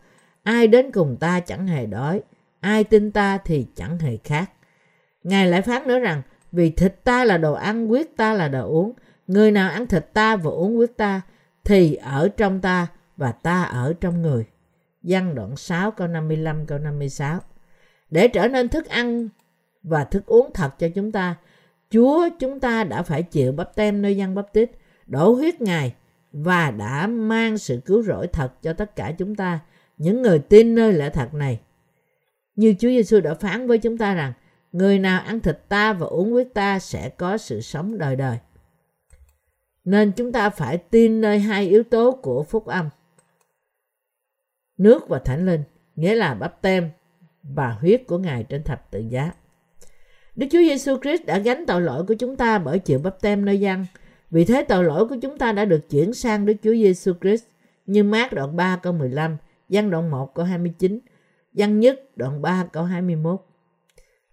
Ai 0.44 0.68
đến 0.68 0.92
cùng 0.92 1.18
ta 1.20 1.40
chẳng 1.40 1.68
hề 1.68 1.86
đói, 1.86 2.22
ai 2.60 2.84
tin 2.84 3.12
ta 3.12 3.38
thì 3.38 3.68
chẳng 3.76 4.00
hề 4.00 4.18
khác. 4.24 4.52
Ngài 5.24 5.48
lại 5.48 5.62
phán 5.62 5.88
nữa 5.88 6.00
rằng, 6.00 6.22
vì 6.52 6.70
thịt 6.70 7.04
ta 7.04 7.26
là 7.26 7.38
đồ 7.38 7.54
ăn, 7.54 7.88
huyết 7.88 8.08
ta 8.18 8.34
là 8.34 8.48
đồ 8.48 8.70
uống. 8.70 8.94
Người 9.28 9.52
nào 9.52 9.70
ăn 9.70 9.88
thịt 9.88 10.14
ta 10.14 10.36
và 10.36 10.52
uống 10.52 10.76
huyết 10.76 10.98
ta 10.98 11.22
thì 11.64 11.96
ở 11.96 12.30
trong 12.38 12.62
ta 12.62 12.88
và 13.18 13.32
ta 13.32 13.64
ở 13.64 13.94
trong 14.02 14.22
người. 14.22 14.46
Văn 15.04 15.36
đoạn 15.36 15.56
6 15.56 15.92
câu 15.92 16.08
55 16.08 16.66
câu 16.66 16.80
56. 16.80 17.40
Để 18.10 18.28
trở 18.28 18.48
nên 18.48 18.70
thức 18.70 18.90
ăn 18.90 19.30
và 19.84 20.04
thức 20.04 20.26
uống 20.26 20.52
thật 20.54 20.80
cho 20.80 20.88
chúng 20.96 21.12
ta, 21.12 21.36
Chúa 21.90 22.30
chúng 22.40 22.60
ta 22.60 22.84
đã 22.84 23.04
phải 23.04 23.24
chịu 23.24 23.52
bắp 23.52 23.76
tem 23.76 24.02
nơi 24.02 24.18
dân 24.18 24.36
bắp 24.36 24.54
tít, 24.54 24.72
đổ 25.08 25.34
huyết 25.34 25.62
Ngài 25.62 25.94
và 26.34 26.72
đã 26.72 27.08
mang 27.08 27.58
sự 27.58 27.82
cứu 27.86 28.04
rỗi 28.04 28.28
thật 28.28 28.62
cho 28.62 28.74
tất 28.74 28.96
cả 28.96 29.12
chúng 29.18 29.36
ta, 29.36 29.60
những 29.98 30.22
người 30.22 30.40
tin 30.40 30.76
nơi 30.76 30.94
lẽ 30.94 31.10
thật 31.10 31.34
này. 31.34 31.60
Như 32.56 32.76
Chúa 32.80 32.88
Giêsu 32.88 33.20
đã 33.20 33.34
phán 33.34 33.68
với 33.68 33.78
chúng 33.78 33.98
ta 33.98 34.14
rằng, 34.14 34.34
người 34.72 35.00
nào 35.00 35.22
ăn 35.22 35.40
thịt 35.40 35.60
ta 35.70 35.94
và 35.94 36.08
uống 36.08 36.32
huyết 36.32 36.48
ta 36.54 36.80
sẽ 36.80 37.10
có 37.10 37.38
sự 37.38 37.62
sống 37.62 37.98
đời 37.98 38.16
đời. 38.16 38.38
Nên 39.86 40.12
chúng 40.12 40.32
ta 40.32 40.50
phải 40.50 40.78
tin 40.78 41.22
nơi 41.22 41.40
hai 41.40 41.68
yếu 41.68 41.84
tố 41.84 42.12
của 42.12 42.44
phúc 42.44 42.66
âm. 42.66 42.90
Nước 44.78 45.08
và 45.10 45.20
thánh 45.20 45.46
linh, 45.46 45.64
nghĩa 45.96 46.16
là 46.16 46.34
bắp 46.34 46.62
tem 46.62 46.90
và 47.44 47.70
huyết 47.70 48.04
của 48.08 48.18
Ngài 48.18 48.44
trên 48.44 48.64
thập 48.64 48.92
tự 48.92 49.00
giá. 49.00 49.32
Đức 50.36 50.48
Chúa 50.52 50.60
Giêsu 50.60 50.98
Christ 51.02 51.26
đã 51.26 51.38
gánh 51.38 51.66
tội 51.68 51.82
lỗi 51.82 52.06
của 52.08 52.14
chúng 52.14 52.36
ta 52.36 52.60
bởi 52.60 52.80
chịu 52.80 53.00
bắp 53.00 53.22
tem 53.22 53.46
nơi 53.46 53.60
dân. 53.60 53.86
Vì 54.34 54.46
thế 54.46 54.64
tội 54.64 54.84
lỗi 54.84 55.08
của 55.08 55.16
chúng 55.22 55.38
ta 55.38 55.52
đã 55.52 55.66
được 55.66 55.90
chuyển 55.90 56.14
sang 56.14 56.46
Đức 56.46 56.54
Chúa 56.64 56.74
Giêsu 56.74 57.14
Christ 57.22 57.44
như 57.86 58.04
mát 58.04 58.34
đoạn 58.34 58.56
3 58.56 58.80
câu 58.84 58.94
15, 58.94 59.38
văn 59.70 59.90
đoạn 59.90 60.12
1 60.12 60.36
câu 60.36 60.46
29, 60.46 61.00
văn 61.54 61.80
nhất 61.80 62.02
đoạn 62.16 62.42
3 62.42 62.66
câu 62.74 62.84
21. 62.84 63.42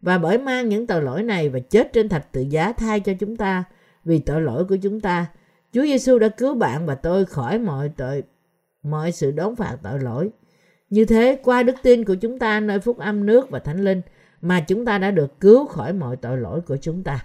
Và 0.01 0.19
bởi 0.19 0.39
mang 0.39 0.69
những 0.69 0.87
tội 0.87 1.03
lỗi 1.03 1.23
này 1.23 1.49
và 1.49 1.59
chết 1.59 1.93
trên 1.93 2.09
thạch 2.09 2.33
tự 2.33 2.41
giá 2.41 2.73
thay 2.73 3.01
cho 3.01 3.13
chúng 3.21 3.37
ta 3.37 3.65
vì 4.05 4.19
tội 4.19 4.43
lỗi 4.43 4.65
của 4.65 4.77
chúng 4.77 5.01
ta, 5.01 5.27
Chúa 5.73 5.83
Giêsu 5.83 6.19
đã 6.19 6.29
cứu 6.29 6.55
bạn 6.55 6.87
và 6.87 6.95
tôi 6.95 7.25
khỏi 7.25 7.59
mọi 7.59 7.89
tội 7.89 8.23
mọi 8.83 9.13
sự 9.13 9.31
đón 9.31 9.57
phạt 9.57 9.77
tội 9.83 10.01
lỗi. 10.01 10.31
Như 10.91 11.05
thế, 11.05 11.41
qua 11.43 11.63
đức 11.63 11.77
tin 11.83 12.05
của 12.05 12.15
chúng 12.15 12.39
ta 12.39 12.61
nơi 12.61 12.81
phúc 12.81 12.99
âm 12.99 13.27
nước 13.27 13.51
và 13.51 13.59
thánh 13.59 13.85
linh 13.85 14.03
mà 14.41 14.61
chúng 14.61 14.85
ta 14.85 14.99
đã 14.99 15.11
được 15.11 15.41
cứu 15.41 15.67
khỏi 15.67 15.93
mọi 15.93 16.17
tội 16.17 16.39
lỗi 16.39 16.61
của 16.61 16.77
chúng 16.77 17.03
ta. 17.03 17.25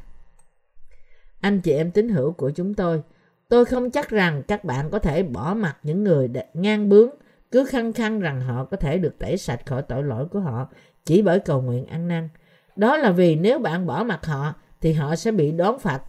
Anh 1.46 1.62
chị 1.62 1.72
em 1.72 1.92
tín 1.92 2.10
hữu 2.10 2.32
của 2.32 2.50
chúng 2.50 2.74
tôi, 2.74 3.02
tôi 3.50 3.66
không 3.66 3.92
chắc 3.92 4.10
rằng 4.10 4.44
các 4.48 4.64
bạn 4.64 4.90
có 4.90 5.00
thể 5.00 5.24
bỏ 5.24 5.54
mặt 5.54 5.78
những 5.84 6.04
người 6.04 6.30
ngang 6.54 6.90
bướng, 6.90 7.10
cứ 7.52 7.66
khăng 7.66 7.94
khăng 7.94 8.20
rằng 8.20 8.42
họ 8.42 8.66
có 8.66 8.78
thể 8.78 8.98
được 8.98 9.20
tẩy 9.20 9.38
sạch 9.38 9.66
khỏi 9.66 9.82
tội 9.82 10.04
lỗi 10.04 10.26
của 10.28 10.40
họ 10.40 10.68
chỉ 11.06 11.22
bởi 11.22 11.40
cầu 11.40 11.62
nguyện 11.62 11.86
ăn 11.86 12.08
năn. 12.08 12.30
Đó 12.76 12.98
là 12.98 13.12
vì 13.12 13.36
nếu 13.36 13.60
bạn 13.60 13.86
bỏ 13.86 14.04
mặt 14.04 14.26
họ 14.26 14.54
thì 14.82 14.94
họ 14.94 15.16
sẽ 15.16 15.32
bị 15.32 15.52
đón 15.52 15.80
phạt 15.80 16.02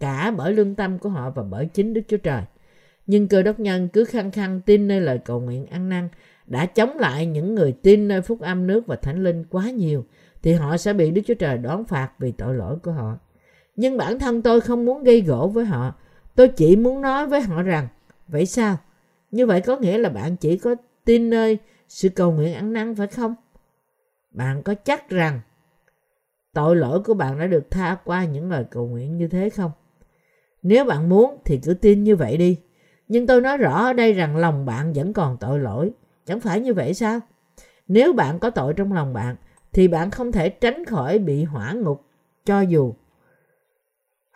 cả 0.00 0.34
bởi 0.36 0.52
lương 0.52 0.74
tâm 0.74 0.98
của 0.98 1.08
họ 1.08 1.30
và 1.30 1.42
bởi 1.42 1.66
chính 1.66 1.94
Đức 1.94 2.02
Chúa 2.08 2.16
Trời. 2.16 2.42
Nhưng 3.06 3.28
cơ 3.28 3.42
đốc 3.42 3.60
nhân 3.60 3.88
cứ 3.88 4.04
khăng 4.04 4.30
khăng 4.30 4.60
tin 4.60 4.88
nơi 4.88 5.00
lời 5.00 5.18
cầu 5.24 5.40
nguyện 5.40 5.66
ăn 5.66 5.88
năn 5.88 6.08
đã 6.46 6.66
chống 6.66 6.98
lại 6.98 7.26
những 7.26 7.54
người 7.54 7.72
tin 7.72 8.08
nơi 8.08 8.22
phúc 8.22 8.40
âm 8.40 8.66
nước 8.66 8.86
và 8.86 8.96
thánh 8.96 9.24
linh 9.24 9.44
quá 9.44 9.70
nhiều 9.70 10.04
thì 10.42 10.52
họ 10.52 10.76
sẽ 10.76 10.92
bị 10.92 11.10
Đức 11.10 11.22
Chúa 11.26 11.34
Trời 11.34 11.58
đón 11.58 11.84
phạt 11.84 12.10
vì 12.18 12.32
tội 12.32 12.54
lỗi 12.54 12.76
của 12.82 12.92
họ. 12.92 13.18
Nhưng 13.78 13.96
bản 13.96 14.18
thân 14.18 14.42
tôi 14.42 14.60
không 14.60 14.84
muốn 14.84 15.02
gây 15.04 15.20
gỗ 15.20 15.48
với 15.54 15.64
họ. 15.64 15.94
Tôi 16.34 16.48
chỉ 16.48 16.76
muốn 16.76 17.00
nói 17.00 17.26
với 17.26 17.40
họ 17.40 17.62
rằng, 17.62 17.88
vậy 18.28 18.46
sao? 18.46 18.76
Như 19.30 19.46
vậy 19.46 19.60
có 19.60 19.76
nghĩa 19.76 19.98
là 19.98 20.08
bạn 20.08 20.36
chỉ 20.36 20.56
có 20.56 20.74
tin 21.04 21.30
nơi 21.30 21.58
sự 21.88 22.08
cầu 22.08 22.32
nguyện 22.32 22.54
ăn 22.54 22.72
năn 22.72 22.94
phải 22.94 23.06
không? 23.06 23.34
Bạn 24.30 24.62
có 24.62 24.74
chắc 24.74 25.10
rằng 25.10 25.40
tội 26.52 26.76
lỗi 26.76 27.02
của 27.02 27.14
bạn 27.14 27.38
đã 27.38 27.46
được 27.46 27.70
tha 27.70 27.96
qua 28.04 28.24
những 28.24 28.50
lời 28.50 28.64
cầu 28.70 28.86
nguyện 28.86 29.16
như 29.16 29.28
thế 29.28 29.50
không? 29.50 29.70
Nếu 30.62 30.84
bạn 30.84 31.08
muốn 31.08 31.38
thì 31.44 31.60
cứ 31.62 31.74
tin 31.74 32.04
như 32.04 32.16
vậy 32.16 32.36
đi. 32.36 32.58
Nhưng 33.08 33.26
tôi 33.26 33.40
nói 33.40 33.56
rõ 33.56 33.84
ở 33.84 33.92
đây 33.92 34.12
rằng 34.12 34.36
lòng 34.36 34.66
bạn 34.66 34.92
vẫn 34.92 35.12
còn 35.12 35.36
tội 35.40 35.58
lỗi. 35.58 35.90
Chẳng 36.26 36.40
phải 36.40 36.60
như 36.60 36.74
vậy 36.74 36.94
sao? 36.94 37.20
Nếu 37.88 38.12
bạn 38.12 38.38
có 38.38 38.50
tội 38.50 38.74
trong 38.74 38.92
lòng 38.92 39.12
bạn, 39.12 39.36
thì 39.72 39.88
bạn 39.88 40.10
không 40.10 40.32
thể 40.32 40.48
tránh 40.48 40.84
khỏi 40.84 41.18
bị 41.18 41.44
hỏa 41.44 41.72
ngục 41.72 42.04
cho 42.44 42.60
dù 42.60 42.94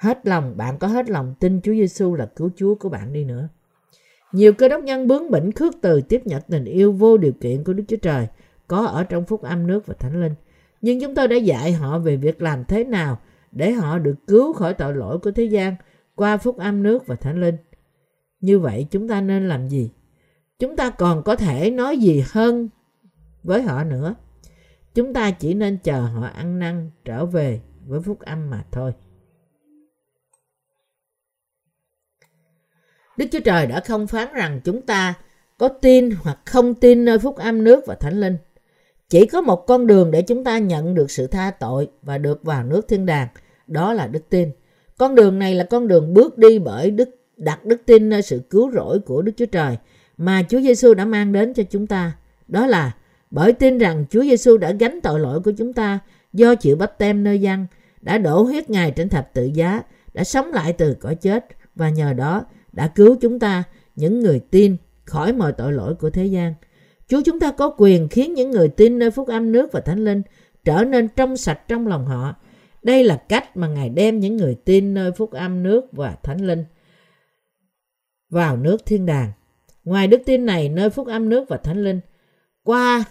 hết 0.02 0.26
lòng, 0.26 0.56
bạn 0.56 0.78
có 0.78 0.86
hết 0.86 1.10
lòng 1.10 1.34
tin 1.40 1.60
Chúa 1.60 1.72
Giêsu 1.72 2.14
là 2.14 2.26
cứu 2.26 2.50
Chúa 2.56 2.74
của 2.74 2.88
bạn 2.88 3.12
đi 3.12 3.24
nữa. 3.24 3.48
Nhiều 4.32 4.52
cơ 4.52 4.68
đốc 4.68 4.82
nhân 4.82 5.08
bướng 5.08 5.30
bỉnh 5.30 5.52
khước 5.52 5.74
từ 5.80 6.00
tiếp 6.00 6.22
nhận 6.24 6.42
tình 6.48 6.64
yêu 6.64 6.92
vô 6.92 7.16
điều 7.16 7.32
kiện 7.32 7.64
của 7.64 7.72
Đức 7.72 7.84
Chúa 7.88 7.96
Trời, 7.96 8.26
có 8.66 8.86
ở 8.86 9.04
trong 9.04 9.24
phúc 9.24 9.42
âm 9.42 9.66
nước 9.66 9.86
và 9.86 9.94
thánh 9.94 10.20
linh. 10.20 10.34
Nhưng 10.80 11.00
chúng 11.00 11.14
tôi 11.14 11.28
đã 11.28 11.36
dạy 11.36 11.72
họ 11.72 11.98
về 11.98 12.16
việc 12.16 12.42
làm 12.42 12.64
thế 12.64 12.84
nào 12.84 13.18
để 13.52 13.72
họ 13.72 13.98
được 13.98 14.14
cứu 14.26 14.52
khỏi 14.52 14.74
tội 14.74 14.94
lỗi 14.94 15.18
của 15.18 15.30
thế 15.30 15.44
gian 15.44 15.76
qua 16.14 16.36
phúc 16.36 16.58
âm 16.58 16.82
nước 16.82 17.06
và 17.06 17.14
thánh 17.14 17.40
linh. 17.40 17.56
Như 18.40 18.58
vậy 18.58 18.86
chúng 18.90 19.08
ta 19.08 19.20
nên 19.20 19.48
làm 19.48 19.68
gì? 19.68 19.90
Chúng 20.58 20.76
ta 20.76 20.90
còn 20.90 21.22
có 21.22 21.36
thể 21.36 21.70
nói 21.70 21.98
gì 21.98 22.24
hơn 22.30 22.68
với 23.42 23.62
họ 23.62 23.84
nữa? 23.84 24.14
Chúng 24.94 25.12
ta 25.12 25.30
chỉ 25.30 25.54
nên 25.54 25.78
chờ 25.82 26.00
họ 26.00 26.26
ăn 26.26 26.58
năn 26.58 26.90
trở 27.04 27.26
về 27.26 27.60
với 27.86 28.00
phúc 28.00 28.20
âm 28.20 28.50
mà 28.50 28.64
thôi. 28.70 28.92
Đức 33.22 33.28
Chúa 33.32 33.40
Trời 33.40 33.66
đã 33.66 33.80
không 33.80 34.06
phán 34.06 34.28
rằng 34.34 34.60
chúng 34.64 34.80
ta 34.80 35.14
có 35.58 35.68
tin 35.68 36.10
hoặc 36.10 36.38
không 36.44 36.74
tin 36.74 37.04
nơi 37.04 37.18
phúc 37.18 37.36
âm 37.36 37.64
nước 37.64 37.84
và 37.86 37.94
thánh 37.94 38.20
linh. 38.20 38.36
Chỉ 39.08 39.26
có 39.26 39.40
một 39.40 39.66
con 39.66 39.86
đường 39.86 40.10
để 40.10 40.22
chúng 40.22 40.44
ta 40.44 40.58
nhận 40.58 40.94
được 40.94 41.10
sự 41.10 41.26
tha 41.26 41.50
tội 41.50 41.88
và 42.02 42.18
được 42.18 42.44
vào 42.44 42.64
nước 42.64 42.88
thiên 42.88 43.06
đàng, 43.06 43.28
đó 43.66 43.92
là 43.92 44.06
đức 44.06 44.28
tin. 44.28 44.50
Con 44.98 45.14
đường 45.14 45.38
này 45.38 45.54
là 45.54 45.64
con 45.64 45.88
đường 45.88 46.14
bước 46.14 46.38
đi 46.38 46.58
bởi 46.58 46.90
đức 46.90 47.08
đặt 47.36 47.64
đức 47.64 47.82
tin 47.86 48.08
nơi 48.08 48.22
sự 48.22 48.42
cứu 48.50 48.70
rỗi 48.72 48.98
của 48.98 49.22
Đức 49.22 49.32
Chúa 49.36 49.46
Trời 49.46 49.76
mà 50.16 50.42
Chúa 50.48 50.60
Giêsu 50.60 50.94
đã 50.94 51.04
mang 51.04 51.32
đến 51.32 51.54
cho 51.54 51.62
chúng 51.62 51.86
ta. 51.86 52.12
Đó 52.48 52.66
là 52.66 52.92
Bởi 53.30 53.52
tin 53.52 53.78
rằng 53.78 54.04
Chúa 54.10 54.22
Giêsu 54.22 54.56
đã 54.56 54.72
gánh 54.72 55.00
tội 55.02 55.20
lỗi 55.20 55.40
của 55.40 55.52
chúng 55.58 55.72
ta 55.72 55.98
do 56.32 56.54
chịu 56.54 56.76
bắp 56.76 56.98
tem 56.98 57.24
nơi 57.24 57.40
dân, 57.40 57.66
đã 58.00 58.18
đổ 58.18 58.42
huyết 58.42 58.70
Ngài 58.70 58.90
trên 58.90 59.08
thập 59.08 59.34
tự 59.34 59.44
giá, 59.44 59.82
đã 60.14 60.24
sống 60.24 60.52
lại 60.52 60.72
từ 60.72 60.96
cõi 61.00 61.14
chết 61.14 61.46
và 61.74 61.90
nhờ 61.90 62.12
đó 62.12 62.44
đã 62.72 62.88
cứu 62.88 63.16
chúng 63.20 63.38
ta, 63.38 63.64
những 63.96 64.20
người 64.20 64.40
tin, 64.50 64.76
khỏi 65.04 65.32
mọi 65.32 65.52
tội 65.52 65.72
lỗi 65.72 65.94
của 65.94 66.10
thế 66.10 66.26
gian. 66.26 66.54
Chúa 67.08 67.22
chúng 67.24 67.40
ta 67.40 67.52
có 67.52 67.74
quyền 67.78 68.08
khiến 68.08 68.34
những 68.34 68.50
người 68.50 68.68
tin 68.68 68.98
nơi 68.98 69.10
phúc 69.10 69.28
âm 69.28 69.52
nước 69.52 69.72
và 69.72 69.80
thánh 69.80 70.04
linh 70.04 70.22
trở 70.64 70.84
nên 70.84 71.08
trong 71.16 71.36
sạch 71.36 71.68
trong 71.68 71.86
lòng 71.86 72.06
họ. 72.06 72.34
Đây 72.82 73.04
là 73.04 73.16
cách 73.16 73.56
mà 73.56 73.68
Ngài 73.68 73.88
đem 73.88 74.20
những 74.20 74.36
người 74.36 74.54
tin 74.64 74.94
nơi 74.94 75.12
phúc 75.12 75.30
âm 75.30 75.62
nước 75.62 75.84
và 75.92 76.16
thánh 76.22 76.46
linh 76.46 76.64
vào 78.30 78.56
nước 78.56 78.86
thiên 78.86 79.06
đàng. 79.06 79.32
Ngoài 79.84 80.06
đức 80.06 80.22
tin 80.26 80.46
này 80.46 80.68
nơi 80.68 80.90
phúc 80.90 81.06
âm 81.06 81.28
nước 81.28 81.48
và 81.48 81.56
thánh 81.56 81.84
linh, 81.84 82.00
qua 82.64 83.04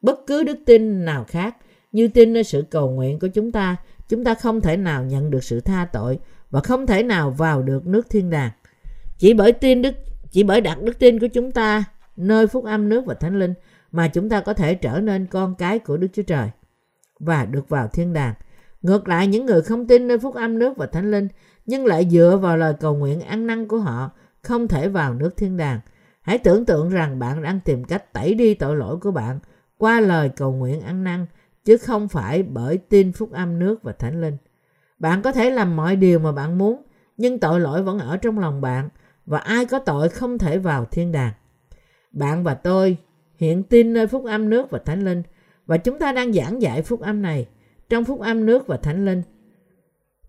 bất 0.00 0.26
cứ 0.26 0.42
đức 0.42 0.58
tin 0.66 1.04
nào 1.04 1.24
khác 1.24 1.56
như 1.92 2.08
tin 2.08 2.32
nơi 2.32 2.44
sự 2.44 2.64
cầu 2.70 2.90
nguyện 2.90 3.18
của 3.18 3.28
chúng 3.28 3.52
ta, 3.52 3.76
chúng 4.08 4.24
ta 4.24 4.34
không 4.34 4.60
thể 4.60 4.76
nào 4.76 5.04
nhận 5.04 5.30
được 5.30 5.44
sự 5.44 5.60
tha 5.60 5.88
tội 5.92 6.18
và 6.50 6.60
không 6.60 6.86
thể 6.86 7.02
nào 7.02 7.30
vào 7.30 7.62
được 7.62 7.86
nước 7.86 8.10
thiên 8.10 8.30
đàng. 8.30 8.50
Chỉ 9.18 9.34
bởi 9.34 9.52
tin 9.52 9.82
đức, 9.82 9.94
chỉ 10.30 10.42
bởi 10.42 10.60
đặt 10.60 10.82
đức 10.82 10.98
tin 10.98 11.20
của 11.20 11.26
chúng 11.26 11.50
ta 11.50 11.84
nơi 12.16 12.46
phúc 12.46 12.64
âm 12.64 12.88
nước 12.88 13.06
và 13.06 13.14
thánh 13.14 13.38
linh 13.38 13.54
mà 13.92 14.08
chúng 14.08 14.28
ta 14.28 14.40
có 14.40 14.54
thể 14.54 14.74
trở 14.74 15.00
nên 15.00 15.26
con 15.26 15.54
cái 15.54 15.78
của 15.78 15.96
Đức 15.96 16.08
Chúa 16.12 16.22
Trời 16.22 16.50
và 17.20 17.44
được 17.44 17.68
vào 17.68 17.88
thiên 17.88 18.12
đàng. 18.12 18.34
Ngược 18.82 19.08
lại, 19.08 19.26
những 19.26 19.46
người 19.46 19.62
không 19.62 19.86
tin 19.86 20.08
nơi 20.08 20.18
phúc 20.18 20.34
âm 20.34 20.58
nước 20.58 20.76
và 20.76 20.86
thánh 20.86 21.10
linh 21.10 21.28
nhưng 21.66 21.86
lại 21.86 22.08
dựa 22.10 22.38
vào 22.42 22.56
lời 22.56 22.74
cầu 22.80 22.94
nguyện 22.94 23.20
ăn 23.20 23.46
năn 23.46 23.68
của 23.68 23.78
họ 23.78 24.10
không 24.42 24.68
thể 24.68 24.88
vào 24.88 25.14
nước 25.14 25.36
thiên 25.36 25.56
đàng. 25.56 25.80
Hãy 26.22 26.38
tưởng 26.38 26.64
tượng 26.64 26.90
rằng 26.90 27.18
bạn 27.18 27.42
đang 27.42 27.60
tìm 27.60 27.84
cách 27.84 28.12
tẩy 28.12 28.34
đi 28.34 28.54
tội 28.54 28.76
lỗi 28.76 28.96
của 28.96 29.10
bạn 29.10 29.38
qua 29.78 30.00
lời 30.00 30.28
cầu 30.28 30.52
nguyện 30.52 30.80
ăn 30.80 31.04
năn 31.04 31.26
chứ 31.64 31.76
không 31.76 32.08
phải 32.08 32.42
bởi 32.42 32.78
tin 32.78 33.12
phúc 33.12 33.32
âm 33.32 33.58
nước 33.58 33.82
và 33.82 33.92
thánh 33.92 34.20
linh. 34.20 34.36
Bạn 34.98 35.22
có 35.22 35.32
thể 35.32 35.50
làm 35.50 35.76
mọi 35.76 35.96
điều 35.96 36.18
mà 36.18 36.32
bạn 36.32 36.58
muốn 36.58 36.82
nhưng 37.16 37.38
tội 37.38 37.60
lỗi 37.60 37.82
vẫn 37.82 37.98
ở 37.98 38.16
trong 38.16 38.38
lòng 38.38 38.60
bạn 38.60 38.88
và 39.26 39.38
ai 39.38 39.66
có 39.66 39.78
tội 39.78 40.08
không 40.08 40.38
thể 40.38 40.58
vào 40.58 40.84
thiên 40.84 41.12
đàng. 41.12 41.32
Bạn 42.12 42.44
và 42.44 42.54
tôi 42.54 42.96
hiện 43.36 43.62
tin 43.62 43.92
nơi 43.92 44.06
phúc 44.06 44.24
âm 44.24 44.50
nước 44.50 44.70
và 44.70 44.78
thánh 44.78 45.04
linh, 45.04 45.22
và 45.66 45.76
chúng 45.76 45.98
ta 45.98 46.12
đang 46.12 46.32
giảng 46.32 46.62
dạy 46.62 46.82
phúc 46.82 47.00
âm 47.00 47.22
này 47.22 47.46
trong 47.88 48.04
phúc 48.04 48.20
âm 48.20 48.46
nước 48.46 48.66
và 48.66 48.76
thánh 48.76 49.04
linh. 49.04 49.22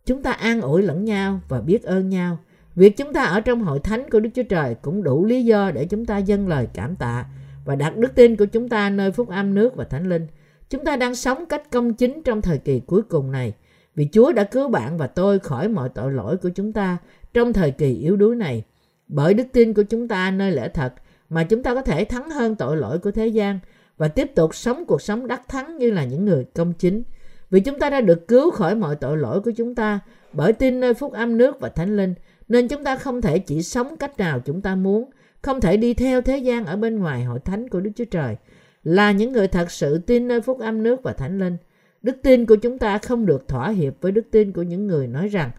Chúng 0.05 0.23
ta 0.23 0.31
an 0.31 0.61
ủi 0.61 0.81
lẫn 0.81 1.05
nhau 1.05 1.39
và 1.49 1.61
biết 1.61 1.83
ơn 1.83 2.09
nhau. 2.09 2.37
Việc 2.75 2.97
chúng 2.97 3.13
ta 3.13 3.23
ở 3.23 3.41
trong 3.41 3.63
hội 3.63 3.79
thánh 3.79 4.09
của 4.09 4.19
Đức 4.19 4.29
Chúa 4.33 4.43
Trời 4.43 4.75
cũng 4.75 5.03
đủ 5.03 5.25
lý 5.25 5.45
do 5.45 5.71
để 5.71 5.85
chúng 5.85 6.05
ta 6.05 6.17
dâng 6.17 6.47
lời 6.47 6.67
cảm 6.73 6.95
tạ 6.95 7.25
và 7.65 7.75
đặt 7.75 7.97
đức 7.97 8.15
tin 8.15 8.35
của 8.35 8.45
chúng 8.45 8.69
ta 8.69 8.89
nơi 8.89 9.11
phúc 9.11 9.29
âm 9.29 9.53
nước 9.53 9.75
và 9.75 9.83
thánh 9.83 10.09
linh. 10.09 10.27
Chúng 10.69 10.85
ta 10.85 10.95
đang 10.95 11.15
sống 11.15 11.45
cách 11.45 11.71
công 11.71 11.93
chính 11.93 12.23
trong 12.23 12.41
thời 12.41 12.57
kỳ 12.57 12.79
cuối 12.79 13.01
cùng 13.01 13.31
này, 13.31 13.53
vì 13.95 14.09
Chúa 14.11 14.31
đã 14.31 14.43
cứu 14.43 14.69
bạn 14.69 14.97
và 14.97 15.07
tôi 15.07 15.39
khỏi 15.39 15.69
mọi 15.69 15.89
tội 15.89 16.11
lỗi 16.11 16.37
của 16.37 16.49
chúng 16.49 16.73
ta 16.73 16.97
trong 17.33 17.53
thời 17.53 17.71
kỳ 17.71 17.93
yếu 17.93 18.15
đuối 18.15 18.35
này. 18.35 18.63
Bởi 19.07 19.33
đức 19.33 19.47
tin 19.53 19.73
của 19.73 19.83
chúng 19.83 20.07
ta 20.07 20.31
nơi 20.31 20.51
lẽ 20.51 20.69
thật 20.69 20.93
mà 21.29 21.43
chúng 21.43 21.63
ta 21.63 21.73
có 21.73 21.81
thể 21.81 22.05
thắng 22.05 22.29
hơn 22.29 22.55
tội 22.55 22.77
lỗi 22.77 22.99
của 22.99 23.11
thế 23.11 23.27
gian 23.27 23.59
và 23.97 24.07
tiếp 24.07 24.31
tục 24.35 24.55
sống 24.55 24.85
cuộc 24.85 25.01
sống 25.01 25.27
đắc 25.27 25.41
thắng 25.47 25.77
như 25.77 25.91
là 25.91 26.05
những 26.05 26.25
người 26.25 26.45
công 26.53 26.73
chính. 26.73 27.03
Vì 27.49 27.59
chúng 27.59 27.79
ta 27.79 27.89
đã 27.89 28.01
được 28.01 28.27
cứu 28.27 28.51
khỏi 28.51 28.75
mọi 28.75 28.95
tội 28.95 29.17
lỗi 29.17 29.41
của 29.41 29.51
chúng 29.51 29.75
ta 29.75 29.99
bởi 30.33 30.53
tin 30.53 30.79
nơi 30.79 30.93
phúc 30.93 31.13
âm 31.13 31.37
nước 31.37 31.59
và 31.59 31.69
thánh 31.69 31.97
linh, 31.97 32.13
nên 32.47 32.67
chúng 32.67 32.83
ta 32.83 32.95
không 32.95 33.21
thể 33.21 33.39
chỉ 33.39 33.63
sống 33.63 33.97
cách 33.97 34.17
nào 34.17 34.39
chúng 34.39 34.61
ta 34.61 34.75
muốn, 34.75 35.09
không 35.41 35.61
thể 35.61 35.77
đi 35.77 35.93
theo 35.93 36.21
thế 36.21 36.37
gian 36.37 36.65
ở 36.65 36.75
bên 36.75 36.99
ngoài 36.99 37.23
hội 37.23 37.39
thánh 37.39 37.69
của 37.69 37.79
Đức 37.79 37.91
Chúa 37.95 38.05
Trời. 38.05 38.35
Là 38.83 39.11
những 39.11 39.31
người 39.31 39.47
thật 39.47 39.71
sự 39.71 39.97
tin 39.97 40.27
nơi 40.27 40.41
phúc 40.41 40.59
âm 40.59 40.83
nước 40.83 41.03
và 41.03 41.13
thánh 41.13 41.39
linh, 41.39 41.57
đức 42.01 42.17
tin 42.23 42.45
của 42.45 42.55
chúng 42.55 42.77
ta 42.77 42.97
không 42.97 43.25
được 43.25 43.47
thỏa 43.47 43.69
hiệp 43.69 43.93
với 44.01 44.11
đức 44.11 44.25
tin 44.31 44.51
của 44.51 44.63
những 44.63 44.87
người 44.87 45.07
nói 45.07 45.27
rằng 45.27 45.51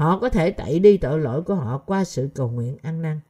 họ 0.00 0.18
có 0.18 0.28
thể 0.28 0.50
tẩy 0.50 0.78
đi 0.78 0.96
tội 0.96 1.20
lỗi 1.20 1.42
của 1.42 1.54
họ 1.54 1.78
qua 1.78 2.04
sự 2.04 2.28
cầu 2.34 2.50
nguyện 2.50 2.76
ăn 2.82 3.02
năn. 3.02 3.20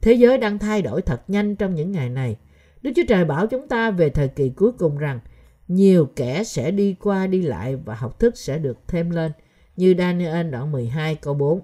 Thế 0.00 0.12
giới 0.12 0.38
đang 0.38 0.58
thay 0.58 0.82
đổi 0.82 1.02
thật 1.02 1.22
nhanh 1.28 1.56
trong 1.56 1.74
những 1.74 1.92
ngày 1.92 2.08
này. 2.08 2.36
Đức 2.82 2.90
Chúa 2.96 3.02
Trời 3.08 3.24
bảo 3.24 3.46
chúng 3.46 3.68
ta 3.68 3.90
về 3.90 4.10
thời 4.10 4.28
kỳ 4.28 4.48
cuối 4.48 4.72
cùng 4.72 4.98
rằng 4.98 5.20
nhiều 5.68 6.08
kẻ 6.16 6.44
sẽ 6.44 6.70
đi 6.70 6.96
qua 7.00 7.26
đi 7.26 7.42
lại 7.42 7.76
và 7.76 7.94
học 7.94 8.18
thức 8.18 8.38
sẽ 8.38 8.58
được 8.58 8.78
thêm 8.88 9.10
lên 9.10 9.32
như 9.76 9.94
Daniel 9.98 10.50
đoạn 10.50 10.72
12 10.72 11.14
câu 11.14 11.34
4. 11.34 11.60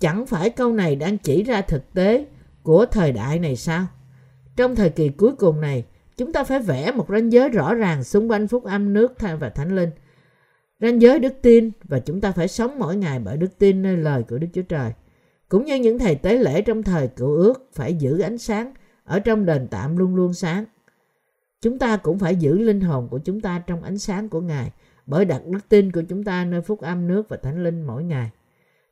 Chẳng 0.00 0.26
phải 0.26 0.50
câu 0.50 0.72
này 0.72 0.96
đang 0.96 1.18
chỉ 1.18 1.42
ra 1.42 1.60
thực 1.60 1.94
tế 1.94 2.26
của 2.62 2.86
thời 2.86 3.12
đại 3.12 3.38
này 3.38 3.56
sao? 3.56 3.86
Trong 4.56 4.76
thời 4.76 4.90
kỳ 4.90 5.08
cuối 5.08 5.36
cùng 5.36 5.60
này, 5.60 5.84
chúng 6.16 6.32
ta 6.32 6.44
phải 6.44 6.58
vẽ 6.58 6.92
một 6.92 7.06
ranh 7.08 7.32
giới 7.32 7.48
rõ 7.48 7.74
ràng 7.74 8.04
xung 8.04 8.30
quanh 8.30 8.48
phúc 8.48 8.64
âm 8.64 8.92
nước 8.92 9.12
và 9.40 9.48
thánh 9.48 9.76
linh. 9.76 9.90
Ranh 10.84 11.02
giới 11.02 11.18
đức 11.18 11.34
tin 11.42 11.70
và 11.84 11.98
chúng 11.98 12.20
ta 12.20 12.32
phải 12.32 12.48
sống 12.48 12.78
mỗi 12.78 12.96
ngày 12.96 13.18
bởi 13.18 13.36
đức 13.36 13.58
tin 13.58 13.82
nơi 13.82 13.96
lời 13.96 14.22
của 14.22 14.38
Đức 14.38 14.46
Chúa 14.52 14.62
Trời. 14.62 14.92
Cũng 15.48 15.64
như 15.64 15.74
những 15.74 15.98
thầy 15.98 16.14
tế 16.14 16.38
lễ 16.38 16.62
trong 16.62 16.82
thời 16.82 17.08
cựu 17.08 17.36
ước 17.36 17.68
phải 17.72 17.94
giữ 17.94 18.18
ánh 18.18 18.38
sáng 18.38 18.74
ở 19.04 19.18
trong 19.18 19.46
đền 19.46 19.68
tạm 19.70 19.96
luôn 19.96 20.14
luôn 20.14 20.34
sáng. 20.34 20.64
Chúng 21.60 21.78
ta 21.78 21.96
cũng 21.96 22.18
phải 22.18 22.36
giữ 22.36 22.58
linh 22.58 22.80
hồn 22.80 23.08
của 23.08 23.18
chúng 23.18 23.40
ta 23.40 23.62
trong 23.66 23.82
ánh 23.82 23.98
sáng 23.98 24.28
của 24.28 24.40
Ngài 24.40 24.70
bởi 25.06 25.24
đặt 25.24 25.46
đức 25.46 25.68
tin 25.68 25.92
của 25.92 26.02
chúng 26.08 26.24
ta 26.24 26.44
nơi 26.44 26.60
phúc 26.60 26.80
âm 26.80 27.08
nước 27.08 27.28
và 27.28 27.36
thánh 27.36 27.64
linh 27.64 27.82
mỗi 27.82 28.04
ngày. 28.04 28.30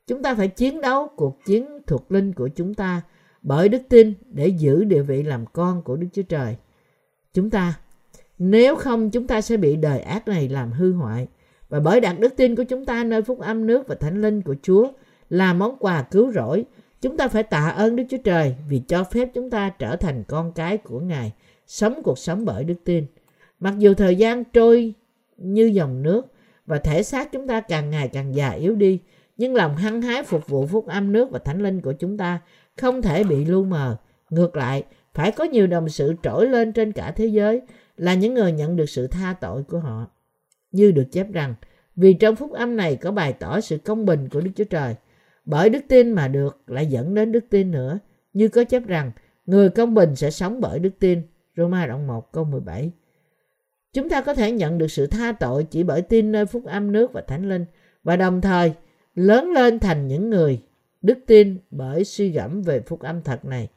Chúng 0.07 0.23
ta 0.23 0.35
phải 0.35 0.49
chiến 0.49 0.81
đấu 0.81 1.09
cuộc 1.17 1.39
chiến 1.45 1.79
thuộc 1.87 2.13
linh 2.13 2.33
của 2.33 2.49
chúng 2.49 2.75
ta 2.75 3.03
bởi 3.43 3.69
đức 3.69 3.83
tin 3.89 4.15
để 4.27 4.49
giữ 4.49 4.85
địa 4.85 5.03
vị 5.03 5.23
làm 5.23 5.47
con 5.47 5.83
của 5.83 5.97
Đức 5.97 6.09
Chúa 6.13 6.23
Trời. 6.23 6.57
Chúng 7.35 7.51
ta, 7.51 7.75
nếu 8.39 8.77
không 8.77 9.11
chúng 9.11 9.27
ta 9.27 9.41
sẽ 9.41 9.57
bị 9.57 9.77
đời 9.77 10.01
ác 10.01 10.29
này 10.29 10.49
làm 10.49 10.73
hư 10.73 10.93
hoại 10.93 11.29
và 11.73 11.81
bởi 11.81 12.01
đặt 12.01 12.21
đức 12.21 12.37
tin 12.37 12.57
của 12.57 12.65
chúng 12.65 12.85
ta 12.85 13.05
nơi 13.05 13.23
phúc 13.23 13.41
âm 13.41 13.67
nước 13.67 13.89
và 13.89 13.95
thánh 13.95 14.23
linh 14.23 14.43
của 14.43 14.55
Chúa 14.63 14.89
là 15.31 15.55
món 15.55 15.77
quà 15.79 16.03
cứu 16.03 16.33
rỗi. 16.33 16.65
Chúng 17.01 17.17
ta 17.17 17.29
phải 17.29 17.43
tạ 17.43 17.69
ơn 17.69 17.97
Đức 17.97 18.03
Chúa 18.11 18.19
Trời 18.25 18.55
vì 18.69 18.79
cho 18.79 19.05
phép 19.05 19.29
chúng 19.35 19.51
ta 19.51 19.71
trở 19.79 19.97
thành 19.97 20.25
con 20.29 20.53
cái 20.53 20.77
của 20.77 21.01
Ngài, 21.01 21.33
sống 21.67 22.03
cuộc 22.05 22.19
sống 22.19 22.45
bởi 22.45 22.65
đức 22.65 22.75
tin. 22.85 23.07
Mặc 23.61 23.75
dù 23.79 23.95
thời 23.95 24.17
gian 24.17 24.45
trôi 24.45 24.95
như 25.37 25.65
dòng 25.65 26.03
nước 26.03 26.27
và 26.67 26.79
thể 26.79 27.03
xác 27.03 27.33
chúng 27.33 27.47
ta 27.47 27.61
càng 27.61 27.91
ngày 27.91 28.09
càng 28.09 28.35
già 28.35 28.51
yếu 28.51 28.75
đi, 28.75 29.01
nhưng 29.37 29.55
lòng 29.55 29.77
hăng 29.77 30.03
hái 30.03 30.23
phục 30.23 30.49
vụ 30.49 30.67
phúc 30.67 30.87
âm 30.87 31.13
nước 31.13 31.31
và 31.31 31.39
thánh 31.39 31.63
linh 31.63 31.81
của 31.81 31.93
chúng 31.93 32.17
ta 32.17 32.41
không 32.77 33.03
thể 33.03 33.25
bị 33.25 33.45
lu 33.45 33.65
mờ. 33.65 33.97
Ngược 34.31 34.57
lại, 34.57 34.85
phải 35.15 35.33
có 35.33 35.45
nhiều 35.45 35.67
đồng 35.67 35.89
sự 35.89 36.15
trỗi 36.23 36.49
lên 36.49 36.73
trên 36.73 36.93
cả 36.93 37.11
thế 37.17 37.27
giới 37.27 37.61
là 37.97 38.15
những 38.15 38.35
người 38.35 38.53
nhận 38.53 38.77
được 38.77 38.91
sự 38.91 39.07
tha 39.07 39.35
tội 39.41 39.63
của 39.63 39.79
họ. 39.79 40.07
Như 40.73 40.91
được 40.91 41.05
chép 41.13 41.33
rằng, 41.33 41.55
vì 41.97 42.15
trong 42.15 42.37
phúc 42.37 42.53
âm 42.53 42.77
này 42.77 42.97
có 42.97 43.11
bày 43.11 43.33
tỏ 43.33 43.61
sự 43.61 43.79
công 43.79 44.07
bình 44.07 44.29
của 44.29 44.41
Đức 44.41 44.51
Chúa 44.57 44.65
Trời, 44.65 44.95
bởi 45.45 45.71
đức 45.71 45.81
tin 45.89 46.13
mà 46.13 46.29
được 46.29 46.63
lại 46.67 46.87
dẫn 46.87 47.15
đến 47.15 47.33
đức 47.33 47.45
tin 47.51 47.71
nữa. 47.71 47.99
Như 48.33 48.49
có 48.49 48.65
chép 48.65 48.87
rằng, 48.87 49.11
người 49.47 49.71
công 49.71 49.95
bình 49.95 50.17
sẽ 50.17 50.31
sống 50.31 50.61
bởi 50.61 50.79
đức 50.79 50.91
tin. 50.99 51.23
Roma 51.57 51.87
đoạn 51.87 52.07
1 52.07 52.33
câu 52.33 52.45
17 52.45 52.91
Chúng 53.93 54.09
ta 54.09 54.21
có 54.21 54.35
thể 54.35 54.53
nhận 54.53 54.79
được 54.79 54.91
sự 54.91 55.07
tha 55.07 55.33
tội 55.33 55.65
chỉ 55.65 55.83
bởi 55.83 56.03
tin 56.03 56.33
nơi 56.33 56.47
phúc 56.47 56.65
âm 56.65 56.93
nước 56.93 57.13
và 57.13 57.21
thánh 57.21 57.49
linh 57.49 57.65
và 58.05 58.17
đồng 58.17 58.41
thời 58.41 58.73
lớn 59.15 59.51
lên 59.51 59.79
thành 59.79 60.09
những 60.09 60.31
người 60.31 60.63
đức 61.03 61.19
tin 61.27 61.59
bởi 61.71 62.05
suy 62.05 62.31
gẫm 62.31 62.63
về 62.63 62.81
phúc 62.81 63.01
âm 63.01 63.23
thật 63.23 63.45
này. 63.45 63.69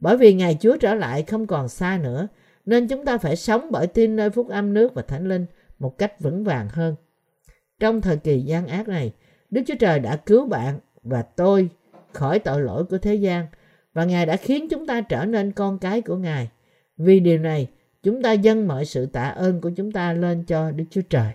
Bởi 0.00 0.16
vì 0.16 0.34
Ngày 0.34 0.56
Chúa 0.60 0.76
trở 0.76 0.94
lại 0.94 1.22
không 1.22 1.46
còn 1.46 1.68
xa 1.68 2.00
nữa, 2.02 2.28
nên 2.66 2.88
chúng 2.88 3.04
ta 3.04 3.18
phải 3.18 3.36
sống 3.36 3.68
bởi 3.70 3.86
tin 3.86 4.16
nơi 4.16 4.30
phúc 4.30 4.48
âm 4.48 4.74
nước 4.74 4.94
và 4.94 5.02
thánh 5.02 5.28
linh 5.28 5.46
một 5.78 5.98
cách 5.98 6.20
vững 6.20 6.44
vàng 6.44 6.68
hơn. 6.68 6.94
Trong 7.80 8.00
thời 8.00 8.16
kỳ 8.16 8.40
gian 8.40 8.66
ác 8.66 8.88
này, 8.88 9.12
Đức 9.50 9.62
Chúa 9.66 9.74
Trời 9.78 9.98
đã 9.98 10.16
cứu 10.16 10.46
bạn 10.46 10.78
và 11.02 11.22
tôi 11.22 11.68
khỏi 12.12 12.38
tội 12.38 12.60
lỗi 12.60 12.84
của 12.84 12.98
thế 12.98 13.14
gian 13.14 13.46
và 13.94 14.04
Ngài 14.04 14.26
đã 14.26 14.36
khiến 14.36 14.68
chúng 14.70 14.86
ta 14.86 15.00
trở 15.00 15.24
nên 15.24 15.52
con 15.52 15.78
cái 15.78 16.00
của 16.00 16.16
Ngài. 16.16 16.48
Vì 16.96 17.20
điều 17.20 17.38
này, 17.38 17.68
chúng 18.02 18.22
ta 18.22 18.32
dâng 18.32 18.68
mọi 18.68 18.84
sự 18.84 19.06
tạ 19.06 19.28
ơn 19.28 19.60
của 19.60 19.70
chúng 19.76 19.92
ta 19.92 20.12
lên 20.12 20.44
cho 20.44 20.70
Đức 20.70 20.84
Chúa 20.90 21.02
Trời. 21.10 21.32